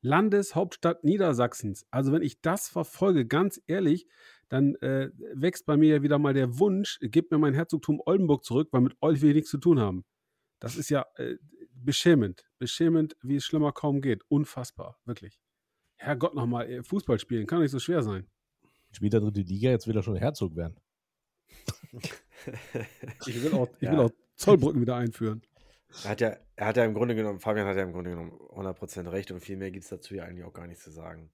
Landeshauptstadt 0.01 1.05
Niedersachsens. 1.05 1.87
Also 1.91 2.13
wenn 2.13 2.23
ich 2.23 2.41
das 2.41 2.69
verfolge, 2.69 3.27
ganz 3.27 3.61
ehrlich, 3.67 4.07
dann 4.49 4.75
äh, 4.77 5.11
wächst 5.35 5.67
bei 5.67 5.77
mir 5.77 5.97
ja 5.97 6.03
wieder 6.03 6.19
mal 6.19 6.35
der 6.35 6.59
Wunsch, 6.59 6.99
gebt 7.03 7.31
mir 7.31 7.39
mein 7.39 7.55
Herzogtum 7.55 8.01
Oldenburg 8.05 8.45
zurück, 8.45 8.69
weil 8.73 8.81
mit 8.81 8.97
euch 9.01 9.21
will 9.21 9.31
ich 9.31 9.37
nichts 9.37 9.51
zu 9.51 9.59
tun 9.59 9.79
haben. 9.81 10.05
Das 10.61 10.77
ist 10.77 10.89
ja 10.89 11.05
äh, 11.17 11.37
beschämend. 11.73 12.45
Beschämend, 12.59 13.17
wie 13.23 13.37
es 13.37 13.45
schlimmer 13.45 13.73
kaum 13.73 14.01
geht. 14.01 14.23
Unfassbar, 14.29 14.99
wirklich. 15.05 15.39
Herrgott 15.97 16.35
nochmal, 16.35 16.71
äh, 16.71 16.83
Fußball 16.83 17.19
spielen, 17.19 17.47
kann 17.47 17.61
nicht 17.61 17.71
so 17.71 17.79
schwer 17.79 18.03
sein. 18.03 18.27
Spielt 18.93 19.13
der 19.13 19.21
dritte 19.21 19.41
Liga, 19.41 19.71
jetzt 19.71 19.87
will 19.87 19.97
er 19.97 20.03
schon 20.03 20.17
Herzog 20.17 20.57
werden. 20.57 20.81
ich 23.27 23.43
will 23.43 23.53
auch, 23.53 23.69
ich 23.77 23.83
ja. 23.83 23.93
will 23.93 24.01
auch 24.01 24.11
Zollbrücken 24.37 24.81
wieder 24.81 24.97
einführen. 24.97 25.43
Er 26.05 26.11
hat 26.11 26.21
ja, 26.21 26.37
er 26.57 26.67
hat 26.67 26.77
ja 26.77 26.85
im 26.85 26.95
Grunde 26.95 27.15
genommen, 27.15 27.41
Fabian 27.41 27.67
hat 27.67 27.77
ja 27.77 27.83
im 27.83 27.93
Grunde 27.93 28.11
genommen 28.11 28.33
100% 28.33 29.11
recht 29.11 29.31
und 29.31 29.41
viel 29.41 29.57
mehr 29.57 29.71
gibt 29.71 29.85
es 29.85 29.91
dazu 29.91 30.15
ja 30.15 30.25
eigentlich 30.25 30.45
auch 30.45 30.53
gar 30.53 30.67
nicht 30.67 30.81
zu 30.81 30.91
sagen. 30.91 31.31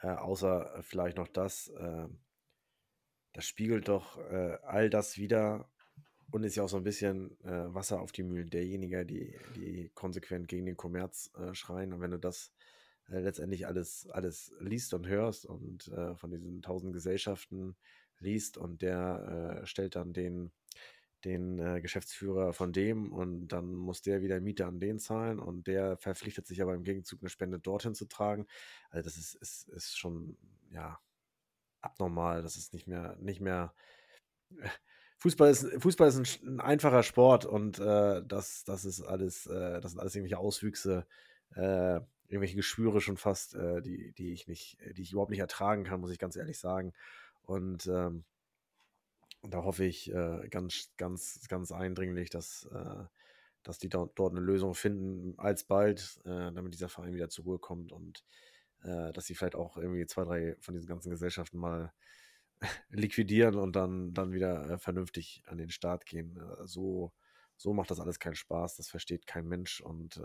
Äh, 0.00 0.08
außer 0.08 0.78
vielleicht 0.82 1.16
noch 1.16 1.28
das, 1.28 1.68
äh, 1.68 2.06
das 3.32 3.44
spiegelt 3.46 3.88
doch 3.88 4.18
äh, 4.30 4.58
all 4.62 4.90
das 4.90 5.16
wieder 5.16 5.68
und 6.30 6.44
ist 6.44 6.56
ja 6.56 6.64
auch 6.64 6.68
so 6.68 6.76
ein 6.76 6.84
bisschen 6.84 7.38
äh, 7.44 7.74
Wasser 7.74 8.00
auf 8.00 8.12
die 8.12 8.22
Mühlen 8.22 8.50
derjenigen, 8.50 9.06
die, 9.06 9.38
die 9.54 9.90
konsequent 9.94 10.48
gegen 10.48 10.66
den 10.66 10.76
Kommerz 10.76 11.30
äh, 11.38 11.54
schreien. 11.54 11.92
Und 11.92 12.00
wenn 12.00 12.10
du 12.10 12.18
das 12.18 12.52
äh, 13.08 13.20
letztendlich 13.20 13.66
alles, 13.66 14.08
alles 14.10 14.52
liest 14.60 14.94
und 14.94 15.06
hörst 15.06 15.46
und 15.46 15.90
von 16.16 16.30
diesen 16.30 16.62
tausend 16.62 16.92
Gesellschaften 16.92 17.76
liest 18.18 18.56
und 18.56 18.82
der 18.82 19.62
stellt 19.64 19.96
dann 19.96 20.12
den 20.12 20.52
den 21.24 21.58
äh, 21.58 21.80
Geschäftsführer 21.80 22.52
von 22.52 22.72
dem 22.72 23.12
und 23.12 23.48
dann 23.48 23.74
muss 23.74 24.02
der 24.02 24.22
wieder 24.22 24.40
Miete 24.40 24.66
an 24.66 24.80
den 24.80 24.98
zahlen 24.98 25.38
und 25.38 25.66
der 25.66 25.96
verpflichtet 25.96 26.46
sich 26.46 26.62
aber 26.62 26.74
im 26.74 26.84
Gegenzug 26.84 27.20
eine 27.20 27.30
Spende 27.30 27.58
dorthin 27.58 27.94
zu 27.94 28.06
tragen. 28.06 28.46
Also 28.90 29.04
das 29.04 29.16
ist, 29.16 29.34
ist, 29.34 29.68
ist 29.68 29.98
schon, 29.98 30.36
ja, 30.70 31.00
abnormal. 31.80 32.42
Das 32.42 32.56
ist 32.56 32.74
nicht 32.74 32.86
mehr, 32.86 33.16
nicht 33.20 33.40
mehr. 33.40 33.74
Fußball 35.18 35.50
ist, 35.50 35.66
Fußball 35.82 36.08
ist 36.08 36.42
ein, 36.42 36.56
ein 36.56 36.60
einfacher 36.60 37.02
Sport 37.02 37.46
und 37.46 37.78
äh, 37.78 38.22
das, 38.26 38.64
das 38.64 38.84
ist 38.84 39.00
alles, 39.00 39.46
äh, 39.46 39.80
das 39.80 39.92
sind 39.92 40.00
alles 40.00 40.14
irgendwelche 40.14 40.38
Auswüchse, 40.38 41.06
äh, 41.54 42.00
irgendwelche 42.28 42.56
Geschwüre 42.56 43.00
schon 43.00 43.16
fast, 43.16 43.54
äh, 43.54 43.80
die, 43.80 44.12
die 44.12 44.32
ich 44.32 44.46
nicht, 44.46 44.78
die 44.94 45.02
ich 45.02 45.12
überhaupt 45.12 45.30
nicht 45.30 45.40
ertragen 45.40 45.84
kann, 45.84 46.00
muss 46.00 46.10
ich 46.10 46.18
ganz 46.18 46.36
ehrlich 46.36 46.58
sagen. 46.58 46.92
Und 47.42 47.86
ähm, 47.86 48.24
da 49.50 49.62
hoffe 49.64 49.84
ich 49.84 50.12
äh, 50.12 50.48
ganz, 50.50 50.90
ganz, 50.96 51.46
ganz 51.48 51.72
eindringlich, 51.72 52.30
dass, 52.30 52.68
äh, 52.72 53.04
dass 53.62 53.78
die 53.78 53.88
dort, 53.88 54.18
dort 54.18 54.32
eine 54.32 54.40
Lösung 54.40 54.74
finden, 54.74 55.38
alsbald, 55.38 56.20
äh, 56.24 56.52
damit 56.52 56.74
dieser 56.74 56.88
Verein 56.88 57.14
wieder 57.14 57.28
zur 57.28 57.44
Ruhe 57.44 57.58
kommt 57.58 57.92
und 57.92 58.24
äh, 58.82 59.12
dass 59.12 59.26
sie 59.26 59.34
vielleicht 59.34 59.56
auch 59.56 59.76
irgendwie 59.76 60.06
zwei, 60.06 60.24
drei 60.24 60.56
von 60.60 60.74
diesen 60.74 60.88
ganzen 60.88 61.10
Gesellschaften 61.10 61.58
mal 61.58 61.92
liquidieren 62.90 63.56
und 63.56 63.76
dann, 63.76 64.14
dann 64.14 64.32
wieder 64.32 64.70
äh, 64.70 64.78
vernünftig 64.78 65.42
an 65.46 65.58
den 65.58 65.70
Start 65.70 66.06
gehen. 66.06 66.36
Äh, 66.36 66.66
so, 66.66 67.12
so 67.56 67.72
macht 67.72 67.90
das 67.90 68.00
alles 68.00 68.18
keinen 68.18 68.36
Spaß, 68.36 68.76
das 68.76 68.88
versteht 68.88 69.26
kein 69.26 69.46
Mensch 69.46 69.80
und 69.80 70.20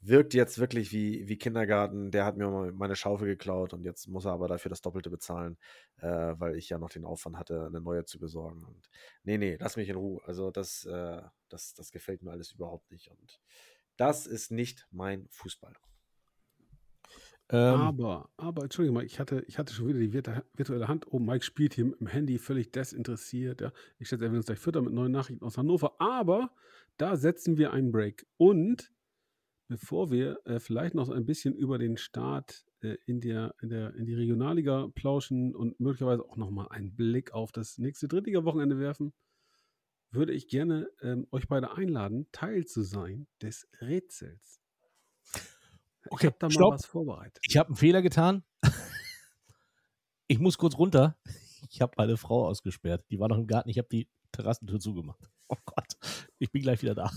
wirkt 0.00 0.34
jetzt 0.34 0.58
wirklich 0.58 0.92
wie, 0.92 1.28
wie 1.28 1.36
Kindergarten. 1.36 2.10
Der 2.10 2.24
hat 2.24 2.36
mir 2.36 2.48
meine 2.72 2.96
Schaufel 2.96 3.28
geklaut 3.28 3.74
und 3.74 3.84
jetzt 3.84 4.08
muss 4.08 4.24
er 4.24 4.32
aber 4.32 4.48
dafür 4.48 4.70
das 4.70 4.80
Doppelte 4.80 5.10
bezahlen, 5.10 5.58
äh, 5.98 6.34
weil 6.38 6.56
ich 6.56 6.68
ja 6.68 6.78
noch 6.78 6.90
den 6.90 7.04
Aufwand 7.04 7.36
hatte, 7.36 7.66
eine 7.66 7.80
neue 7.80 8.04
zu 8.04 8.18
besorgen. 8.18 8.64
Und 8.64 8.88
nee, 9.24 9.38
nee, 9.38 9.56
lass 9.60 9.76
mich 9.76 9.88
in 9.88 9.96
Ruhe. 9.96 10.20
Also 10.24 10.50
das, 10.50 10.84
äh, 10.86 11.20
das, 11.48 11.74
das 11.74 11.90
gefällt 11.90 12.22
mir 12.22 12.30
alles 12.30 12.52
überhaupt 12.52 12.90
nicht. 12.90 13.10
Und 13.10 13.40
das 13.96 14.26
ist 14.26 14.50
nicht 14.50 14.86
mein 14.90 15.28
Fußball. 15.30 15.74
Ähm, 17.52 17.58
aber, 17.58 18.30
aber, 18.36 18.62
Entschuldigung 18.62 18.94
mal, 18.94 19.04
ich 19.04 19.18
hatte, 19.18 19.44
ich 19.48 19.58
hatte 19.58 19.74
schon 19.74 19.88
wieder 19.88 19.98
die 19.98 20.12
virtuelle 20.12 20.86
Hand 20.86 21.12
oben. 21.12 21.26
Mike 21.26 21.44
spielt 21.44 21.74
hier 21.74 21.84
mit 21.84 22.00
dem 22.00 22.06
Handy 22.06 22.38
völlig 22.38 22.70
desinteressiert. 22.70 23.60
Ja. 23.60 23.72
Ich 23.98 24.08
schätze, 24.08 24.24
er 24.24 24.30
will 24.30 24.38
uns 24.38 24.46
gleich 24.46 24.60
füttern 24.60 24.84
mit 24.84 24.94
neuen 24.94 25.10
Nachrichten 25.10 25.44
aus 25.44 25.58
Hannover. 25.58 26.00
Aber 26.00 26.54
da 26.96 27.16
setzen 27.16 27.58
wir 27.58 27.72
einen 27.72 27.90
Break. 27.90 28.24
Und 28.36 28.92
Bevor 29.70 30.10
wir 30.10 30.40
äh, 30.46 30.58
vielleicht 30.58 30.96
noch 30.96 31.10
ein 31.10 31.26
bisschen 31.26 31.54
über 31.54 31.78
den 31.78 31.96
Start 31.96 32.64
äh, 32.80 32.96
in, 33.06 33.20
der, 33.20 33.54
in, 33.62 33.68
der, 33.68 33.94
in 33.94 34.04
die 34.04 34.14
Regionalliga 34.14 34.88
plauschen 34.96 35.54
und 35.54 35.78
möglicherweise 35.78 36.24
auch 36.24 36.36
nochmal 36.36 36.66
einen 36.70 36.96
Blick 36.96 37.30
auf 37.30 37.52
das 37.52 37.78
nächste 37.78 38.08
Drittliga-Wochenende 38.08 38.80
werfen, 38.80 39.12
würde 40.10 40.32
ich 40.32 40.48
gerne 40.48 40.90
ähm, 41.02 41.28
euch 41.30 41.46
beide 41.46 41.72
einladen, 41.76 42.26
Teil 42.32 42.64
zu 42.64 42.82
sein 42.82 43.28
des 43.40 43.68
Rätsels. 43.80 44.60
Okay, 46.08 46.26
ich 46.26 46.26
habe 46.26 46.36
da 46.40 46.46
mal 46.48 46.50
stopp. 46.50 46.74
was 46.74 46.86
vorbereitet. 46.86 47.38
Ich 47.46 47.56
habe 47.56 47.68
einen 47.68 47.76
Fehler 47.76 48.02
getan. 48.02 48.42
ich 50.26 50.40
muss 50.40 50.58
kurz 50.58 50.76
runter. 50.76 51.16
Ich 51.70 51.80
habe 51.80 51.92
meine 51.96 52.16
Frau 52.16 52.44
ausgesperrt. 52.44 53.04
Die 53.12 53.20
war 53.20 53.28
noch 53.28 53.38
im 53.38 53.46
Garten. 53.46 53.68
Ich 53.68 53.78
habe 53.78 53.86
die 53.88 54.08
Terrassentür 54.32 54.80
zugemacht. 54.80 55.30
Oh 55.46 55.56
Gott, 55.64 55.94
ich 56.40 56.50
bin 56.50 56.62
gleich 56.62 56.82
wieder 56.82 56.96
da. 56.96 57.08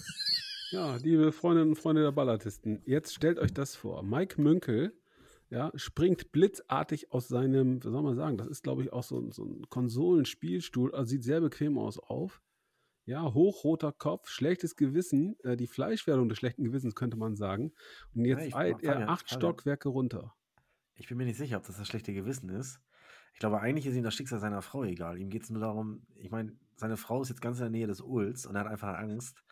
Ja, 0.73 0.95
liebe 0.95 1.31
Freundinnen 1.31 1.69
und 1.69 1.75
Freunde 1.75 2.01
der 2.01 2.11
Ballartisten, 2.11 2.81
jetzt 2.87 3.13
stellt 3.13 3.37
euch 3.37 3.53
das 3.53 3.75
vor. 3.75 4.01
Mike 4.01 4.41
Münkel 4.41 4.99
ja, 5.51 5.71
springt 5.75 6.31
blitzartig 6.31 7.11
aus 7.11 7.27
seinem, 7.27 7.83
wie 7.83 7.89
soll 7.91 8.01
man 8.01 8.15
sagen, 8.15 8.37
das 8.37 8.47
ist, 8.47 8.63
glaube 8.63 8.81
ich, 8.81 8.91
auch 8.91 9.03
so, 9.03 9.19
ein- 9.19 9.31
so 9.31 9.43
ein 9.45 9.69
Konsolenspielstuhl, 9.69 10.95
also 10.95 11.05
sieht 11.11 11.23
sehr 11.23 11.41
bequem 11.41 11.77
aus 11.77 11.99
auf. 11.99 12.41
Ja, 13.05 13.35
hochroter 13.35 13.91
Kopf, 13.91 14.29
schlechtes 14.29 14.75
Gewissen, 14.75 15.35
äh, 15.43 15.55
die 15.57 15.67
Fleischwerdung 15.67 16.27
des 16.27 16.39
schlechten 16.39 16.63
Gewissens, 16.63 16.95
könnte 16.95 17.17
man 17.17 17.35
sagen. 17.35 17.73
Und 18.15 18.25
jetzt 18.25 18.47
ich- 18.47 18.55
eilt 18.55 18.81
er 18.81 19.09
acht 19.09 19.29
Fabian. 19.29 19.39
Stockwerke 19.41 19.89
runter. 19.89 20.33
Ich 20.95 21.07
bin 21.07 21.17
mir 21.19 21.25
nicht 21.25 21.37
sicher, 21.37 21.57
ob 21.57 21.67
das 21.67 21.77
das 21.77 21.87
schlechte 21.87 22.15
Gewissen 22.15 22.49
ist. 22.49 22.79
Ich 23.33 23.39
glaube, 23.39 23.59
eigentlich 23.59 23.85
ist 23.85 23.95
ihm 23.95 24.03
das 24.03 24.15
Schicksal 24.15 24.39
seiner 24.39 24.63
Frau 24.63 24.83
egal. 24.83 25.19
Ihm 25.19 25.29
geht 25.29 25.43
es 25.43 25.51
nur 25.51 25.61
darum, 25.61 26.07
ich 26.15 26.31
meine, 26.31 26.57
seine 26.77 26.97
Frau 26.97 27.21
ist 27.21 27.29
jetzt 27.29 27.41
ganz 27.41 27.57
in 27.59 27.63
der 27.65 27.69
Nähe 27.69 27.85
des 27.87 28.01
Ulls 28.01 28.47
und 28.47 28.55
er 28.55 28.61
hat 28.61 28.67
einfach 28.71 28.97
Angst, 28.97 29.43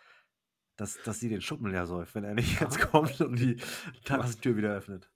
dass, 0.81 0.97
dass 1.03 1.19
sie 1.19 1.29
den 1.29 1.41
Schuppen 1.41 1.69
leer 1.69 1.85
säuft, 1.85 2.15
wenn 2.15 2.23
er 2.23 2.33
nicht 2.33 2.59
jetzt 2.59 2.79
kommt 2.79 3.21
und 3.21 3.37
die 3.37 3.55
Terrassentür 4.03 4.57
wieder 4.57 4.75
öffnet. 4.75 5.11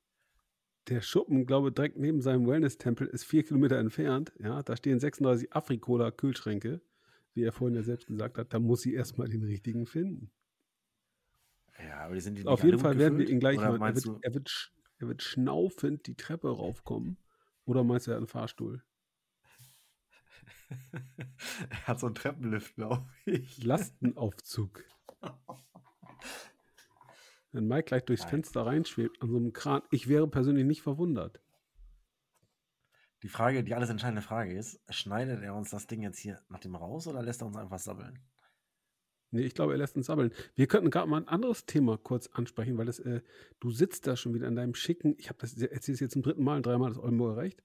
Der 0.90 1.02
Schuppen, 1.02 1.48
glaube 1.48 1.70
ich, 1.70 1.74
direkt 1.74 1.98
neben 1.98 2.22
seinem 2.22 2.46
Wellness-Tempel 2.46 3.08
ist 3.08 3.24
vier 3.24 3.44
Kilometer 3.44 3.80
entfernt. 3.80 4.32
Ja, 4.38 4.62
da 4.62 4.78
stehen 4.78 5.00
36 5.00 5.54
Afrikola-Kühlschränke, 5.54 6.82
wie 7.34 7.42
er 7.42 7.52
vorhin 7.52 7.76
ja 7.76 7.82
selbst 7.82 8.06
gesagt 8.06 8.38
hat. 8.38 8.54
Da 8.54 8.60
muss 8.60 8.82
sie 8.82 8.94
erstmal 8.94 9.28
den 9.28 9.42
richtigen 9.42 9.88
finden. 9.88 10.30
Ja, 11.84 12.02
aber 12.02 12.14
die 12.14 12.22
sind 12.22 12.38
die 12.38 12.46
Auf 12.46 12.64
jeden 12.64 12.78
Fall 12.78 13.00
werden 13.00 13.18
wir 13.18 13.28
ihn 13.28 13.40
gleich. 13.40 13.58
Er 13.58 13.80
wird, 13.80 14.06
er, 14.22 14.34
wird, 14.36 14.72
er 15.00 15.08
wird 15.08 15.24
schnaufend 15.24 16.06
die 16.06 16.16
Treppe 16.16 16.50
raufkommen. 16.50 17.18
Oder 17.66 17.84
meinst 17.84 18.06
du, 18.06 18.12
er 18.12 18.18
hat 18.18 18.20
einen 18.20 18.28
Fahrstuhl? 18.28 18.84
er 21.72 21.88
hat 21.88 22.00
so 22.00 22.06
einen 22.06 22.14
Treppenlift, 22.14 22.76
glaube 22.76 23.10
ich. 23.26 23.64
Lastenaufzug. 23.64 24.84
Wenn 27.52 27.68
Mike 27.68 27.86
gleich 27.86 28.04
durchs 28.04 28.24
Nein. 28.24 28.32
Fenster 28.32 28.66
reinschwebt 28.66 29.22
an 29.22 29.30
so 29.30 29.38
einem 29.38 29.54
Kran, 29.54 29.82
ich 29.90 30.10
wäre 30.10 30.28
persönlich 30.28 30.66
nicht 30.66 30.82
verwundert. 30.82 31.40
Die 33.24 33.30
Frage, 33.30 33.64
die 33.64 33.74
alles 33.74 33.90
entscheidende 33.90 34.22
Frage 34.22 34.54
ist, 34.54 34.80
schneidet 34.90 35.42
er 35.42 35.56
uns 35.56 35.70
das 35.70 35.88
Ding 35.88 36.02
jetzt 36.02 36.20
hier 36.20 36.42
nach 36.50 36.60
dem 36.60 36.76
raus 36.76 37.08
oder 37.08 37.24
lässt 37.24 37.42
er 37.42 37.48
uns 37.48 37.58
einfach 37.58 37.80
sabbeln? 37.80 38.20
Nee, 39.32 39.42
ich 39.42 39.56
glaube, 39.56 39.74
er 39.74 39.78
lässt 39.78 39.96
uns 39.96 40.06
sabbeln. 40.06 40.32
Wir 40.56 40.68
könnten 40.68 40.90
gerade 40.90 41.10
mal 41.10 41.22
ein 41.22 41.28
anderes 41.28 41.66
Thema 41.66 41.98
kurz 41.98 42.28
ansprechen, 42.28 42.78
weil 42.78 42.86
das, 42.86 43.00
äh, 43.00 43.22
du 43.60 43.72
sitzt 43.72 44.06
da 44.06 44.16
schon 44.16 44.34
wieder 44.34 44.48
in 44.48 44.56
deinem 44.56 44.76
schicken, 44.76 45.16
ich 45.18 45.30
habe 45.30 45.40
das 45.40 45.58
erzähl's 45.58 46.00
jetzt 46.00 46.14
zum 46.14 46.22
dritten 46.22 46.44
Mal, 46.44 46.62
dreimal 46.62 46.90
das 46.90 47.00
Oldenburger 47.00 47.42
Recht, 47.42 47.64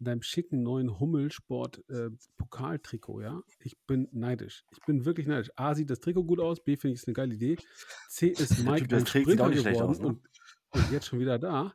in 0.00 0.06
deinem 0.06 0.22
schicken 0.22 0.62
neuen 0.62 0.98
Hummelsport-Pokaltrikot, 0.98 3.20
ja? 3.20 3.42
Ich 3.60 3.76
bin 3.86 4.08
neidisch. 4.12 4.64
Ich 4.72 4.80
bin 4.86 5.04
wirklich 5.04 5.26
neidisch. 5.26 5.50
A, 5.56 5.74
sieht 5.74 5.90
das 5.90 6.00
Trikot 6.00 6.24
gut 6.24 6.40
aus, 6.40 6.64
B, 6.64 6.76
finde 6.76 6.94
ich 6.94 7.02
es 7.02 7.06
eine 7.06 7.12
geile 7.14 7.34
Idee. 7.34 7.58
C, 8.08 8.28
ist 8.28 8.50
Der 8.64 8.72
Mike 8.72 8.88
Typ, 8.88 8.88
der 8.88 8.98
ein 8.98 9.06
sieht 9.06 9.16
auch 9.16 9.22
Sprinter 9.22 9.50
geworden 9.50 9.90
aus, 9.90 10.00
ne? 10.00 10.06
und, 10.06 10.22
und 10.70 10.90
jetzt 10.90 11.06
schon 11.06 11.20
wieder 11.20 11.38
da. 11.38 11.74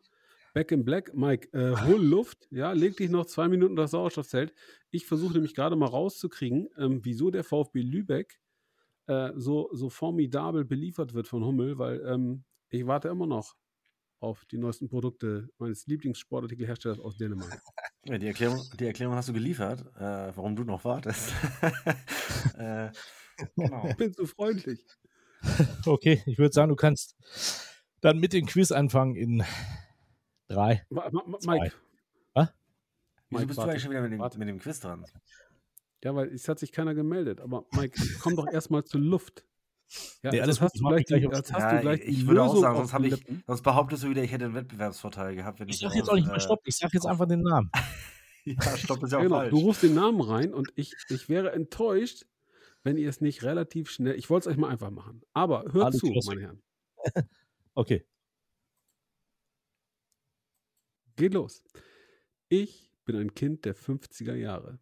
Back 0.54 0.72
in 0.72 0.84
Black, 0.84 1.14
Mike, 1.14 1.50
äh, 1.54 1.76
hol 1.86 2.04
Luft, 2.04 2.48
ja, 2.50 2.72
leg 2.72 2.98
dich 2.98 3.12
noch 3.12 3.26
zwei 3.26 3.48
Minuten 3.48 3.76
das 3.76 3.92
Sauerstoffzelt. 3.92 4.56
Ich 4.90 5.06
versuche 5.06 5.34
nämlich 5.34 5.54
gerade 5.54 5.76
mal 5.76 5.88
rauszukriegen, 5.88 6.70
ähm, 6.78 7.02
wieso 7.04 7.30
der 7.30 7.44
VfB 7.44 7.82
Lübeck 7.82 8.40
äh, 9.08 9.34
so, 9.36 9.70
so 9.72 9.90
formidabel 9.90 10.66
beliefert 10.66 11.14
wird 11.14 11.28
von 11.28 11.46
Hummel, 11.46 11.78
weil 11.78 12.02
ähm, 12.08 12.44
ich 12.70 12.88
warte 12.88 13.10
immer 13.10 13.28
noch 13.28 13.56
auf 14.20 14.46
die 14.46 14.58
neuesten 14.58 14.88
Produkte 14.88 15.50
meines 15.60 15.86
Lieblingssportartikelherstellers 15.86 17.00
aus 17.00 17.18
Dänemark. 17.18 17.62
Ja, 18.08 18.20
die, 18.20 18.28
Erklärung, 18.28 18.62
die 18.80 18.86
Erklärung 18.86 19.16
hast 19.16 19.30
du 19.30 19.34
geliefert, 19.34 19.82
äh, 19.98 20.32
warum 20.36 20.56
du 20.56 20.64
noch 20.64 20.86
wartest. 20.86 21.34
äh, 22.58 22.90
genau. 23.56 23.88
Ich 23.90 23.98
bin 23.98 24.14
zu 24.14 24.26
freundlich. 24.26 24.86
Okay, 25.86 26.24
ich 26.26 26.40
würde 26.40 26.54
sagen, 26.54 26.70
du 26.70 26.76
kannst 26.76 27.16
dann 28.02 28.18
mit 28.18 28.34
dem 28.34 28.48
Quiz 28.48 28.72
anfangen 28.72 29.16
in 29.16 29.44
drei. 30.48 30.84
Ma, 30.90 31.08
ma, 31.12 31.22
ma, 31.28 31.38
Zwei. 31.38 31.60
Mike. 31.60 31.76
Was? 32.34 32.48
Wieso 33.30 33.38
Mike, 33.38 33.46
bist 33.46 33.58
du 33.58 33.62
warte. 33.62 33.72
eigentlich 33.72 33.84
schon 33.84 33.92
wieder 33.92 34.02
mit 34.02 34.12
dem, 34.12 34.20
warte. 34.20 34.40
mit 34.40 34.48
dem 34.48 34.58
Quiz 34.58 34.80
dran? 34.80 35.06
Ja, 36.04 36.16
weil 36.16 36.34
es 36.34 36.48
hat 36.48 36.58
sich 36.58 36.72
keiner 36.72 36.96
gemeldet. 36.96 37.42
Aber 37.42 37.66
Mike, 37.74 38.00
komm 38.22 38.36
doch 38.36 38.48
erstmal 38.48 38.84
zur 38.86 39.02
Luft. 39.02 39.46
Ja, 40.24 40.32
Nee, 40.32 40.42
alles 40.42 40.60
hast, 40.62 40.80
du 40.80 40.88
gleich 40.88 41.06
die, 41.06 41.28
hast 41.28 41.50
Ja, 41.52 41.76
du 41.76 41.82
gleich 41.82 42.02
die 42.02 42.08
ich 42.08 42.26
würde 42.28 42.42
auch 42.42 42.48
Lösung 42.48 42.62
sagen, 42.62 42.80
auf 42.80 42.90
sonst, 42.90 43.14
ich, 43.14 43.44
sonst 43.46 43.62
behauptest 43.62 44.04
du 44.04 44.10
wieder, 44.10 44.24
ich 44.24 44.32
hätte 44.32 44.46
einen 44.46 44.56
Wettbewerbsvorteil 44.56 45.36
gehabt. 45.36 45.60
Wenn 45.60 45.70
Ich 45.70 45.80
sag 45.80 45.94
jetzt 45.94 46.10
auch 46.10 46.16
nicht 46.16 46.28
mal 46.28 46.38
äh, 46.38 46.40
Stopp, 46.40 46.62
ich 46.66 46.76
sag 46.76 46.94
jetzt 46.94 47.06
einfach 47.06 47.28
den 47.28 47.42
Namen. 47.42 47.70
Ja, 48.48 48.78
Stopp 48.78 49.02
ist 49.02 49.12
ja 49.12 49.18
auch 49.18 49.24
Genau, 49.24 49.38
falsch. 49.38 49.50
du 49.50 49.58
rufst 49.58 49.82
den 49.82 49.96
Namen 49.96 50.22
rein 50.22 50.54
und 50.54 50.72
ich, 50.76 50.94
ich 51.10 51.30
wäre 51.30 51.52
enttäuscht, 51.54 52.28
wenn 52.84 52.96
ihr 52.96 53.10
es 53.10 53.20
nicht 53.20 53.42
relativ 53.42 53.90
schnell. 53.90 54.14
Ich 54.20 54.30
wollte 54.30 54.48
es 54.48 54.54
euch 54.54 54.60
mal 54.60 54.70
einfach 54.70 54.92
machen. 54.92 55.24
Aber 55.34 55.66
hört 55.74 55.96
zu, 55.96 56.12
Klasse. 56.12 56.28
meine 56.30 56.42
Herren. 56.42 56.62
Okay. 57.74 58.06
Geht 61.16 61.34
los. 61.34 61.64
Ich 62.50 62.92
bin 63.06 63.16
ein 63.16 63.34
Kind 63.34 63.66
der 63.66 63.76
50er 63.76 64.36
Jahre. 64.36 64.80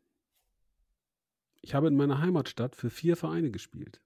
Ich 1.61 1.73
habe 1.73 1.87
in 1.87 1.95
meiner 1.95 2.19
Heimatstadt 2.19 2.75
für 2.75 2.89
vier 2.89 3.15
Vereine 3.15 3.49
gespielt. 3.51 4.01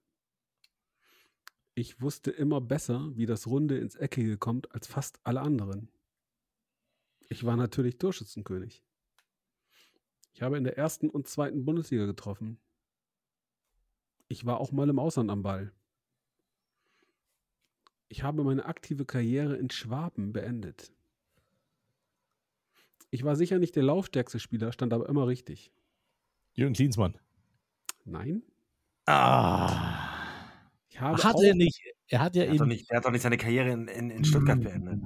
Ich 1.78 2.00
wusste 2.00 2.32
immer 2.32 2.60
besser, 2.60 3.12
wie 3.14 3.24
das 3.24 3.46
Runde 3.46 3.78
ins 3.78 3.94
Eckige 3.94 4.36
kommt, 4.36 4.74
als 4.74 4.88
fast 4.88 5.20
alle 5.22 5.42
anderen. 5.42 5.88
Ich 7.28 7.44
war 7.44 7.56
natürlich 7.56 7.98
Torschützenkönig. 7.98 8.82
Ich 10.32 10.42
habe 10.42 10.58
in 10.58 10.64
der 10.64 10.76
ersten 10.76 11.08
und 11.08 11.28
zweiten 11.28 11.64
Bundesliga 11.64 12.06
getroffen. 12.06 12.58
Ich 14.26 14.44
war 14.44 14.58
auch 14.58 14.72
mal 14.72 14.88
im 14.88 14.98
Ausland 14.98 15.30
am 15.30 15.44
Ball. 15.44 15.72
Ich 18.08 18.24
habe 18.24 18.42
meine 18.42 18.64
aktive 18.64 19.04
Karriere 19.04 19.54
in 19.54 19.70
Schwaben 19.70 20.32
beendet. 20.32 20.90
Ich 23.10 23.22
war 23.22 23.36
sicher 23.36 23.60
nicht 23.60 23.76
der 23.76 23.84
laufstärkste 23.84 24.40
Spieler, 24.40 24.72
stand 24.72 24.92
aber 24.92 25.08
immer 25.08 25.28
richtig. 25.28 25.70
Jürgen 26.54 26.74
Klinsmann. 26.74 27.16
Nein? 28.04 28.42
Ah. 29.06 29.97
Hat 31.00 31.24
auch 31.24 31.42
er 31.42 31.54
nicht. 31.54 31.80
Er 32.08 32.20
hat 32.20 32.36
ja 32.36 32.44
Der 32.44 32.52
hat, 32.52 32.60
doch 32.60 32.64
in. 32.64 32.68
nicht, 32.68 32.90
der 32.90 32.96
hat 32.98 33.04
doch 33.04 33.10
nicht 33.10 33.22
seine 33.22 33.36
Karriere 33.36 33.70
in, 33.70 33.86
in, 33.88 34.10
in 34.10 34.24
Stuttgart 34.24 34.60
beendet. 34.60 35.00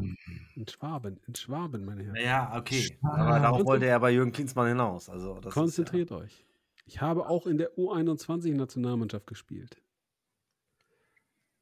in 0.55 0.68
Schwaben, 0.68 1.20
in 1.26 1.34
Schwaben, 1.34 1.84
meine 1.84 2.05
Herren. 2.05 2.16
Ja, 2.16 2.57
okay. 2.57 2.99
Aber 3.03 3.40
darauf 3.40 3.64
wollte 3.64 3.86
er 3.86 3.99
bei 3.99 4.12
Jürgen 4.12 4.32
Klinsmann 4.32 4.68
hinaus. 4.68 5.09
Also, 5.09 5.40
Konzentriert 5.51 6.12
euch. 6.12 6.45
Ich 6.86 7.01
habe 7.01 7.28
auch 7.28 7.47
in 7.47 7.59
der 7.59 7.76
U21-Nationalmannschaft 7.76 9.26
gespielt. 9.26 9.82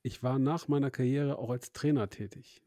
Ich 0.03 0.23
war 0.23 0.39
nach 0.39 0.69
meiner 0.69 0.91
Karriere 0.91 1.39
auch 1.39 1.51
als 1.51 1.73
Trainer 1.73 2.09
tätig. 2.09 2.63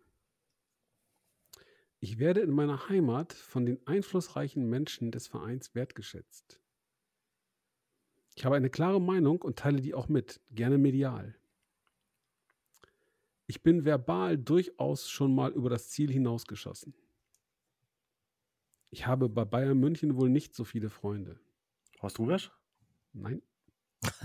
Ich 2.00 2.20
werde 2.20 2.42
in 2.42 2.52
meiner 2.52 2.90
Heimat 2.90 3.34
von 3.34 3.66
den 3.66 3.80
einflussreichen 3.88 4.70
Menschen 4.70 5.12
des 5.12 5.28
Vereins 5.28 5.74
wertgeschätzt. 5.74 6.60
Ich 8.36 8.46
habe 8.46 8.56
eine 8.56 8.70
klare 8.70 9.00
Meinung 9.00 9.42
und 9.42 9.58
teile 9.58 9.80
die 9.80 9.94
auch 9.94 10.10
mit, 10.10 10.42
gerne 10.52 10.78
medial. 10.78 11.36
Ich 13.46 13.62
bin 13.62 13.86
verbal 13.86 14.38
durchaus 14.38 15.10
schon 15.10 15.36
mal 15.36 15.52
über 15.52 15.70
das 15.70 15.90
Ziel 15.90 16.12
hinausgeschossen. 16.12 16.94
Ich 18.90 19.08
habe 19.08 19.28
bei 19.28 19.44
Bayern 19.44 19.80
München 19.80 20.16
wohl 20.18 20.30
nicht 20.30 20.54
so 20.54 20.64
viele 20.64 20.90
Freunde. 20.90 21.40
Horst 22.02 22.20
Rubesch? 22.20 22.52
Nein. 23.12 23.42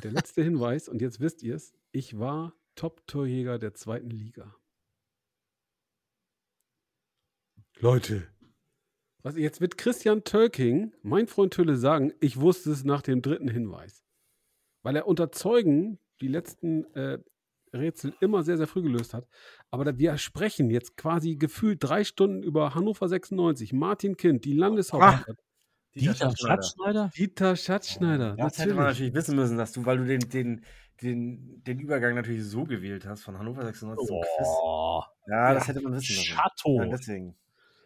Der 0.03 0.11
letzte 0.11 0.43
Hinweis, 0.43 0.89
und 0.89 1.01
jetzt 1.01 1.21
wisst 1.21 1.43
ihr 1.43 1.55
es, 1.55 1.73
ich 1.93 2.19
war 2.19 2.55
Top-Torjäger 2.75 3.59
der 3.59 3.75
zweiten 3.75 4.11
Liga. 4.11 4.55
Leute. 7.79 8.29
Was, 9.23 9.37
jetzt 9.37 9.61
wird 9.61 9.79
Christian 9.79 10.25
Tölking, 10.25 10.93
mein 11.03 11.27
Freund 11.27 11.55
Tölle, 11.55 11.77
sagen, 11.77 12.13
ich 12.21 12.41
wusste 12.41 12.71
es 12.71 12.85
nach 12.85 13.03
dem 13.03 13.23
dritten 13.23 13.49
Hinweis. 13.49 14.05
Weil 14.83 14.97
er 14.97 15.07
unter 15.07 15.33
Zeugen 15.33 15.99
die 16.21 16.29
letzten 16.29 16.85
äh, 16.95 17.23
Rätsel 17.73 18.15
immer 18.21 18.43
sehr, 18.43 18.57
sehr 18.57 18.67
früh 18.67 18.83
gelöst 18.83 19.15
hat. 19.15 19.27
Aber 19.71 19.99
wir 19.99 20.19
sprechen 20.19 20.71
jetzt 20.71 20.97
quasi 20.97 21.37
gefühlt 21.37 21.83
drei 21.83 22.05
Stunden 22.05 22.43
über 22.43 22.75
Hannover 22.75 23.09
96, 23.09 23.73
Martin 23.73 24.17
Kind, 24.17 24.45
die 24.45 24.55
Landeshauptstadt, 24.55 25.37
Dieter 25.95 26.15
Schatzschneider. 26.15 26.37
Schatzschneider? 26.37 27.11
Dieter 27.17 27.57
Schatzschneider. 27.57 28.37
Das 28.37 28.59
hätte 28.59 28.75
man 28.75 28.85
natürlich 28.85 29.15
wissen 29.15 29.37
müssen, 29.37 29.59
dass 29.59 29.73
du, 29.73 29.85
weil 29.85 29.99
du 29.99 30.05
den, 30.05 30.21
den, 30.21 30.65
den, 31.03 31.63
den 31.65 31.81
Übergang 31.81 32.15
natürlich 32.15 32.45
so 32.45 32.65
gewählt 32.65 33.07
hast 33.07 33.23
von 33.23 33.39
Hannover 33.39 33.65
96 33.65 34.07
zum 34.07 34.21
Quiz. 34.21 34.49
Oh, 34.63 35.03
Ja, 35.27 35.55
das 35.55 35.69
hätte 35.69 35.81
man 35.81 35.95
wissen 35.95 36.17
müssen. 36.17 36.37
Chateau. 36.37 36.83
Ja, 36.83 36.87
deswegen. 36.87 37.37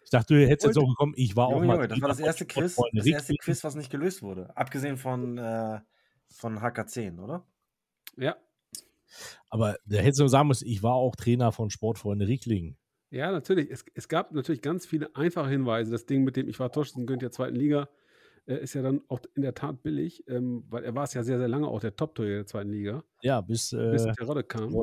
Ich 0.04 0.10
dachte, 0.10 0.34
du 0.34 0.46
hättest 0.46 0.66
jetzt 0.66 0.78
auch 0.78 0.88
gekommen, 0.88 1.14
ich 1.16 1.36
war 1.36 1.46
auch 1.46 1.52
Junge, 1.52 1.66
mal. 1.66 1.74
Junge, 1.76 1.88
das 1.88 2.00
war 2.02 2.08
das 2.08 2.20
erste 2.20 2.44
Quiz, 2.44 2.76
das 2.92 3.06
erste. 3.06 3.34
Quiz, 3.34 3.64
was 3.64 3.74
nicht 3.76 3.90
gelöst 3.90 4.22
wurde. 4.22 4.54
Abgesehen 4.56 4.98
von, 4.98 5.38
äh, 5.38 5.80
von 6.28 6.58
HK10, 6.58 7.18
oder? 7.18 7.46
Ja, 8.18 8.36
Aber 9.52 9.76
da 9.84 9.98
hättest 9.98 10.20
du 10.20 10.28
sagen 10.28 10.48
müssen, 10.48 10.66
ich 10.66 10.82
war 10.82 10.94
auch 10.94 11.14
Trainer 11.14 11.52
von 11.52 11.68
Sportfreunde 11.68 12.26
Rickling. 12.26 12.78
Ja, 13.10 13.30
natürlich. 13.30 13.70
Es, 13.70 13.84
es 13.92 14.08
gab 14.08 14.32
natürlich 14.32 14.62
ganz 14.62 14.86
viele 14.86 15.14
einfache 15.14 15.50
Hinweise. 15.50 15.92
Das 15.92 16.06
Ding 16.06 16.24
mit 16.24 16.36
dem 16.36 16.48
Ich 16.48 16.58
war 16.58 16.72
Torschützenkönig 16.72 17.20
der 17.20 17.32
zweiten 17.32 17.56
Liga 17.56 17.90
äh, 18.46 18.62
ist 18.62 18.72
ja 18.72 18.80
dann 18.80 19.02
auch 19.08 19.20
in 19.34 19.42
der 19.42 19.54
Tat 19.54 19.82
billig, 19.82 20.24
ähm, 20.26 20.64
weil 20.70 20.84
er 20.84 20.94
war 20.94 21.04
es 21.04 21.12
ja 21.12 21.22
sehr, 21.22 21.38
sehr 21.38 21.48
lange 21.48 21.68
auch 21.68 21.80
der 21.80 21.94
Top-Torjäger 21.94 22.36
der 22.38 22.46
zweiten 22.46 22.70
Liga, 22.70 23.04
Ja, 23.20 23.42
bis. 23.42 23.70
bis 23.70 24.06
Äh, 24.06 24.12
Terodde 24.12 24.42
kam. 24.42 24.74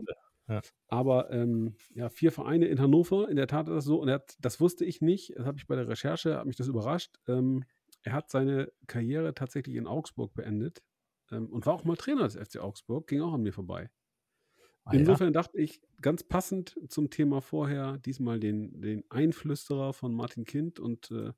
Ja. 0.48 0.62
Aber 0.88 1.32
ähm, 1.32 1.76
ja, 1.96 2.10
vier 2.10 2.32
Vereine 2.32 2.68
in 2.68 2.80
Hannover, 2.80 3.28
in 3.28 3.38
der 3.38 3.48
Tat 3.48 3.68
ist 3.68 3.74
das 3.74 3.86
so. 3.86 4.00
Und 4.00 4.08
er 4.08 4.16
hat, 4.16 4.36
das 4.40 4.60
wusste 4.60 4.86
ich 4.86 5.02
nicht, 5.02 5.34
das 5.36 5.46
habe 5.46 5.58
ich 5.58 5.68
bei 5.68 5.76
der 5.76 5.88
Recherche, 5.88 6.38
hat 6.38 6.46
mich 6.46 6.56
das 6.56 6.68
überrascht. 6.68 7.18
Ähm, 7.28 7.64
er 8.04 8.14
hat 8.14 8.30
seine 8.30 8.72
Karriere 8.88 9.34
tatsächlich 9.34 9.76
in 9.76 9.88
Augsburg 9.88 10.34
beendet 10.34 10.84
ähm, 11.32 11.50
und 11.50 11.66
war 11.66 11.74
auch 11.74 11.84
mal 11.84 11.98
Trainer 11.98 12.24
des 12.24 12.36
FC 12.36 12.60
Augsburg, 12.60 13.08
ging 13.08 13.22
auch 13.22 13.34
an 13.34 13.42
mir 13.42 13.54
vorbei. 13.54 13.90
Ah, 14.90 14.94
ja. 14.94 15.00
Insofern 15.00 15.34
dachte 15.34 15.60
ich, 15.60 15.82
ganz 16.02 16.24
passend 16.24 16.80
zum 16.88 17.12
Thema 17.12 17.42
vorher, 17.42 17.98
diesmal 18.00 18.40
den, 18.40 18.82
den 18.82 19.04
Einflüsterer 19.10 19.94
von 19.94 20.14
Martin 20.16 20.46
Kind 20.46 20.80
und 20.80 21.12
äh, 21.12 21.32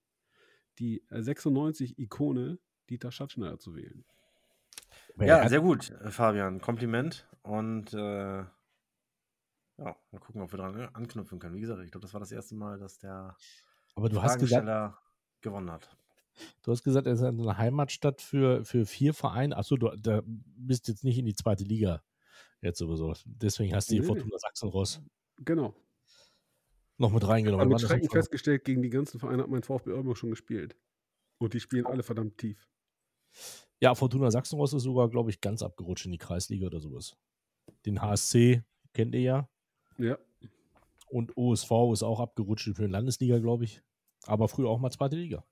die 0.80 1.04
96-Ikone 1.10 2.60
Dieter 2.90 3.12
Schatzschneider 3.12 3.60
zu 3.60 3.76
wählen. 3.76 4.06
Ja, 5.20 5.48
sehr 5.50 5.60
gut, 5.60 5.92
äh, 5.92 6.12
Fabian. 6.12 6.62
Kompliment. 6.62 7.28
Und 7.44 7.94
äh, 7.94 7.98
ja, 8.38 8.50
mal 9.78 10.20
gucken, 10.20 10.42
ob 10.42 10.54
wir 10.54 10.58
dran 10.58 10.80
äh, 10.80 10.88
anknüpfen 10.94 11.40
können. 11.40 11.56
Wie 11.56 11.62
gesagt, 11.62 11.82
ich 11.84 11.92
glaube, 11.92 12.06
das 12.06 12.14
war 12.14 12.22
das 12.22 12.32
erste 12.32 12.56
Mal, 12.56 12.80
dass 12.80 13.00
der 13.00 13.36
aber 13.96 14.08
du 14.08 14.22
hast 14.22 14.40
gesagt, 14.40 14.96
gewonnen 15.42 15.72
hat. 15.72 15.98
du 16.64 16.72
hast 16.72 16.84
gesagt, 16.84 17.06
er 17.06 17.14
ist 17.14 17.22
eine 17.22 17.58
Heimatstadt 17.58 18.22
für, 18.22 18.64
für 18.64 18.86
vier 18.86 19.14
Vereine. 19.14 19.58
Achso, 19.58 19.76
du 19.76 19.90
da 19.98 20.22
bist 20.26 20.88
jetzt 20.88 21.04
nicht 21.04 21.18
in 21.18 21.26
die 21.26 21.36
zweite 21.36 21.66
Liga 21.66 22.02
jetzt 22.62 22.78
sowieso. 22.80 23.14
Deswegen 23.26 23.74
hast 23.76 23.90
du 23.90 23.96
die 23.96 24.02
Nee. 24.02 24.06
Fortuna 24.08 24.38
Sachsenross 24.38 25.02
Genau. 25.44 25.74
noch 26.98 27.12
mit 27.12 27.24
Aber 27.24 27.34
reingenommen. 27.34 27.68
mit 27.68 27.74
Waren 27.74 27.82
das 27.82 27.90
Schrecken 27.90 28.10
festgestellt, 28.10 28.64
gegen 28.66 28.82
die 28.82 28.90
ganzen 28.90 29.20
Vereine 29.20 29.44
hat 29.44 29.50
mein 29.50 29.64
VfB 29.64 29.92
Oldenburg 29.92 30.18
schon 30.18 30.30
gespielt. 30.30 30.78
Und 31.40 31.54
die 31.54 31.60
spielen 31.60 31.86
alle 31.88 32.04
verdammt 32.04 32.38
tief. 32.38 32.70
Ja, 33.80 33.96
Fortuna 33.96 34.30
Sachsenross 34.30 34.74
ist 34.74 34.84
sogar, 34.84 35.10
glaube 35.10 35.32
ich, 35.32 35.42
ganz 35.42 35.64
abgerutscht 35.64 36.06
in 36.06 36.12
die 36.12 36.20
Kreisliga 36.20 36.68
oder 36.68 36.80
sowas. 36.80 37.18
Den 37.86 38.02
HSC 38.02 38.64
kennt 38.94 39.16
ihr 39.16 39.22
ja. 39.22 39.50
Ja. 39.98 40.20
Und 41.08 41.36
OSV 41.36 41.72
ist 41.94 42.04
auch 42.04 42.20
abgerutscht 42.20 42.66
für 42.76 42.86
die 42.86 42.92
Landesliga, 42.92 43.40
glaube 43.40 43.64
ich. 43.66 43.82
Aber 44.28 44.48
früher 44.48 44.70
auch 44.70 44.80
mal 44.80 44.92
zweite 44.92 45.16
Liga. 45.16 45.44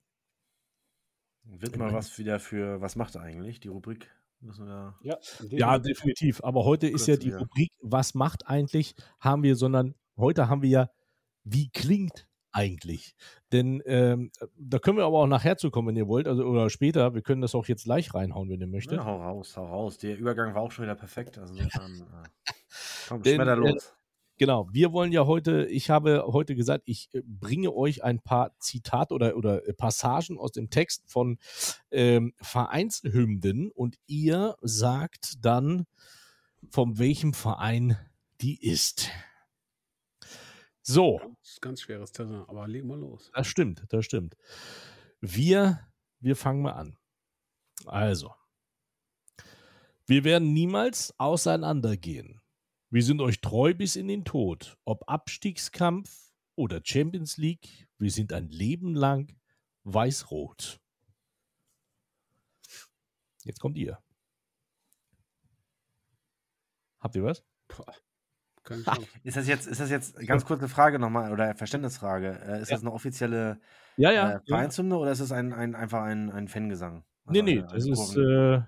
Wird 1.44 1.78
mal 1.78 1.92
was 1.94 2.18
wieder 2.20 2.40
für, 2.40 2.80
was 2.82 2.96
macht 2.96 3.16
er 3.16 3.22
eigentlich? 3.22 3.60
Die 3.60 3.70
Rubrik. 3.70 4.12
Ja, 5.02 5.18
Ja, 5.50 5.80
definitiv. 5.80 6.44
Aber 6.44 6.66
heute 6.66 6.88
ist 6.88 7.08
ja 7.08 7.18
die. 7.18 7.32
Rubrik, 7.32 7.72
was 7.82 8.14
macht 8.14 8.48
eigentlich, 8.48 8.96
haben 9.20 9.44
wir, 9.44 9.56
sondern 9.56 9.96
heute 10.18 10.50
haben 10.50 10.62
wir 10.62 10.70
ja, 10.70 10.90
wie 11.44 11.70
klingt 11.70 12.28
eigentlich? 12.52 13.16
Denn 13.52 13.82
ähm, 13.86 14.32
da 14.58 14.80
können 14.80 14.98
wir 14.98 15.06
aber 15.06 15.20
auch 15.20 15.28
nachher 15.28 15.58
zu 15.58 15.72
kommen, 15.72 15.90
wenn 15.90 15.96
ihr 15.98 16.08
wollt, 16.08 16.28
also 16.28 16.44
oder 16.46 16.70
später. 16.70 17.14
Wir 17.14 17.22
können 17.22 17.42
das 17.42 17.56
auch 17.56 17.68
jetzt 17.68 17.84
gleich 17.84 18.14
reinhauen, 18.14 18.50
wenn 18.50 18.62
ihr 18.62 18.68
möchtet. 18.68 18.98
Ja, 18.98 19.06
hau 19.06 19.22
raus, 19.22 19.58
hau 19.58 19.66
raus. 19.66 19.98
Der 19.98 20.18
Übergang 20.18 20.54
war 20.56 20.62
auch 20.62 20.72
schon 20.72 20.84
wieder 20.84 20.96
perfekt. 20.96 21.38
Also 21.38 21.54
insofern, 21.56 22.02
äh, 22.02 22.52
komm, 23.08 23.24
Denn, 23.24 23.42
äh, 23.42 23.56
los. 23.56 23.94
Genau, 24.40 24.70
wir 24.72 24.94
wollen 24.94 25.12
ja 25.12 25.26
heute, 25.26 25.66
ich 25.66 25.90
habe 25.90 26.24
heute 26.28 26.56
gesagt, 26.56 26.84
ich 26.86 27.14
äh, 27.14 27.22
bringe 27.26 27.76
euch 27.76 28.06
ein 28.06 28.22
paar 28.22 28.58
Zitate 28.58 29.14
oder, 29.14 29.36
oder 29.36 29.68
äh, 29.68 29.74
Passagen 29.74 30.40
aus 30.40 30.54
dem 30.54 30.70
Text 30.70 31.04
von 31.12 31.38
ähm, 31.92 32.34
Vereinshymnen 32.42 33.70
und 33.70 33.98
ihr 34.08 34.56
sagt 34.62 35.44
dann, 35.44 35.86
von 36.70 36.98
welchem 36.98 37.34
Verein 37.34 37.98
die 38.40 38.66
ist. 38.66 39.10
So, 40.84 41.20
Das 41.42 41.50
ist 41.52 41.62
ganz 41.62 41.82
schweres 41.82 42.14
Terrain, 42.14 42.46
aber 42.48 42.66
leg 42.66 42.86
mal 42.86 42.98
los. 42.98 43.30
das 43.34 43.46
stimmt, 43.46 43.84
das 43.90 44.06
stimmt. 44.06 44.38
Wir, 45.20 45.86
wir 46.22 46.38
fangen 46.38 46.62
mal 46.62 46.72
an. 46.72 46.96
Also, 47.86 48.34
wir 50.06 50.24
werden 50.24 50.54
niemals 50.54 51.14
auseinandergehen. 51.20 52.40
Wir 52.90 53.04
sind 53.04 53.22
euch 53.22 53.40
treu 53.42 53.74
bis 53.74 53.96
in 53.96 54.08
den 54.08 54.26
Tod. 54.26 54.78
Ob 54.86 55.08
Abstiegskampf 55.08 56.34
oder 56.56 56.82
Champions 56.84 57.38
League, 57.38 57.88
wir 57.98 58.10
sind 58.12 58.34
ein 58.34 58.48
Leben 58.50 58.96
lang 58.96 59.36
weiß-rot. 59.84 60.80
Jetzt 63.44 63.60
kommt 63.60 63.78
ihr. 63.78 64.00
Habt 67.00 67.16
ihr 67.16 67.24
was? 67.24 67.44
Boah. 67.68 67.94
Ist 69.24 69.36
das 69.38 69.48
jetzt, 69.48 69.66
ist 69.68 69.80
das 69.80 69.90
jetzt, 69.90 70.16
ganz 70.28 70.46
kurze 70.46 70.68
Frage 70.68 71.00
nochmal, 71.00 71.32
oder 71.32 71.56
Verständnisfrage. 71.56 72.28
Äh, 72.28 72.62
ist 72.62 72.70
Ja. 72.70 72.76
das 72.76 72.82
eine 72.82 72.92
offizielle 72.92 73.60
Ja, 73.98 74.34
äh, 74.36 74.40
Vereinshymne 74.48 74.96
oder 74.98 75.12
ist 75.12 75.22
es 75.22 75.32
ein, 75.32 75.54
ein, 75.54 75.74
einfach 75.76 76.04
ein, 76.04 76.30
ein 76.30 76.48
Fangesang? 76.48 77.04
Nee, 77.26 77.40
Also 77.40 77.44
nee, 77.44 77.60
eine- 77.60 77.68
das 77.68 77.86
ist. 77.88 78.18
Äh, 78.18 78.62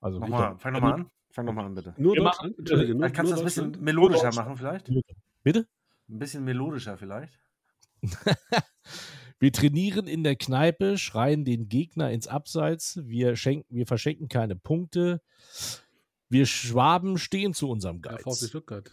also, 0.00 0.20
Mach 0.20 0.28
mal, 0.28 0.58
fang 0.58 0.72
nochmal 0.72 0.92
an. 0.94 1.10
Fang 1.30 1.44
nochmal 1.44 1.66
an, 1.66 1.74
bitte. 1.74 1.94
Nur 1.98 2.14
Wir 2.14 2.22
Deutschland? 2.22 2.50
machen- 2.52 2.58
Entschuldige, 2.58 2.92
nur, 2.92 3.00
Vielleicht 3.00 3.16
kannst 3.16 3.32
du 3.32 3.36
nur 3.36 3.44
das 3.44 3.58
ein 3.58 3.70
bisschen 3.72 3.84
melodischer 3.84 4.34
machen, 4.34 4.56
vielleicht? 4.56 4.90
Bitte? 5.42 5.66
Ein 6.08 6.18
bisschen 6.18 6.44
melodischer 6.44 6.96
vielleicht. 6.96 7.38
Wir 9.40 9.52
trainieren 9.52 10.08
in 10.08 10.24
der 10.24 10.34
Kneipe, 10.34 10.98
schreien 10.98 11.44
den 11.44 11.68
Gegner 11.68 12.10
ins 12.10 12.26
Abseits, 12.26 12.98
wir, 13.04 13.36
schenken, 13.36 13.72
wir 13.72 13.86
verschenken 13.86 14.28
keine 14.28 14.56
Punkte. 14.56 15.20
Wir 16.28 16.44
Schwaben 16.44 17.18
stehen 17.18 17.54
zu 17.54 17.70
unserem 17.70 18.00
Ja, 18.04 18.12
Geiz. 18.16 18.22
VfB 18.22 18.46
Stuttgart. 18.48 18.90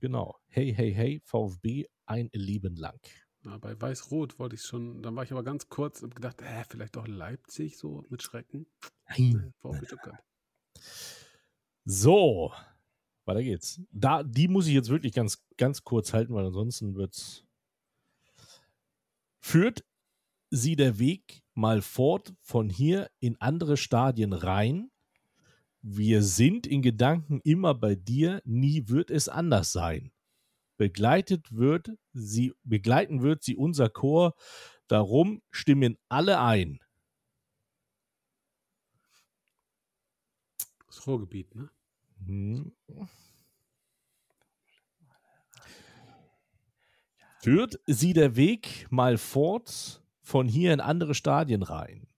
genau. 0.00 0.36
Hey, 0.48 0.74
hey, 0.74 0.92
hey, 0.92 1.22
VfB 1.24 1.86
ein 2.06 2.28
Leben 2.32 2.74
lang. 2.76 2.98
Ja, 3.44 3.58
bei 3.58 3.80
Weiß-Rot 3.80 4.38
wollte 4.38 4.54
ich 4.54 4.62
schon, 4.62 5.02
dann 5.02 5.16
war 5.16 5.24
ich 5.24 5.32
aber 5.32 5.42
ganz 5.42 5.68
kurz 5.68 6.02
und 6.02 6.14
gedacht, 6.14 6.40
äh, 6.42 6.64
vielleicht 6.68 6.94
doch 6.94 7.08
Leipzig 7.08 7.76
so 7.76 8.04
mit 8.08 8.22
Schrecken. 8.22 8.66
Nein. 9.08 9.52
VfB 9.58 9.86
Stuttgart. 9.86 10.22
So, 11.84 12.52
weiter 13.24 13.42
geht's. 13.42 13.80
Da, 13.90 14.22
die 14.22 14.46
muss 14.46 14.68
ich 14.68 14.74
jetzt 14.74 14.90
wirklich 14.90 15.12
ganz, 15.12 15.44
ganz 15.56 15.82
kurz 15.82 16.12
halten, 16.12 16.34
weil 16.34 16.46
ansonsten 16.46 16.94
wird's. 16.94 17.44
Führt 19.40 19.84
sie 20.50 20.76
der 20.76 21.00
Weg 21.00 21.42
mal 21.54 21.82
fort 21.82 22.34
von 22.40 22.68
hier 22.68 23.10
in 23.18 23.40
andere 23.40 23.76
Stadien 23.76 24.32
rein? 24.32 24.92
Wir 25.80 26.22
sind 26.22 26.68
in 26.68 26.80
Gedanken 26.80 27.40
immer 27.42 27.74
bei 27.74 27.96
dir, 27.96 28.40
nie 28.44 28.86
wird 28.86 29.10
es 29.10 29.28
anders 29.28 29.72
sein. 29.72 30.12
Begleitet 30.82 31.52
wird 31.52 31.92
sie, 32.12 32.54
begleiten 32.64 33.22
wird 33.22 33.44
sie 33.44 33.54
unser 33.54 33.88
Chor, 33.88 34.34
darum 34.88 35.40
stimmen 35.52 35.96
alle 36.08 36.40
ein. 36.40 36.80
Das 40.88 41.06
Ruhrgebiet, 41.06 41.54
ne? 41.54 41.70
Hm. 42.26 42.72
Führt 47.42 47.78
sie 47.86 48.12
der 48.12 48.34
Weg 48.34 48.88
mal 48.90 49.18
fort 49.18 50.02
von 50.20 50.48
hier 50.48 50.72
in 50.72 50.80
andere 50.80 51.14
Stadien 51.14 51.62
rein. 51.62 52.08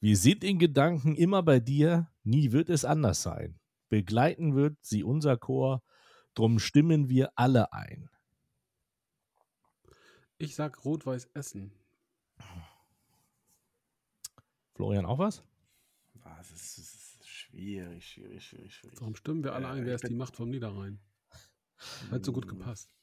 Wir 0.00 0.16
sind 0.16 0.44
in 0.44 0.58
Gedanken 0.58 1.14
immer 1.14 1.42
bei 1.42 1.60
dir, 1.60 2.10
nie 2.24 2.52
wird 2.52 2.70
es 2.70 2.86
anders 2.86 3.22
sein. 3.22 3.60
Begleiten 3.90 4.54
wird 4.54 4.78
sie 4.80 5.04
unser 5.04 5.36
Chor, 5.36 5.82
drum 6.34 6.58
stimmen 6.58 7.08
wir 7.08 7.32
alle 7.36 7.72
ein. 7.72 8.08
Ich 10.38 10.54
sag 10.56 10.84
Rot-Weiß 10.84 11.28
Essen. 11.34 11.72
Florian, 14.74 15.06
auch 15.06 15.18
was? 15.18 15.44
Ah, 16.24 16.38
es 16.40 16.50
ist, 16.50 16.78
ist 16.78 17.28
schwierig, 17.28 18.06
schwierig, 18.06 18.44
schwierig, 18.44 18.74
schwierig. 18.74 18.98
Darum 18.98 19.14
stimmen 19.14 19.44
wir 19.44 19.54
alle 19.54 19.66
Äh, 19.66 19.70
ein, 19.70 19.84
wer 19.86 19.94
ist 19.94 20.08
die 20.08 20.14
Macht 20.14 20.36
vom 20.36 20.50
Niederrhein. 20.50 20.98
Hat 22.10 22.24
so 22.24 22.32
gut 22.32 22.48
gepasst. 22.48 22.94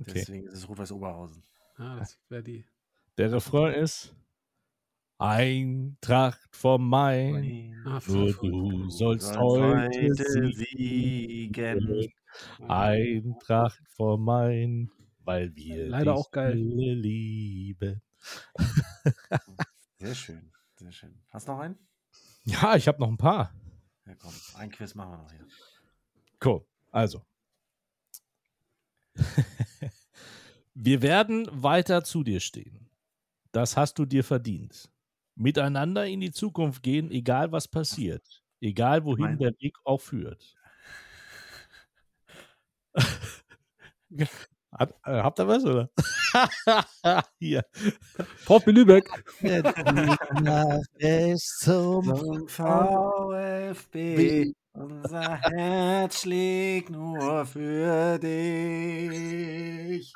Okay. 0.00 0.12
Deswegen 0.14 0.46
ist 0.46 0.54
es 0.54 0.68
Rot-Weiß 0.68 0.92
Oberhausen. 0.92 1.42
Ja, 1.78 1.96
das 1.98 2.18
wäre 2.28 2.42
die. 2.42 2.64
Der 3.18 3.30
Refrain 3.32 3.74
ist 3.74 4.14
Eintracht 5.18 6.56
vom 6.56 6.88
Main, 6.88 7.80
Ah, 7.84 8.00
Frankfurt. 8.00 8.42
du 8.42 8.90
sollst 8.90 9.26
Sollst 9.26 9.38
heute 9.38 9.86
heute 9.86 10.14
siegen. 10.14 11.78
siegen. 11.80 12.12
Eintracht 12.68 13.80
vom 13.88 14.24
Main, 14.24 14.90
weil 15.24 15.54
wir 15.54 15.88
Leider 15.88 16.14
auch 16.14 16.30
geil. 16.30 16.56
lieben. 16.56 18.00
Sehr 19.98 20.14
schön, 20.14 20.52
sehr 20.76 20.92
schön. 20.92 21.18
Hast 21.30 21.48
du 21.48 21.52
noch 21.52 21.60
einen? 21.60 21.78
Ja, 22.44 22.74
ich 22.76 22.88
habe 22.88 23.00
noch 23.00 23.08
ein 23.08 23.16
paar. 23.18 23.52
Ja, 24.06 24.14
komm, 24.16 24.32
ein 24.56 24.70
Quiz 24.70 24.94
machen 24.94 25.12
wir 25.12 25.18
noch 25.18 25.30
hier. 25.32 25.46
Cool. 26.44 26.64
Also. 26.90 27.24
wir 30.74 31.02
werden 31.02 31.46
weiter 31.50 32.02
zu 32.04 32.22
dir 32.24 32.40
stehen. 32.40 32.88
Das 33.52 33.76
hast 33.76 33.98
du 33.98 34.06
dir 34.06 34.24
verdient. 34.24 34.90
Miteinander 35.34 36.06
in 36.06 36.20
die 36.20 36.30
Zukunft 36.32 36.82
gehen, 36.82 37.10
egal 37.10 37.52
was 37.52 37.68
passiert. 37.68 38.42
Egal 38.60 39.04
wohin 39.04 39.24
Mein- 39.24 39.38
der 39.38 39.52
Weg 39.60 39.76
auch 39.84 40.00
führt. 40.00 40.54
Hat, 44.72 44.94
äh, 45.04 45.22
habt 45.22 45.38
ihr 45.38 45.48
was, 45.48 45.64
oder? 45.66 45.90
Hier. 47.38 47.62
VfB 48.38 48.70
Lübeck. 48.70 49.06
Bis 50.98 51.58
Zum 51.58 52.48
VfB, 52.48 54.54
unser 54.72 55.36
Herz 55.36 56.22
schlägt 56.22 56.88
nur 56.88 57.44
für 57.44 58.18
dich. 58.18 60.10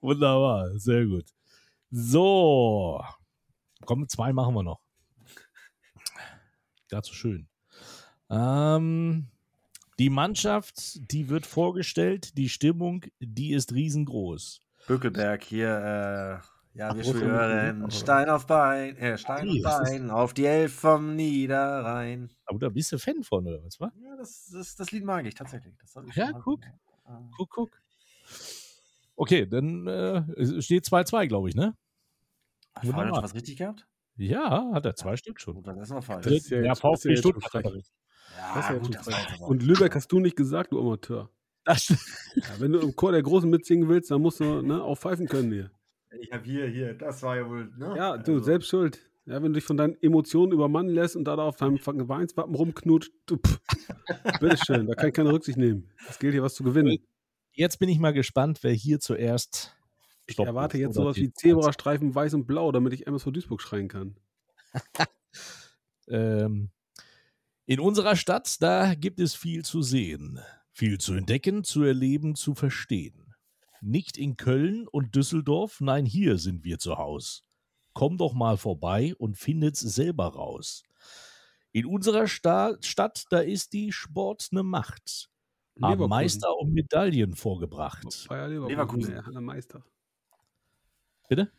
Wunderbar, 0.00 0.70
sehr 0.78 1.04
gut. 1.04 1.26
So. 1.90 3.04
Komm, 3.84 4.08
zwei 4.08 4.32
machen 4.32 4.54
wir 4.54 4.62
noch. 4.62 4.80
Dazu 6.88 7.12
schön. 7.12 7.46
Ähm, 8.30 9.28
die 10.02 10.10
Mannschaft, 10.10 11.12
die 11.12 11.28
wird 11.28 11.46
vorgestellt, 11.46 12.36
die 12.36 12.48
Stimmung, 12.48 13.04
die 13.20 13.52
ist 13.52 13.72
riesengroß. 13.72 14.60
Bückeberg 14.88 15.44
hier, 15.44 15.68
äh, 15.68 16.76
ja, 16.76 16.92
wir 16.96 17.04
Ach, 17.06 17.08
schwören, 17.08 17.88
Stein 17.92 18.28
auf 18.28 18.48
Bein, 18.48 18.96
äh, 18.96 19.16
Stein 19.16 19.48
Ui, 19.48 19.64
auf 19.64 19.78
Bein, 19.78 20.10
auf 20.10 20.34
die 20.34 20.46
Elf 20.46 20.74
vom 20.74 21.14
Niederrhein. 21.14 22.30
Aber 22.46 22.58
da 22.58 22.68
bist 22.68 22.90
du 22.90 22.98
Fan 22.98 23.22
von, 23.22 23.46
oder 23.46 23.62
was, 23.62 23.78
wa? 23.78 23.92
Ja, 24.02 24.16
das, 24.16 24.50
das, 24.52 24.74
das 24.74 24.90
Lied 24.90 25.04
mag 25.04 25.24
ich 25.24 25.36
tatsächlich. 25.36 25.72
Ich 25.84 26.16
Ja, 26.16 26.24
schon 26.26 26.32
mal- 26.32 26.40
guck. 26.42 26.60
Ah. 27.04 27.20
Guck, 27.36 27.50
guck. 27.50 27.80
Okay, 29.14 29.46
dann 29.46 29.86
äh, 29.86 30.60
steht 30.62 30.84
2-2, 30.84 31.28
glaube 31.28 31.48
ich, 31.48 31.54
ne? 31.54 31.76
Hat 32.74 32.82
Wunderbar. 32.84 33.14
schon 33.14 33.22
was 33.22 33.34
richtig 33.36 33.56
gehabt? 33.58 33.86
Ja, 34.16 34.68
hat 34.72 34.84
er 34.84 34.96
zwei 34.96 35.16
Stück 35.16 35.40
schon. 35.40 35.54
Gut, 35.54 35.68
dann 35.68 35.78
ist 35.78 35.90
noch 35.90 36.02
falsch. 36.02 36.24
Das 36.24 36.32
ist 36.32 36.50
ja 36.50 36.60
ja, 36.60 36.74
VfB 36.74 37.14
Stuttgart. 37.14 37.72
Ja, 38.36 38.72
gut, 38.74 38.98
Und 39.40 39.62
Lübeck 39.62 39.94
hast 39.94 40.10
du 40.12 40.20
nicht 40.20 40.36
gesagt, 40.36 40.72
du 40.72 40.80
Amateur. 40.80 41.30
Das. 41.64 41.88
Ja, 42.34 42.44
wenn 42.58 42.72
du 42.72 42.80
im 42.80 42.96
Chor 42.96 43.12
der 43.12 43.22
Großen 43.22 43.48
mitsingen 43.48 43.88
willst, 43.88 44.10
dann 44.10 44.20
musst 44.20 44.40
du 44.40 44.62
ne, 44.62 44.82
auch 44.82 44.98
pfeifen 44.98 45.28
können 45.28 45.52
hier. 45.52 45.70
Ich 46.20 46.32
habe 46.32 46.44
hier, 46.44 46.66
hier, 46.66 46.94
das 46.94 47.22
war 47.22 47.36
ja 47.36 47.48
wohl, 47.48 47.70
ne? 47.76 47.94
Ja, 47.96 48.16
du, 48.18 48.32
Also, 48.32 48.44
selbst 48.44 48.68
schuld. 48.68 48.98
Ja, 49.24 49.34
wenn 49.34 49.52
du 49.52 49.60
dich 49.60 49.64
von 49.64 49.76
deinen 49.76 49.96
Emotionen 50.02 50.52
übermannen 50.52 50.92
lässt 50.92 51.14
und 51.14 51.24
da 51.24 51.36
auf 51.36 51.56
deinem 51.56 51.78
Weinswappen 51.78 52.54
rumknutscht, 52.54 53.12
du, 53.26 53.36
pff, 53.36 53.60
bitteschön, 54.40 54.86
da 54.86 54.94
kann 54.94 55.08
ich 55.08 55.14
keine 55.14 55.32
Rücksicht 55.32 55.58
nehmen. 55.58 55.90
Es 56.08 56.18
gilt 56.18 56.32
hier 56.32 56.42
was 56.42 56.54
zu 56.54 56.64
gewinnen. 56.64 56.98
Jetzt 57.52 57.78
bin 57.78 57.88
ich 57.88 58.00
mal 58.00 58.12
gespannt, 58.12 58.58
wer 58.62 58.72
hier 58.72 58.98
zuerst. 58.98 59.76
Ich 60.26 60.38
erwarte 60.38 60.78
jetzt 60.78 60.94
sowas 60.94 61.16
wie 61.16 61.32
Zebrastreifen 61.32 62.14
weiß 62.14 62.34
und 62.34 62.46
blau, 62.46 62.72
damit 62.72 62.92
ich 62.92 63.06
MSV 63.06 63.30
Duisburg 63.30 63.60
schreien 63.60 63.88
kann. 63.88 64.16
Ähm, 66.08 66.70
in 67.72 67.80
unserer 67.80 68.16
Stadt, 68.16 68.60
da 68.60 68.94
gibt 68.94 69.18
es 69.18 69.34
viel 69.34 69.64
zu 69.64 69.80
sehen, 69.80 70.38
viel 70.72 70.98
zu 70.98 71.14
entdecken, 71.14 71.64
zu 71.64 71.82
erleben, 71.84 72.34
zu 72.34 72.54
verstehen. 72.54 73.34
Nicht 73.80 74.18
in 74.18 74.36
Köln 74.36 74.86
und 74.88 75.14
Düsseldorf, 75.14 75.80
nein, 75.80 76.04
hier 76.04 76.36
sind 76.36 76.64
wir 76.64 76.78
zu 76.78 76.98
Haus. 76.98 77.44
Komm 77.94 78.18
doch 78.18 78.34
mal 78.34 78.58
vorbei 78.58 79.14
und 79.16 79.38
findet's 79.38 79.80
selber 79.80 80.26
raus. 80.26 80.82
In 81.72 81.86
unserer 81.86 82.26
Sta 82.26 82.76
Stadt, 82.82 83.24
da 83.30 83.38
ist 83.38 83.72
die 83.72 83.90
Sport 83.90 84.48
ne 84.50 84.62
Macht. 84.62 85.30
Haben 85.80 85.92
Leverkusen. 85.92 86.10
Meister 86.10 86.54
und 86.58 86.74
Medaillen 86.74 87.34
vorgebracht. 87.34 88.26
Bayer 88.28 88.48
Leverkusen. 88.48 88.68
Leverkusen. 88.68 89.24
Haller 89.24 89.40
Meister. 89.40 89.82
Bitte? 91.26 91.50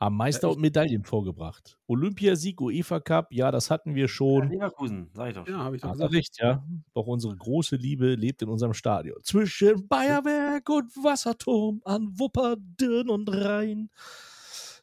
Haben 0.00 0.16
Meister 0.16 0.48
Ja, 0.48 0.54
und 0.54 0.60
Medaillen 0.60 1.02
vorgebracht. 1.04 1.76
Olympiasieg, 1.88 2.60
UEFA 2.60 3.00
Cup, 3.00 3.32
ja, 3.32 3.50
das 3.50 3.68
hatten 3.70 3.94
wir 3.96 4.02
Ja, 4.02 4.08
schon. 4.08 4.48
Leverkusen, 4.50 5.10
sag 5.12 5.28
ich 5.30 5.34
doch. 5.34 5.48
Ja, 5.48 5.58
habe 5.58 5.76
ich 5.76 5.82
doch 5.82 5.88
Hat 5.88 5.96
er 5.96 6.08
gesagt. 6.08 6.14
recht, 6.14 6.36
ja. 6.40 6.64
Doch 6.94 7.06
unsere 7.06 7.34
große 7.36 7.76
Liebe 7.76 8.14
lebt 8.14 8.40
in 8.42 8.48
unserem 8.48 8.74
Stadion. 8.74 9.18
Zwischen 9.24 9.88
Bayerwerk 9.88 10.68
und 10.68 10.94
Wasserturm 10.96 11.82
an 11.84 12.16
Wupperden 12.18 13.10
und 13.10 13.28
Rhein. 13.28 13.90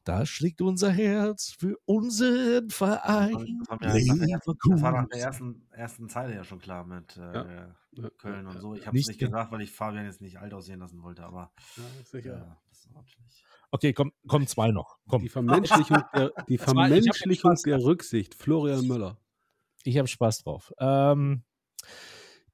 Da 0.04 0.26
schlägt 0.26 0.62
unser 0.62 0.92
Herz 0.92 1.56
für 1.58 1.78
unseren 1.86 2.70
Verein. 2.70 3.64
Das 3.70 3.70
war 3.70 3.78
das 3.80 4.82
war 4.82 4.92
nach 4.92 5.08
der 5.08 5.20
ersten, 5.22 5.66
ersten 5.72 6.10
Zeile 6.10 6.36
ja 6.36 6.44
schon 6.44 6.60
klar 6.60 6.86
mit 6.86 7.18
äh, 7.18 7.22
Ja. 7.22 7.76
Ja, 7.98 8.10
Köln 8.18 8.46
und 8.46 8.56
ja, 8.56 8.60
so. 8.62 8.76
Ich 8.76 8.86
habe 8.86 8.98
es 8.98 9.02
Nicht 9.02 9.08
nicht 9.08 9.20
ge- 9.20 9.30
gesagt, 9.30 9.54
weil 9.54 9.62
ich 9.62 9.72
Fabian 9.72 10.04
jetzt 10.06 10.20
nicht 10.20 10.38
alt 10.40 10.54
aussehen 10.54 10.80
lassen 10.82 11.02
wollte, 11.02 11.24
aber 11.24 11.54
Ja, 11.78 11.84
sicher. 12.04 12.34
ja, 12.38 12.58
das 12.70 12.88
war 12.94 13.02
natürlich. 13.02 13.46
Okay, 13.76 13.92
komm, 13.92 14.14
komm, 14.26 14.48
zwei 14.48 14.72
noch. 14.72 15.00
Komm, 15.10 15.22
Die 15.24 15.28
Vermenschlichung 15.28 15.98
der, 16.14 16.32
die 16.48 16.58
Vermenschlichung 16.58 17.56
der 17.66 17.84
Rücksicht. 17.84 18.34
Florian 18.34 18.88
Müller. 18.88 19.18
ich 19.84 19.98
habe 19.98 20.08
Spaß 20.08 20.44
drauf. 20.44 20.72
Ähm, 20.80 21.44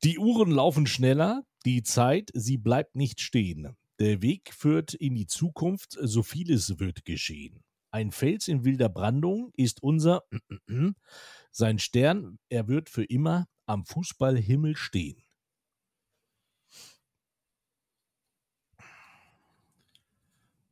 die 0.03 0.17
Uhren 0.17 0.49
laufen 0.49 0.87
schneller, 0.87 1.43
die 1.63 1.83
Zeit, 1.83 2.31
sie 2.33 2.57
bleibt 2.57 2.95
nicht 2.95 3.21
stehen. 3.21 3.77
Der 3.99 4.23
Weg 4.23 4.51
führt 4.51 4.95
in 4.95 5.13
die 5.13 5.27
Zukunft, 5.27 5.95
so 6.01 6.23
vieles 6.23 6.79
wird 6.79 7.05
geschehen. 7.05 7.63
Ein 7.91 8.09
Fels 8.11 8.47
in 8.47 8.65
wilder 8.65 8.89
Brandung 8.89 9.51
ist 9.55 9.83
unser, 9.83 10.23
sein 11.51 11.77
Stern, 11.77 12.39
er 12.49 12.67
wird 12.67 12.89
für 12.89 13.03
immer 13.03 13.45
am 13.67 13.85
Fußballhimmel 13.85 14.75
stehen. 14.75 15.21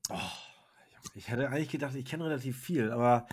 Oh, 0.10 0.39
ich 1.16 1.30
hätte 1.30 1.50
eigentlich 1.50 1.70
gedacht, 1.70 1.96
ich 1.96 2.06
kenne 2.06 2.26
relativ 2.26 2.58
viel, 2.60 2.92
aber 2.92 3.28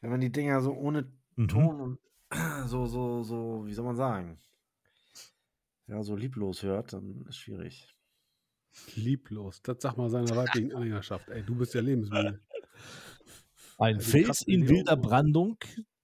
wenn 0.00 0.10
man 0.10 0.20
die 0.20 0.32
Dinger 0.32 0.60
so 0.60 0.72
ohne 0.72 1.12
Mhm. 1.38 1.48
Ton 1.48 1.80
und 1.80 1.98
so, 2.66 2.86
so, 2.86 3.22
so, 3.22 3.64
wie 3.66 3.72
soll 3.72 3.84
man 3.84 3.96
sagen, 3.96 4.38
ja, 5.86 6.02
so 6.02 6.16
lieblos 6.16 6.62
hört, 6.62 6.92
dann 6.92 7.24
ist 7.28 7.38
schwierig. 7.38 7.94
Lieblos. 8.96 9.62
Das 9.62 9.78
sag 9.80 9.96
mal 9.96 10.10
seiner 10.10 10.36
weiblichen 10.36 10.74
Anhängerschaft. 10.74 11.28
Ey, 11.28 11.42
du 11.42 11.54
bist 11.54 11.74
ja 11.74 11.80
lebensmüde. 11.80 12.40
Ein 13.78 13.98
die 13.98 14.04
Fels 14.04 14.42
in 14.42 14.68
wilder. 14.68 14.96
Brandung, 14.96 15.56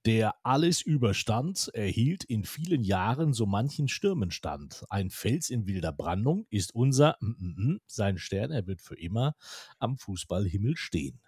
der 0.05 0.35
alles 0.43 0.81
überstand, 0.81 1.69
erhielt 1.73 2.23
in 2.23 2.43
vielen 2.43 2.83
Jahren 2.83 3.33
so 3.33 3.45
manchen 3.45 3.87
Stürmen 3.87 4.31
stand. 4.31 4.85
Ein 4.89 5.09
Fels 5.09 5.49
in 5.49 5.65
wilder 5.67 5.91
Brandung 5.91 6.45
ist 6.49 6.75
unser, 6.75 7.17
mm, 7.21 7.27
mm, 7.27 7.55
mm, 7.73 7.79
sein 7.87 8.17
Stern, 8.17 8.51
er 8.51 8.67
wird 8.67 8.81
für 8.81 8.97
immer 8.97 9.35
am 9.79 9.97
Fußballhimmel 9.97 10.77
stehen. 10.77 11.19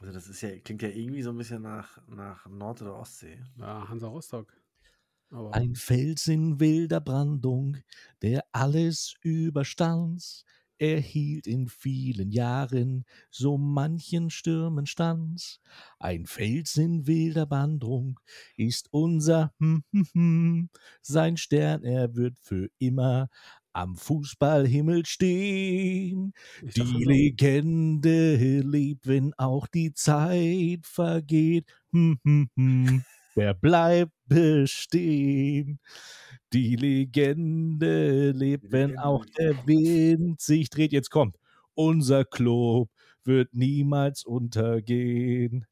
Also 0.00 0.12
das 0.12 0.28
ist 0.28 0.40
ja, 0.40 0.58
klingt 0.60 0.82
ja 0.82 0.88
irgendwie 0.88 1.22
so 1.22 1.30
ein 1.30 1.36
bisschen 1.38 1.62
nach, 1.62 1.98
nach 2.08 2.46
Nord- 2.46 2.82
oder 2.82 2.96
Ostsee. 2.96 3.42
Ja, 3.58 3.88
Hansa 3.88 4.08
Rostock. 4.08 4.52
Aber 5.30 5.52
Ein 5.54 5.74
Fels 5.76 6.26
in 6.28 6.60
wilder 6.60 7.00
Brandung, 7.00 7.78
der 8.22 8.44
alles 8.52 9.14
überstand, 9.22 10.44
erhielt 10.82 11.46
in 11.46 11.68
vielen 11.68 12.30
Jahren 12.32 13.04
so 13.30 13.58
manchen 13.58 14.30
Stürmen 14.30 14.86
stand. 14.86 15.60
Ein 15.98 16.26
Fels 16.26 16.76
in 16.76 17.06
wilder 17.06 17.46
Brandung 17.46 18.20
ist 18.56 18.88
unser, 18.92 19.52
hm, 19.60 19.84
hm, 19.92 20.06
hm, 20.14 20.70
sein 21.02 21.36
Stern, 21.36 21.84
er 21.84 22.14
wird 22.16 22.38
für 22.40 22.68
immer 22.78 23.28
am 23.72 23.96
Fußballhimmel 23.96 25.06
stehen. 25.06 26.34
ich 26.60 26.74
Die 26.74 27.04
Legende 27.04 28.60
lebt, 28.60 29.06
wenn 29.06 29.32
auch 29.34 29.66
die 29.66 29.94
Zeit 29.94 30.86
vergeht. 30.86 31.72
Hm, 31.92 32.18
hm, 32.24 32.48
hm. 32.56 33.04
Wer 33.34 33.54
bleibt 33.54 34.12
bestehen? 34.26 35.80
Die 36.52 36.76
Legende 36.76 38.30
lebt, 38.32 38.64
Die 38.64 38.72
wenn 38.72 38.90
Legende 38.90 39.04
auch 39.04 39.24
der 39.24 39.66
Wind 39.66 40.40
sich 40.40 40.68
dreht. 40.70 40.92
Jetzt 40.92 41.10
kommt. 41.10 41.36
Unser 41.74 42.24
Club 42.24 42.90
wird 43.24 43.54
niemals 43.54 44.24
untergehen. 44.24 45.66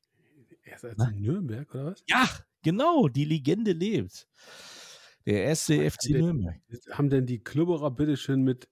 Er 0.63 0.77
ist 0.77 0.85
jetzt 0.85 1.03
in 1.09 1.21
Nürnberg, 1.21 1.75
oder 1.75 1.87
was? 1.87 2.03
Ja, 2.09 2.29
genau, 2.63 3.09
die 3.09 3.25
Legende 3.25 3.73
lebt. 3.73 4.27
Der 5.27 5.45
erste 5.45 5.75
FC 5.91 6.13
der- 6.13 6.23
Nürnberg. 6.23 6.61
Haben 6.93 7.11
denn 7.11 7.27
die 7.27 7.41
Klubberer 7.41 7.91
bitteschön 7.91 8.43
mit, 8.43 8.69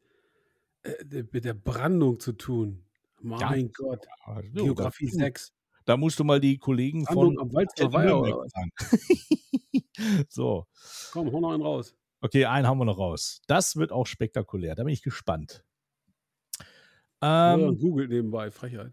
äh, 0.84 1.24
mit 1.30 1.44
der 1.44 1.54
Brandung 1.54 2.20
zu 2.20 2.32
tun? 2.32 2.84
Mein 3.20 3.70
Gott. 3.72 4.06
Ja, 4.26 4.42
so, 4.54 4.64
Geografie 4.64 5.06
da, 5.10 5.12
6. 5.18 5.52
da 5.88 5.96
musst 5.96 6.18
du 6.18 6.24
mal 6.24 6.38
die 6.38 6.58
Kollegen 6.58 7.06
von 7.06 7.38
am 7.40 7.50
Walzer 7.50 7.90
Weiher 7.90 8.44
so. 10.28 10.66
Komm, 11.12 11.32
hau 11.32 11.40
noch 11.40 11.52
einen 11.52 11.62
raus. 11.62 11.96
Okay, 12.20 12.44
einen 12.44 12.66
haben 12.66 12.76
wir 12.76 12.84
noch 12.84 12.98
raus. 12.98 13.40
Das 13.46 13.74
wird 13.74 13.90
auch 13.90 14.06
spektakulär. 14.06 14.74
Da 14.74 14.84
bin 14.84 14.92
ich 14.92 15.02
gespannt. 15.02 15.64
Ähm, 17.22 17.78
googelt 17.78 18.10
nebenbei, 18.10 18.50
Frechheit. 18.50 18.92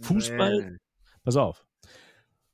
Fußball? 0.00 0.70
Nee. 0.70 0.76
pass 1.24 1.34
auf. 1.34 1.66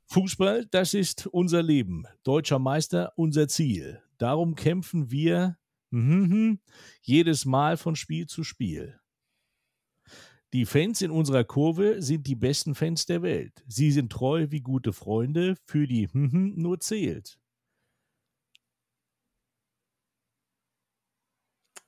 Fußball, 0.06 0.64
das 0.70 0.94
ist 0.94 1.26
unser 1.26 1.62
Leben. 1.62 2.04
Deutscher 2.22 2.58
Meister, 2.58 3.12
unser 3.16 3.48
Ziel. 3.48 4.02
Darum 4.16 4.54
kämpfen 4.54 5.10
wir 5.10 5.58
mhm, 5.90 6.58
jedes 7.02 7.44
Mal 7.44 7.76
von 7.76 7.96
Spiel 7.96 8.28
zu 8.28 8.44
Spiel. 8.44 8.98
Die 10.54 10.66
Fans 10.66 11.02
in 11.02 11.10
unserer 11.10 11.42
Kurve 11.42 12.00
sind 12.00 12.28
die 12.28 12.36
besten 12.36 12.76
Fans 12.76 13.06
der 13.06 13.22
Welt. 13.22 13.64
Sie 13.66 13.90
sind 13.90 14.12
treu 14.12 14.46
wie 14.50 14.60
gute 14.60 14.92
Freunde, 14.92 15.56
für 15.66 15.88
die 15.88 16.08
nur 16.14 16.78
zählt. 16.78 17.40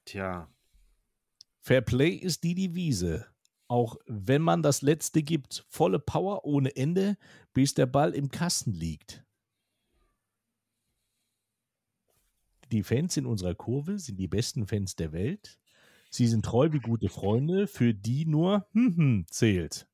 Tja, 0.05 0.51
Fair 1.61 1.81
Play 1.81 2.11
ist 2.11 2.43
die 2.43 2.57
Devise. 2.57 3.27
Auch 3.69 3.99
wenn 4.07 4.43
man 4.43 4.63
das 4.63 4.83
letzte 4.83 5.23
gibt, 5.23 5.65
volle 5.69 6.01
Power 6.01 6.45
ohne 6.45 6.75
Ende, 6.75 7.17
bis 7.53 7.75
der 7.75 7.87
Ball 7.87 8.15
im 8.15 8.31
Kasten 8.31 8.73
liegt. 8.73 9.25
Die 12.73 12.83
Fans 12.83 13.17
in 13.17 13.27
unserer 13.27 13.55
Kurve 13.55 14.01
sind 14.01 14.17
die 14.17 14.27
besten 14.27 14.67
Fans 14.67 14.97
der 14.97 15.13
Welt. 15.13 15.61
Sie 16.17 16.29
sind 16.29 16.47
treu 16.47 16.73
wie 16.73 16.79
gute 16.79 17.11
Freunde, 17.11 17.67
für 17.67 17.93
die 17.93 18.25
nur 18.25 18.67
hm, 18.73 18.97
hm, 18.97 19.27
zählt. 19.29 19.87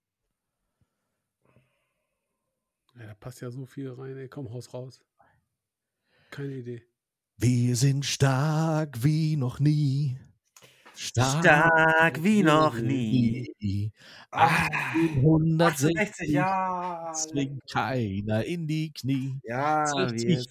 Ja, 2.95 3.07
da 3.07 3.15
passt 3.15 3.41
ja 3.41 3.51
so 3.51 3.67
viel 3.67 3.91
rein, 3.91 4.17
ey. 4.17 4.29
Komm, 4.29 4.53
Haus 4.53 4.73
raus. 4.73 5.01
Keine 6.31 6.55
Idee. 6.55 6.83
Wir 7.39 7.75
sind 7.75 8.05
stark 8.07 9.03
wie 9.03 9.35
noch 9.37 9.59
nie. 9.59 10.17
Stark 10.95 12.23
wie 12.23 12.45
noch 12.45 12.79
nie. 12.79 13.91
Ah, 14.31 14.69
160 15.17 15.99
68 15.99 16.29
Jahre. 16.29 17.15
zwingt 17.15 17.69
keiner 17.69 18.45
in 18.45 18.69
die 18.69 18.93
Knie. 18.93 19.41
Ja, 19.43 19.87
60, 19.87 20.47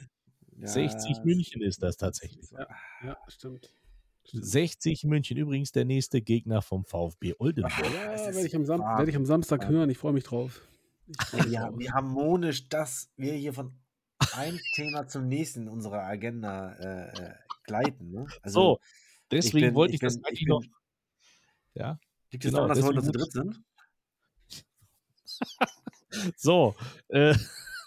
wir- 0.58 0.68
60 0.68 1.16
ja, 1.16 1.24
München 1.24 1.62
ist 1.62 1.82
das 1.82 1.96
tatsächlich. 1.96 2.52
Ja, 2.52 2.68
ja 3.06 3.18
stimmt. 3.30 3.74
Stimmt. 4.26 4.46
60 4.46 5.04
München 5.06 5.38
übrigens 5.38 5.72
der 5.72 5.86
nächste 5.86 6.22
Gegner 6.22 6.62
vom 6.62 6.86
VfB 6.86 7.34
Oldenburg. 7.40 7.74
Ja, 7.94 8.14
Es 8.14 8.22
ist 8.28 8.36
werde 8.36 8.48
ich, 8.48 8.56
am 8.56 8.66
Sam 8.66 8.80
wahr. 8.82 8.98
werd 9.00 9.10
ich 9.10 9.16
am 9.16 9.26
Samstag 9.26 9.68
hören. 9.68 9.90
Ich 9.90 9.98
freue 9.98 10.14
mich 10.14 10.24
drauf. 10.24 10.62
Ich 11.08 11.22
freu 11.28 11.44
mich 11.44 11.52
Ja, 11.54 11.68
drauf. 11.70 11.80
wie 11.80 11.92
harmonisch, 11.92 12.70
dass 12.70 13.10
wir 13.18 13.34
hier 13.34 13.54
von 13.54 13.74
einem 14.34 14.60
Thema 14.76 15.08
zum 15.08 15.28
nächsten 15.28 15.64
in 15.64 15.68
unserer 15.70 16.04
Agenda 16.04 16.74
äh, 16.74 17.24
äh, 17.30 17.34
gleiten. 17.64 18.12
Ne? 18.12 18.26
so, 18.46 18.80
deswegen 19.32 19.68
bin- 19.68 19.76
wollte 19.76 19.92
ich, 19.92 19.96
ich 19.96 20.02
das 20.02 20.16
bin- 20.18 20.26
eigentlich 20.26 20.42
ich 20.44 20.48
noch. 20.48 20.64
Ja, 21.74 22.00
liegt 22.32 22.46
es 22.46 22.52
genau, 22.52 22.68
daran, 22.68 22.70
dass 22.70 22.78
wir 22.80 22.86
heute 22.96 23.02
zu 23.04 23.12
dritt 23.12 23.32
sind? 23.32 23.62
so. 26.38 26.76
Äh, 27.10 27.36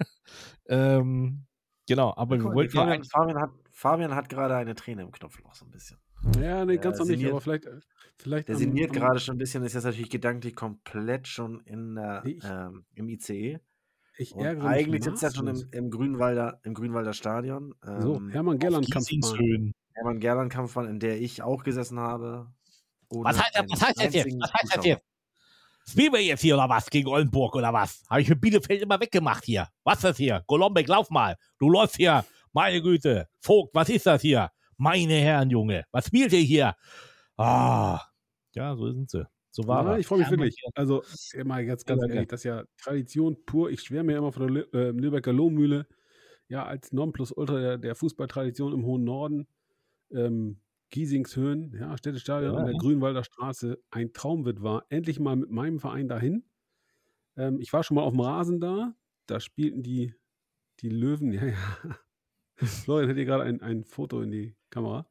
ähm, 0.68 1.44
genau, 1.86 2.14
aber 2.16 2.36
wir 2.38 2.44
wollten 2.44 2.74
ja 2.76 2.80
Fabian, 2.82 2.94
eigentlich. 2.96 3.10
Fabian, 3.12 3.40
hat, 3.40 3.50
Fabian 3.72 4.14
hat 4.14 4.28
gerade 4.28 4.56
eine 4.56 4.74
Träne 4.74 5.02
im 5.02 5.12
Knopfloch, 5.12 5.54
so 5.54 5.64
ein 5.64 5.70
bisschen. 5.70 5.98
Ja, 6.40 6.64
nee, 6.64 6.74
Der 6.74 6.82
ganz 6.82 6.98
noch 6.98 7.06
nicht, 7.06 7.24
aber 7.26 7.40
vielleicht. 7.40 7.66
äh, 7.66 7.80
vielleicht 8.18 8.48
Der 8.48 8.56
sinniert 8.56 8.92
gerade 8.92 9.18
schon 9.20 9.34
ein 9.36 9.38
bisschen, 9.38 9.62
ist 9.64 9.74
jetzt 9.74 9.84
natürlich 9.84 10.10
gedanklich 10.10 10.54
komplett 10.54 11.28
schon 11.28 11.60
in 11.60 11.94
der, 11.96 12.24
ich- 12.24 12.42
ähm, 12.44 12.84
im 12.94 13.08
ICE. 13.08 13.58
Ich 14.16 14.32
Und 14.34 14.44
ärgere 14.44 14.68
mich 14.68 14.72
eigentlich 14.86 15.04
sitzt 15.04 15.22
er 15.24 15.34
schon 15.34 15.48
im, 15.48 15.68
im, 15.72 15.90
Grünwalder, 15.90 16.60
im 16.62 16.74
Grünwalder 16.74 17.12
Stadion. 17.12 17.74
So, 17.82 18.14
Ähm, 18.16 18.28
Hermann 18.30 18.58
Gerland 18.58 18.90
Kampfbahn. 18.90 19.20
Giesingshöhen. 19.20 19.72
Hermann 19.92 20.20
Gerland 20.20 20.52
Kampfbahn, 20.52 20.88
in 20.88 21.00
der 21.00 21.20
ich 21.20 21.42
auch 21.42 21.64
gesessen 21.64 21.98
habe. 21.98 22.46
Was 23.10 23.38
heißt, 23.42 23.64
was 23.68 23.82
heißt 23.82 23.98
das 23.98 24.04
jetzt? 24.04 24.16
einzigen 24.24 24.40
Was 24.40 24.52
heißt 24.52 24.76
das 24.76 24.84
jetzt? 24.84 25.02
Spielen 25.86 26.12
wir 26.12 26.22
jetzt 26.22 26.40
hier 26.40 26.54
oder 26.54 26.68
was 26.68 26.88
gegen 26.88 27.08
Oldenburg 27.08 27.54
oder 27.56 27.72
was? 27.72 28.02
Habe 28.08 28.22
ich 28.22 28.28
für 28.28 28.36
Bielefeld 28.36 28.80
immer 28.82 28.98
weggemacht 29.00 29.44
hier. 29.44 29.68
Was 29.82 29.96
ist 29.98 30.04
das 30.04 30.16
hier? 30.16 30.42
Golombek, 30.46 30.88
lauf 30.88 31.10
mal. 31.10 31.36
Du 31.58 31.68
läufst 31.68 31.96
hier. 31.96 32.24
Meine 32.52 32.80
Güte. 32.80 33.28
Vogt, 33.40 33.74
was 33.74 33.88
ist 33.88 34.06
das 34.06 34.22
hier? 34.22 34.50
Meine 34.78 35.14
Herren, 35.14 35.50
Junge. 35.50 35.84
Was 35.92 36.06
spielt 36.06 36.32
ihr 36.32 36.40
hier? 36.40 36.74
Ah. 37.36 38.00
Ja, 38.54 38.76
so 38.76 38.90
sind 38.92 39.10
sie. 39.10 39.26
So 39.50 39.66
war 39.66 39.84
Ja, 39.84 39.98
ich 39.98 40.06
freue 40.06 40.18
mich 40.20 40.30
wirklich. 40.30 40.56
Also, 40.74 41.02
immer 41.32 41.60
jetzt 41.60 41.86
ganz 41.86 42.02
ehrlich, 42.02 42.28
das 42.28 42.40
ist 42.40 42.44
ja 42.44 42.64
Tradition 42.76 43.36
pur. 43.46 43.70
Ich 43.70 43.80
schwärme 43.82 44.12
ja 44.12 44.18
immer 44.18 44.32
von 44.32 44.46
der 44.52 44.64
Lü- 44.64 44.74
äh, 44.76 44.90
Lübecker 44.90 45.32
Lohmühle. 45.32 45.86
Ja, 46.48 46.66
als 46.66 46.92
Nonplusultra 46.92 47.58
der, 47.60 47.78
der 47.78 47.94
Fußballtradition 47.94 48.72
im 48.72 48.84
hohen 48.84 49.04
Norden. 49.04 49.46
Ähm, 50.12 50.60
Giesingshöhen, 50.90 51.74
ja, 51.78 51.96
Städtestadion 51.96 52.52
Ja, 52.54 52.58
an 52.60 52.66
der 52.66 52.74
ja. 52.74 52.78
Grünwalder 52.80 53.24
Straße. 53.24 53.80
Ein 53.90 54.12
Traum 54.12 54.44
wird 54.44 54.62
wahr. 54.62 54.84
Endlich 54.90 55.18
mal 55.18 55.34
mit 55.36 55.50
meinem 55.50 55.80
Verein 55.80 56.08
dahin. 56.08 56.44
Ähm, 57.36 57.60
ich 57.60 57.72
war 57.72 57.82
schon 57.82 57.96
mal 57.96 58.02
auf 58.02 58.12
dem 58.12 58.20
Rasen 58.20 58.60
da. 58.60 58.94
Da 59.26 59.40
spielten 59.40 59.82
die, 59.82 60.14
die 60.80 60.88
Löwen, 60.90 61.32
ja, 61.32 61.46
ja. 61.46 61.56
Florian 62.56 63.08
hat 63.08 63.16
hier 63.16 63.24
gerade 63.24 63.44
ein, 63.44 63.62
ein 63.62 63.84
Foto 63.84 64.20
in 64.20 64.30
die 64.30 64.56
Kamera. 64.74 65.06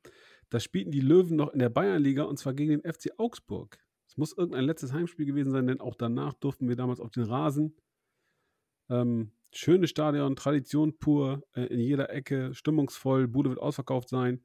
Da 0.50 0.60
spielten 0.60 0.92
die 0.92 1.02
Löwen 1.02 1.36
noch 1.36 1.52
in 1.54 1.60
der 1.60 1.70
Bayernliga 1.70 2.24
und 2.24 2.38
zwar 2.38 2.54
gegen 2.54 2.70
den 2.70 2.94
FC 2.94 3.12
Augsburg. 3.18 3.80
Es 4.08 4.18
muss 4.18 4.38
irgendein 4.38 4.66
letztes 4.66 4.94
Heimspiel 4.94 5.26
gewesen 5.26 5.52
sein, 5.52 5.66
denn 5.66 5.80
auch 5.80 5.96
danach 5.96 6.34
durften 6.34 6.70
wir 6.70 6.76
damals 6.76 7.00
auf 7.00 7.10
den 7.10 7.24
Rasen. 7.24 7.76
Ähm, 8.90 9.32
schönes 9.52 9.90
Stadion, 9.90 10.36
Tradition 10.36 10.98
pur, 11.00 11.42
äh, 11.56 11.66
in 11.66 11.80
jeder 11.80 12.12
Ecke, 12.12 12.54
stimmungsvoll, 12.54 13.28
Bude 13.28 13.50
wird 13.50 13.60
ausverkauft 13.60 14.10
sein. 14.10 14.44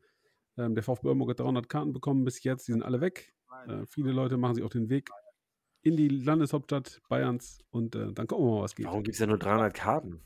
Ähm, 0.57 0.74
der 0.74 0.82
VfB 0.82 1.09
Oldenburg 1.09 1.31
hat 1.31 1.40
300 1.40 1.69
Karten 1.69 1.93
bekommen 1.93 2.24
bis 2.24 2.43
jetzt, 2.43 2.69
die 2.69 2.73
sind 2.73 2.82
alle 2.82 3.01
weg. 3.01 3.35
Äh, 3.66 3.85
viele 3.86 4.12
Leute 4.12 4.36
machen 4.36 4.55
sich 4.55 4.65
auf 4.65 4.73
den 4.73 4.89
Weg 4.89 5.11
in 5.82 5.97
die 5.97 6.09
Landeshauptstadt 6.09 7.01
Bayerns 7.09 7.61
und 7.70 7.95
äh, 7.95 8.12
dann 8.12 8.27
gucken 8.27 8.47
wir 8.47 8.57
mal, 8.57 8.62
was 8.62 8.74
geht. 8.74 8.86
Warum 8.86 9.03
gibt 9.03 9.15
es 9.15 9.20
ja 9.20 9.27
nur 9.27 9.39
300 9.39 9.74
Karten? 9.74 10.20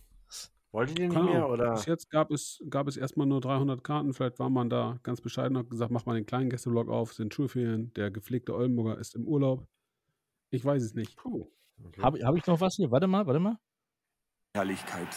Wolltet 0.73 0.99
ihr 0.99 1.09
nicht 1.09 1.15
Keine 1.15 1.31
mehr? 1.31 1.49
Oder? 1.49 1.73
Bis 1.73 1.85
jetzt 1.85 2.11
gab 2.11 2.31
es, 2.31 2.63
gab 2.71 2.89
es 2.89 2.97
erstmal 2.97 3.27
nur 3.27 3.43
300 3.43 3.85
Karten. 3.85 4.15
Vielleicht 4.15 4.39
war 4.39 4.49
man 4.49 4.71
da 4.71 4.99
ganz 5.03 5.21
bescheiden 5.21 5.57
und 5.57 5.65
hat 5.65 5.71
gesagt, 5.71 5.93
mach 5.93 6.07
mal 6.07 6.15
den 6.15 6.25
kleinen 6.25 6.49
Gästeblock 6.49 6.89
auf, 6.89 7.13
sind 7.13 7.35
Schulferien. 7.35 7.93
Der 7.95 8.11
gepflegte 8.11 8.55
Oldenburger 8.55 8.99
ist 8.99 9.15
im 9.15 9.29
Urlaub. 9.29 9.67
Ich 10.51 10.65
weiß 10.65 10.83
es 10.83 10.95
nicht. 10.95 11.17
Puh. 11.17 11.47
Okay. 11.85 12.03
Habe 12.03 12.25
hab 12.25 12.37
ich 12.37 12.47
noch 12.47 12.61
was 12.61 12.77
hier? 12.77 12.91
Warte 12.91 13.07
mal, 13.07 13.27
warte 13.27 13.41
mal. 13.41 13.59
Herrlichkeit. 14.55 15.09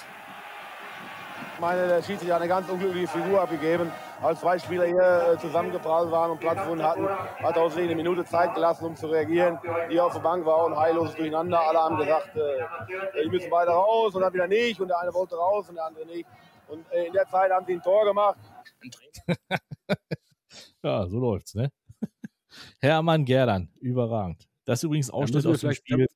Ich 1.53 1.61
meine, 1.61 1.87
der 1.87 2.03
Schiedsrichter 2.03 2.35
hat 2.35 2.41
eine 2.41 2.49
ganz 2.49 2.69
unglückliche 2.69 3.07
Figur 3.07 3.41
abgegeben. 3.41 3.89
Als 4.21 4.39
zwei 4.39 4.57
Spieler 4.57 4.85
hier 4.85 5.33
äh, 5.33 5.37
zusammengeprallt 5.39 6.09
waren 6.09 6.31
und 6.31 6.39
Platz 6.39 6.57
gefunden 6.59 6.83
hatten, 6.83 7.07
hat 7.07 7.55
er 7.57 7.63
uns 7.65 7.75
eine 7.77 7.95
Minute 7.95 8.25
Zeit 8.25 8.53
gelassen, 8.55 8.85
um 8.85 8.95
zu 8.95 9.07
reagieren. 9.07 9.59
Die 9.91 9.99
auf 9.99 10.13
der 10.13 10.21
Bank 10.21 10.45
war 10.45 10.65
und 10.65 10.75
heilloses 10.77 11.15
Durcheinander. 11.15 11.59
Alle 11.59 11.79
haben 11.79 11.97
gesagt, 11.97 12.35
äh, 12.35 13.21
die 13.23 13.29
müssen 13.29 13.49
beide 13.49 13.71
raus 13.71 14.15
und 14.15 14.21
dann 14.21 14.33
wieder 14.33 14.47
nicht. 14.47 14.79
Und 14.79 14.87
der 14.87 14.99
eine 14.99 15.13
wollte 15.13 15.35
raus 15.35 15.69
und 15.69 15.75
der 15.75 15.85
andere 15.85 16.05
nicht. 16.05 16.27
Und 16.67 16.85
äh, 16.91 17.05
in 17.05 17.13
der 17.13 17.27
Zeit 17.27 17.51
haben 17.51 17.65
sie 17.65 17.73
ein 17.73 17.81
Tor 17.81 18.05
gemacht. 18.05 18.37
Ja, 20.83 21.07
so 21.07 21.19
läuft's, 21.19 21.55
ne? 21.55 21.71
Hermann 22.79 23.25
Gerdan, 23.25 23.69
überragend. 23.79 24.47
Das 24.65 24.79
ist 24.79 24.83
übrigens 24.83 25.09
Ausschnitt 25.09 25.45
aus 25.45 25.61
dem 25.61 25.73
Spiel 25.73 26.07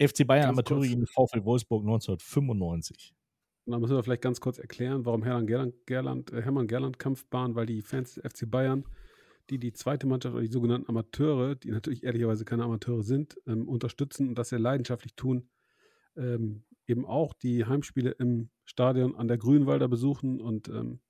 FC 0.00 0.26
Bayern 0.26 0.56
kurz- 0.56 0.88
gegen 0.88 1.06
VfL 1.06 1.44
Wolfsburg 1.44 1.82
1995. 1.82 3.14
Und 3.64 3.72
dann 3.72 3.80
müssen 3.80 3.94
wir 3.94 4.02
vielleicht 4.02 4.22
ganz 4.22 4.40
kurz 4.40 4.58
erklären, 4.58 5.04
warum 5.04 5.22
Hermann 5.22 5.46
Gerland, 5.46 5.74
Gerland, 5.86 6.32
äh, 6.32 6.42
Hermann 6.42 6.66
Gerland 6.66 6.98
Kampfbahn, 6.98 7.54
weil 7.54 7.66
die 7.66 7.82
Fans 7.82 8.14
des 8.14 8.24
FC 8.24 8.50
Bayern, 8.50 8.84
die 9.50 9.58
die 9.58 9.72
zweite 9.72 10.06
Mannschaft 10.06 10.34
oder 10.34 10.42
die 10.42 10.52
sogenannten 10.52 10.88
Amateure, 10.88 11.54
die 11.54 11.70
natürlich 11.70 12.04
ehrlicherweise 12.04 12.44
keine 12.44 12.64
Amateure 12.64 13.02
sind, 13.02 13.36
ähm, 13.46 13.68
unterstützen 13.68 14.28
und 14.28 14.36
das 14.36 14.48
sehr 14.48 14.58
leidenschaftlich 14.58 15.14
tun, 15.14 15.48
ähm, 16.16 16.64
eben 16.86 17.04
auch 17.04 17.34
die 17.34 17.64
Heimspiele 17.64 18.10
im 18.12 18.50
Stadion 18.64 19.14
an 19.14 19.28
der 19.28 19.38
Grünwalder 19.38 19.88
besuchen 19.88 20.40
und 20.40 20.68
ähm, 20.68 21.00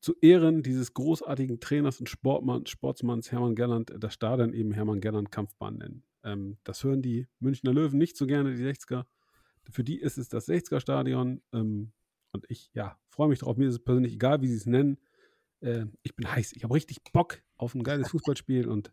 zu 0.00 0.16
Ehren 0.20 0.62
dieses 0.62 0.94
großartigen 0.94 1.60
Trainers 1.60 2.00
und 2.00 2.08
Sportmann, 2.08 2.66
Sportsmanns 2.66 3.30
Hermann 3.30 3.54
Gerland 3.54 3.90
äh, 3.90 3.98
das 3.98 4.14
Stadion 4.14 4.52
eben 4.52 4.72
Hermann 4.72 5.00
Gerland 5.00 5.30
Kampfbahn 5.30 5.78
nennen. 5.78 6.04
Ähm, 6.24 6.58
das 6.64 6.82
hören 6.84 7.02
die 7.02 7.28
Münchner 7.38 7.72
Löwen 7.72 7.98
nicht 7.98 8.16
so 8.16 8.26
gerne, 8.26 8.54
die 8.54 8.62
60er. 8.62 9.04
Für 9.70 9.84
die 9.84 10.00
ist 10.00 10.18
es 10.18 10.28
das 10.28 10.48
60er 10.48 10.80
Stadion. 10.80 11.42
Ähm, 11.52 11.92
und 12.32 12.46
ich, 12.48 12.70
ja, 12.74 12.98
freue 13.08 13.28
mich 13.28 13.40
drauf. 13.40 13.56
Mir 13.56 13.68
ist 13.68 13.74
es 13.74 13.84
persönlich 13.84 14.14
egal, 14.14 14.40
wie 14.42 14.48
sie 14.48 14.56
es 14.56 14.66
nennen. 14.66 14.98
Äh, 15.60 15.86
ich 16.02 16.16
bin 16.16 16.30
heiß. 16.30 16.52
Ich 16.52 16.64
habe 16.64 16.74
richtig 16.74 17.02
Bock 17.12 17.42
auf 17.56 17.74
ein 17.74 17.84
geiles 17.84 18.10
Fußballspiel. 18.10 18.68
Und 18.68 18.92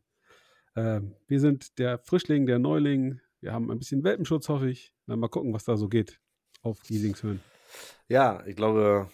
ähm, 0.76 1.16
wir 1.28 1.40
sind 1.40 1.80
der 1.80 2.00
Frischling, 2.00 2.46
der 2.46 2.60
Neuling. 2.60 3.22
Wir 3.42 3.54
haben 3.54 3.72
ein 3.72 3.80
bisschen 3.80 4.04
Welpenschutz, 4.04 4.50
hoffe 4.50 4.70
ich. 4.70 4.94
Dann 5.08 5.20
mal 5.20 5.30
gucken, 5.30 5.54
was 5.54 5.64
da 5.64 5.78
so 5.78 5.88
geht 5.88 6.20
auf 6.62 6.82
Giesingshöhen. 6.84 7.42
Ja, 8.08 8.46
ich 8.46 8.56
glaube, 8.56 9.10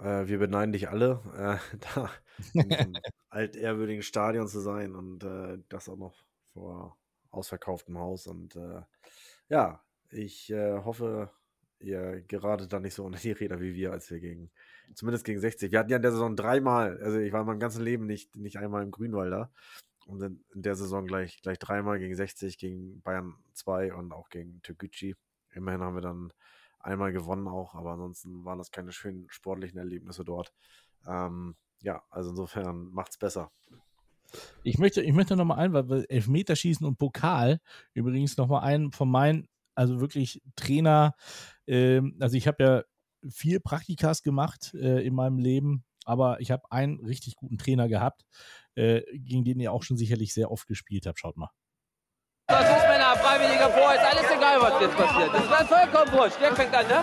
äh, 0.00 0.26
wir 0.26 0.38
beneiden 0.38 0.72
dich 0.72 0.88
alle, 0.88 1.20
äh, 1.36 1.76
da 1.94 2.10
in 2.54 2.68
diesem 2.68 2.96
altehrwürdigen 3.28 4.02
Stadion 4.02 4.48
zu 4.48 4.60
sein 4.60 4.94
und 4.94 5.24
äh, 5.24 5.58
das 5.68 5.88
auch 5.88 5.96
noch 5.96 6.24
vor 6.52 6.96
ausverkauftem 7.30 7.98
Haus. 7.98 8.26
Und 8.26 8.56
äh, 8.56 8.82
ja, 9.48 9.84
ich 10.10 10.50
äh, 10.50 10.78
hoffe, 10.84 11.30
ihr 11.78 12.22
geratet 12.22 12.72
da 12.72 12.80
nicht 12.80 12.94
so 12.94 13.04
unter 13.06 13.18
die 13.18 13.32
Räder 13.32 13.60
wie 13.60 13.74
wir, 13.74 13.92
als 13.92 14.10
wir 14.10 14.20
gegen, 14.20 14.50
zumindest 14.94 15.24
gegen 15.24 15.40
60. 15.40 15.72
Wir 15.72 15.78
hatten 15.78 15.90
ja 15.90 15.96
in 15.96 16.02
der 16.02 16.12
Saison 16.12 16.36
dreimal, 16.36 16.98
also 17.02 17.18
ich 17.18 17.32
war 17.32 17.40
in 17.40 17.46
meinem 17.46 17.60
ganzen 17.60 17.82
Leben 17.82 18.06
nicht, 18.06 18.36
nicht 18.36 18.58
einmal 18.58 18.82
im 18.82 18.90
Grünwalder. 18.90 19.50
Und 20.06 20.22
in, 20.22 20.44
der 20.54 20.76
Saison 20.76 21.06
gleich, 21.06 21.42
gleich 21.42 21.58
dreimal 21.58 21.98
gegen 21.98 22.14
60, 22.14 22.58
gegen 22.58 23.02
Bayern 23.02 23.34
2 23.54 23.92
und 23.92 24.12
auch 24.12 24.28
gegen 24.28 24.62
Türkgücü. 24.62 25.14
Immerhin 25.52 25.80
haben 25.80 25.96
wir 25.96 26.00
dann 26.00 26.32
einmal 26.78 27.12
gewonnen 27.12 27.48
auch, 27.48 27.74
aber 27.74 27.92
ansonsten 27.92 28.44
waren 28.44 28.58
das 28.58 28.70
keine 28.70 28.92
schönen 28.92 29.26
sportlichen 29.30 29.78
Erlebnisse 29.78 30.24
dort. 30.24 30.52
Ähm, 31.08 31.56
ja, 31.82 32.02
also 32.10 32.30
insofern 32.30 32.88
macht's 32.92 33.18
besser. 33.18 33.50
Ich 34.62 34.78
möchte, 34.78 35.02
ich 35.02 35.12
möchte 35.12 35.36
nochmal 35.36 35.58
ein, 35.58 35.72
weil 35.72 36.04
Elfmeterschießen 36.08 36.86
und 36.86 36.98
Pokal 36.98 37.60
übrigens 37.92 38.36
nochmal 38.36 38.62
einen 38.62 38.92
von 38.92 39.10
meinen, 39.10 39.48
also 39.76 40.00
wirklich 40.00 40.42
Trainer, 40.56 41.14
ähm, 41.66 42.16
also 42.20 42.36
ich 42.36 42.48
habe 42.48 42.62
ja 42.64 42.82
viel 43.30 43.60
Praktikas 43.60 44.22
gemacht 44.22 44.74
äh, 44.74 45.06
in 45.06 45.14
meinem 45.14 45.38
Leben 45.38 45.84
aber 46.06 46.40
ich 46.40 46.50
habe 46.50 46.62
einen 46.70 47.00
richtig 47.00 47.36
guten 47.36 47.58
Trainer 47.58 47.88
gehabt, 47.88 48.24
äh, 48.76 49.02
gegen 49.12 49.44
den 49.44 49.60
ihr 49.60 49.72
auch 49.72 49.82
schon 49.82 49.96
sicherlich 49.96 50.32
sehr 50.32 50.50
oft 50.50 50.66
gespielt 50.68 51.06
habt. 51.06 51.18
Schaut 51.18 51.36
mal. 51.36 51.50
Das 52.48 52.62
ist 52.62 52.88
Männer, 52.88 53.16
freiwilliger 53.16 53.70
Vor, 53.70 53.92
ist 53.92 54.04
alles 54.04 54.30
egal, 54.30 54.60
was 54.60 54.80
jetzt 54.80 54.96
passiert. 54.96 55.34
Das 55.34 55.42
ist 55.42 55.50
dann 55.50 55.66
vollkommen 55.66 56.12
wurscht. 56.12 56.36
Wer 56.38 56.54
fängt 56.54 56.74
an, 56.74 56.86
ne? 56.86 57.02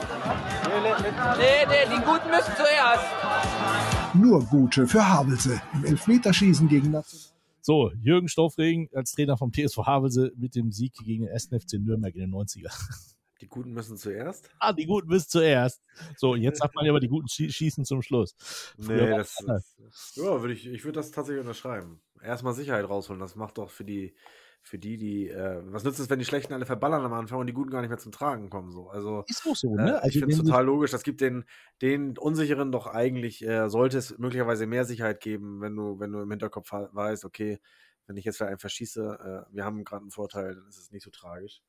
Nee, 1.38 1.66
nee, 1.68 1.96
die 1.96 2.02
Guten 2.02 2.30
müssen 2.30 2.54
zuerst. 2.56 3.06
Nur 4.14 4.46
Gute 4.46 4.88
für 4.88 5.06
Havelse 5.06 5.62
im 5.74 5.84
Elfmeterschießen 5.84 6.70
gegen 6.70 6.92
National. 6.92 7.33
So, 7.66 7.94
Jürgen 8.02 8.28
Stoffregen 8.28 8.90
als 8.94 9.14
Trainer 9.14 9.38
vom 9.38 9.54
TSV 9.54 9.78
Havelse 9.86 10.34
mit 10.36 10.54
dem 10.54 10.74
Sieg 10.74 10.94
gegen 11.06 11.24
den 11.24 11.32
1. 11.32 11.46
FC 11.48 11.80
Nürnberg 11.80 12.14
in 12.14 12.20
den 12.20 12.34
90er. 12.34 12.70
Die 13.40 13.48
Guten 13.48 13.72
müssen 13.72 13.96
zuerst. 13.98 14.50
Ah, 14.60 14.74
die 14.74 14.86
Guten 14.86 15.08
müssen 15.08 15.30
zuerst. 15.30 15.82
So, 16.18 16.36
jetzt 16.36 16.60
sagt 16.60 16.76
man 16.76 16.86
ja 16.86 16.92
aber 16.92 17.00
die 17.00 17.08
Guten 17.08 17.28
schie- 17.28 17.50
schießen 17.52 17.86
zum 17.86 18.02
Schluss. 18.02 18.36
Früher 18.78 19.04
Nee, 19.10 19.18
das, 19.18 19.36
das 19.46 19.76
ja, 20.16 20.42
würde 20.42 20.54
ich, 20.54 20.66
ich 20.68 20.84
würde 20.84 20.98
das 21.00 21.12
tatsächlich 21.12 21.40
unterschreiben. 21.42 22.02
Erstmal 22.22 22.54
Sicherheit 22.54 22.88
rausholen, 22.88 23.20
das 23.22 23.36
macht 23.36 23.58
doch 23.58 23.70
für 23.70 23.86
die, 23.86 24.14
für 24.64 24.80
die, 24.80 24.98
die, 24.98 25.30
äh, 25.30 25.62
was 25.66 25.84
nützt 25.84 26.00
es, 26.00 26.10
wenn 26.10 26.20
die 26.20 26.26
Schlechten 26.26 26.54
alle 26.54 26.66
verballern 26.66 27.06
am 27.06 27.14
Anfang 27.14 27.40
und 27.40 27.48
die 27.48 27.54
Guten 27.54 27.70
gar 27.72 27.82
nicht 27.82 27.90
mehr 27.90 27.98
zum 28.00 28.12
Tragen 28.12 28.50
kommen, 28.50 28.72
so. 28.72 28.90
Also, 28.90 29.26
Ist 29.28 29.46
auch 29.46 29.56
so, 29.56 29.78
äh, 29.78 29.82
ne? 29.82 30.00
ich 30.04 30.18
Also, 30.18 30.20
finde 30.20 30.34
es 30.34 30.38
total 30.38 30.66
logisch, 30.66 30.92
das 30.92 31.04
gibt 31.04 31.22
den, 31.22 31.46
den 31.82 32.18
Unsicheren 32.18 32.72
doch 32.72 32.88
eigentlich, 32.88 33.44
äh, 33.46 33.70
sollte 33.70 33.98
es 33.98 34.18
möglicherweise 34.18 34.66
mehr 34.68 34.86
Sicherheit 34.86 35.20
geben, 35.22 35.62
wenn 35.62 35.76
du, 35.76 36.00
wenn 36.00 36.12
du 36.12 36.22
im 36.22 36.30
Hinterkopf 36.32 36.72
weißt, 36.72 37.26
okay, 37.26 37.60
wenn 38.08 38.18
ich 38.18 38.26
jetzt 38.26 38.38
vielleicht 38.38 38.50
einen 38.52 38.60
verschieße, 38.60 39.46
äh, 39.50 39.56
wir 39.56 39.66
haben 39.66 39.84
gerade 39.84 40.02
einen 40.04 40.12
Vorteil, 40.12 40.56
dann 40.56 40.68
ist 40.68 40.78
es 40.80 40.92
nicht 40.92 41.04
so 41.04 41.10
tragisch. 41.12 41.62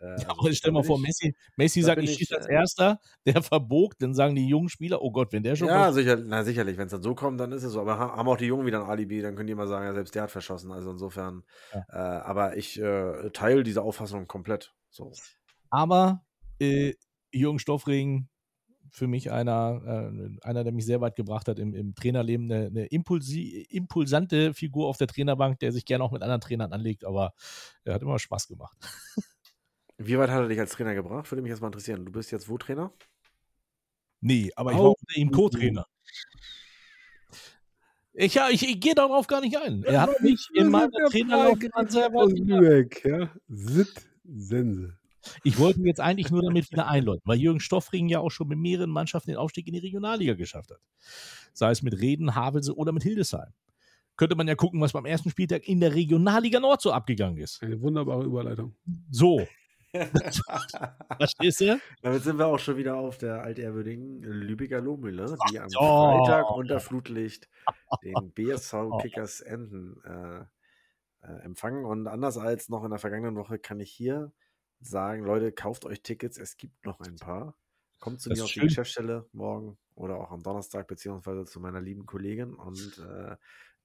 Äh, 0.00 0.04
Aber 0.28 0.52
stell 0.52 0.72
mal 0.72 0.82
vor, 0.82 0.98
Messi, 0.98 1.34
Messi 1.56 1.82
sagt, 1.82 2.02
ich 2.02 2.14
schieße 2.14 2.36
als 2.36 2.46
äh, 2.46 2.54
Erster, 2.54 3.00
der 3.26 3.42
verbogt, 3.42 4.02
dann 4.02 4.14
sagen 4.14 4.34
die 4.34 4.46
jungen 4.46 4.68
Spieler, 4.68 5.02
oh 5.02 5.10
Gott, 5.10 5.32
wenn 5.32 5.42
der 5.42 5.56
schon 5.56 5.68
Ja, 5.68 5.92
sicher, 5.92 6.16
na, 6.16 6.44
sicherlich, 6.44 6.76
wenn 6.76 6.86
es 6.86 6.92
dann 6.92 7.02
so 7.02 7.14
kommt, 7.14 7.40
dann 7.40 7.52
ist 7.52 7.62
es 7.64 7.72
so. 7.72 7.80
Aber 7.80 7.98
ha- 7.98 8.16
haben 8.16 8.28
auch 8.28 8.36
die 8.36 8.46
Jungen 8.46 8.66
wieder 8.66 8.82
ein 8.82 8.88
Alibi, 8.88 9.20
dann 9.22 9.34
können 9.36 9.46
die 9.46 9.52
immer 9.52 9.66
sagen, 9.66 9.84
ja, 9.84 9.94
selbst 9.94 10.14
der 10.14 10.22
hat 10.22 10.30
verschossen. 10.30 10.72
Also 10.72 10.90
insofern, 10.90 11.42
Ja. 11.72 11.84
äh, 11.90 11.96
aber 12.22 12.56
ich 12.56 12.80
äh, 12.80 13.30
teile 13.30 13.62
diese 13.62 13.82
Auffassung 13.82 14.26
komplett. 14.26 14.74
So. 14.90 15.12
Aber 15.70 16.24
äh, 16.60 16.94
Jürgen 17.32 17.58
Stoffregen, 17.58 18.28
für 18.90 19.06
mich 19.06 19.30
einer, 19.30 19.82
äh, 20.12 20.46
einer, 20.46 20.64
der 20.64 20.72
mich 20.72 20.86
sehr 20.86 21.00
weit 21.02 21.14
gebracht 21.14 21.46
hat 21.48 21.58
im, 21.58 21.74
im 21.74 21.94
Trainerleben, 21.94 22.50
eine, 22.50 22.66
eine 22.68 22.86
impulsi 22.86 23.66
impulsante 23.68 24.54
Figur 24.54 24.88
auf 24.88 24.96
der 24.96 25.06
Trainerbank, 25.08 25.58
der 25.58 25.72
sich 25.72 25.84
gerne 25.84 26.02
auch 26.04 26.10
mit 26.12 26.22
anderen 26.22 26.40
Trainern 26.40 26.72
anlegt, 26.72 27.04
aber 27.04 27.34
er 27.84 27.94
hat 27.94 28.02
immer 28.02 28.18
Spaß 28.18 28.48
gemacht. 28.48 28.76
Wie 29.98 30.16
weit 30.16 30.30
hat 30.30 30.42
er 30.42 30.48
dich 30.48 30.60
als 30.60 30.70
Trainer 30.70 30.94
gebracht? 30.94 31.30
Würde 31.30 31.42
mich 31.42 31.50
jetzt 31.50 31.60
mal 31.60 31.68
interessieren. 31.68 32.04
Du 32.06 32.12
bist 32.12 32.30
jetzt 32.30 32.48
wo 32.48 32.56
Trainer? 32.56 32.92
Nee, 34.20 34.50
aber 34.56 34.72
ich 34.72 34.78
Au. 34.78 34.84
war 34.84 34.90
unter 34.90 35.16
ihm 35.16 35.30
Co-Trainer. 35.30 35.86
Ich, 38.14 38.34
ja, 38.34 38.48
ich, 38.48 38.62
ich 38.62 38.80
gehe 38.80 38.94
darauf 38.94 39.26
gar 39.26 39.40
nicht 39.40 39.56
ein. 39.56 39.84
Er 39.84 40.02
hat 40.02 40.20
mich 40.20 40.48
in 40.54 40.68
meiner 40.70 40.90
Trainerlaufbahn 41.10 41.86
gebracht. 41.86 42.32
Lübeck, 42.36 43.04
ja. 43.04 43.30
Sense. 44.24 44.98
Ich 45.44 45.58
wollte 45.58 45.80
ihn 45.80 45.86
jetzt 45.86 46.00
eigentlich 46.00 46.30
nur 46.30 46.42
damit 46.42 46.70
wieder 46.70 46.88
einläuten, 46.88 47.22
weil 47.24 47.38
Jürgen 47.38 47.60
Stoffring 47.60 48.08
ja 48.08 48.20
auch 48.20 48.30
schon 48.30 48.48
mit 48.48 48.58
mehreren 48.58 48.90
Mannschaften 48.90 49.30
den 49.30 49.36
Aufstieg 49.36 49.66
in 49.66 49.74
die 49.74 49.80
Regionalliga 49.80 50.34
geschafft 50.34 50.70
hat. 50.70 50.80
Sei 51.52 51.70
es 51.70 51.82
mit 51.82 52.00
Reden, 52.00 52.34
Havelse 52.34 52.74
oder 52.74 52.92
mit 52.92 53.02
Hildesheim. 53.02 53.52
Könnte 54.16 54.34
man 54.34 54.48
ja 54.48 54.56
gucken, 54.56 54.80
was 54.80 54.92
beim 54.92 55.06
ersten 55.06 55.30
Spieltag 55.30 55.68
in 55.68 55.80
der 55.80 55.94
Regionalliga 55.94 56.58
Nord 56.58 56.82
so 56.82 56.92
abgegangen 56.92 57.38
ist. 57.38 57.62
Eine 57.62 57.80
wunderbare 57.80 58.24
Überleitung. 58.24 58.74
So. 59.10 59.46
Verstehst 61.18 61.60
du? 61.60 61.80
Damit 62.02 62.22
sind 62.22 62.38
wir 62.38 62.46
auch 62.46 62.58
schon 62.58 62.76
wieder 62.76 62.96
auf 62.96 63.18
der 63.18 63.42
altehrwürdigen 63.42 64.22
Lübecker 64.22 64.80
Lohmühle, 64.80 65.40
die 65.50 65.58
am 65.60 65.74
Oh. 65.76 66.24
Freitag 66.24 66.50
unter 66.50 66.80
Flutlicht 66.80 67.48
den 68.02 68.32
BSV 68.34 68.96
Kickers 69.00 69.40
Enden 69.40 70.02
äh, 70.04 70.40
äh, 71.26 71.40
empfangen. 71.42 71.84
Und 71.84 72.06
anders 72.06 72.38
als 72.38 72.68
noch 72.68 72.84
in 72.84 72.90
der 72.90 72.98
vergangenen 72.98 73.36
Woche 73.36 73.58
kann 73.58 73.80
ich 73.80 73.90
hier 73.90 74.32
sagen, 74.80 75.24
Leute, 75.24 75.52
kauft 75.52 75.84
euch 75.84 76.02
Tickets, 76.02 76.38
es 76.38 76.56
gibt 76.56 76.84
noch 76.86 77.00
ein 77.00 77.18
paar. 77.18 77.56
Kommt 77.98 78.20
zu 78.20 78.28
Das 78.30 78.38
mir 78.38 78.44
auf 78.44 78.52
die. 78.52 78.60
Geschäftsstelle 78.60 79.26
morgen 79.32 79.78
oder 79.94 80.18
auch 80.18 80.30
am 80.30 80.42
Donnerstag, 80.42 80.86
beziehungsweise 80.86 81.44
zu 81.46 81.60
meiner 81.60 81.80
lieben 81.80 82.06
Kollegin 82.06 82.54
und 82.54 82.98
äh, 82.98 83.36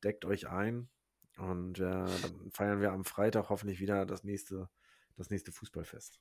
deckt 0.04 0.26
euch 0.26 0.48
ein. 0.50 0.90
Und 1.38 1.80
äh, 1.80 1.84
dann 2.22 2.52
feiern 2.52 2.80
wir 2.82 2.92
am 2.92 3.06
Freitag 3.06 3.50
hoffentlich 3.50 3.80
wieder 3.80 4.06
das 4.06 4.24
nächste, 4.24 4.70
das 5.16 5.30
nächste 5.30 5.52
Fußballfest. 5.52 6.20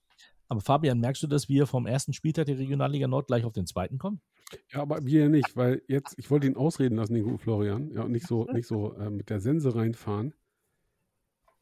Aber 0.48 0.60
Fabian, 0.60 1.01
merkst 1.01 1.23
du, 1.23 1.27
dass 1.27 1.48
wir 1.48 1.66
vom 1.66 1.86
ersten 1.86 2.12
Spieltag 2.12 2.47
der 2.47 2.59
Regionalliga 2.59 3.09
Nord 3.09 3.27
gleich 3.27 3.44
auf 3.44 3.52
den 3.52 3.66
zweiten 3.66 3.98
kommen? 3.98 4.20
Ja, 4.70 4.82
aber 4.82 5.05
wir 5.05 5.28
nicht, 5.28 5.56
weil 5.56 5.82
jetzt, 5.89 6.14
ich 6.19 6.31
wollte 6.31 6.47
ihn 6.47 6.56
ausreden 6.56 6.97
lassen, 6.97 7.14
den 7.14 7.24
guten 7.24 7.39
Florian, 7.39 7.90
ja, 7.90 8.02
und 8.02 8.12
nicht 8.12 8.27
so, 8.27 8.44
nicht 8.52 8.66
so 8.66 8.94
äh, 8.97 9.09
mit 9.09 9.31
der 9.31 9.40
Sense 9.40 9.74
reinfahren. 9.74 10.35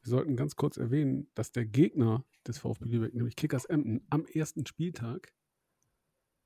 Wir 0.02 0.11
sollten 0.11 0.35
ganz 0.35 0.57
kurz 0.57 0.77
erwähnen, 0.77 1.28
dass 1.35 1.52
der 1.52 1.66
Gegner 1.66 2.24
des 2.47 2.59
VfB 2.59 2.86
Lübeck, 2.86 3.15
nämlich 3.15 3.36
Kickers 3.36 3.65
Emden, 3.66 4.05
am 4.11 4.24
ersten 4.24 4.66
Spieltag 4.66 5.32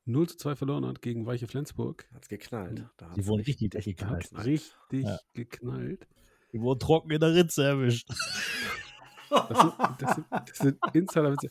0 0.07 0.29
zu 0.29 0.37
2 0.37 0.57
verloren 0.57 0.85
hat 0.85 1.01
gegen 1.01 1.25
Weiche 1.25 1.47
Flensburg. 1.47 2.07
Hat's 2.13 2.29
geknallt. 2.29 2.87
Da 2.99 3.15
Die 3.15 3.27
wurden 3.27 3.43
richtig 3.43 3.73
weggeknallt. 3.73 4.25
geknallt. 4.25 4.47
Richtig 4.47 5.05
Ja. 5.05 5.19
geknallt. 5.33 6.07
Wir 6.51 6.61
wurden 6.61 6.81
trocken 6.81 7.11
in 7.11 7.21
der 7.21 7.35
Ritze 7.35 7.65
erwischt. 7.65 8.09
Das 9.31 9.59
sind, 9.61 9.73
das 10.01 10.15
sind, 10.15 10.27
das 10.31 10.59
sind 10.59 10.79
Insiderwitze. 10.93 11.49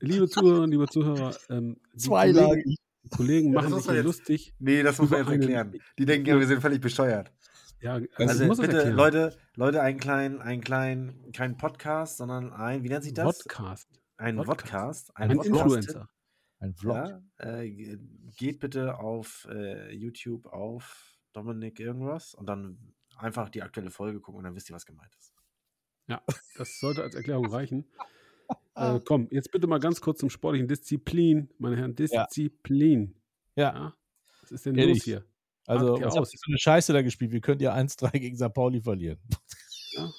Liebe 0.00 0.28
Zuhörerinnen, 0.28 0.70
liebe 0.70 0.86
Zuhörer, 0.88 1.34
ähm, 1.50 1.76
Zweilagig. 1.96 2.76
Kollegen, 3.10 3.10
Kollegen 3.10 3.52
Ja, 3.52 3.60
das 3.60 3.62
machen 3.64 3.74
muss 3.74 3.84
sich 3.84 3.94
jetzt- 3.94 4.04
lustig. 4.04 4.54
Nee, 4.58 4.82
das 4.82 4.98
muss 4.98 5.10
man 5.10 5.20
jetzt 5.20 5.30
erklären. 5.30 5.74
Die 5.98 6.04
denken 6.06 6.26
ja, 6.28 6.38
wir 6.38 6.46
sind 6.46 6.60
völlig 6.60 6.80
bescheuert. 6.80 7.32
Ja, 7.80 7.94
also, 7.94 8.44
Also 8.44 8.62
bitte, 8.62 8.76
erklären. 8.76 8.96
Leute, 8.96 9.36
Leute, 9.56 9.82
einen 9.82 9.98
kleinen, 10.00 10.40
einen 10.40 10.62
kleinen, 10.62 11.32
kein 11.32 11.56
Podcast, 11.56 12.16
sondern 12.16 12.52
ein, 12.52 12.82
wie 12.82 12.88
nennt 12.88 13.04
sich 13.04 13.12
das? 13.14 13.38
Podcast. 13.42 13.88
Ein 14.16 14.36
Podcast. 14.36 14.58
Podcast. 15.08 15.16
Ein 15.16 15.28
Podcast. 15.36 15.48
Influencer. 15.50 16.08
Ein 16.60 16.74
Vlog. 16.74 16.94
Ja, 16.96 17.20
äh, 17.58 17.68
ge- 17.70 17.98
geht 18.36 18.60
bitte 18.60 18.98
auf 18.98 19.46
äh, 19.50 19.92
YouTube 19.94 20.46
auf 20.46 21.18
Dominik 21.34 21.78
irgendwas 21.78 22.32
und 22.32 22.46
dann 22.48 22.94
einfach 23.18 23.50
die 23.50 23.62
aktuelle 23.62 23.90
Folge 23.90 24.20
gucken 24.20 24.38
und 24.38 24.44
dann 24.44 24.54
wisst 24.54 24.70
ihr, 24.70 24.74
was 24.74 24.86
gemeint 24.86 25.12
ist. 25.18 25.33
Ja, 26.08 26.22
das 26.58 26.78
sollte 26.80 27.02
als 27.02 27.14
Erklärung 27.14 27.46
reichen. 27.46 27.84
Äh, 28.76 29.00
komm, 29.04 29.28
jetzt 29.30 29.52
bitte 29.52 29.66
mal 29.68 29.78
ganz 29.78 30.00
kurz 30.00 30.18
zum 30.18 30.28
sportlichen 30.28 30.66
Disziplin, 30.68 31.48
meine 31.58 31.76
Herren. 31.76 31.94
Disziplin. 31.94 33.14
Ja. 33.54 33.94
Was 34.42 34.50
ist 34.50 34.66
denn 34.66 34.74
Ehrlich. 34.74 34.96
los 34.98 35.04
hier? 35.04 35.24
Also, 35.66 35.96
ihr 35.96 36.04
was 36.06 36.16
habt 36.16 36.26
ihr 36.32 36.38
für 36.44 36.50
eine 36.50 36.58
Scheiße 36.58 36.92
da 36.92 37.00
gespielt? 37.02 37.30
Wir 37.32 37.40
könnten 37.40 37.62
ja 37.62 37.72
1-3 37.74 38.10
gegen 38.18 38.36
St. 38.36 38.52
Pauli 38.52 38.80
verlieren. 38.80 39.18
Ja. 39.92 40.10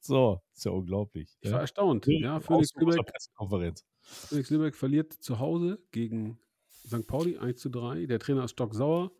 So, 0.00 0.42
ist 0.52 0.64
ja 0.64 0.72
unglaublich. 0.72 1.36
Ich 1.40 1.50
war 1.50 1.58
Ja. 1.58 1.60
erstaunt. 1.62 2.06
Ja, 2.08 2.36
unserer 2.36 2.60
Lübeck. 2.80 3.78
Phoenix 4.02 4.50
Lübeck 4.50 4.74
verliert 4.74 5.12
zu 5.12 5.38
Hause 5.38 5.78
gegen 5.92 6.38
St. 6.86 7.06
Pauli 7.06 7.38
1 7.38 7.60
zu 7.60 7.70
3. 7.70 8.06
Der 8.06 8.18
Trainer 8.18 8.44
ist 8.44 8.50
stocksauer. 8.50 9.12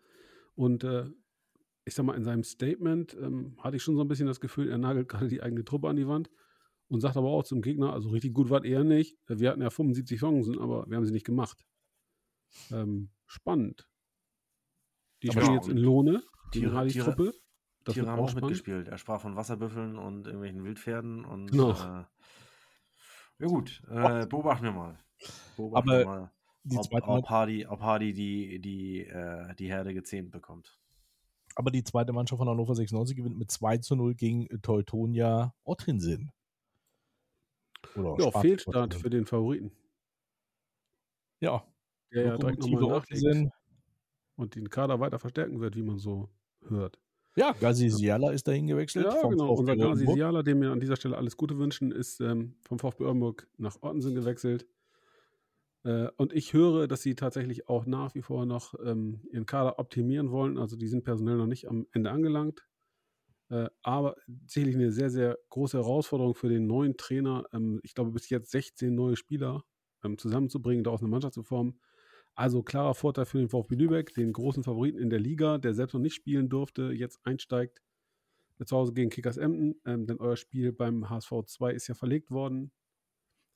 Und 0.56 0.82
äh, 0.85 1.05
ich 1.86 1.94
sag 1.94 2.04
mal, 2.04 2.16
in 2.16 2.24
seinem 2.24 2.42
Statement 2.44 3.14
ähm, 3.14 3.56
hatte 3.60 3.76
ich 3.76 3.82
schon 3.82 3.96
so 3.96 4.02
ein 4.02 4.08
bisschen 4.08 4.26
das 4.26 4.40
Gefühl, 4.40 4.68
er 4.68 4.76
nagelt 4.78 5.08
gerade 5.08 5.28
die 5.28 5.40
eigene 5.42 5.64
Truppe 5.64 5.88
an 5.88 5.96
die 5.96 6.06
Wand 6.06 6.28
und 6.88 7.00
sagt 7.00 7.16
aber 7.16 7.28
auch 7.28 7.44
zum 7.44 7.62
Gegner, 7.62 7.92
also 7.92 8.10
richtig 8.10 8.34
gut 8.34 8.50
war 8.50 8.64
er 8.64 8.84
nicht. 8.84 9.16
Wir 9.26 9.50
hatten 9.50 9.62
ja 9.62 9.70
75 9.70 10.20
Chancen, 10.20 10.58
aber 10.58 10.86
wir 10.88 10.96
haben 10.96 11.06
sie 11.06 11.12
nicht 11.12 11.24
gemacht. 11.26 11.64
Ähm, 12.70 13.10
spannend. 13.26 13.88
Die 15.22 15.30
Aber 15.30 15.40
spielen 15.40 15.54
jetzt 15.54 15.68
in 15.68 15.78
Lohne, 15.78 16.22
die 16.54 16.60
Tiere- 16.60 16.74
Hadis 16.74 16.92
Tiere- 16.92 17.04
Truppe. 17.06 17.32
Das 17.84 17.94
Tiere 17.94 18.06
wird 18.06 18.12
haben 18.12 18.18
auch 18.20 18.24
auch 18.24 18.28
spannend. 18.30 18.50
mitgespielt. 18.50 18.88
Er 18.88 18.98
sprach 18.98 19.20
von 19.20 19.36
Wasserbüffeln 19.36 19.96
und 19.96 20.26
irgendwelchen 20.26 20.64
Wildpferden 20.64 21.24
und 21.24 21.50
Genau. 21.52 21.70
äh, 21.70 22.04
ja 23.38 23.46
gut, 23.46 23.80
äh, 23.88 24.26
beobachten 24.26 24.64
wir 24.64 24.72
mal. 24.72 24.98
Beobachten 25.56 25.88
Aber 25.88 25.98
wir 26.00 26.06
mal, 26.06 26.32
Die 26.64 26.76
ob, 26.76 26.84
zweite, 26.84 27.06
ob 27.06 27.28
Hardy, 27.30 27.66
ob 27.66 27.80
Hardy 27.80 28.12
die, 28.12 28.60
die, 28.60 29.02
äh, 29.06 29.54
die 29.54 29.68
Herde 29.68 29.94
gezähmt 29.94 30.32
bekommt. 30.32 30.80
Aber 31.56 31.70
die 31.70 31.82
zweite 31.82 32.12
Mannschaft 32.12 32.38
von 32.38 32.48
Hannover 32.48 32.74
96 32.74 33.16
gewinnt 33.16 33.38
mit 33.38 33.50
2 33.50 33.78
zu 33.78 33.96
0 33.96 34.14
gegen 34.14 34.46
Teutonia 34.62 35.54
Ottensen. 35.64 36.30
Oder 37.96 38.16
Ja, 38.22 38.40
Fehlstart 38.40 38.94
für 38.94 39.10
den 39.10 39.24
Favoriten. 39.24 39.72
Ja, 41.40 41.64
Der 42.12 42.26
ja 42.26 42.36
direkt 42.36 42.60
nochmal 42.60 43.00
nachlegt 43.00 43.52
und 44.36 44.54
den 44.54 44.68
Kader 44.68 45.00
weiter 45.00 45.18
verstärken 45.18 45.60
wird, 45.60 45.76
wie 45.76 45.82
man 45.82 45.98
so 45.98 46.28
hört. 46.68 46.98
Ja, 47.36 47.52
Gazi 47.52 47.90
Siala 47.90 48.30
ist 48.30 48.48
dahin 48.48 48.66
gewechselt. 48.66 49.06
Ja, 49.06 49.28
genau. 49.28 49.54
Unser 49.54 49.76
Gazi. 49.76 50.06
Siala, 50.06 50.42
dem 50.42 50.60
wir 50.60 50.72
an 50.72 50.80
dieser 50.80 50.96
Stelle 50.96 51.16
alles 51.16 51.36
Gute 51.36 51.58
wünschen, 51.58 51.90
ist 51.90 52.20
ähm, 52.20 52.54
vom 52.62 52.78
VfB 52.78 53.04
Oldenburg 53.04 53.46
nach 53.56 53.76
Ottensen 53.82 54.14
gewechselt. 54.14 54.66
Äh, 55.86 56.08
und 56.16 56.32
ich 56.32 56.52
höre, 56.52 56.88
dass 56.88 57.02
sie 57.02 57.14
tatsächlich 57.14 57.68
auch 57.68 57.86
nach 57.86 58.14
wie 58.14 58.22
vor 58.22 58.44
noch 58.44 58.74
ähm, 58.84 59.20
ihren 59.30 59.46
Kader 59.46 59.78
optimieren 59.78 60.30
wollen. 60.32 60.58
Also 60.58 60.76
die 60.76 60.88
sind 60.88 61.04
personell 61.04 61.36
noch 61.36 61.46
nicht 61.46 61.68
am 61.68 61.86
Ende 61.92 62.10
angelangt. 62.10 62.66
Äh, 63.50 63.68
aber 63.82 64.16
sicherlich 64.46 64.74
eine 64.74 64.90
sehr, 64.90 65.10
sehr 65.10 65.38
große 65.50 65.78
Herausforderung 65.78 66.34
für 66.34 66.48
den 66.48 66.66
neuen 66.66 66.96
Trainer. 66.96 67.46
Ähm, 67.52 67.78
ich 67.84 67.94
glaube, 67.94 68.10
bis 68.10 68.28
jetzt 68.30 68.50
16 68.50 68.92
neue 68.92 69.16
Spieler 69.16 69.64
ähm, 70.02 70.18
zusammenzubringen, 70.18 70.82
daraus 70.82 71.00
eine 71.00 71.08
Mannschaft 71.08 71.34
zu 71.34 71.44
formen. 71.44 71.80
Also 72.34 72.62
klarer 72.64 72.94
Vorteil 72.94 73.24
für 73.24 73.38
den 73.38 73.48
VfB 73.48 73.76
Lübeck, 73.76 74.12
den 74.12 74.32
großen 74.32 74.64
Favoriten 74.64 74.98
in 74.98 75.08
der 75.08 75.20
Liga, 75.20 75.58
der 75.58 75.72
selbst 75.72 75.94
noch 75.94 76.00
nicht 76.00 76.14
spielen 76.14 76.48
durfte, 76.48 76.92
jetzt 76.92 77.20
einsteigt 77.24 77.80
zu 78.64 78.76
Hause 78.76 78.94
gegen 78.94 79.10
Kickers 79.10 79.36
Emden, 79.36 79.80
ähm, 79.84 80.06
denn 80.06 80.18
euer 80.18 80.36
Spiel 80.36 80.72
beim 80.72 81.08
HSV 81.08 81.44
2 81.44 81.72
ist 81.72 81.88
ja 81.88 81.94
verlegt 81.94 82.30
worden, 82.30 82.72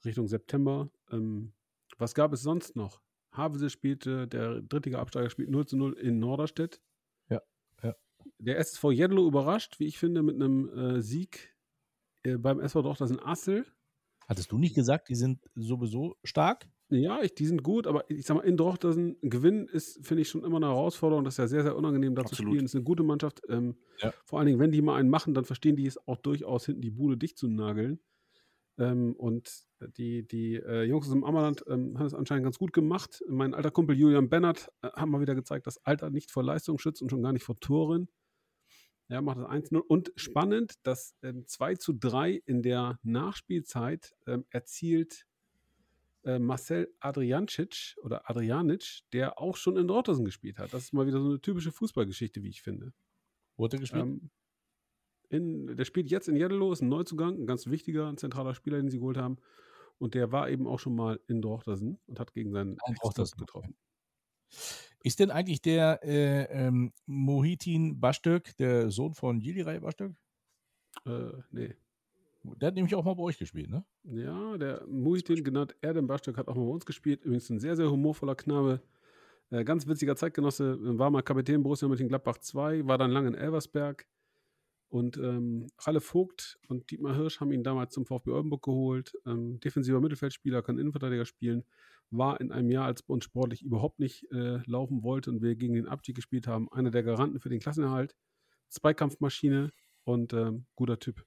Richtung 0.05 0.29
September. 0.29 0.91
Ähm, 1.11 1.55
was 1.99 2.15
gab 2.15 2.33
es 2.33 2.43
sonst 2.43 2.77
noch? 2.77 3.01
Havelse 3.33 3.71
spielte, 3.71 4.27
der 4.27 4.61
drittige 4.63 4.99
Absteiger 4.99 5.31
spielt 5.31 5.51
0 5.51 5.67
zu 5.67 5.77
0 5.77 5.93
in 5.95 6.19
Norderstedt. 6.19 6.81
Ja, 7.29 7.41
ja. 7.83 7.95
Der 8.39 8.59
SSV 8.59 8.91
Jedlo 8.91 9.27
überrascht, 9.27 9.79
wie 9.79 9.87
ich 9.87 9.99
finde, 9.99 10.23
mit 10.23 10.35
einem 10.35 10.69
äh, 10.69 11.01
Sieg 11.03 11.55
äh, 12.25 12.37
beim 12.39 12.61
SV 12.61 12.83
Drochters 12.83 13.11
in 13.11 13.21
Assel. 13.21 13.67
Hattest 14.27 14.53
du 14.53 14.59
nicht 14.59 14.75
gesagt, 14.75 15.09
die 15.09 15.15
sind 15.15 15.45
sowieso 15.55 16.17
stark? 16.25 16.69
Ja, 16.89 17.23
ich, 17.23 17.35
die 17.35 17.47
sind 17.47 17.63
gut, 17.63 17.87
aber 17.87 18.09
ich 18.11 18.27
sag 18.27 18.35
mal, 18.37 18.43
in 18.43 18.57
Drochtersen 18.57 19.17
Gewinn 19.23 19.67
ist, 19.69 20.05
finde 20.05 20.23
ich, 20.23 20.29
schon 20.29 20.43
immer 20.45 20.57
eine 20.57 20.67
Herausforderung. 20.67 21.25
Das 21.25 21.35
ist 21.35 21.39
ja 21.39 21.47
sehr, 21.47 21.63
sehr 21.63 21.77
unangenehm, 21.77 22.17
da 22.17 22.25
zu 22.25 22.35
spielen. 22.35 22.63
Das 22.63 22.73
ist 22.73 22.75
eine 22.75 22.85
gute 22.85 23.05
Mannschaft. 23.05 23.43
Ähm, 23.49 23.77
Ja. 24.03 24.13
Vor 24.25 24.39
allen 24.41 24.47
Dingen, 24.47 24.59
wenn 24.59 24.73
die 24.73 24.83
mal 24.83 24.97
einen 24.97 25.09
machen, 25.09 25.35
dann 25.35 25.45
verstehen 25.45 25.77
die 25.77 25.87
es 25.87 25.99
auch 26.09 26.17
durchaus, 26.17 26.67
hinten 26.67 26.81
die 26.83 26.91
Bude 26.91 27.17
dicht 27.17 27.39
zu 27.39 27.49
nageln. 27.49 28.01
Ähm, 28.81 29.15
und 29.17 29.67
die, 29.99 30.27
die 30.27 30.57
äh, 30.57 30.83
Jungs 30.85 31.07
aus 31.07 31.13
dem 31.13 31.23
Ammerland 31.23 31.63
ähm, 31.69 31.99
haben 31.99 32.07
es 32.07 32.15
anscheinend 32.15 32.45
ganz 32.45 32.59
gut 32.59 32.73
gemacht. 32.73 33.23
Mein 33.29 33.55
alter 33.55 33.71
Kumpel 33.71 33.97
Julian 33.97 34.31
Bennert 34.31 34.69
äh, 34.83 34.89
hat 34.89 35.07
mal 35.07 35.21
wieder 35.21 35.35
gezeigt, 35.35 35.67
dass 35.67 35.85
Alter 35.85 36.11
nicht 36.11 36.31
vor 36.31 36.43
Leistung 36.43 36.79
schützt 36.79 37.03
und 37.03 37.11
schon 37.11 37.23
gar 37.23 37.33
nicht 37.33 37.45
vor 37.45 37.57
Toren. 37.61 38.09
Er 39.09 39.23
macht 39.23 39.39
das 39.39 39.47
1-0. 39.47 39.77
Und 39.77 40.13
spannend, 40.17 40.75
das 40.83 41.15
ähm, 41.23 41.47
2 41.47 41.77
zu 41.77 41.93
3 41.93 42.43
in 42.47 42.63
der 42.63 42.99
Nachspielzeit 43.03 44.17
ähm, 44.27 44.47
erzielt 44.51 45.27
äh, 46.25 46.39
Marcel 46.39 46.95
Adriancic 47.01 47.97
oder 48.03 48.31
Adrianic, 48.31 49.01
der 49.13 49.39
auch 49.39 49.57
schon 49.57 49.77
in 49.77 49.89
Dortmund 49.89 50.25
gespielt 50.25 50.59
hat. 50.59 50.73
Das 50.73 50.85
ist 50.85 50.93
mal 50.95 51.07
wieder 51.07 51.21
so 51.21 51.29
eine 51.29 51.41
typische 51.41 51.73
Fußballgeschichte, 51.73 52.43
wie 52.43 52.49
ich 52.49 52.63
finde. 52.63 52.93
Wurde 53.57 53.79
gespielt? 53.79 54.05
Ähm, 54.05 54.31
in, 55.31 55.77
der 55.77 55.85
spielt 55.85 56.11
jetzt 56.11 56.29
in 56.29 56.37
Jeddelo, 56.37 56.73
ist 56.73 56.83
ein 56.83 56.89
Neuzugang, 56.89 57.41
ein 57.41 57.47
ganz 57.47 57.67
wichtiger, 57.67 58.09
ein 58.09 58.17
zentraler 58.17 58.55
Spieler, 58.55 58.79
den 58.79 58.91
sie 58.91 58.99
geholt 58.99 59.17
haben. 59.17 59.39
Und 59.99 60.15
der 60.15 60.33
war 60.33 60.51
eben 60.51 60.67
auch 60.67 60.79
schon 60.79 60.95
mal 60.95 61.21
in 61.29 61.41
Dortmund 61.41 61.99
und 62.07 62.21
hat 62.21 62.33
gegen 62.33 62.53
seinen 62.53 62.77
Ah, 62.83 62.93
Drochtersen, 63.01 63.39
getroffen. 63.39 63.77
Ist 65.03 65.21
denn 65.21 65.31
eigentlich 65.31 65.63
der 65.63 66.01
äh, 66.03 66.45
ähm, 66.45 66.93
Mohitin 67.07 68.01
Bastök, 68.01 68.57
der 68.57 68.91
Sohn 68.91 69.15
von 69.15 69.41
Yildiray 69.41 69.81
Bastök? 69.81 70.17
Äh, 71.07 71.33
nee. 71.51 71.75
Der 72.43 72.69
hat 72.69 72.75
nämlich 72.75 72.95
auch 72.95 73.05
mal 73.05 73.15
bei 73.15 73.23
euch 73.23 73.39
gespielt, 73.39 73.71
ne? 73.71 73.85
Ja, 74.05 74.57
der 74.57 74.87
Muhitin, 74.87 75.45
genannt 75.45 75.77
Erdem 75.83 76.07
Bastek, 76.07 76.39
hat 76.39 76.49
auch 76.49 76.57
mal 76.57 76.65
bei 76.65 76.71
uns 76.71 76.87
gespielt. 76.87 77.23
Übrigens 77.23 77.51
ein 77.51 77.61
sehr, 77.61 77.77
sehr 77.77 77.91
humorvoller 77.91 78.35
Knabe. 78.35 78.81
Äh, 79.51 79.65
ganz 79.65 79.87
witziger 79.87 80.17
Zeitgenosse. 80.17 80.79
War 80.99 81.11
mal 81.11 81.23
Kapitän 81.23 81.63
Borussia 81.63 81.87
Mönchengladbach 81.87 82.39
2, 82.39 82.87
war 82.87 82.97
dann 82.97 83.11
lange 83.11 83.29
in 83.29 83.35
Elversberg. 83.35 84.07
Und 84.91 85.17
ähm, 85.19 85.69
Ralle 85.79 86.01
Vogt 86.01 86.59
und 86.67 86.91
Dietmar 86.91 87.15
Hirsch 87.15 87.39
haben 87.41 87.53
ihn 87.53 87.63
damals 87.63 87.95
zum 87.95 88.07
VfB 88.07 88.33
Oldenburg 88.33 88.63
geholt. 88.63 89.13
Ähm, 89.25 89.61
defensiver 89.61 90.01
Mittelfeldspieler, 90.01 90.63
kann 90.63 90.79
Innenverteidiger 90.79 91.25
spielen. 91.25 91.65
War 92.11 92.41
in 92.41 92.51
einem 92.51 92.71
Jahr, 92.71 92.87
als 92.87 93.05
bei 93.05 93.15
uns 93.15 93.25
sportlich 93.25 93.63
überhaupt 93.63 94.01
nicht 94.01 94.31
äh, 94.33 94.59
laufen 94.67 95.05
wollte 95.05 95.31
und 95.31 95.43
wir 95.43 95.55
gegen 95.55 95.75
den 95.75 95.87
Abstieg 95.87 96.17
gespielt 96.17 96.49
haben, 96.49 96.69
einer 96.73 96.91
der 96.91 97.05
Garanten 97.05 97.39
für 97.39 97.49
den 97.49 97.61
Klassenerhalt. 97.61 98.17
Zweikampfmaschine 98.69 99.71
und 100.03 100.33
ähm, 100.33 100.67
guter 100.75 100.99
Typ. 100.99 101.25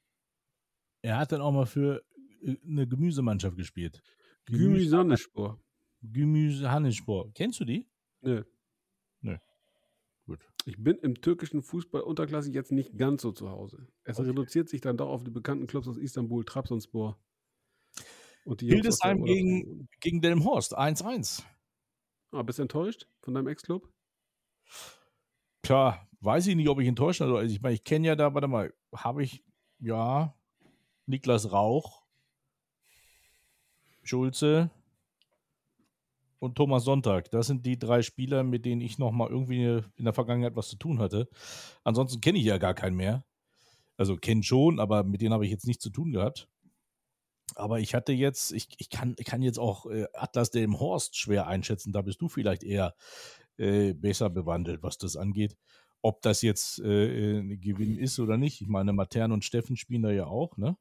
Er 1.01 1.17
hat 1.17 1.31
dann 1.31 1.39
auch 1.39 1.53
mal 1.53 1.65
für 1.65 2.03
äh, 2.41 2.57
eine 2.67 2.85
Gemüsemannschaft 2.85 3.55
gespielt. 3.55 4.01
Gemüsannespor. 4.45 5.57
Gemüse 6.01 6.69
Hannesspor. 6.69 7.31
Kennst 7.33 7.61
du 7.61 7.65
die? 7.65 7.87
Nö. 8.21 8.43
Gut. 10.25 10.39
Ich 10.65 10.81
bin 10.81 10.97
im 10.99 11.19
türkischen 11.19 11.61
Fußball 11.61 12.01
unterklassig 12.01 12.53
jetzt 12.53 12.71
nicht 12.71 12.97
ganz 12.97 13.21
so 13.21 13.31
zu 13.33 13.49
Hause. 13.49 13.87
Es 14.05 14.19
Okay. 14.19 14.29
reduziert 14.29 14.69
sich 14.69 14.79
dann 14.81 14.95
doch 14.97 15.09
auf 15.09 15.23
die 15.23 15.31
bekannten 15.31 15.67
Clubs 15.67 15.87
aus 15.87 15.97
Istanbul, 15.97 16.45
Trabzonspor. 16.45 17.19
Und 18.45 18.61
die 18.61 18.67
Hildesheim 18.67 19.23
gegen, 19.23 19.87
gegen 19.99 20.21
Delmhorst 20.21 20.77
1-1. 20.77 21.43
Ah, 22.31 22.41
bist 22.43 22.59
du 22.59 22.63
enttäuscht 22.63 23.07
von 23.21 23.33
deinem 23.33 23.47
Ex-Club? 23.47 23.89
Tja, 25.61 26.07
weiß 26.21 26.47
ich 26.47 26.55
nicht, 26.55 26.67
ob 26.69 26.79
ich 26.79 26.87
enttäuscht 26.87 27.19
bin. 27.19 27.29
Also 27.29 27.53
ich 27.53 27.61
meine, 27.61 27.75
ich 27.75 27.83
kenne 27.83 28.07
ja 28.07 28.15
da, 28.15 28.33
warte 28.33 28.47
mal, 28.47 28.73
habe 28.93 29.23
ich, 29.23 29.43
ja, 29.79 30.37
Niklas 31.05 31.51
Rauch, 31.51 32.05
Schulze 34.03 34.71
und 36.43 36.55
Thomas 36.55 36.83
Sonntag. 36.83 37.31
Das 37.31 37.47
sind 37.47 37.65
die 37.65 37.79
drei 37.79 38.01
Spieler, 38.01 38.43
mit 38.43 38.65
denen 38.65 38.81
ich 38.81 38.99
noch 38.99 39.11
mal 39.11 39.29
irgendwie 39.29 39.81
in 39.95 40.03
der 40.03 40.13
Vergangenheit 40.13 40.55
was 40.55 40.67
zu 40.67 40.75
tun 40.75 40.99
hatte. 40.99 41.29
Ansonsten 41.83 42.21
kenne 42.21 42.37
ich 42.37 42.45
ja 42.45 42.57
gar 42.57 42.73
keinen 42.73 42.97
mehr. 42.97 43.25
Also 43.95 44.17
kenne 44.17 44.43
schon, 44.43 44.79
aber 44.79 45.03
mit 45.03 45.21
denen 45.21 45.33
habe 45.33 45.45
ich 45.45 45.51
jetzt 45.51 45.67
nichts 45.67 45.83
zu 45.83 45.89
tun 45.89 46.11
gehabt. 46.11 46.49
Aber 47.55 47.79
ich 47.79 47.95
hatte 47.95 48.11
jetzt, 48.11 48.51
ich, 48.51 48.67
ich, 48.77 48.89
kann, 48.89 49.15
kann 49.15 49.41
jetzt 49.41 49.59
auch 49.59 49.85
äh, 49.85 50.05
Atlas 50.13 50.51
dem 50.51 50.79
Horst 50.79 51.17
schwer 51.17 51.47
einschätzen. 51.47 51.93
Da 51.93 52.01
bist 52.01 52.21
du 52.21 52.27
vielleicht 52.27 52.63
eher 52.63 52.95
äh, 53.57 53.93
besser 53.93 54.29
bewandelt, 54.29 54.83
was 54.83 54.97
das 54.97 55.15
angeht. 55.15 55.55
Ob 56.01 56.21
das 56.21 56.41
jetzt 56.41 56.79
äh, 56.79 57.39
ein 57.39 57.61
Gewinn 57.61 57.97
ist 57.97 58.19
oder 58.19 58.37
nicht. 58.37 58.59
Ich 58.61 58.67
meine, 58.67 58.91
Matern 58.91 59.31
und 59.31 59.45
Steffen 59.45 59.77
spielen 59.77 60.01
da 60.01 60.11
ja 60.11 60.25
auch, 60.25 60.57
ne? 60.57 60.75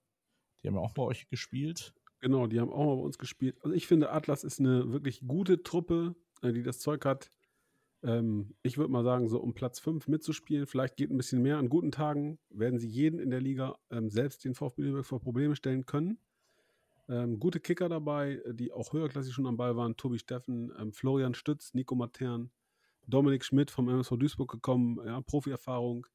Die 0.63 0.69
haben 0.69 0.75
ja 0.75 0.81
auch 0.81 0.95
bei 0.95 1.03
euch 1.03 1.29
gespielt. 1.29 1.95
Genau, 2.23 2.47
die 2.47 2.61
haben 2.61 2.71
auch 2.73 2.87
mal 2.87 2.97
bei 2.97 3.03
uns 3.03 3.19
gespielt. 3.19 3.57
Also 3.63 3.75
ich 3.75 3.89
finde, 3.89 4.13
Atlas 4.13 4.45
ist 4.45 4.61
eine 4.61 4.93
wirklich 4.93 5.23
gute 5.27 5.65
Truppe, 5.65 6.15
äh, 6.41 6.53
die 6.53 6.63
das 6.63 6.79
Zeug 6.79 7.05
hat. 7.05 7.31
Ähm, 8.05 8.55
ich 8.63 8.79
würde 8.79 8.93
mal 8.93 9.03
sagen, 9.03 9.29
so 9.29 9.41
um 9.41 9.55
Platz 9.55 9.81
5 9.81 10.07
mitzuspielen. 10.07 10.67
Vielleicht 10.69 10.97
geht 10.97 11.11
ein 11.11 11.17
bisschen 11.17 11.43
mehr. 11.43 11.59
An 11.59 11.69
guten 11.69 11.91
Tagen 11.91 12.39
werden 12.49 12.79
sie 12.79 12.89
jeden 12.89 13.19
in 13.19 13.31
der 13.31 13.41
Liga 13.41 13.77
ähm, 13.91 14.09
selbst 14.09 14.45
den 14.45 14.55
VfB 14.55 14.83
Lübeck 14.83 15.05
vor 15.05 15.21
Probleme 15.21 15.57
stellen 15.57 15.85
können. 15.85 16.19
Ähm, 17.09 17.41
gute 17.41 17.61
Kicker 17.61 17.89
dabei, 17.89 18.43
äh, 18.45 18.55
die 18.55 18.73
auch 18.73 18.93
höherklassig 18.93 19.35
schon 19.35 19.47
am 19.47 19.57
Ball 19.57 19.77
waren. 19.77 19.97
Tobi 19.97 20.19
Steffen, 20.21 20.73
ähm, 20.79 20.93
Florian 20.93 21.35
Stütz, 21.35 21.75
Nico 21.75 21.97
Matern, 21.97 22.53
Dominik 23.09 23.45
Schmidt 23.45 23.73
vom 23.73 23.89
MSV 23.89 24.17
Duisburg 24.17 24.51
gekommen, 24.53 25.01
ja, 25.05 25.21
Profi-Erfahrung. 25.23 26.07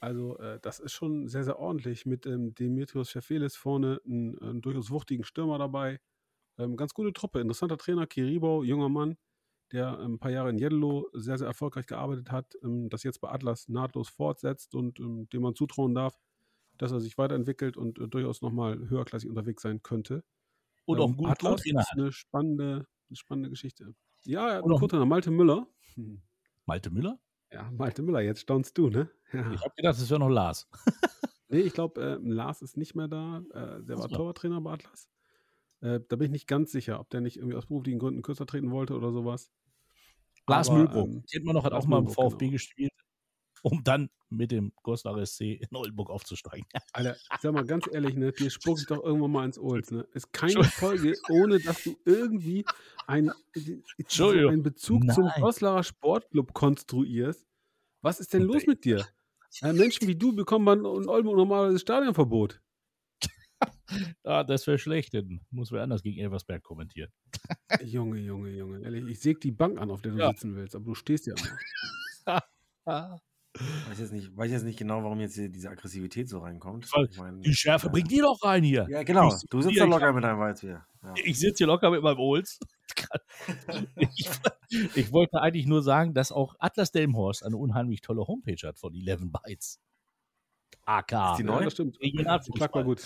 Also 0.00 0.38
äh, 0.38 0.58
das 0.60 0.78
ist 0.80 0.92
schon 0.92 1.28
sehr, 1.28 1.44
sehr 1.44 1.58
ordentlich 1.58 2.06
mit 2.06 2.26
ähm, 2.26 2.54
Demetrios 2.54 3.10
Schafelis 3.10 3.56
vorne, 3.56 4.00
einen, 4.04 4.38
einen 4.40 4.60
durchaus 4.62 4.90
wuchtigen 4.90 5.24
Stürmer 5.24 5.58
dabei. 5.58 6.00
Ähm, 6.58 6.76
ganz 6.76 6.94
gute 6.94 7.12
Truppe, 7.12 7.40
interessanter 7.40 7.78
Trainer, 7.78 8.06
Kiribau, 8.06 8.62
junger 8.62 8.88
Mann, 8.88 9.16
der 9.72 9.98
ähm, 10.00 10.14
ein 10.14 10.18
paar 10.18 10.30
Jahre 10.30 10.50
in 10.50 10.58
Jedlo 10.58 11.08
sehr, 11.12 11.38
sehr 11.38 11.46
erfolgreich 11.48 11.86
gearbeitet 11.86 12.30
hat, 12.30 12.54
ähm, 12.62 12.88
das 12.88 13.02
jetzt 13.02 13.20
bei 13.20 13.30
Atlas 13.30 13.68
nahtlos 13.68 14.08
fortsetzt 14.08 14.74
und 14.74 15.00
ähm, 15.00 15.28
dem 15.30 15.42
man 15.42 15.54
zutrauen 15.54 15.94
darf, 15.94 16.18
dass 16.78 16.92
er 16.92 17.00
sich 17.00 17.18
weiterentwickelt 17.18 17.76
und 17.76 17.98
äh, 17.98 18.08
durchaus 18.08 18.42
nochmal 18.42 18.78
höherklassig 18.88 19.28
unterwegs 19.30 19.62
sein 19.62 19.82
könnte. 19.82 20.24
Und 20.86 20.98
Ähm, 20.98 21.02
auch 21.02 21.08
einen 21.08 21.16
guten 21.16 21.30
Atlas 21.30 21.56
Co-Trainer 21.62 21.80
ist 21.80 21.92
eine 21.92 22.12
spannende, 22.12 22.86
eine 23.08 23.16
spannende 23.16 23.50
Geschichte. 23.50 23.94
Ja, 24.24 24.48
er 24.50 24.56
hat 24.58 24.64
einen 24.64 24.76
Co-Trainer, 24.76 25.06
Malte 25.06 25.30
Müller. 25.30 25.66
Hm. 25.94 26.22
Malte 26.66 26.90
Müller? 26.90 27.18
Ja, 27.52 27.70
Malte 27.70 28.02
Müller, 28.02 28.20
jetzt 28.20 28.40
staunst 28.40 28.76
du, 28.76 28.88
ne? 28.90 29.10
Ja. 29.32 29.52
Ich 29.52 29.60
habe 29.60 29.74
gedacht, 29.76 29.98
das 29.98 30.10
wäre 30.10 30.20
noch 30.20 30.28
Lars. 30.28 30.68
Nee, 31.48 31.60
ich 31.60 31.74
glaube, 31.74 32.02
äh, 32.02 32.28
Lars 32.28 32.60
ist 32.60 32.76
nicht 32.76 32.96
mehr 32.96 33.06
da. 33.06 33.38
Äh, 33.54 33.84
der 33.84 33.98
war. 33.98 34.08
Torwarttrainer 34.08 34.60
bei 34.60 34.72
Atlas. 34.72 35.08
Äh, 35.80 36.00
da 36.08 36.16
bin 36.16 36.26
ich 36.26 36.32
nicht 36.32 36.48
ganz 36.48 36.72
sicher, 36.72 36.98
ob 36.98 37.08
der 37.10 37.20
nicht 37.20 37.36
irgendwie 37.36 37.56
aus 37.56 37.66
beruflichen 37.66 38.00
Gründen 38.00 38.22
kürzer 38.22 38.46
treten 38.46 38.72
wollte 38.72 38.94
oder 38.96 39.12
sowas. 39.12 39.52
Lars 40.48 40.70
Mühlbrook. 40.70 41.08
ähm, 41.08 41.24
Kennt 41.30 41.44
man 41.44 41.54
noch, 41.54 41.64
hat 41.64 41.72
Lars 41.72 41.84
auch 41.84 41.88
mal 41.88 41.98
im 41.98 42.08
VfB 42.08 42.46
genau. 42.46 42.52
gespielt, 42.52 42.92
um 43.66 43.82
dann 43.82 44.10
mit 44.28 44.52
dem 44.52 44.72
Goslar 44.84 45.24
SC 45.26 45.40
in 45.60 45.74
Oldenburg 45.74 46.08
aufzusteigen. 46.08 46.66
Alter, 46.92 47.16
sag 47.40 47.52
mal 47.52 47.66
ganz 47.66 47.84
ehrlich, 47.90 48.14
ne, 48.14 48.30
dir 48.30 48.48
spuck 48.48 48.78
ich 48.78 48.86
doch 48.86 49.02
irgendwann 49.02 49.32
mal 49.32 49.44
ins 49.44 49.58
Olz. 49.58 49.90
Ne? 49.90 50.06
Ist 50.12 50.32
keine. 50.32 50.62
Folge, 50.62 51.16
ohne 51.28 51.58
dass 51.58 51.82
du 51.82 51.96
irgendwie 52.04 52.64
ein, 53.08 53.32
Entschuldigung. 53.98 54.52
einen 54.52 54.62
Bezug 54.62 55.02
zum 55.12 55.24
Nein. 55.24 55.40
Goslarer 55.40 55.82
Sportclub 55.82 56.54
konstruierst. 56.54 57.44
Was 58.02 58.20
ist 58.20 58.32
denn 58.34 58.42
los 58.42 58.66
mit 58.66 58.84
dir? 58.84 59.04
Menschen 59.62 60.06
wie 60.06 60.14
du 60.16 60.32
bekommen 60.32 60.64
man 60.64 60.78
in 60.80 61.08
Oldenburg 61.08 61.36
normalerweise 61.36 61.78
Stadionverbot. 61.80 62.60
Ah, 64.24 64.42
das 64.42 64.66
wäre 64.66 64.78
schlecht, 64.78 65.14
dann 65.14 65.40
muss 65.50 65.70
wer 65.70 65.82
anders 65.82 66.02
gegen 66.02 66.20
Elversberg 66.20 66.60
kommentieren. 66.62 67.10
Junge, 67.84 68.18
Junge, 68.18 68.50
Junge. 68.50 68.82
Ehrlich, 68.82 69.06
ich 69.06 69.20
säg 69.20 69.40
die 69.40 69.52
Bank 69.52 69.78
an, 69.78 69.92
auf 69.92 70.02
der 70.02 70.10
du 70.12 70.18
Ja. 70.18 70.28
sitzen 70.30 70.56
willst, 70.56 70.74
aber 70.74 70.84
du 70.84 70.94
stehst 70.96 71.26
ja. 71.28 71.34
Weiß 73.88 73.98
jetzt, 73.98 74.12
nicht, 74.12 74.36
weiß 74.36 74.50
jetzt 74.50 74.64
nicht 74.64 74.78
genau, 74.78 75.02
warum 75.02 75.20
jetzt 75.20 75.34
hier 75.34 75.48
diese 75.48 75.70
Aggressivität 75.70 76.28
so 76.28 76.40
reinkommt. 76.40 76.86
Ich 77.10 77.18
mein, 77.18 77.40
Die 77.40 77.54
Schärfe 77.54 77.86
ja. 77.86 77.92
bringt 77.92 78.10
die 78.10 78.18
doch 78.18 78.42
rein 78.42 78.62
hier. 78.62 78.86
Ja, 78.88 79.02
genau. 79.02 79.28
Ich- 79.34 79.48
Du 79.48 79.60
sitzt 79.62 79.72
hier, 79.74 79.84
da 79.84 79.88
locker 79.88 80.12
mit 80.12 80.24
deinem 80.24 80.38
Weißbier. 80.40 80.84
Ja. 81.02 81.14
Ich 81.24 81.38
sitze 81.38 81.58
hier 81.58 81.66
locker 81.66 81.90
mit 81.90 82.02
meinem 82.02 82.18
Olds. 82.18 82.58
ich, 84.10 84.28
ich 84.94 85.12
wollte 85.12 85.40
eigentlich 85.40 85.66
nur 85.66 85.82
sagen, 85.82 86.14
dass 86.14 86.32
auch 86.32 86.54
Atlas 86.58 86.92
Delmhorst 86.92 87.44
eine 87.44 87.56
unheimlich 87.56 88.00
tolle 88.00 88.26
Homepage 88.26 88.66
hat 88.66 88.78
von 88.78 88.94
11 88.94 89.22
Bytes. 89.32 89.80
AK. 90.84 91.12
Ist 91.12 91.38
die 91.38 91.44
neu? 91.44 91.58
Ja, 91.58 91.64
das 91.64 91.72
stimmt. 91.72 92.00
Regionalfußball. 92.00 92.68
Mal 92.74 92.84
gut. 92.84 93.02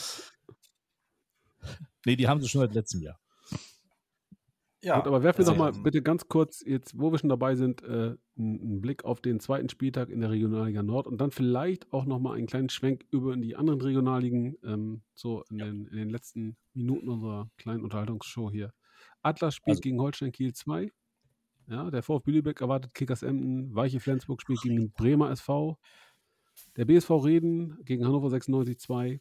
Nee, 2.06 2.16
die 2.16 2.28
haben 2.28 2.40
sie 2.40 2.48
schon 2.48 2.60
seit 2.62 2.74
letztem 2.74 3.02
Jahr. 3.02 3.18
Ja, 4.82 4.96
Gut, 4.98 5.08
aber 5.08 5.22
werfen 5.22 5.38
wir 5.38 5.40
also 5.48 5.52
doch 5.52 5.58
mal 5.58 5.72
dann- 5.72 5.82
bitte 5.82 6.00
ganz 6.00 6.26
kurz, 6.28 6.64
jetzt, 6.64 6.98
wo 6.98 7.12
wir 7.12 7.18
schon 7.18 7.28
dabei 7.28 7.54
sind, 7.54 7.82
äh, 7.82 8.14
einen 8.38 8.80
Blick 8.80 9.04
auf 9.04 9.20
den 9.20 9.38
zweiten 9.38 9.68
Spieltag 9.68 10.08
in 10.08 10.20
der 10.20 10.30
Regionalliga 10.30 10.82
Nord 10.82 11.06
und 11.06 11.20
dann 11.20 11.30
vielleicht 11.30 11.92
auch 11.92 12.06
nochmal 12.06 12.38
einen 12.38 12.46
kleinen 12.46 12.70
Schwenk 12.70 13.04
über 13.10 13.34
in 13.34 13.42
die 13.42 13.56
anderen 13.56 13.80
Regionalligen, 13.82 14.56
ähm, 14.64 15.02
so 15.14 15.44
in, 15.50 15.58
den, 15.58 15.86
in 15.88 15.96
den 15.96 16.08
letzten 16.08 16.56
Minuten 16.72 17.10
unserer 17.10 17.50
kleinen 17.58 17.84
Unterhaltungsshow 17.84 18.50
hier. 18.50 18.72
Atlas 19.22 19.54
spielt 19.54 19.72
Also- 19.76 19.82
gegen 19.82 20.00
Holstein 20.00 20.32
Kiel 20.32 20.54
2. 20.54 20.90
Ja, 21.66 21.90
der 21.90 22.02
VfB 22.02 22.30
Lübeck 22.32 22.62
erwartet 22.62 22.94
Kickers 22.94 23.22
Emden. 23.22 23.74
Weiche 23.74 24.00
Flensburg 24.00 24.40
spielt 24.40 24.62
gegen 24.62 24.76
den 24.76 24.92
Bremer 24.92 25.30
SV. 25.30 25.78
Der 26.76 26.84
BSV 26.86 27.10
Reden 27.24 27.78
gegen 27.84 28.04
Hannover 28.06 28.30
96 28.30 28.78
2. 28.80 29.20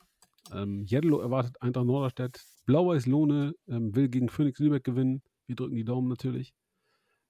Ähm, 0.53 0.83
Jedlo 0.85 1.19
erwartet 1.19 1.61
Eintracht 1.61 1.85
Norderstedt. 1.85 2.41
Blau-Weiß 2.65 3.05
Lohne 3.07 3.53
ähm, 3.67 3.93
will 3.93 4.07
gegen 4.09 4.29
Phoenix 4.29 4.57
Lübeck 4.59 4.83
gewinnen. 4.83 5.21
Wir 5.49 5.55
drücken 5.55 5.75
die 5.75 5.83
Daumen 5.83 6.07
natürlich. 6.07 6.53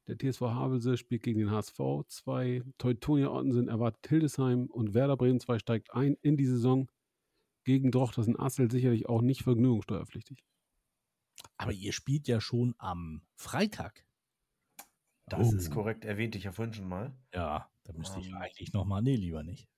Der 0.07 0.17
TSV 0.17 0.41
Havelse 0.41 0.97
spielt 0.97 1.23
gegen 1.23 1.39
den 1.39 1.51
HSV 1.51 1.79
2. 2.05 2.63
Teutonia 2.77 3.29
Ottensen 3.29 3.69
erwartet 3.69 4.05
Hildesheim 4.09 4.65
und 4.65 4.93
Werder 4.93 5.15
Bremen 5.15 5.39
2 5.39 5.57
steigt 5.57 5.93
ein 5.93 6.17
in 6.21 6.35
die 6.35 6.45
Saison. 6.45 6.91
Gegen 7.63 7.91
Drochtersen 7.91 8.37
Assel 8.37 8.69
sicherlich 8.69 9.07
auch 9.07 9.21
nicht 9.21 9.43
vergnügungssteuerpflichtig. 9.43 10.43
Aber 11.55 11.71
ihr 11.71 11.93
spielt 11.93 12.27
ja 12.27 12.41
schon 12.41 12.75
am 12.77 13.21
Freitag. 13.37 14.05
Das 15.27 15.53
Oh. 15.53 15.55
ist 15.55 15.71
korrekt, 15.71 16.03
erwähnte 16.03 16.37
ich 16.39 16.43
ja 16.43 16.51
vorhin 16.51 16.73
schon 16.73 16.89
mal. 16.89 17.17
Ja, 17.33 17.69
da 17.85 17.93
müsste 17.93 18.19
ich 18.19 18.27
Ähm. 18.27 18.35
eigentlich 18.35 18.73
nochmal, 18.73 19.01
nee, 19.01 19.15
lieber 19.15 19.43
nicht. 19.43 19.69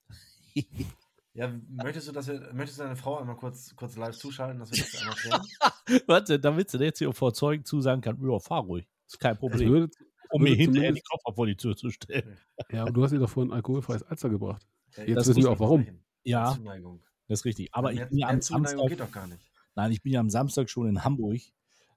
Ja, 1.33 1.47
möchtest 1.69 2.07
du, 2.09 2.11
dass 2.11 2.27
wir, 2.27 2.51
möchtest 2.53 2.79
du 2.79 2.83
deine 2.83 2.95
Frau 2.97 3.17
einmal 3.17 3.37
kurz, 3.37 3.73
kurz 3.75 3.95
live 3.95 4.17
zuschalten, 4.17 4.59
dass 4.59 4.71
wir 4.71 4.79
das 4.83 4.99
einmal 4.99 5.15
klären? 5.15 6.03
Warte, 6.07 6.39
damit 6.39 6.69
sie 6.69 6.77
jetzt 6.83 6.99
hier 6.99 7.13
vor 7.13 7.33
Zeugen 7.33 7.63
zusagen 7.63 8.01
kann, 8.01 8.17
ja, 8.21 8.39
fahr 8.39 8.63
ruhig. 8.63 8.87
Ist 9.07 9.19
kein 9.19 9.33
Es 9.33 9.39
Problem. 9.39 9.69
würde, 9.69 9.89
um 10.29 10.41
mir 10.43 10.55
hinterher 10.55 10.91
die 10.91 11.01
Koffer 11.01 11.33
vor 11.33 11.45
die 11.45 11.55
Tür 11.55 11.75
zu 11.77 11.89
stellen. 11.89 12.37
ja, 12.69 12.81
aber 12.81 12.91
du 12.91 13.03
hast 13.03 13.13
ihr 13.13 13.19
doch 13.19 13.29
vorhin 13.29 13.53
alkoholfreies 13.53 14.03
Alster 14.03 14.29
gebracht. 14.29 14.67
Ja, 14.97 15.03
Jetzt 15.05 15.15
das 15.17 15.27
wissen 15.29 15.37
wir 15.37 15.43
ich 15.43 15.55
auch 15.55 15.59
warum. 15.59 15.87
Ja, 16.23 16.53
Zuneigung. 16.53 17.01
das 17.27 17.39
ist 17.39 17.45
richtig. 17.45 17.73
Aber 17.73 17.91
ich 17.93 17.99
mehr, 17.99 18.07
bin 18.07 18.17
ja 18.17 18.27
am 18.27 18.41
Samstag, 18.41 18.87
geht 18.89 18.99
doch 18.99 19.11
gar 19.11 19.27
nicht. 19.27 19.41
nein, 19.75 19.91
ich 19.93 20.01
bin 20.03 20.11
ja 20.11 20.19
am 20.19 20.29
Samstag 20.29 20.69
schon 20.69 20.87
in 20.87 21.03
Hamburg, 21.05 21.39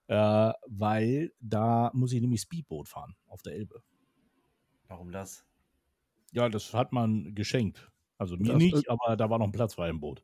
äh, 0.06 0.52
weil 0.68 1.32
da 1.40 1.90
muss 1.92 2.12
ich 2.12 2.20
nämlich 2.20 2.40
Speedboot 2.40 2.88
fahren 2.88 3.16
auf 3.26 3.42
der 3.42 3.54
Elbe. 3.54 3.82
Warum 4.86 5.10
das? 5.10 5.44
Ja, 6.32 6.48
das 6.48 6.72
hat 6.72 6.92
man 6.92 7.34
geschenkt. 7.34 7.90
Also 8.18 8.36
mir 8.36 8.52
Das- 8.52 8.58
nicht, 8.58 8.88
aber 8.90 9.16
da 9.16 9.28
war 9.30 9.38
noch 9.38 9.46
ein 9.46 9.52
Platz 9.52 9.74
frei 9.74 9.88
im 9.88 10.00
Boot. 10.00 10.22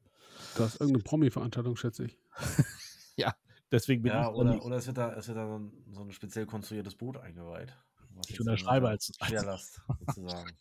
Das 0.57 0.75
ist 0.75 0.81
irgendeine 0.81 1.03
Promi-Veranstaltung, 1.05 1.77
schätze 1.77 2.05
ich. 2.07 2.19
Deswegen 3.73 4.03
bin 4.03 4.11
Ja, 4.13 4.29
ich 4.31 4.35
oder, 4.35 4.51
nicht. 4.55 4.65
oder 4.65 4.77
es 4.77 4.87
wird 4.89 4.99
da, 4.99 5.13
es 5.13 5.29
wird 5.29 5.39
da 5.39 5.47
so, 5.47 5.57
ein, 5.59 5.73
so 5.93 6.01
ein 6.03 6.11
speziell 6.11 6.45
konstruiertes 6.45 6.97
Boot 6.97 7.17
eingeweiht. 7.19 7.73
was 8.17 8.29
Ich 8.29 8.41
unterschreibe 8.41 8.87
dann 8.87 8.93
als- 8.95 9.13
als- 9.21 9.29
Schwerlast 9.31 9.81
sozusagen. 10.07 10.51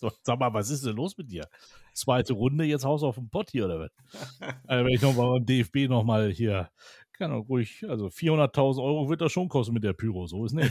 So, 0.00 0.12
sag 0.22 0.38
mal, 0.38 0.54
was 0.54 0.70
ist 0.70 0.86
denn 0.86 0.94
los 0.94 1.18
mit 1.18 1.32
dir? 1.32 1.48
Zweite 1.92 2.32
Runde, 2.34 2.62
jetzt 2.64 2.84
haust 2.84 3.02
du 3.02 3.08
auf 3.08 3.16
den 3.16 3.28
Pott 3.30 3.50
hier 3.50 3.64
oder 3.64 3.80
was? 3.80 3.90
also, 4.68 4.84
wenn 4.86 4.94
ich 4.94 5.02
nochmal 5.02 5.30
beim 5.32 5.46
DFB 5.46 5.88
nochmal 5.88 6.30
hier, 6.30 6.70
kann 7.14 7.32
auch 7.32 7.48
ruhig, 7.48 7.84
also 7.88 8.06
400.000 8.06 8.80
Euro 8.80 9.08
wird 9.08 9.20
das 9.22 9.32
schon 9.32 9.48
kosten 9.48 9.74
mit 9.74 9.82
der 9.82 9.94
Pyro, 9.94 10.28
so 10.28 10.44
ist 10.44 10.52
nicht. 10.52 10.70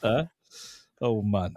Äh? 0.00 0.24
Oh 1.00 1.20
Mann. 1.20 1.54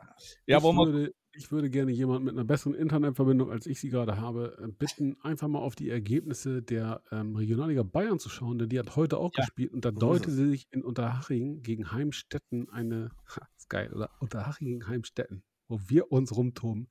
Ja, 0.50 0.58
ich, 0.58 0.74
würde, 0.74 1.14
ich 1.32 1.52
würde 1.52 1.70
gerne 1.70 1.92
jemanden 1.92 2.26
mit 2.26 2.34
einer 2.34 2.44
besseren 2.44 2.74
Internetverbindung, 2.74 3.52
als 3.52 3.68
ich 3.68 3.80
sie 3.80 3.90
gerade 3.90 4.18
habe, 4.18 4.58
äh, 4.62 4.68
bitten, 4.68 5.18
einfach 5.22 5.48
mal 5.48 5.60
auf 5.60 5.76
die 5.76 5.90
Ergebnisse 5.90 6.64
der 6.64 7.04
ähm, 7.12 7.36
Regionalliga 7.36 7.84
Bayern 7.84 8.20
zu 8.20 8.30
schauen, 8.30 8.58
denn 8.58 8.70
die 8.70 8.80
hat 8.80 8.96
heute 8.96 9.18
auch 9.20 9.34
Ja, 9.36 9.46
gespielt 9.46 9.72
und 9.74 9.86
da 9.86 9.92
deutete 9.92 10.32
es. 10.32 10.46
sich 10.50 10.68
in 10.72 10.84
Unterhaching 10.84 11.62
gegen 11.62 11.92
Heimstetten 11.92 12.70
eine, 12.70 13.12
ha, 13.36 13.48
ist 13.58 13.70
geil, 13.70 13.94
oder? 13.94 14.10
Unterhaching 14.20 14.68
gegen 14.68 14.88
Heimstetten, 14.88 15.44
wo 15.68 15.80
wir 15.88 16.12
uns 16.12 16.36
rumtoben, 16.36 16.90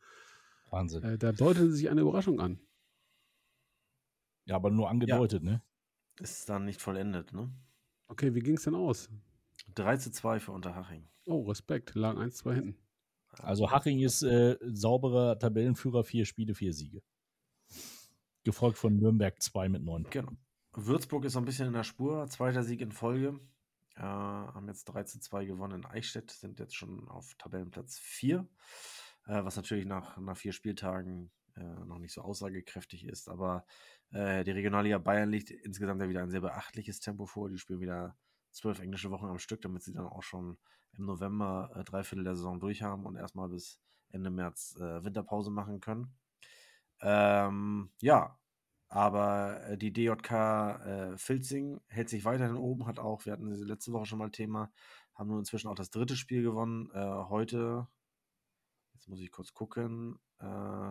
Wahnsinn. 0.71 1.09
äh, 1.09 1.19
da 1.19 1.33
deutete 1.33 1.73
sich 1.73 1.89
eine 1.91 2.03
Überraschung 2.03 2.41
an. 2.41 2.61
Ja, 4.47 4.57
aber 4.57 4.71
nur 4.71 4.91
angedeutet, 4.91 5.45
ne? 5.45 5.63
Ist 6.21 6.49
dann 6.49 6.65
nicht 6.65 6.81
vollendet, 6.81 7.33
ne? 7.33 7.53
Okay, 8.11 8.35
wie 8.35 8.41
ging 8.41 8.57
es 8.57 8.65
denn 8.65 8.75
aus? 8.75 9.09
3 9.75 9.97
zu 9.97 10.13
2 10.13 10.39
für 10.39 10.53
Unterhaching. 10.53 11.09
Oh, 11.27 11.43
Respekt, 11.49 11.95
lagen 11.95 12.19
1-2 12.19 12.55
hinten. 12.55 12.77
Also 13.41 13.71
Haching 13.71 14.01
ist 14.01 14.23
äh, 14.23 14.57
sauberer 14.63 15.39
Tabellenführer, 15.39 16.05
vier 16.05 16.25
Spiele, 16.25 16.55
vier 16.55 16.73
Siege. 16.73 17.03
Gefolgt 18.45 18.79
von 18.79 18.97
Nürnberg 18.97 19.41
2 19.43 19.69
mit 19.69 19.83
9. 19.83 20.07
Genau. 20.11 20.33
Würzburg 20.75 21.25
ist 21.25 21.33
so 21.33 21.39
ein 21.39 21.45
bisschen 21.45 21.67
in 21.67 21.73
der 21.73 21.85
Spur. 21.85 22.27
Zweiter 22.29 22.63
Sieg 22.63 22.81
in 22.81 22.93
Folge. 22.93 23.41
Äh, 23.97 24.03
haben 24.03 24.69
jetzt 24.69 24.85
3 24.85 25.05
zu 25.05 25.21
2 25.21 25.45
gewonnen 25.45 25.83
in 25.83 25.87
Eichstätt, 25.87 26.31
sind 26.31 26.61
jetzt 26.61 26.77
schon 26.77 27.09
auf 27.09 27.35
Tabellenplatz 27.37 27.99
4. 27.99 28.47
Äh, 29.27 29.45
was 29.45 29.57
natürlich 29.57 29.87
nach, 29.87 30.17
nach 30.19 30.37
vier 30.37 30.53
Spieltagen 30.53 31.31
äh, 31.57 31.85
noch 31.85 31.99
nicht 31.99 32.13
so 32.13 32.23
aussagekräftig 32.23 33.05
ist. 33.05 33.29
Aber 33.29 33.67
äh, 34.11 34.45
die 34.45 34.53
Regionalliga 34.53 34.99
Bayern 34.99 35.31
legt 35.31 35.51
insgesamt 35.51 36.01
ja 36.01 36.09
wieder 36.09 36.23
ein 36.23 36.31
sehr 36.31 36.41
beachtliches 36.41 37.01
Tempo 37.01 37.27
vor. 37.27 37.51
Die 37.51 37.59
spielen 37.59 37.81
wieder 37.81 38.17
zwölf 38.53 38.79
englische 38.79 39.11
Wochen 39.11 39.27
am 39.27 39.39
Stück, 39.39 39.61
damit 39.61 39.83
sie 39.83 39.93
dann 39.93 40.07
auch 40.07 40.23
schon 40.23 40.59
im 40.97 41.07
November 41.07 41.71
äh, 41.75 41.85
drei 41.85 42.03
Viertel 42.03 42.25
der 42.25 42.37
Saison 42.37 42.61
durchhaben 42.61 43.07
und 43.07 43.17
erstmal 43.17 43.49
bis 43.49 43.81
Ende 44.11 44.31
März 44.31 44.77
äh, 44.77 45.05
Winterpause 45.05 45.51
machen 45.51 45.81
können. 45.81 46.15
Ähm, 47.01 47.91
ja, 48.01 48.39
aber 48.89 49.63
äh, 49.65 49.79
die 49.79 49.93
DJK 49.93 50.33
äh, 50.33 51.17
Filzing 51.19 51.81
hält 51.89 52.09
sich 52.09 52.25
weiterhin 52.25 52.57
oben, 52.57 52.87
hat 52.87 52.99
auch, 52.99 53.25
wir 53.27 53.33
hatten 53.33 53.55
sie 53.55 53.65
letzte 53.65 53.93
Woche 53.93 54.07
schon 54.07 54.19
mal 54.19 54.31
Thema, 54.31 54.73
haben 55.15 55.29
nur 55.29 55.39
inzwischen 55.39 55.69
auch 55.69 55.75
das 55.75 55.91
dritte 55.91 56.17
Spiel 56.17 56.43
gewonnen. 56.43 56.91
Äh, 56.93 57.29
heute, 57.29 57.87
jetzt 58.95 59.09
muss 59.09 59.21
ich 59.21 59.31
kurz 59.31 59.53
gucken, 59.53 60.19
äh, 60.41 60.45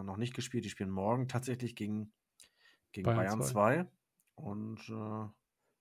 noch 0.04 0.18
nicht 0.18 0.36
gespielt. 0.36 0.66
Die 0.66 0.70
spielen 0.70 0.92
morgen 0.92 1.28
tatsächlich 1.28 1.76
gegen, 1.76 2.14
gegen 2.92 3.06
Bayern 3.06 3.40
Bayern, 3.40 3.42
2. 3.42 3.52
2. 3.52 3.92
Und 4.36 4.90
äh, 4.90 5.30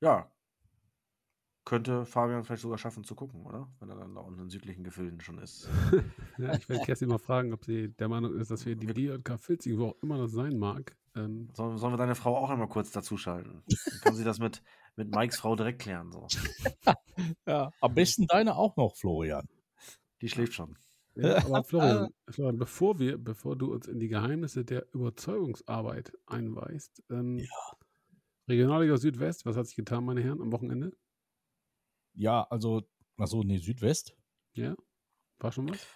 ja, 0.00 0.32
könnte 1.66 2.06
Fabian 2.06 2.44
vielleicht 2.44 2.62
sogar 2.62 2.78
schaffen 2.78 3.04
zu 3.04 3.14
gucken, 3.14 3.44
oder? 3.44 3.68
Wenn 3.80 3.90
er 3.90 3.96
dann 3.96 4.14
da 4.14 4.22
unten 4.22 4.38
in 4.38 4.46
den 4.46 4.50
südlichen 4.50 4.84
Gefilden 4.84 5.20
schon 5.20 5.38
ist. 5.38 5.68
Ja, 6.38 6.54
ich 6.54 6.68
werde 6.68 6.84
Kerstin 6.84 7.08
mal 7.08 7.18
fragen, 7.18 7.52
ob 7.54 7.64
sie 7.64 7.88
der 7.88 8.08
Meinung 8.08 8.38
ist, 8.38 8.50
dass 8.50 8.66
wir 8.66 8.76
die 8.76 8.86
DJK 8.86 9.38
Filzing, 9.38 9.78
wo 9.78 9.86
auch 9.86 10.02
immer 10.02 10.18
das 10.18 10.32
sein 10.32 10.58
mag, 10.58 10.94
ähm, 11.16 11.48
Sollen, 11.54 11.78
sollen 11.78 11.94
wir 11.94 11.96
deine 11.96 12.14
Frau 12.14 12.36
auch 12.36 12.50
einmal 12.50 12.68
kurz 12.68 12.90
dazuschalten? 12.90 13.62
Dann 13.66 14.00
kann 14.02 14.14
sie 14.14 14.24
das 14.24 14.38
mit, 14.38 14.62
mit 14.96 15.14
Mikes 15.14 15.38
Frau 15.38 15.56
direkt 15.56 15.82
klären. 15.82 16.12
So. 16.12 16.26
Ja, 17.46 17.70
am 17.80 17.94
besten 17.94 18.26
deine 18.26 18.56
auch 18.56 18.76
noch, 18.76 18.94
Florian. 18.94 19.48
Die 20.20 20.28
schläft 20.28 20.52
schon. 20.52 20.76
Ja, 21.14 21.38
aber 21.38 21.64
Florian, 21.64 22.10
Florian, 22.28 22.58
bevor 22.58 22.98
wir, 22.98 23.16
bevor 23.16 23.56
du 23.56 23.72
uns 23.72 23.88
in 23.88 23.98
die 23.98 24.08
Geheimnisse 24.08 24.66
der 24.66 24.84
Überzeugungsarbeit 24.92 26.12
einweist, 26.26 27.02
ähm, 27.08 27.42
Regionalliga 28.46 28.98
Südwest, 28.98 29.46
was 29.46 29.56
hat 29.56 29.66
sich 29.66 29.76
getan, 29.76 30.04
meine 30.04 30.22
Herren, 30.22 30.42
am 30.42 30.52
Wochenende? 30.52 30.92
Ja, 32.16 32.42
also, 32.44 32.82
achso, 33.18 33.42
nee, 33.42 33.58
Südwest. 33.58 34.16
Ja? 34.54 34.74
War 35.38 35.52
schon 35.52 35.68
was? 35.68 35.86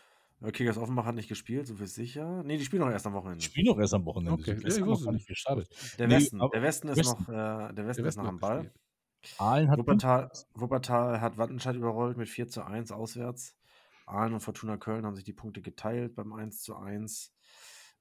Äh, 0.42 0.52
Kickers 0.52 0.78
Offenbach 0.78 1.04
hat 1.06 1.14
nicht 1.14 1.28
gespielt, 1.28 1.66
so 1.66 1.74
viel 1.74 1.86
sicher. 1.86 2.42
Nee, 2.44 2.56
die 2.58 2.64
spielen 2.64 2.80
noch 2.82 2.90
erst 2.90 3.06
am 3.06 3.12
Wochenende. 3.14 3.42
spiele 3.42 3.70
noch 3.72 3.78
erst 3.78 3.94
am 3.94 4.04
Wochenende. 4.06 4.40
Okay, 4.40 4.58
ja, 4.60 4.68
ich 4.68 4.84
wusste 4.84 5.12
nicht 5.12 5.26
gestartet. 5.26 5.68
Der 5.98 6.08
Nee, 6.08 6.14
Westen, 6.16 6.38
der 6.38 6.62
Westen 6.62 6.88
ist 6.88 6.98
Westen. 6.98 7.22
noch, 7.24 7.28
äh, 7.28 7.72
der 7.74 7.86
Westen 7.86 8.04
ist 8.04 8.16
noch 8.16 8.26
am 8.26 8.38
Ball. 8.38 8.72
Aalen 9.38 9.70
hat 9.70 9.78
Wuppertal, 9.78 10.30
Wuppertal 10.54 11.20
hat 11.20 11.36
Wattenscheid 11.36 11.76
überrollt 11.76 12.16
mit 12.16 12.28
4 12.28 12.48
zu 12.48 12.64
1 12.64 12.90
auswärts. 12.90 13.54
Aalen 14.06 14.32
und 14.32 14.40
Fortuna 14.40 14.78
Köln 14.78 15.04
haben 15.04 15.14
sich 15.14 15.24
die 15.24 15.34
Punkte 15.34 15.60
geteilt 15.60 16.14
beim 16.14 16.32
1 16.32 16.62
zu 16.62 16.74
1. 16.76 17.34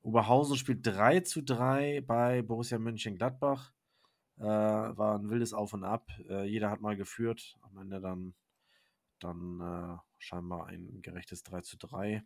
Oberhausen 0.02 0.56
spielt 0.56 0.86
3 0.88 1.20
zu 1.22 1.42
3 1.44 2.02
bei 2.02 2.42
Borussia 2.42 2.80
Mönchengladbach. 2.80 3.74
Äh, 4.40 4.44
war 4.44 5.20
ein 5.20 5.30
wildes 5.30 5.54
Auf 5.54 5.74
und 5.74 5.84
Ab. 5.84 6.10
Äh, 6.30 6.46
jeder 6.46 6.70
hat 6.70 6.80
mal 6.80 6.96
geführt. 6.96 7.58
Am 7.62 7.78
Ende 7.78 8.00
dann, 8.00 8.34
dann 9.20 9.60
äh, 9.60 9.98
scheinbar 10.18 10.68
ein 10.68 11.02
gerechtes 11.02 11.44
3 11.44 11.62
zu 11.62 11.78
3. 11.78 12.24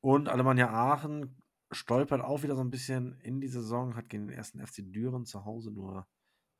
Und 0.00 0.28
Alemannia 0.28 0.70
Aachen 0.70 1.40
stolpert 1.70 2.20
auch 2.20 2.42
wieder 2.42 2.56
so 2.56 2.62
ein 2.62 2.70
bisschen 2.70 3.20
in 3.20 3.40
die 3.40 3.48
Saison, 3.48 3.94
hat 3.94 4.08
gegen 4.08 4.26
den 4.26 4.36
ersten 4.36 4.64
FC 4.64 4.78
Düren 4.78 5.24
zu 5.24 5.44
Hause 5.44 5.70
nur, 5.70 6.08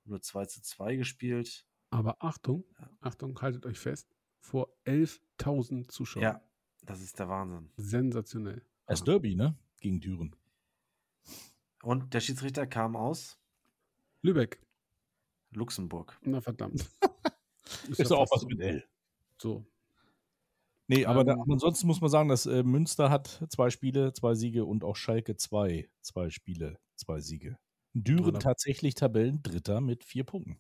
nur 0.05 0.21
2 0.21 0.47
zu 0.47 0.63
2 0.63 0.97
gespielt. 0.97 1.67
Aber 1.91 2.23
Achtung, 2.23 2.65
Achtung, 3.01 3.41
haltet 3.41 3.67
euch 3.67 3.79
fest, 3.79 4.15
vor 4.41 4.69
11.000 4.85 5.89
Zuschauern. 5.89 6.23
Ja, 6.23 6.43
das 6.83 7.01
ist 7.01 7.19
der 7.19 7.29
Wahnsinn. 7.29 7.71
Sensationell. 7.77 8.65
das 8.87 9.03
Derby, 9.03 9.35
ne? 9.35 9.57
Gegen 9.81 10.01
Düren. 10.01 10.37
Und 11.83 12.15
der 12.15 12.21
Schiedsrichter 12.21 12.67
kam 12.67 12.95
aus 12.95 13.41
Lübeck, 14.23 14.61
Luxemburg. 15.53 16.19
na 16.23 16.41
verdammt. 16.41 16.81
Ist 17.89 17.99
ja 17.99 18.05
ja 18.07 18.17
auch 18.17 18.31
was 18.31 18.45
mit 18.47 18.61
L. 18.61 18.85
So, 19.41 19.67
Nee, 20.91 21.05
aber, 21.05 21.23
da, 21.23 21.35
Ähm, 21.35 21.45
ansonsten 21.53 21.87
muss 21.87 22.01
man 22.01 22.09
sagen, 22.09 22.31
dass 22.31 22.47
äh, 22.47 22.63
Münster 22.63 23.11
hat 23.11 23.45
zwei 23.51 23.69
Spiele, 23.69 24.15
zwei 24.15 24.35
Siege 24.35 24.65
und 24.65 24.85
auch 24.85 24.97
Schalke 24.97 25.37
zwei, 25.37 25.91
zwei 26.01 26.31
Spiele, 26.31 26.79
zwei 26.97 27.21
Siege. 27.21 27.59
Düren 27.93 28.21
Wunderbar. 28.21 28.41
tatsächlich 28.41 28.95
Tabellendritter 28.95 29.83
mit 29.83 30.03
vier 30.05 30.25
Punkten. 30.25 30.59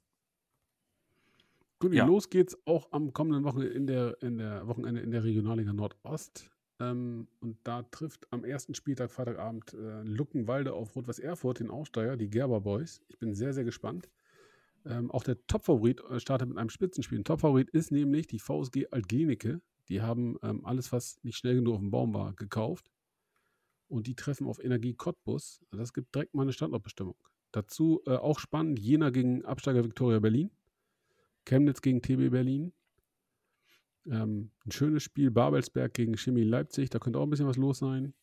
Gut, 1.78 1.94
Ja. 1.94 2.04
los 2.04 2.28
geht's 2.28 2.58
auch 2.66 2.92
am 2.92 3.12
kommenden 3.14 3.44
Wochen 3.44 3.62
in 3.62 3.86
der, 3.86 4.20
in 4.22 4.36
der 4.36 4.66
Wochenende 4.68 5.00
in 5.00 5.10
der 5.12 5.24
Regionalliga 5.24 5.72
Nordost. 5.72 6.50
Ähm, 6.80 7.28
und 7.40 7.58
da 7.64 7.82
trifft 7.82 8.26
am 8.32 8.44
ersten 8.44 8.74
Spieltag 8.74 9.10
Freitagabend 9.10 9.74
äh, 9.74 10.02
Luckenwalde 10.02 10.72
auf 10.72 10.94
Rot-Weiß 10.94 11.18
Erfurt 11.18 11.60
den 11.60 11.70
Aufsteiger, 11.70 12.16
die 12.16 12.30
Gerber 12.30 12.60
Boys. 12.60 13.00
Ich 13.08 13.18
bin 13.18 13.34
sehr, 13.34 13.52
sehr 13.52 13.64
gespannt. 13.64 14.08
Ähm, 14.84 15.10
auch 15.10 15.24
der 15.24 15.44
Topfavorit 15.46 16.00
äh, 16.08 16.20
startet 16.20 16.48
mit 16.48 16.58
einem 16.58 16.70
Spitzenspiel. 16.70 17.18
Ein 17.18 17.24
Topfavorit 17.24 17.70
ist 17.70 17.90
nämlich 17.90 18.26
die 18.26 18.38
VSG 18.38 18.86
Altgenike. 18.90 19.60
Die 19.88 20.02
haben 20.02 20.36
ähm, 20.42 20.64
alles, 20.64 20.92
was 20.92 21.18
nicht 21.22 21.36
schnell 21.36 21.56
genug 21.56 21.74
auf 21.74 21.80
dem 21.80 21.90
Baum 21.90 22.14
war, 22.14 22.34
gekauft. 22.34 22.90
Und 23.88 24.06
die 24.06 24.14
treffen 24.14 24.46
auf 24.46 24.62
Energie 24.62 24.94
Cottbus. 24.94 25.60
Das 25.70 25.92
gibt 25.92 26.14
direkt 26.14 26.34
mal 26.34 26.42
eine 26.42 26.52
Standortbestimmung. 26.52 27.16
Dazu 27.52 28.02
äh, 28.06 28.16
auch 28.16 28.38
spannend: 28.38 28.78
Jena 28.78 29.10
gegen 29.10 29.44
Absteiger 29.44 29.84
Viktoria 29.84 30.20
Berlin. 30.20 30.50
Chemnitz 31.44 31.80
gegen 31.80 32.02
TB 32.02 32.30
Berlin. 32.30 32.72
Ähm, 34.10 34.50
ein 34.64 34.70
schönes 34.70 35.02
Spiel 35.02 35.30
Babelsberg 35.30 35.92
gegen 35.94 36.16
Chemie 36.16 36.44
Leipzig, 36.44 36.90
da 36.90 36.98
könnte 36.98 37.18
auch 37.18 37.24
ein 37.24 37.30
bisschen 37.30 37.46
was 37.46 37.56
los 37.56 37.78
sein. 37.78 38.14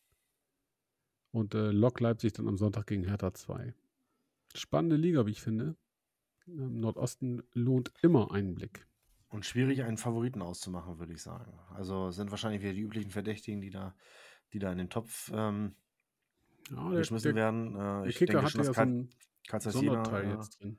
Und 1.30 1.54
äh, 1.54 1.70
Lok 1.70 2.00
Leipzig 2.00 2.32
dann 2.32 2.48
am 2.48 2.56
Sonntag 2.56 2.86
gegen 2.86 3.04
Hertha 3.04 3.32
2. 3.34 3.74
Spannende 4.54 4.96
Liga, 4.96 5.26
wie 5.26 5.32
ich 5.32 5.42
finde. 5.42 5.76
Im 6.46 6.80
Nordosten 6.80 7.42
lohnt 7.52 7.92
immer 8.02 8.32
einen 8.32 8.54
Blick. 8.54 8.86
Und 9.28 9.44
schwierig, 9.44 9.82
einen 9.82 9.98
Favoriten 9.98 10.40
auszumachen, 10.40 10.98
würde 10.98 11.12
ich 11.12 11.22
sagen. 11.22 11.58
Also 11.74 12.10
sind 12.10 12.30
wahrscheinlich 12.30 12.62
wieder 12.62 12.72
die 12.72 12.80
üblichen 12.80 13.10
Verdächtigen, 13.10 13.60
die 13.60 13.70
da, 13.70 13.94
die 14.52 14.58
da 14.58 14.70
in 14.72 14.78
den 14.78 14.88
Topf 14.88 15.30
ähm, 15.34 15.74
Ja, 16.70 16.90
geschmissen 16.90 17.34
der, 17.34 17.42
werden. 17.42 17.74
Äh, 17.74 17.78
der 17.78 18.06
ich 18.06 18.16
Kicker 18.16 18.32
denke 18.34 18.46
hat 18.46 18.52
schon, 18.52 18.64
ja 18.64 18.72
so 18.72 18.80
einen 18.80 19.10
Zeiss 19.48 19.64
Jena, 19.64 20.04
Sonderteil 20.04 20.24
äh, 20.24 20.34
jetzt 20.34 20.60
drin. 20.60 20.78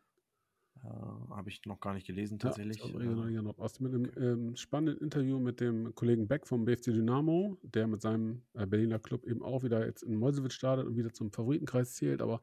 Äh, 0.87 1.33
habe 1.33 1.49
ich 1.49 1.65
noch 1.65 1.79
gar 1.79 1.93
nicht 1.93 2.07
gelesen 2.07 2.37
Ja, 2.39 2.49
tatsächlich. 2.49 2.81
also 2.81 2.97
Äh, 2.97 3.01
Regionalliga 3.01 3.41
Nordost 3.41 3.81
mit 3.81 3.93
einem 3.93 4.11
ähm, 4.17 4.55
spannenden 4.55 5.03
Interview 5.03 5.39
mit 5.39 5.59
dem 5.59 5.93
Kollegen 5.95 6.27
Beck 6.27 6.47
vom 6.47 6.65
BFC 6.65 6.85
Dynamo, 6.85 7.57
der 7.61 7.87
mit 7.87 8.01
seinem 8.01 8.43
äh, 8.53 8.65
Berliner 8.65 8.99
Club 8.99 9.25
eben 9.25 9.43
auch 9.43 9.63
wieder 9.63 9.85
jetzt 9.85 10.03
in 10.03 10.15
Meuselwitz 10.15 10.53
startet 10.53 10.85
und 10.85 10.95
wieder 10.95 11.11
zum 11.11 11.31
Favoritenkreis 11.31 11.93
zählt. 11.95 12.21
Aber 12.21 12.41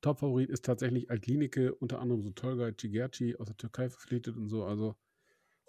Top-Favorit 0.00 0.50
ist 0.50 0.64
tatsächlich 0.64 1.10
Altlinike, 1.10 1.74
unter 1.74 2.00
anderem 2.00 2.22
so 2.22 2.30
Tolga 2.30 2.70
Cigerci 2.76 3.36
aus 3.36 3.46
der 3.46 3.56
Türkei 3.56 3.88
verpflichtet 3.88 4.36
und 4.36 4.48
so. 4.48 4.64
Also 4.64 4.96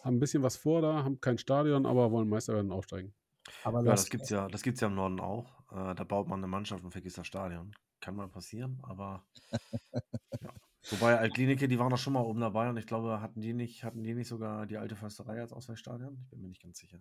haben 0.01 0.17
ein 0.17 0.19
bisschen 0.19 0.43
was 0.43 0.57
vor 0.57 0.81
da, 0.81 1.03
haben 1.03 1.19
kein 1.21 1.38
Stadion, 1.38 1.85
aber 1.85 2.11
wollen 2.11 2.29
Meister 2.29 2.53
werden 2.53 2.71
aufsteigen. 2.71 3.13
Aber 3.63 3.79
ja, 3.79 3.91
das, 3.91 4.01
das 4.01 4.09
gibt's 4.09 4.29
ja, 4.29 4.47
das 4.47 4.61
gibt's 4.61 4.81
ja 4.81 4.88
im 4.88 4.95
Norden 4.95 5.19
auch. 5.19 5.59
Äh, 5.71 5.95
da 5.95 6.03
baut 6.03 6.27
man 6.27 6.39
eine 6.39 6.47
Mannschaft 6.47 6.84
und 6.84 6.91
vergisst 6.91 7.17
das 7.17 7.27
Stadion. 7.27 7.73
Kann 7.99 8.15
mal 8.15 8.27
passieren, 8.27 8.79
aber 8.84 9.25
ja. 10.41 10.53
Wobei 10.91 11.18
Altklinike, 11.18 11.68
die 11.68 11.80
waren 11.80 11.89
doch 11.89 11.97
schon 11.97 12.14
mal 12.14 12.22
oben 12.22 12.39
dabei 12.39 12.69
und 12.69 12.77
ich 12.77 12.88
glaube, 12.88 13.19
hatten 13.22 13.41
die 13.41 13.53
nicht, 13.53 13.84
hatten 13.84 14.03
die 14.03 14.14
nicht 14.14 14.27
sogar 14.27 14.65
die 14.65 14.77
alte 14.77 14.95
Försterei 14.95 15.41
als 15.41 15.51
Ausweichstadion? 15.51 16.18
Ich 16.23 16.30
bin 16.30 16.41
mir 16.41 16.47
nicht 16.47 16.61
ganz 16.61 16.80
sicher. 16.80 16.99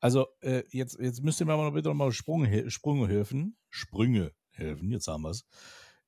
Also, 0.00 0.26
äh, 0.40 0.62
jetzt, 0.70 0.98
jetzt 1.00 1.22
müsst 1.22 1.40
ihr 1.40 1.46
mir 1.46 1.56
mal 1.56 1.72
bitte 1.72 1.88
nochmal 1.88 2.12
Sprünge, 2.12 2.70
Sprünge 2.70 3.08
helfen. 3.08 3.56
Sprünge 3.70 4.32
helfen, 4.50 4.90
jetzt 4.92 5.08
haben 5.08 5.22
wir 5.22 5.30
es. 5.30 5.44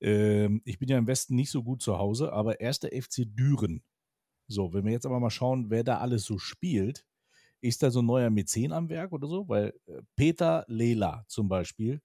Ähm, 0.01 0.63
ich 0.65 0.79
bin 0.79 0.89
ja 0.89 0.99
im 0.99 1.07
Westen 1.07 1.35
nicht 1.35 1.51
so 1.51 1.63
gut 1.63 1.83
zu 1.83 1.99
Hause, 1.99 2.33
aber 2.33 2.61
erster 2.61 2.89
FC 2.89 3.25
Düren. 3.27 3.83
So, 4.47 4.73
wenn 4.73 4.85
wir 4.85 4.93
jetzt 4.93 5.07
aber 5.07 5.21
mal 5.21 5.31
schauen, 5.31 5.71
wer 5.71 5.83
da 5.83 5.99
alles 5.99 6.25
so 6.25 6.39
spielt, 6.39 7.05
ist 7.61 7.83
da 7.83 7.91
so 7.91 8.01
ein 8.01 8.07
neuer 8.07 8.31
Mäzen 8.31 8.73
am 8.73 8.89
Werk 8.89 9.13
oder 9.13 9.27
so? 9.27 9.49
Weil 9.49 9.75
äh, 9.87 10.03
Peter 10.15 10.65
Lela 10.69 11.25
zum 11.27 11.49
Beispiel 11.49 12.01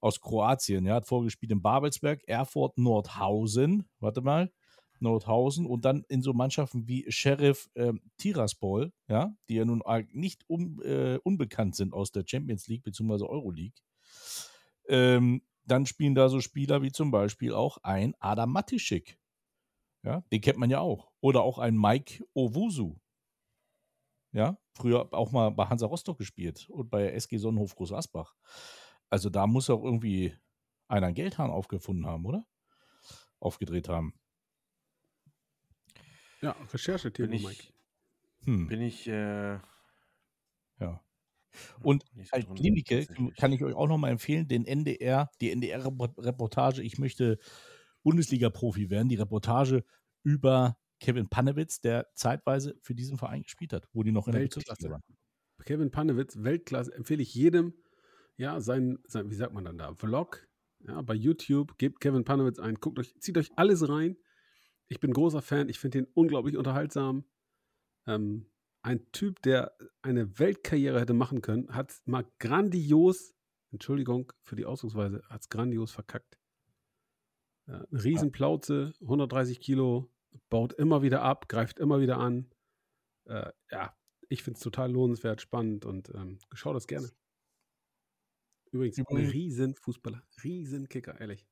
aus 0.00 0.20
Kroatien, 0.20 0.86
ja, 0.86 0.94
hat 0.94 1.06
vorgespielt 1.06 1.52
in 1.52 1.62
Babelsberg, 1.62 2.22
Erfurt, 2.26 2.78
Nordhausen, 2.78 3.88
warte 3.98 4.20
mal, 4.20 4.50
Nordhausen 5.00 5.66
und 5.66 5.84
dann 5.84 6.04
in 6.08 6.22
so 6.22 6.32
Mannschaften 6.32 6.86
wie 6.86 7.10
Sheriff 7.10 7.68
ähm, 7.74 8.00
Tiraspol, 8.18 8.92
ja, 9.08 9.34
die 9.48 9.54
ja 9.54 9.64
nun 9.64 9.82
nicht 10.12 10.44
un, 10.48 10.80
äh, 10.82 11.18
unbekannt 11.22 11.74
sind 11.74 11.92
aus 11.92 12.12
der 12.12 12.24
Champions 12.26 12.66
League 12.68 12.82
bzw. 12.82 13.24
Euroleague. 13.24 13.80
Ähm, 14.88 15.42
dann 15.64 15.86
spielen 15.86 16.14
da 16.14 16.28
so 16.28 16.40
Spieler 16.40 16.82
wie 16.82 16.92
zum 16.92 17.10
Beispiel 17.10 17.54
auch 17.54 17.78
ein 17.82 18.14
Adam 18.18 18.52
Matischik. 18.52 19.18
Ja, 20.02 20.24
den 20.32 20.40
kennt 20.40 20.58
man 20.58 20.70
ja 20.70 20.80
auch. 20.80 21.10
Oder 21.20 21.42
auch 21.42 21.58
ein 21.58 21.76
Mike 21.76 22.24
Owusu. 22.34 22.96
Ja, 24.32 24.58
früher 24.72 25.12
auch 25.12 25.32
mal 25.32 25.50
bei 25.50 25.66
Hansa 25.66 25.86
Rostock 25.86 26.18
gespielt 26.18 26.68
und 26.70 26.88
bei 26.88 27.10
SG 27.10 27.36
Sonnenhof 27.36 27.74
Groß 27.74 27.92
Asbach. 27.92 28.34
Also 29.10 29.28
da 29.28 29.46
muss 29.46 29.68
auch 29.68 29.84
irgendwie 29.84 30.34
einer 30.88 31.06
einen 31.06 31.14
Geldhahn 31.14 31.50
aufgefunden 31.50 32.06
haben, 32.06 32.24
oder? 32.24 32.46
Aufgedreht 33.40 33.88
haben. 33.88 34.14
Ja, 36.40 36.56
Recherchethema, 36.72 37.28
Bin 37.28 37.36
ich, 37.36 37.46
Mike. 37.46 37.64
Hm. 38.44 38.66
bin 38.68 38.80
ich 38.80 39.06
äh, 39.08 39.58
Ja. 40.78 41.04
Und 41.82 42.04
als 42.30 42.46
Klinike 42.54 43.06
kann 43.36 43.52
ich 43.52 43.64
euch 43.64 43.74
auch 43.74 43.88
nochmal 43.88 44.12
empfehlen, 44.12 44.46
den 44.46 44.64
NDR, 44.64 45.30
die 45.40 45.50
NDR-Reportage, 45.50 46.82
ich 46.82 46.98
möchte 46.98 47.38
Bundesliga-Profi 48.04 48.88
werden, 48.88 49.08
die 49.08 49.16
Reportage 49.16 49.84
über 50.22 50.78
Kevin 51.00 51.28
Panewitz, 51.28 51.80
der 51.80 52.06
zeitweise 52.14 52.76
für 52.82 52.94
diesen 52.94 53.18
Verein 53.18 53.42
gespielt 53.42 53.72
hat, 53.72 53.88
wo 53.92 54.02
die 54.02 54.12
noch 54.12 54.28
in 54.28 54.32
der 54.32 54.42
Weltklasse. 54.42 54.66
Bezirksliga 54.66 54.92
waren. 54.92 55.02
Kevin 55.64 55.90
Panewitz, 55.90 56.36
Weltklasse, 56.36 56.94
empfehle 56.94 57.22
ich 57.22 57.34
jedem, 57.34 57.74
ja, 58.40 58.58
sein, 58.58 58.98
sein, 59.06 59.30
wie 59.30 59.34
sagt 59.34 59.52
man 59.52 59.66
dann 59.66 59.76
da, 59.76 59.94
Vlog, 59.94 60.48
ja, 60.86 61.02
bei 61.02 61.12
YouTube, 61.12 61.76
gebt 61.76 62.00
Kevin 62.00 62.24
Panewitz 62.24 62.58
ein, 62.58 62.76
guckt 62.76 62.98
euch, 62.98 63.14
zieht 63.20 63.36
euch 63.36 63.50
alles 63.56 63.86
rein. 63.86 64.16
Ich 64.88 64.98
bin 64.98 65.12
großer 65.12 65.42
Fan, 65.42 65.68
ich 65.68 65.78
finde 65.78 65.98
ihn 65.98 66.06
unglaublich 66.14 66.56
unterhaltsam. 66.56 67.24
Ähm, 68.06 68.46
ein 68.80 69.12
Typ, 69.12 69.42
der 69.42 69.76
eine 70.00 70.38
Weltkarriere 70.38 70.98
hätte 70.98 71.12
machen 71.12 71.42
können, 71.42 71.68
hat 71.68 72.00
mal 72.06 72.24
grandios, 72.38 73.34
Entschuldigung 73.72 74.32
für 74.40 74.56
die 74.56 74.64
Ausdrucksweise, 74.64 75.22
hat 75.28 75.42
es 75.42 75.50
grandios 75.50 75.92
verkackt. 75.92 76.38
Ja, 77.66 77.84
eine 77.90 78.02
Riesenplauze, 78.04 78.94
130 79.02 79.60
Kilo, 79.60 80.10
baut 80.48 80.72
immer 80.72 81.02
wieder 81.02 81.20
ab, 81.20 81.46
greift 81.50 81.78
immer 81.78 82.00
wieder 82.00 82.16
an. 82.16 82.50
Äh, 83.26 83.52
ja, 83.70 83.94
ich 84.30 84.42
finde 84.42 84.56
es 84.56 84.62
total 84.62 84.90
lohnenswert, 84.90 85.42
spannend 85.42 85.84
und 85.84 86.08
ähm, 86.14 86.38
schaut 86.54 86.74
das 86.74 86.86
gerne. 86.86 87.10
Übrigens, 88.72 88.98
ein 88.98 89.04
Übrigens- 89.08 89.32
Riesenfußballer, 89.32 90.22
Riesenkicker, 90.44 91.20
ehrlich. 91.20 91.46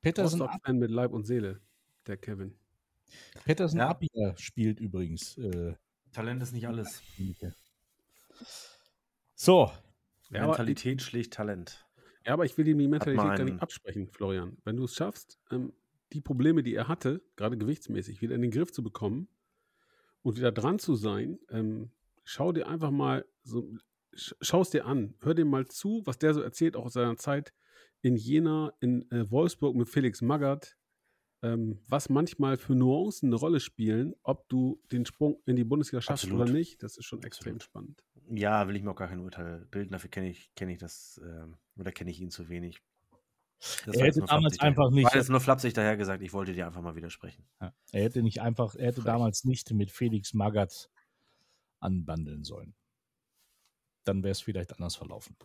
Petersen, 0.00 0.40
Rostock-Fan 0.40 0.78
mit 0.78 0.90
Leib 0.90 1.12
und 1.12 1.24
Seele, 1.26 1.60
der 2.06 2.16
Kevin. 2.16 2.54
Petersen 3.44 3.78
Ja. 3.78 3.88
Abwehr 3.90 4.34
spielt 4.38 4.80
übrigens. 4.80 5.36
Äh, 5.36 5.74
Talent 6.12 6.42
ist 6.42 6.52
nicht 6.52 6.66
alles. 6.66 7.02
So, 9.34 9.70
Ja, 10.30 10.46
Mentalität 10.46 11.02
schlägt 11.02 11.34
Talent. 11.34 11.86
ja, 12.24 12.32
aber 12.32 12.44
ich 12.44 12.56
will 12.56 12.66
ihm 12.68 12.78
die 12.78 12.88
Mentalität 12.88 13.36
gar 13.36 13.44
nicht 13.44 13.60
absprechen, 13.60 14.08
Florian. 14.08 14.56
Wenn 14.64 14.76
du 14.76 14.84
es 14.84 14.94
schaffst, 14.94 15.38
ähm, 15.50 15.72
die 16.12 16.20
Probleme, 16.20 16.62
die 16.62 16.74
er 16.74 16.88
hatte, 16.88 17.22
gerade 17.36 17.56
gewichtsmäßig, 17.58 18.20
wieder 18.22 18.34
in 18.34 18.42
den 18.42 18.50
Griff 18.50 18.72
zu 18.72 18.82
bekommen 18.82 19.28
und 20.22 20.36
wieder 20.36 20.52
dran 20.52 20.78
zu 20.78 20.94
sein, 20.94 21.38
ähm, 21.50 21.90
schau 22.24 22.52
dir 22.52 22.68
einfach 22.68 22.90
mal 22.90 23.24
so, 23.42 23.68
schau 24.14 24.62
es 24.62 24.70
dir 24.70 24.86
an, 24.86 25.14
hör 25.22 25.34
dir 25.34 25.44
mal 25.44 25.66
zu, 25.68 26.02
was 26.04 26.18
der 26.18 26.34
so 26.34 26.40
erzählt, 26.42 26.76
auch 26.76 26.86
aus 26.86 26.94
seiner 26.94 27.16
Zeit 27.16 27.52
in 28.02 28.16
Jena, 28.16 28.72
in 28.80 29.10
äh, 29.10 29.30
Wolfsburg 29.30 29.76
mit 29.76 29.88
Felix 29.88 30.22
Magath, 30.22 30.76
ähm, 31.42 31.80
was 31.86 32.08
manchmal 32.08 32.56
für 32.56 32.74
Nuancen 32.74 33.28
eine 33.28 33.36
Rolle 33.36 33.60
spielen, 33.60 34.14
ob 34.22 34.48
du 34.48 34.82
den 34.92 35.06
Sprung 35.06 35.40
in 35.46 35.56
die 35.56 35.64
Bundesliga 35.64 36.00
schaffst 36.00 36.24
Absolut. 36.24 36.42
oder 36.48 36.52
nicht, 36.52 36.82
das 36.82 36.96
ist 36.96 37.04
schon 37.06 37.22
extrem 37.22 37.56
Absolut. 37.56 37.62
spannend. 37.62 38.04
Ja, 38.32 38.68
will 38.68 38.76
ich 38.76 38.82
mir 38.82 38.90
auch 38.90 38.96
gar 38.96 39.08
kein 39.08 39.20
Urteil 39.20 39.66
bilden. 39.70 39.90
Dafür 39.92 40.10
kenne 40.10 40.30
ich, 40.30 40.54
kenne 40.54 40.72
ich 40.72 40.78
das, 40.78 41.20
ähm, 41.24 41.56
oder 41.76 41.92
kenne 41.92 42.10
ich 42.10 42.20
ihn 42.20 42.30
zu 42.30 42.48
wenig. 42.48 42.80
Das 43.84 43.96
Er 43.96 44.06
hätte 44.06 44.20
damals 44.20 44.28
flapsig 44.30 44.58
daher- 44.58 44.68
einfach 44.68 44.90
nicht- 44.90 45.04
War 45.04 45.16
jetzt 45.16 45.28
nur 45.30 45.40
flapsig 45.40 45.72
daher 45.74 45.96
gesagt, 45.96 46.22
ich 46.22 46.32
wollte 46.32 46.52
dir 46.52 46.66
einfach 46.66 46.80
mal 46.82 46.94
widersprechen. 46.96 47.44
ja, 47.60 47.74
er 47.92 48.02
hätte 48.02 48.22
nicht 48.22 48.40
einfach, 48.40 48.74
er 48.74 48.86
hätte 48.88 49.02
Frech. 49.02 49.12
damals 49.12 49.44
nicht 49.44 49.70
mit 49.72 49.90
Felix 49.90 50.32
Magath 50.32 50.90
anbandeln 51.80 52.44
sollen. 52.44 52.74
Dann 54.04 54.22
wäre 54.22 54.32
es 54.32 54.40
vielleicht 54.40 54.72
anders 54.72 54.96
verlaufen. 54.96 55.36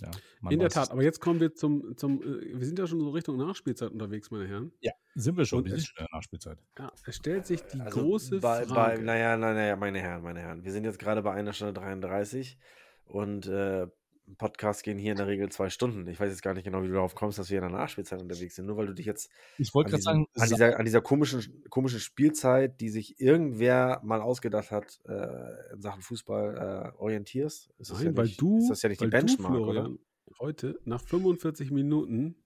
Ja, 0.00 0.10
man 0.40 0.52
In 0.52 0.60
der 0.60 0.70
Tat, 0.70 0.90
aber 0.90 1.02
jetzt 1.02 1.20
kommen 1.20 1.40
wir 1.40 1.54
zum, 1.54 1.96
zum 1.96 2.22
äh, 2.22 2.58
wir 2.58 2.66
sind 2.66 2.78
ja 2.78 2.86
schon 2.86 3.00
so 3.00 3.10
Richtung 3.10 3.36
Nachspielzeit 3.36 3.90
unterwegs, 3.90 4.30
meine 4.30 4.48
Herren. 4.48 4.72
Ja, 4.80 4.92
sind 5.14 5.36
wir 5.36 5.44
schon. 5.44 5.58
Und 5.58 5.66
Wir 5.66 5.72
sind 5.72 5.86
schon 5.86 5.98
in 5.98 6.06
der 6.10 6.16
Nachspielzeit. 6.16 6.58
Ja, 6.78 6.92
es 7.04 7.16
stellt 7.16 7.46
sich 7.46 7.62
die 7.62 7.80
Also 7.80 8.00
große 8.00 8.40
bei, 8.40 8.64
Frage. 8.64 8.98
Bei, 8.98 9.04
naja, 9.04 9.36
naja, 9.36 9.54
naja, 9.54 9.76
meine 9.76 10.00
Herren, 10.00 10.22
meine 10.22 10.40
Herren. 10.40 10.64
Wir 10.64 10.72
sind 10.72 10.84
jetzt 10.84 10.98
gerade 10.98 11.22
bei 11.22 11.32
einer 11.32 11.52
Stunde 11.52 11.74
33 11.74 12.58
und 13.04 13.46
äh, 13.46 13.88
Podcasts 14.36 14.82
gehen 14.82 14.98
hier 14.98 15.12
in 15.12 15.16
der 15.16 15.26
Regel 15.26 15.48
zwei 15.50 15.70
Stunden. 15.70 16.06
Ich 16.08 16.18
weiß 16.18 16.30
jetzt 16.30 16.42
gar 16.42 16.54
nicht 16.54 16.64
genau, 16.64 16.82
wie 16.82 16.88
du 16.88 16.94
darauf 16.94 17.14
kommst, 17.14 17.38
dass 17.38 17.50
wir 17.50 17.58
in 17.58 17.62
der 17.62 17.70
Nachspielzeit 17.70 18.20
unterwegs 18.20 18.56
sind. 18.56 18.66
Nur 18.66 18.76
weil 18.76 18.86
du 18.86 18.94
dich 18.94 19.06
jetzt 19.06 19.30
Ich 19.58 19.74
an, 19.74 19.84
diesem, 19.86 20.00
sagen, 20.00 20.26
an, 20.36 20.48
dieser, 20.48 20.78
an 20.78 20.84
dieser 20.84 21.00
komischen, 21.00 21.64
komischen 21.70 22.00
Spielzeit, 22.00 22.80
die 22.80 22.88
sich 22.88 23.20
irgendwer 23.20 24.00
mal 24.02 24.20
ausgedacht 24.20 24.70
hat, 24.70 25.00
äh, 25.06 25.72
in 25.74 25.80
Sachen 25.80 26.02
Fußball 26.02 26.92
äh, 26.94 26.98
orientierst. 26.98 27.70
Ist 27.78 27.90
das 27.90 27.98
Nein, 27.98 28.08
ja 28.08 28.16
weil 28.16 28.24
nicht, 28.26 28.40
du, 28.40 28.58
ist 28.58 28.70
das 28.70 28.82
ja 28.82 28.88
nicht 28.88 29.00
die 29.00 29.06
Benchmark, 29.06 29.54
du, 29.54 29.64
oder? 29.64 29.82
Florian, 29.84 29.98
heute 30.38 30.78
nach 30.84 31.02
45 31.02 31.70
Minuten 31.70 32.36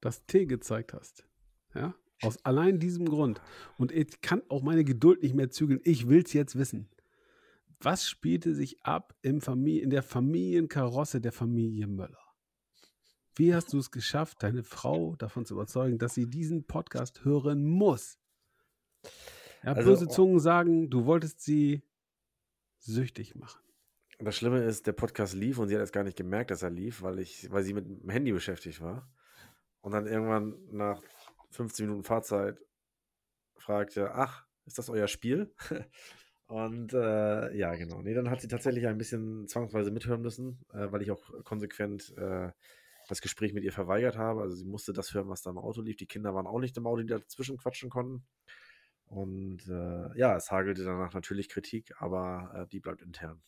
das 0.00 0.26
T 0.26 0.46
gezeigt 0.46 0.92
hast. 0.92 1.26
Ja? 1.74 1.94
Aus 2.22 2.44
allein 2.44 2.78
diesem 2.78 3.08
Grund. 3.08 3.40
Und 3.78 3.90
ich 3.90 4.20
kann 4.20 4.42
auch 4.48 4.62
meine 4.62 4.84
Geduld 4.84 5.22
nicht 5.22 5.34
mehr 5.34 5.50
zügeln. 5.50 5.80
Ich 5.84 6.08
will 6.08 6.22
es 6.22 6.32
jetzt 6.32 6.56
wissen. 6.56 6.88
Was 7.84 8.08
spielte 8.08 8.54
sich 8.54 8.80
ab 8.84 9.12
im 9.22 9.40
Familie, 9.40 9.82
in 9.82 9.90
der 9.90 10.04
Familienkarosse 10.04 11.20
der 11.20 11.32
Familie 11.32 11.88
Möller? 11.88 12.32
Wie 13.34 13.54
hast 13.54 13.72
du 13.72 13.78
es 13.78 13.90
geschafft, 13.90 14.42
deine 14.44 14.62
Frau 14.62 15.16
davon 15.16 15.44
zu 15.44 15.54
überzeugen, 15.54 15.98
dass 15.98 16.14
sie 16.14 16.30
diesen 16.30 16.64
Podcast 16.64 17.24
hören 17.24 17.64
muss? 17.64 18.20
Ja, 19.64 19.72
Also, 19.72 19.90
böse 19.90 20.06
oh. 20.06 20.10
Zungen 20.10 20.38
sagen, 20.38 20.90
du 20.90 21.06
wolltest 21.06 21.40
sie 21.40 21.82
süchtig 22.78 23.34
machen. 23.34 23.60
Das 24.20 24.36
Schlimme 24.36 24.62
ist, 24.62 24.86
der 24.86 24.92
Podcast 24.92 25.34
lief 25.34 25.58
und 25.58 25.66
sie 25.66 25.74
hat 25.74 25.80
erst 25.80 25.92
gar 25.92 26.04
nicht 26.04 26.16
gemerkt, 26.16 26.52
dass 26.52 26.62
er 26.62 26.70
lief, 26.70 27.02
weil 27.02 27.18
ich, 27.18 27.50
weil 27.50 27.64
sie 27.64 27.74
mit 27.74 27.86
dem 27.86 28.08
Handy 28.10 28.30
beschäftigt 28.30 28.80
war. 28.80 29.10
Und 29.80 29.90
dann 29.90 30.06
irgendwann 30.06 30.54
nach 30.70 31.02
15 31.50 31.86
Minuten 31.86 32.04
Fahrzeit 32.04 32.60
fragte, 33.56 34.14
ach, 34.14 34.46
ist 34.66 34.78
das 34.78 34.88
euer 34.88 35.08
Spiel? 35.08 35.52
Und 36.52 36.92
äh, 36.92 37.56
ja, 37.56 37.74
genau. 37.76 38.02
Nee, 38.02 38.12
dann 38.12 38.28
hat 38.28 38.42
sie 38.42 38.48
tatsächlich 38.48 38.86
ein 38.86 38.98
bisschen 38.98 39.48
zwangsweise 39.48 39.90
mithören 39.90 40.20
müssen, 40.20 40.58
äh, 40.74 40.92
weil 40.92 41.00
ich 41.00 41.10
auch 41.10 41.22
konsequent 41.44 42.14
äh, 42.18 42.50
das 43.08 43.22
Gespräch 43.22 43.54
mit 43.54 43.64
ihr 43.64 43.72
verweigert 43.72 44.18
habe. 44.18 44.42
Also 44.42 44.56
sie 44.56 44.66
musste 44.66 44.92
das 44.92 45.14
hören, 45.14 45.30
was 45.30 45.40
da 45.40 45.48
im 45.48 45.56
Auto 45.56 45.80
lief. 45.80 45.96
Die 45.96 46.04
Kinder 46.06 46.34
waren 46.34 46.46
auch 46.46 46.58
nicht 46.58 46.76
im 46.76 46.86
Auto, 46.86 47.00
die 47.00 47.06
dazwischen 47.06 47.56
quatschen 47.56 47.88
konnten. 47.88 48.26
Und 49.06 49.66
äh, 49.66 50.18
ja, 50.18 50.36
es 50.36 50.50
hagelte 50.50 50.84
danach 50.84 51.14
natürlich 51.14 51.48
Kritik, 51.48 51.90
aber 51.98 52.52
äh, 52.54 52.66
die 52.70 52.80
bleibt 52.80 53.00
intern. 53.00 53.40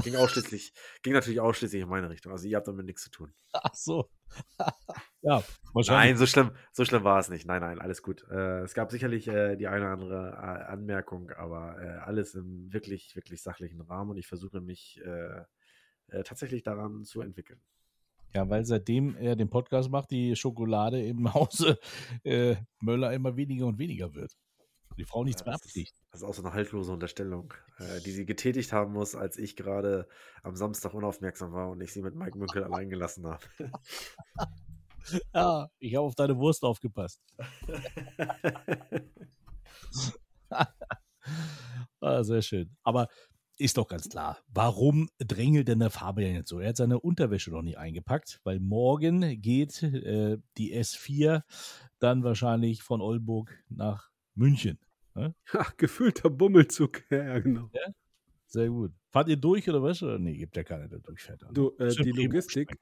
Ging 0.00 0.16
ausschließlich, 0.16 0.72
ging 1.02 1.12
natürlich 1.12 1.40
ausschließlich 1.40 1.82
in 1.82 1.88
meine 1.88 2.08
Richtung. 2.08 2.32
Also 2.32 2.48
ihr 2.48 2.56
habt 2.56 2.66
damit 2.66 2.86
nichts 2.86 3.02
zu 3.02 3.10
tun. 3.10 3.34
Ach 3.52 3.74
so. 3.74 4.10
ja, 5.20 5.36
Nein, 5.36 5.44
wahrscheinlich. 5.74 6.18
so 6.18 6.26
schlimm, 6.26 6.52
so 6.72 6.84
schlimm 6.86 7.04
war 7.04 7.18
es 7.18 7.28
nicht. 7.28 7.46
Nein, 7.46 7.60
nein, 7.60 7.78
alles 7.78 8.02
gut. 8.02 8.24
Äh, 8.30 8.60
es 8.60 8.72
gab 8.72 8.90
sicherlich 8.90 9.28
äh, 9.28 9.56
die 9.56 9.68
eine 9.68 9.84
oder 9.84 9.92
andere 9.92 10.30
äh, 10.30 10.72
Anmerkung, 10.72 11.30
aber 11.32 11.76
äh, 11.78 11.98
alles 11.98 12.34
im 12.34 12.72
wirklich, 12.72 13.14
wirklich 13.16 13.42
sachlichen 13.42 13.82
Rahmen 13.82 14.10
und 14.12 14.16
ich 14.16 14.26
versuche 14.26 14.62
mich 14.62 14.98
äh, 15.04 15.42
äh, 16.08 16.22
tatsächlich 16.22 16.62
daran 16.62 17.04
zu 17.04 17.20
entwickeln. 17.20 17.60
Ja, 18.34 18.48
weil 18.48 18.64
seitdem 18.64 19.14
er 19.16 19.36
den 19.36 19.50
Podcast 19.50 19.90
macht, 19.90 20.10
die 20.10 20.34
Schokolade 20.36 21.04
im 21.04 21.34
Hause 21.34 21.78
Möller 22.80 23.12
immer 23.12 23.36
weniger 23.36 23.66
und 23.66 23.78
weniger 23.78 24.14
wird. 24.14 24.38
Die 24.96 25.04
Frau 25.04 25.24
nichts 25.24 25.40
Ja, 25.40 25.44
mehr 25.44 25.52
das, 25.52 25.62
ist, 25.64 25.66
abkriegt. 25.66 25.94
das 26.10 26.22
ist 26.22 26.28
auch 26.28 26.34
so 26.34 26.42
eine 26.42 26.52
haltlose 26.54 26.92
Unterstellung, 26.92 27.52
äh, 27.78 28.00
die 28.00 28.12
sie 28.12 28.26
getätigt 28.26 28.72
haben 28.72 28.92
muss, 28.92 29.14
als 29.14 29.38
ich 29.38 29.56
gerade 29.56 30.06
am 30.42 30.56
Samstag 30.56 30.94
unaufmerksam 30.94 31.52
war 31.52 31.70
und 31.70 31.80
ich 31.80 31.92
sie 31.92 32.02
mit 32.02 32.14
Mike 32.14 32.38
Münkel 32.38 32.64
allein 32.64 32.88
gelassen 32.90 33.26
habe. 33.26 33.44
Ja, 35.34 35.68
ich 35.80 35.96
habe 35.96 36.06
auf 36.06 36.14
deine 36.14 36.38
Wurst 36.38 36.62
aufgepasst. 36.62 37.20
ah, 42.00 42.22
sehr 42.22 42.40
schön. 42.42 42.76
Aber 42.84 43.08
ist 43.58 43.78
doch 43.78 43.88
ganz 43.88 44.08
klar, 44.08 44.38
warum 44.46 45.08
drängelt 45.18 45.66
denn 45.66 45.80
der 45.80 45.90
Fabian 45.90 46.34
jetzt 46.34 46.50
so? 46.50 46.60
Er 46.60 46.68
hat 46.68 46.76
seine 46.76 47.00
Unterwäsche 47.00 47.50
noch 47.50 47.62
nicht 47.62 47.78
eingepackt, 47.78 48.38
weil 48.44 48.60
morgen 48.60 49.42
geht 49.42 49.82
äh, 49.82 50.38
die 50.56 50.72
S4 50.76 51.42
dann 51.98 52.22
wahrscheinlich 52.22 52.84
von 52.84 53.00
Oldenburg 53.00 53.52
nach 53.68 54.11
München. 54.34 54.78
Ne? 55.14 55.34
Ach, 55.52 55.76
gefühlter 55.76 56.30
Bummelzug. 56.30 57.02
Ja, 57.10 57.24
ja, 57.24 57.38
genau. 57.38 57.70
Sehr 58.46 58.68
gut. 58.68 58.92
Fahrt 59.10 59.28
ihr 59.28 59.36
durch 59.36 59.68
oder 59.68 59.82
was? 59.82 60.02
Oder 60.02 60.18
nee, 60.18 60.36
gibt 60.36 60.56
ja 60.56 60.62
keiner, 60.62 60.88
der 60.88 60.98
durchfährt. 60.98 61.42
Also. 61.42 61.54
Du, 61.54 61.82
äh, 61.82 61.94
die 61.94 62.10
Logistik 62.10 62.76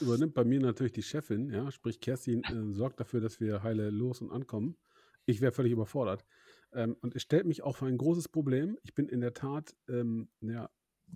übernimmt 0.00 0.34
bei 0.34 0.44
mir 0.44 0.60
natürlich 0.60 0.92
die 0.92 1.02
Chefin, 1.02 1.50
ja, 1.50 1.70
sprich 1.70 2.00
Kerstin 2.00 2.42
äh, 2.44 2.72
sorgt 2.72 3.00
dafür, 3.00 3.20
dass 3.20 3.40
wir 3.40 3.62
heile 3.62 3.90
los 3.90 4.20
und 4.20 4.30
ankommen. 4.30 4.76
Ich 5.26 5.40
wäre 5.40 5.52
völlig 5.52 5.72
überfordert. 5.72 6.24
Ähm, 6.72 6.96
und 7.00 7.14
es 7.14 7.22
stellt 7.22 7.46
mich 7.46 7.62
auch 7.62 7.76
für 7.76 7.86
ein 7.86 7.98
großes 7.98 8.28
Problem. 8.28 8.78
Ich 8.82 8.94
bin 8.94 9.08
in 9.08 9.20
der 9.20 9.34
Tat 9.34 9.74
ähm, 9.88 10.28
ja, 10.40 10.70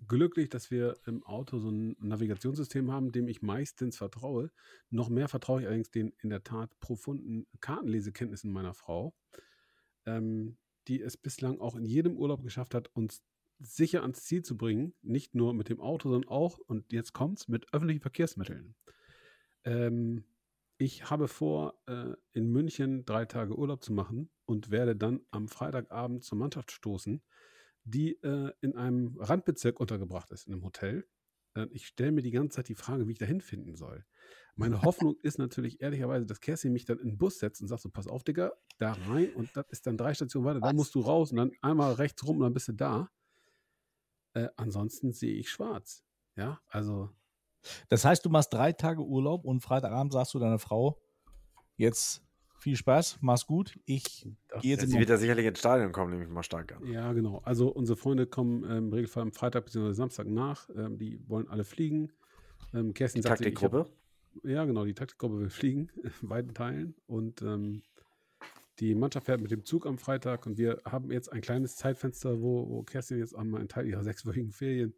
glücklich, 0.08 0.48
dass 0.48 0.70
wir 0.70 0.98
im 1.06 1.22
Auto 1.24 1.58
so 1.58 1.70
ein 1.70 1.96
Navigationssystem 2.00 2.90
haben, 2.90 3.12
dem 3.12 3.28
ich 3.28 3.42
meistens 3.42 3.96
vertraue. 3.96 4.50
Noch 4.90 5.08
mehr 5.08 5.28
vertraue 5.28 5.60
ich 5.60 5.66
allerdings 5.66 5.90
den 5.90 6.12
in 6.22 6.30
der 6.30 6.42
Tat 6.42 6.78
profunden 6.80 7.46
Kartenlesekenntnissen 7.60 8.52
meiner 8.52 8.74
Frau, 8.74 9.14
ähm, 10.06 10.56
die 10.88 11.00
es 11.00 11.16
bislang 11.16 11.60
auch 11.60 11.76
in 11.76 11.84
jedem 11.84 12.16
Urlaub 12.16 12.42
geschafft 12.42 12.74
hat, 12.74 12.88
uns 12.94 13.22
sicher 13.58 14.02
ans 14.02 14.24
Ziel 14.24 14.42
zu 14.42 14.56
bringen. 14.56 14.94
Nicht 15.02 15.34
nur 15.34 15.54
mit 15.54 15.68
dem 15.68 15.80
Auto, 15.80 16.10
sondern 16.10 16.28
auch, 16.28 16.58
und 16.58 16.92
jetzt 16.92 17.12
kommt's, 17.12 17.48
mit 17.48 17.72
öffentlichen 17.72 18.00
Verkehrsmitteln. 18.00 18.74
Ähm, 19.64 20.24
ich 20.76 21.08
habe 21.08 21.28
vor, 21.28 21.80
äh, 21.86 22.14
in 22.32 22.50
München 22.50 23.04
drei 23.04 23.24
Tage 23.24 23.56
Urlaub 23.56 23.82
zu 23.82 23.92
machen 23.92 24.30
und 24.44 24.70
werde 24.70 24.96
dann 24.96 25.20
am 25.30 25.48
Freitagabend 25.48 26.24
zur 26.24 26.38
Mannschaft 26.38 26.72
stoßen, 26.72 27.22
die 27.84 28.20
äh, 28.22 28.52
in 28.60 28.76
einem 28.76 29.16
Randbezirk 29.18 29.78
untergebracht 29.78 30.30
ist, 30.32 30.46
in 30.46 30.54
einem 30.54 30.64
Hotel. 30.64 31.06
Äh, 31.54 31.66
ich 31.70 31.86
stelle 31.86 32.12
mir 32.12 32.22
die 32.22 32.30
ganze 32.30 32.56
Zeit 32.56 32.68
die 32.68 32.74
Frage, 32.74 33.06
wie 33.06 33.12
ich 33.12 33.18
da 33.18 33.26
hinfinden 33.26 33.76
soll. 33.76 34.04
Meine 34.56 34.82
Hoffnung 34.82 35.16
ist 35.22 35.38
natürlich 35.38 35.80
ehrlicherweise, 35.80 36.26
dass 36.26 36.40
Kerstin 36.40 36.72
mich 36.72 36.84
dann 36.84 36.98
in 36.98 37.08
den 37.08 37.18
Bus 37.18 37.38
setzt 37.38 37.60
und 37.60 37.68
sagt 37.68 37.82
so, 37.82 37.90
pass 37.90 38.06
auf, 38.06 38.24
Digga, 38.24 38.52
da 38.78 38.92
rein 38.92 39.32
und 39.34 39.56
das 39.56 39.66
ist 39.70 39.86
dann 39.86 39.96
drei 39.96 40.14
Stationen 40.14 40.46
weiter, 40.46 40.60
da 40.60 40.72
musst 40.72 40.94
du 40.94 41.00
raus 41.00 41.30
und 41.30 41.38
dann 41.38 41.52
einmal 41.60 41.94
rechts 41.94 42.26
rum 42.26 42.36
und 42.36 42.42
dann 42.42 42.54
bist 42.54 42.68
du 42.68 42.72
da. 42.72 43.10
Äh, 44.34 44.48
ansonsten 44.56 45.12
sehe 45.12 45.34
ich 45.34 45.48
schwarz. 45.50 46.04
Ja, 46.36 46.60
also 46.66 47.10
Das 47.88 48.04
heißt, 48.04 48.24
du 48.24 48.30
machst 48.30 48.52
drei 48.52 48.72
Tage 48.72 49.02
Urlaub 49.02 49.44
und 49.44 49.60
Freitagabend 49.60 50.12
sagst 50.12 50.34
du 50.34 50.38
deiner 50.38 50.58
Frau, 50.58 51.00
jetzt 51.76 52.22
viel 52.64 52.76
Spaß, 52.76 53.18
mach's 53.20 53.46
gut. 53.46 53.78
Ich 53.84 54.26
Das- 54.48 54.62
gehe 54.62 54.70
jetzt 54.72 54.88
sie 54.90 54.98
wird 54.98 55.10
ja 55.10 55.18
sicherlich 55.18 55.44
ins 55.44 55.58
Stadion 55.58 55.92
kommen, 55.92 56.10
nehme 56.12 56.24
ich 56.24 56.30
mal 56.30 56.42
stark 56.42 56.72
an. 56.74 56.86
Ja, 56.86 57.12
genau. 57.12 57.42
Also 57.44 57.68
unsere 57.68 57.96
Freunde 57.98 58.26
kommen 58.26 58.64
ähm, 58.64 58.86
im 58.86 58.92
Regelfall 58.92 59.22
am 59.22 59.32
Freitag 59.32 59.66
bzw. 59.66 59.92
Samstag 59.92 60.26
nach. 60.26 60.68
Ähm, 60.74 60.96
die 60.96 61.20
wollen 61.28 61.46
alle 61.48 61.64
fliegen. 61.64 62.10
Ähm, 62.72 62.94
Kerstin 62.94 63.20
Die 63.20 63.28
Taktikgruppe. 63.28 63.86
Ja, 64.42 64.64
genau. 64.64 64.86
Die 64.86 64.94
Taktikgruppe 64.94 65.38
will 65.40 65.50
fliegen, 65.50 65.90
in 66.22 66.28
beiden 66.28 66.54
Teilen. 66.54 66.94
Und 67.06 67.42
ähm, 67.42 67.82
die 68.80 68.94
Mannschaft 68.94 69.26
fährt 69.26 69.42
mit 69.42 69.50
dem 69.50 69.64
Zug 69.66 69.84
am 69.86 69.98
Freitag. 69.98 70.46
Und 70.46 70.56
wir 70.56 70.80
haben 70.86 71.10
jetzt 71.12 71.30
ein 71.30 71.42
kleines 71.42 71.76
Zeitfenster, 71.76 72.40
wo, 72.40 72.66
wo 72.68 72.82
Kerstin 72.82 73.18
jetzt 73.18 73.36
einmal 73.36 73.60
einen 73.60 73.68
Teil 73.68 73.86
ihrer 73.86 74.02
sechswöchigen 74.02 74.52
Ferien 74.52 74.94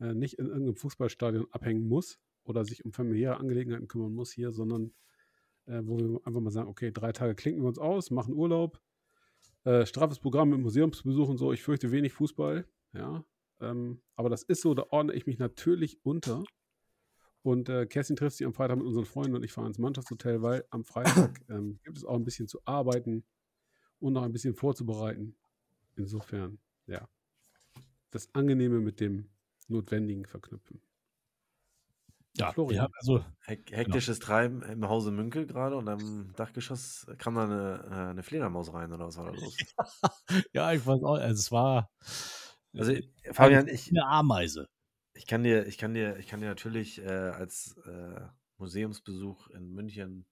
äh, 0.00 0.14
nicht 0.14 0.34
in 0.40 0.46
irgendeinem 0.46 0.74
Fußballstadion 0.76 1.46
abhängen 1.52 1.86
muss 1.86 2.18
oder 2.42 2.64
sich 2.64 2.84
um 2.84 2.92
familiäre 2.92 3.38
Angelegenheiten 3.38 3.86
kümmern 3.86 4.12
muss 4.12 4.32
hier, 4.32 4.50
sondern 4.52 4.90
äh, 5.68 5.82
wo 5.84 5.98
wir 5.98 6.20
einfach 6.24 6.40
mal 6.40 6.50
sagen, 6.50 6.68
okay, 6.68 6.90
drei 6.90 7.12
Tage 7.12 7.34
klinken 7.34 7.62
wir 7.62 7.68
uns 7.68 7.78
aus, 7.78 8.10
machen 8.10 8.34
Urlaub, 8.34 8.80
äh, 9.64 9.86
straffes 9.86 10.18
Programm 10.18 10.50
mit 10.50 10.60
Museumsbesuch 10.60 11.28
und 11.28 11.38
so. 11.38 11.52
Ich 11.52 11.62
fürchte 11.62 11.90
wenig 11.92 12.12
Fußball, 12.14 12.66
ja. 12.92 13.24
Ähm, 13.60 14.00
aber 14.16 14.30
das 14.30 14.42
ist 14.42 14.62
so, 14.62 14.74
da 14.74 14.86
ordne 14.90 15.14
ich 15.14 15.26
mich 15.26 15.38
natürlich 15.38 16.04
unter. 16.04 16.44
Und 17.42 17.68
äh, 17.68 17.86
Kerstin 17.86 18.16
trifft 18.16 18.36
sich 18.36 18.46
am 18.46 18.52
Freitag 18.52 18.78
mit 18.78 18.86
unseren 18.86 19.04
Freunden 19.04 19.34
und 19.34 19.42
ich 19.42 19.52
fahre 19.52 19.68
ins 19.68 19.78
Mannschaftshotel, 19.78 20.42
weil 20.42 20.64
am 20.70 20.84
Freitag 20.84 21.40
ähm, 21.48 21.78
gibt 21.84 21.98
es 21.98 22.04
auch 22.04 22.14
ein 22.14 22.24
bisschen 22.24 22.48
zu 22.48 22.60
arbeiten 22.64 23.24
und 24.00 24.12
noch 24.12 24.22
ein 24.22 24.32
bisschen 24.32 24.54
vorzubereiten. 24.54 25.36
Insofern, 25.96 26.58
ja. 26.86 27.08
Das 28.10 28.32
Angenehme 28.34 28.80
mit 28.80 29.00
dem 29.00 29.28
Notwendigen 29.66 30.24
verknüpfen. 30.24 30.80
Ja, 32.36 32.52
Florian. 32.52 32.76
wir 32.76 32.82
haben 32.82 32.92
also 32.98 33.24
Hek 33.46 33.70
hektisches 33.72 34.18
Treiben 34.20 34.62
im 34.62 34.88
Hause 34.88 35.10
Münkel 35.10 35.46
gerade 35.46 35.76
und 35.76 35.88
am 35.88 36.32
Dachgeschoss 36.36 37.06
kam 37.18 37.34
da 37.34 37.44
eine, 37.44 37.84
äh, 37.90 38.10
eine 38.10 38.22
Fledermaus 38.22 38.72
rein 38.72 38.92
oder 38.92 39.06
was 39.06 39.16
war 39.16 39.26
da 39.26 39.32
los? 39.32 39.56
ja, 40.52 40.72
ich 40.72 40.86
weiß 40.86 41.02
auch, 41.02 41.16
also 41.16 41.34
es 41.34 41.50
war 41.50 41.90
Also 42.76 42.92
äh, 42.92 43.02
Fabian, 43.32 43.62
eine, 43.62 43.72
ich, 43.72 43.90
eine 43.90 44.06
Ameise. 44.06 44.68
ich 45.14 45.26
kann 45.26 45.42
dir, 45.42 45.66
ich 45.66 45.78
kann 45.78 45.94
dir, 45.94 46.16
ich 46.18 46.28
kann 46.28 46.40
dir 46.40 46.46
natürlich 46.48 47.00
äh, 47.02 47.06
als 47.08 47.76
äh, 47.86 48.20
Museumsbesuch 48.58 49.48
in 49.50 49.72
München 49.72 50.26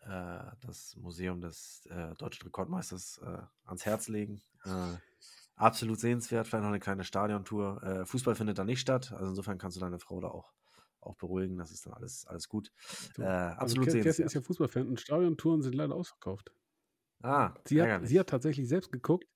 äh, 0.00 0.40
das 0.60 0.96
Museum 0.96 1.40
des 1.40 1.86
äh, 1.90 2.14
deutschen 2.16 2.44
Rekordmeisters 2.44 3.18
äh, 3.24 3.38
ans 3.64 3.86
Herz 3.86 4.08
legen. 4.08 4.42
Äh, 4.64 4.98
absolut 5.56 5.98
sehenswert, 6.00 6.46
vielleicht 6.46 6.62
noch 6.62 6.68
eine 6.68 6.80
kleine 6.80 7.04
Stadiontour. 7.04 7.82
Äh, 7.82 8.06
Fußball 8.06 8.34
findet 8.34 8.58
da 8.58 8.64
nicht 8.64 8.80
statt, 8.80 9.12
also 9.12 9.30
insofern 9.30 9.58
kannst 9.58 9.76
du 9.76 9.80
deine 9.80 9.98
Frau 9.98 10.20
da 10.20 10.28
auch, 10.28 10.52
auch 11.06 11.16
beruhigen, 11.16 11.56
das 11.58 11.70
ist 11.70 11.86
dann 11.86 11.94
alles, 11.94 12.26
alles 12.26 12.48
gut. 12.48 12.70
Äh, 13.18 13.22
Also 13.22 13.56
absolut 13.60 13.84
Kerstin 13.84 14.00
ist 14.00 14.06
ja 14.06 14.12
sehenswert. 14.12 14.44
Fußballfan 14.46 14.88
und 14.88 15.00
Stadiontouren 15.00 15.62
sind 15.62 15.74
leider 15.74 15.94
ausverkauft. 15.94 16.52
Ah, 17.22 17.54
Sie 17.64 17.80
hat, 17.80 18.06
sie 18.06 18.18
hat 18.20 18.28
tatsächlich 18.28 18.68
selbst 18.68 18.92
geguckt. 18.92 19.26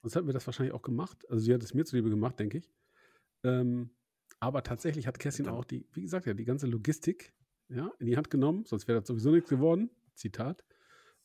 Sonst 0.00 0.14
hätten 0.16 0.26
wir 0.26 0.32
das 0.34 0.46
wahrscheinlich 0.46 0.74
auch 0.74 0.82
gemacht. 0.82 1.24
Also 1.28 1.44
sie 1.44 1.52
hat 1.52 1.62
es 1.62 1.74
mir 1.74 1.84
zuliebe 1.84 2.08
gemacht, 2.08 2.38
denke 2.38 2.58
ich. 2.58 2.70
Ähm, 3.44 3.90
aber 4.40 4.62
tatsächlich 4.62 5.06
hat 5.06 5.18
Kerstin 5.18 5.46
Dann- 5.46 5.54
auch 5.54 5.64
die, 5.64 5.86
wie 5.92 6.02
gesagt, 6.02 6.26
ja, 6.26 6.34
die 6.34 6.44
ganze 6.44 6.66
Logistik 6.66 7.34
ja, 7.68 7.90
in 7.98 8.06
die 8.06 8.16
Hand 8.16 8.30
genommen, 8.30 8.64
sonst 8.64 8.88
wäre 8.88 9.00
das 9.00 9.08
sowieso 9.08 9.30
nichts 9.30 9.50
geworden. 9.50 9.90
Zitat. 10.14 10.64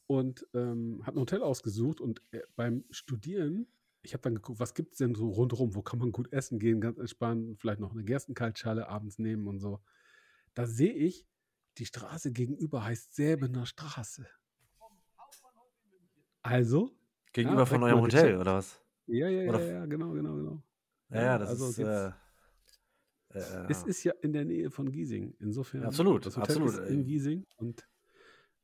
Und 0.07 0.45
ähm, 0.53 1.01
hat 1.05 1.15
ein 1.15 1.19
Hotel 1.19 1.41
ausgesucht 1.41 2.01
und 2.01 2.21
äh, 2.31 2.41
beim 2.55 2.83
Studieren, 2.89 3.67
ich 4.03 4.13
habe 4.13 4.21
dann 4.21 4.35
geguckt, 4.35 4.59
was 4.59 4.73
gibt 4.73 4.91
es 4.91 4.97
denn 4.99 5.15
so 5.15 5.29
rundherum, 5.29 5.75
wo 5.75 5.81
kann 5.81 5.97
man 5.99 6.11
gut 6.11 6.31
essen 6.33 6.59
gehen, 6.59 6.81
ganz 6.81 6.97
entspannt, 6.99 7.57
vielleicht 7.59 7.79
noch 7.79 7.91
eine 7.93 8.03
Gerstenkaltschale 8.03 8.87
abends 8.89 9.17
nehmen 9.17 9.47
und 9.47 9.59
so. 9.59 9.79
Da 10.53 10.67
sehe 10.67 10.93
ich, 10.93 11.25
die 11.77 11.85
Straße 11.85 12.31
gegenüber 12.31 12.83
heißt 12.83 13.15
Säbener 13.15 13.65
Straße. 13.65 14.27
Also? 16.41 16.91
Gegenüber 17.31 17.61
Ja, 17.61 17.65
von 17.65 17.83
eurem 17.83 18.01
Hotel, 18.01 18.21
gecheckt. 18.23 18.39
oder 18.41 18.55
was? 18.55 18.81
Ja, 19.07 19.27
ja, 19.27 19.41
ja, 19.43 19.49
Oder- 19.49 19.65
ja, 19.65 19.85
genau, 19.85 20.11
genau, 20.11 20.35
genau. 20.35 20.63
Ja, 21.09 21.21
ja, 21.23 21.37
das 21.37 21.49
also 21.49 21.69
ist. 21.69 21.77
jetzt- 21.77 21.87
Äh, 23.33 23.39
äh, 23.39 23.65
Es 23.69 23.83
ist 23.83 24.03
ja 24.03 24.13
in 24.21 24.31
der 24.33 24.45
Nähe 24.45 24.69
von 24.69 24.91
Giesing. 24.91 25.35
Insofern. 25.39 25.83
Absolut, 25.85 26.25
Das 26.25 26.37
Hotel 26.37 26.57
absolut, 26.61 26.73
ist 26.83 26.89
in 26.91 26.99
ey. 26.99 27.03
Giesing 27.05 27.45
und 27.57 27.87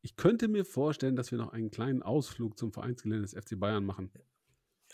ich 0.02 0.16
könnte 0.16 0.48
mir 0.48 0.64
vorstellen, 0.64 1.16
dass 1.16 1.32
wir 1.32 1.38
noch 1.40 1.52
einen 1.54 1.72
kleinen 1.72 2.04
Ausflug 2.04 2.58
zum 2.58 2.72
Vereinsgelände 2.72 3.24
des 3.24 3.34
FC 3.34 3.56
Bayern 3.60 3.84
machen. 3.86 4.12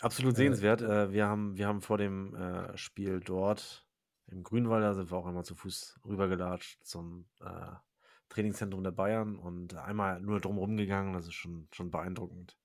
Absolut 0.00 0.34
äh, 0.34 0.36
sehenswert. 0.36 0.82
Äh, 0.82 1.12
wir, 1.12 1.26
haben, 1.26 1.56
wir 1.56 1.66
haben 1.66 1.80
vor 1.80 1.98
dem 1.98 2.34
äh, 2.34 2.76
Spiel 2.76 3.20
dort 3.20 3.86
im 4.28 4.42
Grünwalder 4.42 4.94
sind 4.94 5.10
wir 5.10 5.16
auch 5.16 5.26
einmal 5.26 5.44
zu 5.44 5.54
Fuß 5.54 6.00
rübergelatscht 6.04 6.84
zum 6.84 7.26
äh, 7.40 7.76
Trainingszentrum 8.28 8.82
der 8.82 8.90
Bayern 8.90 9.36
und 9.36 9.74
einmal 9.74 10.20
nur 10.20 10.40
drumherum 10.40 10.76
gegangen. 10.76 11.12
Das 11.12 11.26
ist 11.26 11.34
schon, 11.34 11.68
schon 11.72 11.90
beeindruckend. 11.90 12.56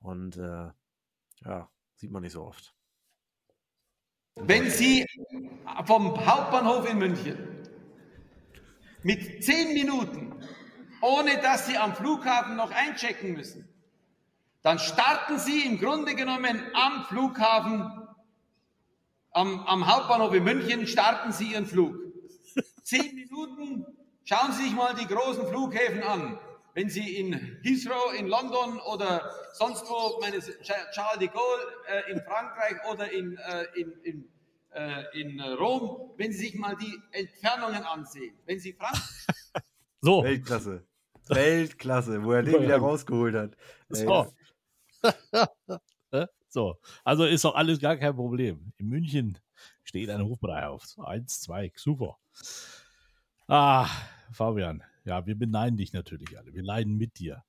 Und 0.00 0.36
äh, 0.36 0.70
ja, 1.44 1.70
sieht 1.94 2.10
man 2.10 2.22
nicht 2.22 2.32
so 2.32 2.44
oft. 2.44 2.74
Wenn 4.36 4.70
Sie 4.70 5.06
vom 5.84 6.26
Hauptbahnhof 6.26 6.88
in 6.90 6.98
München 6.98 7.68
mit 9.02 9.44
zehn 9.44 9.74
Minuten, 9.74 10.34
ohne 11.00 11.40
dass 11.42 11.66
Sie 11.66 11.76
am 11.76 11.94
Flughafen 11.94 12.56
noch 12.56 12.72
einchecken 12.72 13.34
müssen, 13.34 13.71
dann 14.62 14.78
starten 14.78 15.38
Sie 15.38 15.66
im 15.66 15.78
Grunde 15.78 16.14
genommen 16.14 16.62
am 16.72 17.04
Flughafen, 17.04 17.90
am, 19.32 19.66
am 19.66 19.86
Hauptbahnhof 19.86 20.32
in 20.34 20.44
München, 20.44 20.86
starten 20.86 21.32
Sie 21.32 21.52
Ihren 21.52 21.66
Flug. 21.66 21.96
Zehn 22.84 23.14
Minuten, 23.14 23.86
schauen 24.24 24.52
Sie 24.52 24.64
sich 24.64 24.72
mal 24.72 24.94
die 24.94 25.06
großen 25.06 25.46
Flughäfen 25.48 26.02
an. 26.02 26.38
Wenn 26.74 26.88
Sie 26.88 27.16
in 27.16 27.34
Heathrow 27.62 28.14
in 28.16 28.28
London 28.28 28.78
oder 28.80 29.30
sonst 29.52 29.84
wo, 29.90 30.20
meine 30.20 30.38
Charles 30.40 31.18
de 31.18 31.28
Gaulle 31.28 31.62
äh, 31.88 32.12
in 32.12 32.20
Frankreich 32.22 32.76
oder 32.90 33.10
in, 33.12 33.36
äh, 33.36 33.64
in, 33.74 33.92
in, 34.04 34.28
äh, 34.72 35.20
in 35.20 35.38
äh, 35.38 35.50
Rom, 35.50 36.12
wenn 36.16 36.32
Sie 36.32 36.46
sich 36.46 36.54
mal 36.54 36.76
die 36.76 36.98
Entfernungen 37.10 37.82
ansehen. 37.82 38.38
Wenn 38.46 38.58
Sie 38.58 38.72
Frank 38.72 38.96
So, 40.00 40.22
Weltklasse. 40.24 40.84
Weltklasse, 41.28 42.24
wo 42.24 42.32
er 42.32 42.42
den 42.42 42.62
wieder 42.62 42.78
rausgeholt 42.78 43.34
hat. 43.34 43.56
So. 43.88 44.32
Äh, 45.02 46.26
so, 46.48 46.76
also 47.04 47.24
ist 47.24 47.44
doch 47.44 47.54
alles 47.54 47.80
gar 47.80 47.96
kein 47.96 48.14
Problem. 48.14 48.72
In 48.76 48.88
München 48.88 49.38
steht 49.84 50.10
ein 50.10 50.24
Hofbrei 50.24 50.66
auf. 50.66 50.98
Eins, 50.98 51.40
zwei, 51.40 51.72
super. 51.76 52.18
Ah, 53.48 53.88
Fabian, 54.32 54.82
ja, 55.04 55.26
wir 55.26 55.34
beneiden 55.34 55.76
dich 55.76 55.92
natürlich 55.92 56.38
alle. 56.38 56.54
Wir 56.54 56.62
leiden 56.62 56.96
mit 56.96 57.18
dir. 57.18 57.44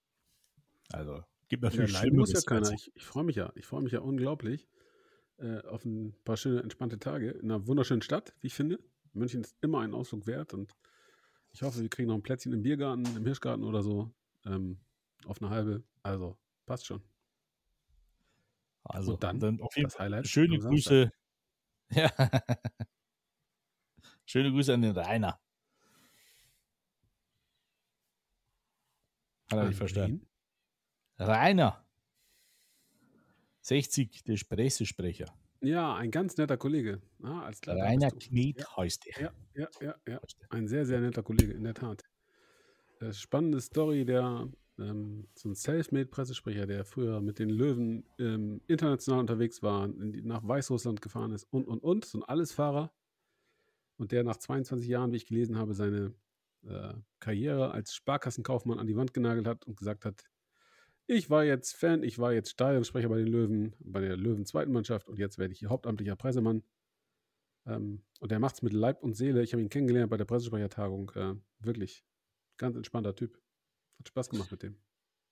Also, 0.91 1.23
gibt 1.49 1.63
Ja, 1.63 1.69
natürlich 1.69 1.93
leiden 1.93 2.19
muss 2.19 2.33
ja 2.33 2.41
keiner. 2.41 2.71
Ich, 2.71 2.91
ich 2.95 3.03
freue 3.03 3.23
mich 3.23 3.35
ja. 3.35 3.51
Ich 3.55 3.65
freue 3.65 3.81
mich 3.81 3.93
ja 3.93 3.99
unglaublich 3.99 4.67
äh, 5.37 5.59
auf 5.67 5.85
ein 5.85 6.15
paar 6.23 6.37
schöne, 6.37 6.61
entspannte 6.61 6.99
Tage 6.99 7.31
in 7.31 7.51
einer 7.51 7.67
wunderschönen 7.67 8.01
Stadt, 8.01 8.33
wie 8.41 8.47
ich 8.47 8.53
finde. 8.53 8.79
München 9.13 9.41
ist 9.41 9.55
immer 9.61 9.81
ein 9.81 9.93
Ausflug 9.93 10.25
wert 10.25 10.53
und 10.53 10.75
ich 11.51 11.61
hoffe, 11.61 11.81
wir 11.81 11.89
kriegen 11.89 12.07
noch 12.07 12.15
ein 12.15 12.23
Plätzchen 12.23 12.51
im 12.51 12.63
Biergarten, 12.63 13.05
im 13.15 13.25
Hirschgarten 13.25 13.63
oder 13.63 13.83
so. 13.83 14.11
Ähm, 14.45 14.79
auf 15.25 15.41
eine 15.41 15.51
halbe. 15.51 15.83
Also, 16.01 16.37
passt 16.65 16.87
schon. 16.87 17.01
Also, 18.83 19.13
Und 19.13 19.23
dann 19.23 19.39
dann 19.39 19.61
auf 19.61 19.75
jeden 19.75 19.89
das 19.89 19.99
Highlight. 19.99 20.27
Schöne. 20.27 20.59
Grüße. 20.59 21.11
Ja. 21.89 22.09
Schöne 24.25 24.49
Grüße 24.51 24.73
an 24.73 24.81
den 24.81 24.97
Rainer. 24.97 25.39
Hat 29.51 29.59
er 29.59 29.67
nicht 29.67 29.77
verstanden. 29.77 30.25
Rainer. 31.19 31.85
60, 33.61 34.23
der 34.23 34.37
Pressesprecher. 34.49 35.27
Ja, 35.61 35.95
ein 35.95 36.11
ganz 36.11 36.35
netter 36.37 36.57
Kollege. 36.57 37.01
Ah, 37.21 37.49
klar, 37.61 37.77
Rainer 37.77 38.09
du. 38.09 38.17
Kmet 38.17 38.65
heißt 38.75 39.05
er. 39.07 39.21
Ja, 39.21 39.31
ja, 39.53 39.67
ja, 39.81 39.95
ja. 40.07 40.21
Ein 40.49 40.67
sehr, 40.67 40.85
sehr 40.85 40.99
netter 40.99 41.23
Kollege, 41.23 41.53
in 41.53 41.63
der 41.63 41.73
Tat. 41.73 42.01
Äh, 42.99 43.13
spannende 43.13 43.61
Story, 43.61 44.03
der 44.03 44.49
ähm, 44.79 45.27
so 45.35 45.49
ein 45.49 45.55
Selfmade-Pressesprecher, 45.55 46.65
der 46.65 46.85
früher 46.85 47.21
mit 47.21 47.39
den 47.39 47.49
Löwen 47.49 48.05
ähm, 48.19 48.61
international 48.67 49.19
unterwegs 49.19 49.61
war, 49.61 49.85
in 49.85 50.25
nach 50.25 50.47
Weißrussland 50.47 51.01
gefahren 51.01 51.31
ist 51.31 51.45
und, 51.51 51.67
und, 51.67 51.79
und. 51.79 52.05
So 52.05 52.19
ein 52.19 52.23
Allesfahrer. 52.23 52.91
Und 53.97 54.11
der 54.11 54.23
nach 54.23 54.37
22 54.37 54.87
Jahren, 54.89 55.11
wie 55.11 55.17
ich 55.17 55.27
gelesen 55.27 55.57
habe, 55.57 55.73
seine 55.73 56.13
äh, 56.63 56.93
Karriere 57.19 57.71
als 57.71 57.93
Sparkassenkaufmann 57.93 58.79
an 58.79 58.87
die 58.87 58.95
Wand 58.95 59.13
genagelt 59.13 59.47
hat 59.47 59.65
und 59.65 59.77
gesagt 59.77 60.05
hat, 60.05 60.23
ich 61.05 61.29
war 61.29 61.43
jetzt 61.43 61.75
Fan, 61.75 62.01
ich 62.01 62.17
war 62.17 62.33
jetzt 62.33 62.49
Stadionsprecher 62.49 63.09
bei 63.09 63.17
den 63.17 63.27
Löwen, 63.27 63.75
bei 63.79 63.99
der 63.99 64.15
Löwen 64.15 64.45
zweiten 64.45 64.71
Mannschaft 64.71 65.09
und 65.09 65.19
jetzt 65.19 65.37
werde 65.37 65.53
ich 65.53 65.59
hier 65.59 65.69
hauptamtlicher 65.69 66.15
Pressemann. 66.15 66.63
Ähm, 67.65 68.03
und 68.19 68.31
der 68.31 68.39
macht 68.39 68.55
es 68.55 68.61
mit 68.61 68.73
Leib 68.73 69.03
und 69.03 69.15
Seele. 69.15 69.43
Ich 69.43 69.53
habe 69.53 69.61
ihn 69.61 69.69
kennengelernt 69.69 70.09
bei 70.09 70.17
der 70.17 70.25
Pressesprechertagung. 70.25 71.11
Äh, 71.15 71.35
wirklich 71.59 72.05
ganz 72.57 72.75
entspannter 72.75 73.15
Typ. 73.15 73.42
Hat 73.99 74.07
Spaß 74.07 74.29
gemacht 74.29 74.51
mit 74.51 74.63
dem. 74.63 74.77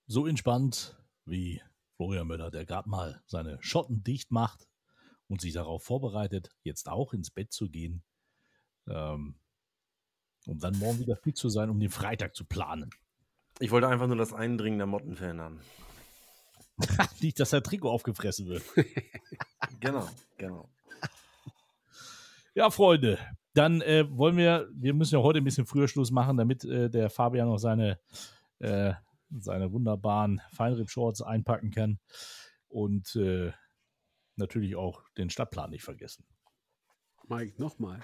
So 0.07 0.25
entspannt 0.27 0.97
wie 1.25 1.61
Florian 1.95 2.27
Müller, 2.27 2.51
der 2.51 2.65
gerade 2.65 2.89
mal 2.89 3.21
seine 3.27 3.57
Schotten 3.61 4.03
dicht 4.03 4.31
macht 4.31 4.67
und 5.27 5.41
sich 5.41 5.53
darauf 5.53 5.83
vorbereitet, 5.83 6.49
jetzt 6.63 6.89
auch 6.89 7.13
ins 7.13 7.31
Bett 7.31 7.53
zu 7.53 7.69
gehen, 7.69 8.03
ähm, 8.87 9.35
um 10.45 10.59
dann 10.59 10.77
morgen 10.79 10.99
wieder 10.99 11.15
fit 11.15 11.37
zu 11.37 11.49
sein, 11.49 11.69
um 11.69 11.79
den 11.79 11.89
Freitag 11.89 12.35
zu 12.35 12.45
planen. 12.45 12.89
Ich 13.59 13.71
wollte 13.71 13.87
einfach 13.87 14.07
nur 14.07 14.17
das 14.17 14.33
Eindringen 14.33 14.79
der 14.79 14.87
Motten 14.87 15.15
verhindern. 15.15 15.61
Nicht, 17.21 17.39
dass 17.39 17.51
der 17.51 17.63
Trikot 17.63 17.89
aufgefressen 17.89 18.47
wird. 18.47 18.63
Genau, 19.79 20.07
genau. 20.37 20.69
Ja, 22.53 22.69
Freunde, 22.69 23.17
dann 23.53 23.81
äh, 23.81 24.05
wollen 24.09 24.37
wir, 24.37 24.69
wir 24.73 24.93
müssen 24.93 25.15
ja 25.15 25.21
heute 25.21 25.39
ein 25.39 25.43
bisschen 25.43 25.65
früher 25.65 25.87
Schluss 25.87 26.11
machen, 26.11 26.37
damit 26.37 26.63
äh, 26.65 26.89
der 26.89 27.09
Fabian 27.09 27.47
noch 27.47 27.57
seine, 27.57 27.99
äh, 28.61 28.93
seine 29.29 29.71
wunderbaren 29.71 30.41
Feinripp-Shorts 30.53 31.21
einpacken 31.21 31.71
kann 31.71 31.99
und 32.67 33.15
äh, 33.15 33.51
natürlich 34.35 34.75
auch 34.75 35.03
den 35.17 35.29
Stadtplan 35.29 35.69
nicht 35.71 35.83
vergessen. 35.83 36.25
Mike, 37.27 37.61
nochmal. 37.61 38.01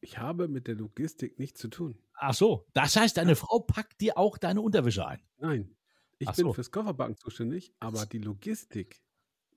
Ich 0.00 0.18
habe 0.18 0.48
mit 0.48 0.66
der 0.66 0.74
Logistik 0.74 1.38
nichts 1.38 1.60
zu 1.60 1.68
tun. 1.68 1.96
Ach 2.14 2.34
so, 2.34 2.66
das 2.72 2.96
heißt, 2.96 3.16
deine 3.16 3.36
Frau 3.36 3.60
packt 3.60 4.00
dir 4.00 4.18
auch 4.18 4.36
deine 4.36 4.60
Unterwäsche 4.60 5.06
ein. 5.06 5.20
Nein. 5.38 5.76
Ich 6.18 6.28
Ach 6.28 6.34
bin 6.36 6.46
so. 6.46 6.52
fürs 6.52 6.70
Kofferbacken 6.70 7.16
zuständig, 7.16 7.74
aber 7.80 8.06
die 8.06 8.18
Logistik 8.18 9.02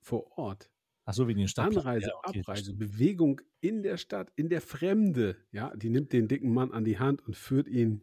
vor 0.00 0.36
Ort, 0.38 0.70
Ach 1.04 1.14
so, 1.14 1.28
wie 1.28 1.34
den 1.34 1.46
Stadtplan. 1.46 1.84
Anreise, 1.86 2.08
Ja, 2.08 2.14
okay, 2.24 2.40
Abreise. 2.40 2.74
Bewegung 2.74 3.40
in 3.60 3.82
der 3.84 3.96
Stadt, 3.96 4.32
in 4.34 4.48
der 4.48 4.60
Fremde, 4.60 5.36
ja, 5.52 5.74
die 5.76 5.88
nimmt 5.88 6.12
den 6.12 6.26
dicken 6.26 6.52
Mann 6.52 6.72
an 6.72 6.84
die 6.84 6.98
Hand 6.98 7.24
und 7.24 7.36
führt 7.36 7.68
ihn. 7.68 8.02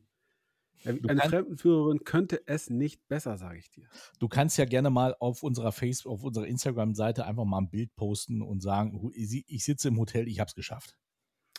Eine 0.86 1.22
Fremdenführerin 1.22 2.04
könnte 2.04 2.42
es 2.46 2.70
nicht 2.70 3.08
besser, 3.08 3.38
sage 3.38 3.58
ich 3.58 3.70
dir. 3.70 3.88
Du 4.20 4.28
kannst 4.28 4.58
ja 4.58 4.66
gerne 4.66 4.90
mal 4.90 5.16
auf 5.20 5.44
unserer 5.44 5.72
Facebook, 5.72 6.12
auf 6.12 6.24
unserer 6.24 6.48
Instagram-Seite 6.48 7.26
einfach 7.26 7.46
mal 7.46 7.60
ein 7.60 7.70
Bild 7.70 7.96
posten 7.96 8.42
und 8.42 8.62
sagen, 8.62 9.12
ich 9.14 9.64
sitze 9.64 9.88
im 9.88 9.98
Hotel, 9.98 10.28
ich 10.28 10.40
hab's 10.40 10.56
geschafft. 10.56 10.98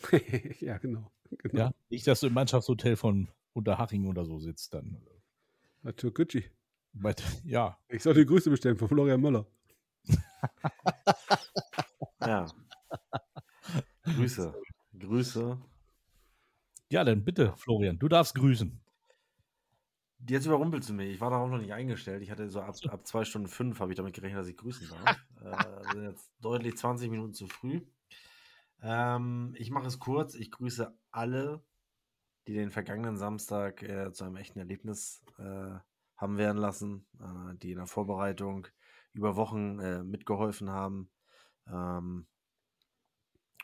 ja, 0.61 0.79
genau. 0.79 1.11
genau. 1.39 1.59
Ja? 1.59 1.75
Nicht, 1.89 2.07
dass 2.07 2.21
du 2.21 2.27
im 2.27 2.35
Mannschaftshotel 2.35 2.97
von 2.97 3.29
Unterhaching 3.55 4.07
oder 4.07 4.25
so 4.25 4.39
sitzt 4.39 4.75
dann. 4.75 5.01
Ja, 5.83 5.93
Türkgücü. 5.93 6.43
But, 6.93 7.23
ja, 7.45 7.79
Ich 7.89 8.03
soll 8.03 8.15
die 8.15 8.27
Grüße 8.27 8.51
bestellen 8.51 8.77
von 8.77 8.89
Florian 8.89 9.21
Möller. 9.21 9.47
Ja. 12.21 12.47
Grüße. 14.05 14.55
Grüße. 14.99 15.59
ja, 16.91 17.05
dann 17.05 17.23
bitte, 17.23 17.53
Florian, 17.57 17.99
du 17.99 18.09
darfst 18.09 18.35
grüßen. 18.35 18.81
Jetzt 20.27 20.47
überrumpelst 20.47 20.89
du 20.89 20.95
mich. 20.95 21.15
Ich 21.15 21.21
war 21.21 21.31
darauf 21.31 21.51
noch 21.51 21.59
nicht 21.59 21.73
eingestellt. 21.73 22.23
Ich 22.23 22.31
hatte 22.31 22.49
so 22.49 22.61
ab, 22.61 22.77
ab 22.89 23.07
zwei 23.07 23.25
Stunden 23.25 23.49
fünf 23.49 23.81
habe 23.81 23.93
ich 23.93 23.97
damit 23.97 24.15
gerechnet, 24.15 24.41
dass 24.41 24.49
ich 24.49 24.57
grüßen 24.57 24.89
darf. 24.89 25.19
äh, 25.43 25.93
sind 25.93 26.05
jetzt 26.05 26.31
deutlich 26.41 26.77
20 26.77 27.11
Minuten 27.11 27.35
zu 27.35 27.47
früh. 27.47 27.83
Ähm, 28.81 29.55
ich 29.59 29.71
mache 29.71 29.87
es 29.87 29.99
kurz. 29.99 30.35
Ich 30.35 30.51
grüße 30.51 30.97
alle, 31.11 31.63
die 32.47 32.55
den 32.55 32.71
vergangenen 32.71 33.17
Samstag 33.19 33.83
äh, 33.83 34.13
zu 34.13 34.25
einem 34.25 34.37
echten 34.37 34.59
Erlebnis 34.59 35.23
äh, 35.39 35.79
haben 36.17 36.39
werden 36.39 36.59
lassen, 36.59 37.07
äh, 37.21 37.55
die 37.57 37.73
in 37.73 37.79
der 37.79 37.87
Vorbereitung 37.87 38.67
über 39.13 39.37
Wochen 39.37 39.79
äh, 39.79 40.03
mitgeholfen 40.03 40.71
haben 40.71 41.11
ähm, 41.69 42.27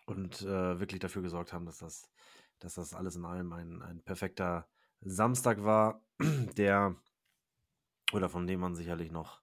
und 0.07 0.43
äh, 0.43 0.79
wirklich 0.79 1.01
dafür 1.01 1.23
gesorgt 1.23 1.53
haben, 1.53 1.65
dass 1.65 1.79
das, 1.79 2.11
dass 2.59 2.75
das 2.75 2.95
alles 2.95 3.17
in 3.17 3.25
allem 3.25 3.53
ein, 3.53 3.83
ein 3.83 4.03
perfekter 4.03 4.69
Samstag 5.03 5.65
war, 5.65 6.03
der 6.57 6.97
oder 8.13 8.29
von 8.29 8.47
dem 8.47 8.61
man 8.61 8.75
sicherlich 8.75 9.11
noch, 9.11 9.41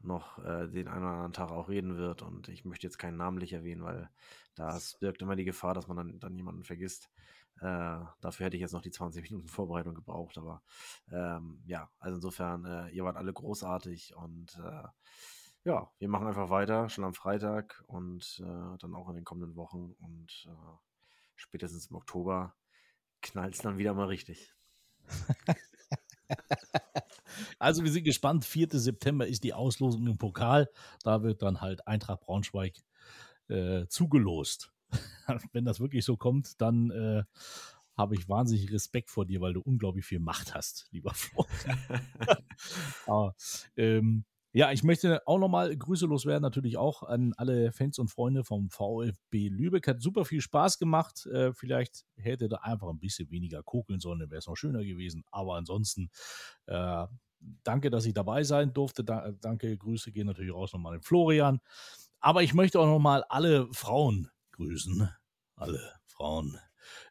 noch 0.00 0.38
äh, 0.38 0.68
den 0.68 0.88
einen 0.88 1.02
oder 1.04 1.12
anderen 1.12 1.32
Tag 1.32 1.50
auch 1.50 1.68
reden 1.68 1.96
wird. 1.96 2.22
Und 2.22 2.48
ich 2.48 2.64
möchte 2.64 2.86
jetzt 2.86 2.98
keinen 2.98 3.16
namentlich 3.16 3.52
erwähnen, 3.52 3.82
weil 3.82 4.08
das 4.54 4.98
birgt 4.98 5.22
immer 5.22 5.36
die 5.36 5.44
Gefahr, 5.44 5.74
dass 5.74 5.88
man 5.88 5.96
dann, 5.96 6.20
dann 6.20 6.36
jemanden 6.36 6.64
vergisst. 6.64 7.10
Äh, 7.60 8.00
dafür 8.20 8.46
hätte 8.46 8.56
ich 8.56 8.60
jetzt 8.60 8.72
noch 8.72 8.82
die 8.82 8.90
20 8.90 9.22
Minuten 9.30 9.48
Vorbereitung 9.48 9.94
gebraucht, 9.94 10.38
aber 10.38 10.62
ähm, 11.10 11.62
ja, 11.66 11.88
also 12.00 12.16
insofern, 12.16 12.64
äh, 12.64 12.88
ihr 12.90 13.04
wart 13.04 13.16
alle 13.16 13.32
großartig 13.32 14.16
und 14.16 14.58
äh, 14.58 14.88
ja, 15.64 15.90
wir 15.98 16.08
machen 16.08 16.26
einfach 16.26 16.50
weiter, 16.50 16.88
schon 16.88 17.04
am 17.04 17.14
Freitag 17.14 17.82
und 17.86 18.42
äh, 18.44 18.78
dann 18.78 18.94
auch 18.94 19.08
in 19.08 19.14
den 19.14 19.24
kommenden 19.24 19.56
Wochen 19.56 19.94
und 19.98 20.46
äh, 20.48 20.76
spätestens 21.36 21.86
im 21.86 21.96
Oktober 21.96 22.54
knallt 23.22 23.54
es 23.54 23.62
dann 23.62 23.78
wieder 23.78 23.94
mal 23.94 24.06
richtig. 24.06 24.53
Also 27.58 27.82
wir 27.84 27.90
sind 27.90 28.04
gespannt. 28.04 28.44
4. 28.44 28.68
September 28.72 29.26
ist 29.26 29.44
die 29.44 29.54
Auslosung 29.54 30.06
im 30.06 30.18
Pokal. 30.18 30.68
Da 31.02 31.22
wird 31.22 31.42
dann 31.42 31.60
halt 31.60 31.86
Eintracht 31.86 32.20
Braunschweig 32.20 32.74
äh, 33.48 33.86
zugelost. 33.86 34.72
Wenn 35.52 35.64
das 35.64 35.80
wirklich 35.80 36.04
so 36.04 36.16
kommt, 36.16 36.60
dann 36.60 36.90
äh, 36.90 37.24
habe 37.96 38.16
ich 38.16 38.28
wahnsinnig 38.28 38.72
Respekt 38.72 39.10
vor 39.10 39.24
dir, 39.24 39.40
weil 39.40 39.52
du 39.52 39.60
unglaublich 39.60 40.04
viel 40.04 40.18
Macht 40.18 40.54
hast, 40.54 40.88
lieber 40.90 41.14
Freund. 41.14 41.48
Aber, 43.06 43.34
ähm, 43.76 44.24
ja, 44.56 44.70
ich 44.70 44.84
möchte 44.84 45.26
auch 45.26 45.40
nochmal 45.40 45.76
Grüße 45.76 46.06
loswerden, 46.06 46.42
natürlich 46.42 46.76
auch 46.76 47.02
an 47.02 47.34
alle 47.36 47.72
Fans 47.72 47.98
und 47.98 48.06
Freunde 48.06 48.44
vom 48.44 48.70
VfB 48.70 49.48
Lübeck. 49.48 49.88
Hat 49.88 50.00
super 50.00 50.24
viel 50.24 50.40
Spaß 50.40 50.78
gemacht. 50.78 51.26
Äh, 51.26 51.52
vielleicht 51.52 52.04
hätte 52.14 52.48
da 52.48 52.58
einfach 52.58 52.88
ein 52.88 53.00
bisschen 53.00 53.28
weniger 53.32 53.64
kokeln 53.64 53.98
sollen, 53.98 54.20
dann 54.20 54.30
wäre 54.30 54.38
es 54.38 54.46
noch 54.46 54.54
schöner 54.54 54.84
gewesen. 54.84 55.24
Aber 55.32 55.56
ansonsten, 55.56 56.08
äh, 56.66 57.04
danke, 57.64 57.90
dass 57.90 58.06
ich 58.06 58.14
dabei 58.14 58.44
sein 58.44 58.72
durfte. 58.72 59.02
Da, 59.02 59.32
danke, 59.40 59.76
Grüße 59.76 60.12
gehen 60.12 60.28
natürlich 60.28 60.54
raus 60.54 60.72
nochmal 60.72 60.94
an 60.94 61.02
Florian. 61.02 61.58
Aber 62.20 62.44
ich 62.44 62.54
möchte 62.54 62.78
auch 62.78 62.86
nochmal 62.86 63.24
alle 63.28 63.66
Frauen 63.72 64.30
grüßen. 64.52 65.10
Alle 65.56 65.80
Frauen. 66.06 66.60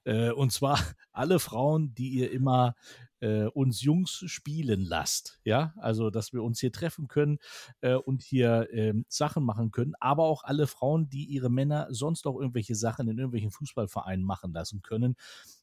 Äh, 0.06 0.32
und 0.32 0.54
zwar 0.54 0.80
alle 1.12 1.40
Frauen, 1.40 1.94
die 1.94 2.08
ihr 2.08 2.32
immer 2.32 2.74
äh, 3.24 3.46
uns 3.46 3.82
Jungs 3.82 4.24
spielen 4.28 4.82
lasst. 4.82 5.40
Ja, 5.46 5.74
also 5.78 6.10
dass 6.10 6.34
wir 6.34 6.44
uns 6.44 6.60
hier 6.60 6.74
treffen 6.74 7.08
können 7.08 7.40
äh, 7.80 7.96
und 7.96 8.22
hier 8.22 8.68
äh, 8.74 8.94
Sachen 9.08 9.46
machen 9.46 9.72
können, 9.72 9.94
aber 10.00 10.24
auch 10.24 10.44
alle 10.44 10.68
Frauen, 10.68 11.10
die 11.10 11.26
ihre 11.26 11.50
Männer 11.50 11.88
sonst 11.90 12.28
auch 12.28 12.38
irgendwelche 12.38 12.76
Sachen 12.76 13.08
in 13.08 13.18
irgendwelchen 13.18 13.52
Fußballvereinen 13.52 14.26
machen 14.26 14.52
lassen 14.52 14.82
können 14.82 15.16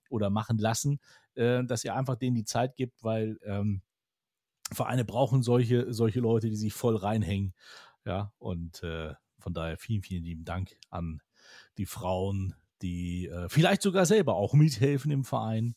oder 0.08 0.30
machen 0.30 0.56
lassen, 0.56 1.00
äh, 1.34 1.62
dass 1.64 1.84
ihr 1.84 1.94
einfach 1.94 2.16
denen 2.16 2.34
die 2.34 2.44
Zeit 2.44 2.76
gibt, 2.76 3.04
weil 3.04 3.38
ähm, 3.44 3.82
Vereine 4.72 5.04
brauchen 5.04 5.42
solche, 5.42 5.92
solche 5.92 6.20
Leute, 6.20 6.48
die 6.48 6.56
sich 6.56 6.72
voll 6.72 6.96
reinhängen. 6.96 7.54
Ja, 8.06 8.32
und 8.38 8.82
äh, 8.82 9.12
von 9.38 9.52
daher 9.52 9.76
vielen, 9.76 10.02
vielen 10.02 10.24
lieben 10.24 10.44
Dank 10.44 10.76
an 10.88 11.20
die 11.76 11.86
Frauen, 11.86 12.54
die 12.80 13.26
äh, 13.26 13.48
vielleicht 13.50 13.82
sogar 13.82 14.06
selber 14.06 14.36
auch 14.36 14.54
mithelfen 14.54 15.10
im 15.10 15.24
Verein. 15.24 15.74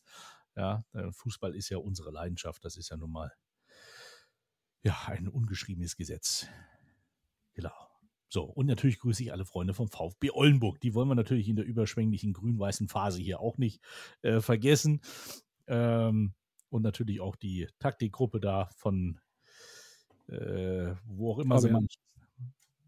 Ja, 0.56 0.86
Fußball 1.12 1.56
ist 1.56 1.70
ja 1.70 1.78
unsere 1.78 2.12
Leidenschaft. 2.12 2.64
Das 2.64 2.78
ist 2.78 2.90
ja 2.90 2.98
nun 2.98 3.12
mal 3.12 3.32
ja, 4.84 4.96
ein 5.08 5.28
ungeschriebenes 5.28 5.96
Gesetz. 5.96 6.48
Genau. 7.54 7.72
So, 8.30 8.44
und 8.44 8.66
natürlich 8.66 9.00
grüße 9.00 9.24
ich 9.24 9.32
alle 9.32 9.46
Freunde 9.46 9.74
vom 9.74 9.88
VfB 9.88 10.32
Oldenburg. 10.32 10.80
Die 10.82 10.94
wollen 10.94 11.08
wir 11.08 11.16
natürlich 11.16 11.48
in 11.48 11.56
der 11.56 11.66
überschwänglichen 11.66 12.34
grün-weißen 12.34 12.88
Phase 12.88 13.22
hier 13.22 13.40
auch 13.40 13.58
nicht 13.58 13.82
äh, 14.24 14.42
vergessen. 14.42 15.02
Ähm, 15.68 16.34
und 16.70 16.82
natürlich 16.82 17.22
auch 17.22 17.36
die 17.36 17.68
Taktikgruppe 17.78 18.40
da 18.40 18.70
von 18.76 19.20
äh, 20.28 20.96
wo 21.06 21.34
auch 21.34 21.40
immer 21.40 21.60
sie 21.60 21.70
man, 21.70 21.88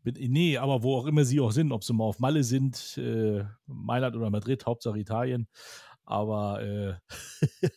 Nee, 0.04 0.58
aber 0.58 0.84
wo 0.84 0.98
auch 0.98 1.06
immer 1.08 1.26
sie 1.26 1.40
auch 1.40 1.52
sind, 1.52 1.72
ob 1.72 1.84
sie 1.84 1.94
mal 1.94 2.04
auf 2.04 2.20
Malle 2.20 2.44
sind, 2.44 2.98
äh, 2.98 3.44
Mailand 3.66 4.16
oder 4.16 4.30
Madrid, 4.30 4.66
Hauptsache 4.66 5.00
Italien. 5.00 5.48
Aber 6.06 6.62
äh, 6.62 6.96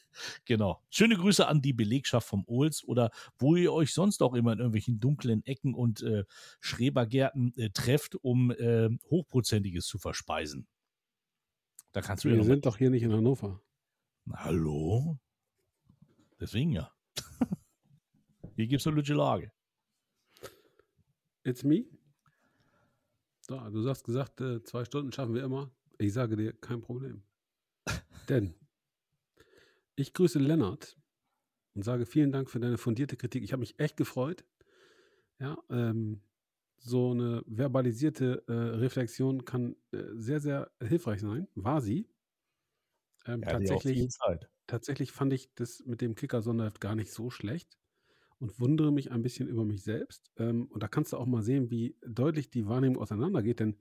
genau. 0.45 0.83
Schöne 0.91 1.17
Grüße 1.17 1.47
an 1.47 1.63
die 1.63 1.73
Belegschaft 1.73 2.29
vom 2.29 2.45
Ohls 2.47 2.85
oder 2.85 3.11
wo 3.39 3.57
ihr 3.57 3.73
euch 3.73 3.93
sonst 3.93 4.23
auch 4.23 4.35
immer 4.35 4.53
in 4.53 4.59
irgendwelchen 4.59 5.01
dunklen 5.01 5.45
Ecken 5.45 5.75
und 5.75 6.03
äh, 6.03 6.25
Schrebergärten 6.61 7.57
äh, 7.57 7.71
trefft, 7.71 8.17
um 8.17 8.51
äh, 8.51 8.91
Hochprozentiges 9.11 9.87
zu 9.87 9.99
verspeisen. 9.99 10.67
Da 11.93 12.03
kannst 12.03 12.25
du 12.25 12.29
Wir 12.29 12.37
ja 12.37 12.45
sind 12.45 12.67
doch 12.67 12.77
hier 12.77 12.91
nicht 12.91 13.03
in 13.03 13.13
Hannover. 13.13 13.63
Hallo? 14.31 15.19
Deswegen 16.39 16.73
ja. 16.73 16.93
hier 18.57 18.67
gibt 18.67 18.81
es 18.81 18.87
eine 18.87 19.01
Lage. 19.01 19.51
It's 21.45 21.65
me. 21.65 21.87
So, 23.41 23.59
du 23.71 23.89
hast 23.89 24.05
gesagt, 24.05 24.41
äh, 24.43 24.63
zwei 24.63 24.85
Stunden 24.85 25.11
schaffen 25.13 25.35
wir 25.35 25.43
immer. 25.43 25.71
Ich 25.97 26.13
sage 26.13 26.37
dir, 26.37 26.53
kein 26.53 26.83
Problem. 26.83 27.23
Denn 28.29 28.55
ich 29.97 30.13
grüße 30.13 30.39
Lennart 30.39 30.97
und 31.75 31.83
sage 31.83 32.07
vielen 32.07 32.33
Dank 32.33 32.51
für 32.51 32.61
deine 32.61 32.79
fundierte 32.79 33.17
Kritik. 33.17 33.43
Ich 33.43 33.53
habe 33.53 33.61
mich 33.61 33.79
echt 33.79 33.97
gefreut. 33.97 34.45
Ja, 35.41 35.59
ähm, 35.71 36.23
so 36.79 37.11
eine 37.13 37.43
verbalisierte 37.47 38.45
äh, 38.47 38.53
Reflexion 38.53 39.45
kann 39.45 39.77
äh, 39.93 40.05
sehr, 40.15 40.41
sehr 40.41 40.71
hilfreich 40.83 41.21
sein. 41.21 41.49
War 41.55 41.81
sie. 41.81 42.09
Ähm, 43.27 43.43
ja, 43.43 43.51
tatsächlich, 43.51 44.09
tatsächlich 44.67 45.13
fand 45.13 45.33
ich 45.33 45.53
das 45.55 45.83
mit 45.87 46.01
dem 46.01 46.15
Kicker-Sonderheft 46.15 46.81
gar 46.81 46.95
nicht 46.95 47.13
so 47.13 47.31
schlecht 47.31 47.79
und 48.39 48.59
wundere 48.61 48.93
mich 48.93 49.11
ein 49.11 49.23
bisschen 49.23 49.49
über 49.49 49.65
mich 49.65 49.83
selbst. 49.83 50.31
Ähm, 50.37 50.67
und 50.67 50.83
da 50.83 50.89
kannst 50.89 51.13
du 51.13 51.17
auch 51.17 51.27
mal 51.27 51.43
sehen, 51.43 51.71
wie 51.71 51.97
deutlich 52.07 52.51
die 52.51 52.67
Wahrnehmung 52.67 52.99
auseinandergeht, 53.03 53.61
denn 53.61 53.77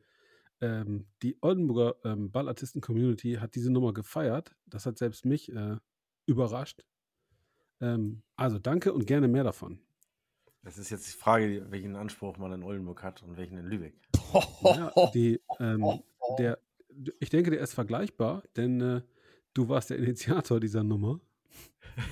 ähm, 0.62 1.08
die 1.22 1.38
Oldenburger 1.42 1.96
ähm, 2.04 2.32
Ballartisten-Community 2.32 3.36
hat 3.36 3.56
diese 3.56 3.72
Nummer 3.72 3.94
gefeiert. 3.94 4.56
Das 4.66 4.86
hat 4.86 4.98
selbst 4.98 5.26
mich 5.26 5.52
äh, 5.54 5.78
überrascht. 6.26 6.84
Ähm, 7.80 8.24
also 8.36 8.60
danke 8.60 8.94
und 8.94 9.06
gerne 9.06 9.28
mehr 9.28 9.44
davon. 9.44 9.80
Das 10.64 10.78
ist 10.78 10.90
jetzt 10.90 11.08
die 11.08 11.18
Frage, 11.18 11.66
welchen 11.70 11.96
Anspruch 11.96 12.38
man 12.38 12.52
in 12.52 12.64
Oldenburg 12.64 13.04
hat 13.04 13.24
und 13.24 13.38
welchen 13.38 13.58
in 13.58 13.66
Lübeck. 13.66 13.96
Ja, 14.64 14.92
die, 15.14 15.40
ähm, 15.60 16.02
der, 16.40 16.60
ich 17.20 17.30
denke, 17.30 17.52
der 17.52 17.62
ist 17.62 17.74
vergleichbar, 17.74 18.44
denn 18.56 18.82
äh, 18.82 19.02
du 19.54 19.70
warst 19.70 19.92
der 19.92 19.98
Initiator 19.98 20.60
dieser 20.60 20.84
Nummer. 20.84 21.22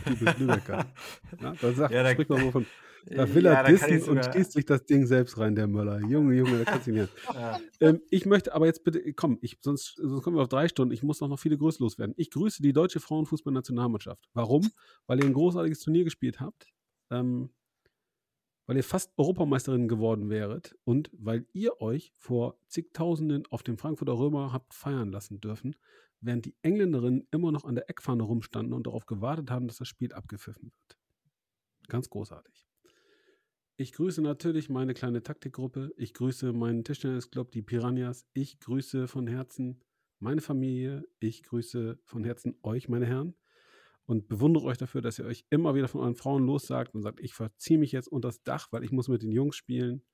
Du 0.06 0.16
bist 0.18 0.40
Lübecker. 0.40 0.86
Ja, 1.42 1.54
dann 1.60 1.76
sagt, 1.76 1.94
ja, 1.94 2.10
spricht 2.12 2.30
man 2.30 2.52
von 2.52 2.66
da 3.06 3.34
will 3.34 3.46
ja, 3.46 3.54
er 3.54 3.64
dissen 3.64 4.10
und 4.10 4.26
schießt 4.26 4.54
sich 4.54 4.66
das 4.66 4.86
Ding 4.86 5.06
selbst 5.06 5.38
rein, 5.38 5.56
der 5.56 5.68
Möller. 5.68 6.00
Junge, 6.02 6.36
Junge, 6.36 6.60
da 6.60 6.72
kannst 6.72 6.88
du 6.88 6.92
nicht. 6.92 7.10
ja. 7.34 7.60
ähm, 7.80 8.02
ich 8.10 8.26
möchte 8.26 8.54
aber 8.54 8.66
jetzt 8.66 8.84
bitte, 8.84 9.14
komm, 9.14 9.38
ich, 9.42 9.58
sonst, 9.62 9.96
sonst 9.98 10.24
kommen 10.24 10.36
wir 10.36 10.42
auf 10.42 10.50
drei 10.50 10.68
Stunden. 10.68 10.94
Ich 10.94 11.04
muss 11.04 11.22
noch, 11.22 11.28
noch 11.28 11.40
viele 11.40 11.58
Grüße 11.58 11.82
loswerden. 11.82 12.16
Ich 12.18 12.32
grüße 12.32 12.62
die 12.62 12.74
deutsche 12.74 13.00
Frauenfußballnationalmannschaft. 13.00 14.28
Warum? 14.34 14.70
Weil 15.08 15.20
ihr 15.20 15.26
ein 15.26 15.34
großartiges 15.34 15.80
Turnier 15.82 16.04
gespielt 16.04 16.40
habt. 16.40 16.68
Ähm, 17.12 17.50
weil 18.68 18.78
ihr 18.78 18.84
fast 18.84 19.12
Europameisterin 19.18 19.88
geworden 19.88 20.30
wäret 20.30 20.76
und 20.86 21.12
weil 21.14 21.46
ihr 21.54 21.82
euch 21.82 22.12
vor 22.18 22.58
zigtausenden 22.68 23.46
auf 23.52 23.62
dem 23.62 23.78
Frankfurter 23.78 24.18
Römer 24.18 24.52
habt 24.52 24.74
feiern 24.74 25.12
lassen 25.12 25.40
dürfen, 25.40 25.76
während 26.20 26.46
die 26.46 26.56
Engländerinnen 26.64 27.28
immer 27.32 27.52
noch 27.52 27.66
an 27.66 27.76
der 27.76 27.90
Eckfahne 27.90 28.24
rumstanden 28.24 28.74
und 28.74 28.88
darauf 28.88 29.06
gewartet 29.06 29.52
haben, 29.52 29.68
dass 29.68 29.78
das 29.78 29.88
Spiel 29.88 30.14
abgepfiffen 30.14 30.72
wird. 30.72 30.98
Ganz 31.88 32.10
großartig. 32.10 32.65
Ich 33.78 33.92
grüße 33.92 34.22
natürlich 34.22 34.70
meine 34.70 34.94
kleine 34.94 35.22
Taktikgruppe. 35.22 35.92
Ich 35.98 36.14
grüße 36.14 36.54
meinen 36.54 36.86
Tischtennisclub, 36.86 37.52
die 37.52 37.62
Piranhas. 37.62 38.26
Ich 38.32 38.58
grüße 38.62 39.10
von 39.10 39.28
Herzen 39.28 39.84
meine 40.20 40.40
Familie. 40.40 41.04
Ich 41.20 41.44
grüße 41.44 42.00
von 42.06 42.24
Herzen 42.24 42.58
euch, 42.64 42.88
meine 42.88 43.06
Herren. 43.06 43.36
Und 44.06 44.30
bewundere 44.30 44.64
euch 44.64 44.78
dafür, 44.78 45.02
dass 45.02 45.20
ihr 45.20 45.26
euch 45.26 45.46
immer 45.50 45.76
wieder 45.76 45.90
von 45.90 46.00
euren 46.00 46.16
Frauen 46.16 46.46
lossagt 46.46 46.96
und 46.96 47.02
sagt, 47.02 47.20
ich 47.20 47.34
verziehe 47.34 47.78
mich 47.78 47.92
jetzt 47.92 48.08
unter 48.08 48.30
das 48.30 48.44
Dach, 48.44 48.70
weil 48.72 48.86
ich 48.86 48.94
muss 48.94 49.10
mit 49.10 49.24
den 49.24 49.34
Jungs 49.34 49.58
spielen. 49.58 50.06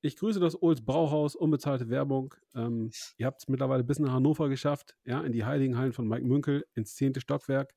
Ich 0.00 0.16
grüße 0.16 0.40
das 0.40 0.62
Olds 0.62 0.82
Brauhaus, 0.82 1.36
unbezahlte 1.36 1.90
Werbung. 1.90 2.34
Ähm, 2.54 2.90
ihr 3.18 3.26
habt 3.26 3.42
es 3.42 3.48
mittlerweile 3.48 3.84
bis 3.84 3.98
nach 3.98 4.12
Hannover 4.12 4.48
geschafft, 4.48 4.96
ja, 5.04 5.20
in 5.20 5.32
die 5.32 5.44
Heiligen 5.44 5.76
Hallen 5.76 5.92
von 5.92 6.08
Mike 6.08 6.24
Münkel, 6.24 6.64
ins 6.72 6.94
zehnte 6.94 7.20
Stockwerk. 7.20 7.74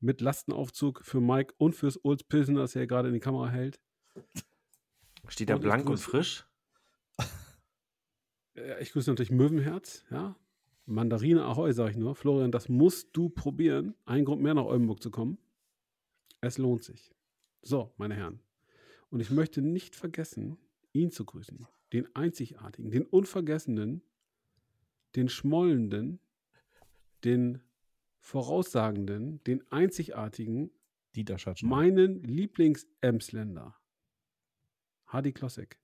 Mit 0.00 0.20
Lastenaufzug 0.20 1.02
für 1.04 1.20
Mike 1.20 1.54
und 1.56 1.76
fürs 1.76 2.04
Olds 2.04 2.24
Pilsen, 2.24 2.56
das 2.56 2.74
er 2.74 2.88
gerade 2.88 3.08
in 3.08 3.14
die 3.14 3.20
Kamera 3.20 3.48
hält. 3.48 3.78
Steht 5.28 5.48
da 5.48 5.58
blank 5.58 5.88
und 5.88 5.98
frisch? 5.98 6.46
ich 8.80 8.92
grüße 8.92 9.10
natürlich 9.10 9.30
Möwenherz, 9.30 10.04
ja. 10.10 10.36
Mandarine 10.86 11.44
Ahoi, 11.44 11.72
sage 11.72 11.92
ich 11.92 11.96
nur. 11.96 12.14
Florian, 12.14 12.52
das 12.52 12.68
musst 12.68 13.16
du 13.16 13.30
probieren. 13.30 13.94
Ein 14.04 14.24
Grund 14.26 14.42
mehr 14.42 14.54
nach 14.54 14.64
Oldenburg 14.64 15.02
zu 15.02 15.10
kommen. 15.10 15.38
Es 16.40 16.58
lohnt 16.58 16.84
sich. 16.84 17.14
So, 17.62 17.94
meine 17.96 18.14
Herren. 18.14 18.40
Und 19.08 19.20
ich 19.20 19.30
möchte 19.30 19.62
nicht 19.62 19.96
vergessen, 19.96 20.58
ihn 20.92 21.10
zu 21.10 21.24
grüßen. 21.24 21.66
Den 21.94 22.14
einzigartigen, 22.14 22.90
den 22.90 23.06
unvergessenen, 23.06 24.02
den 25.16 25.28
schmollenden, 25.30 26.20
den 27.24 27.62
voraussagenden, 28.18 29.42
den 29.44 29.70
einzigartigen, 29.72 30.70
Dieter 31.14 31.36
meinen 31.62 32.24
Lieblings-Emsländer. 32.24 33.76
Hadi 35.14 35.32
Klossek. 35.32 35.78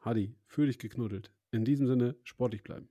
Hadi, 0.00 0.34
fühl 0.46 0.68
dich 0.68 0.78
geknuddelt. 0.78 1.30
In 1.50 1.66
diesem 1.66 1.86
Sinne, 1.86 2.16
sportlich 2.24 2.62
bleiben. 2.62 2.88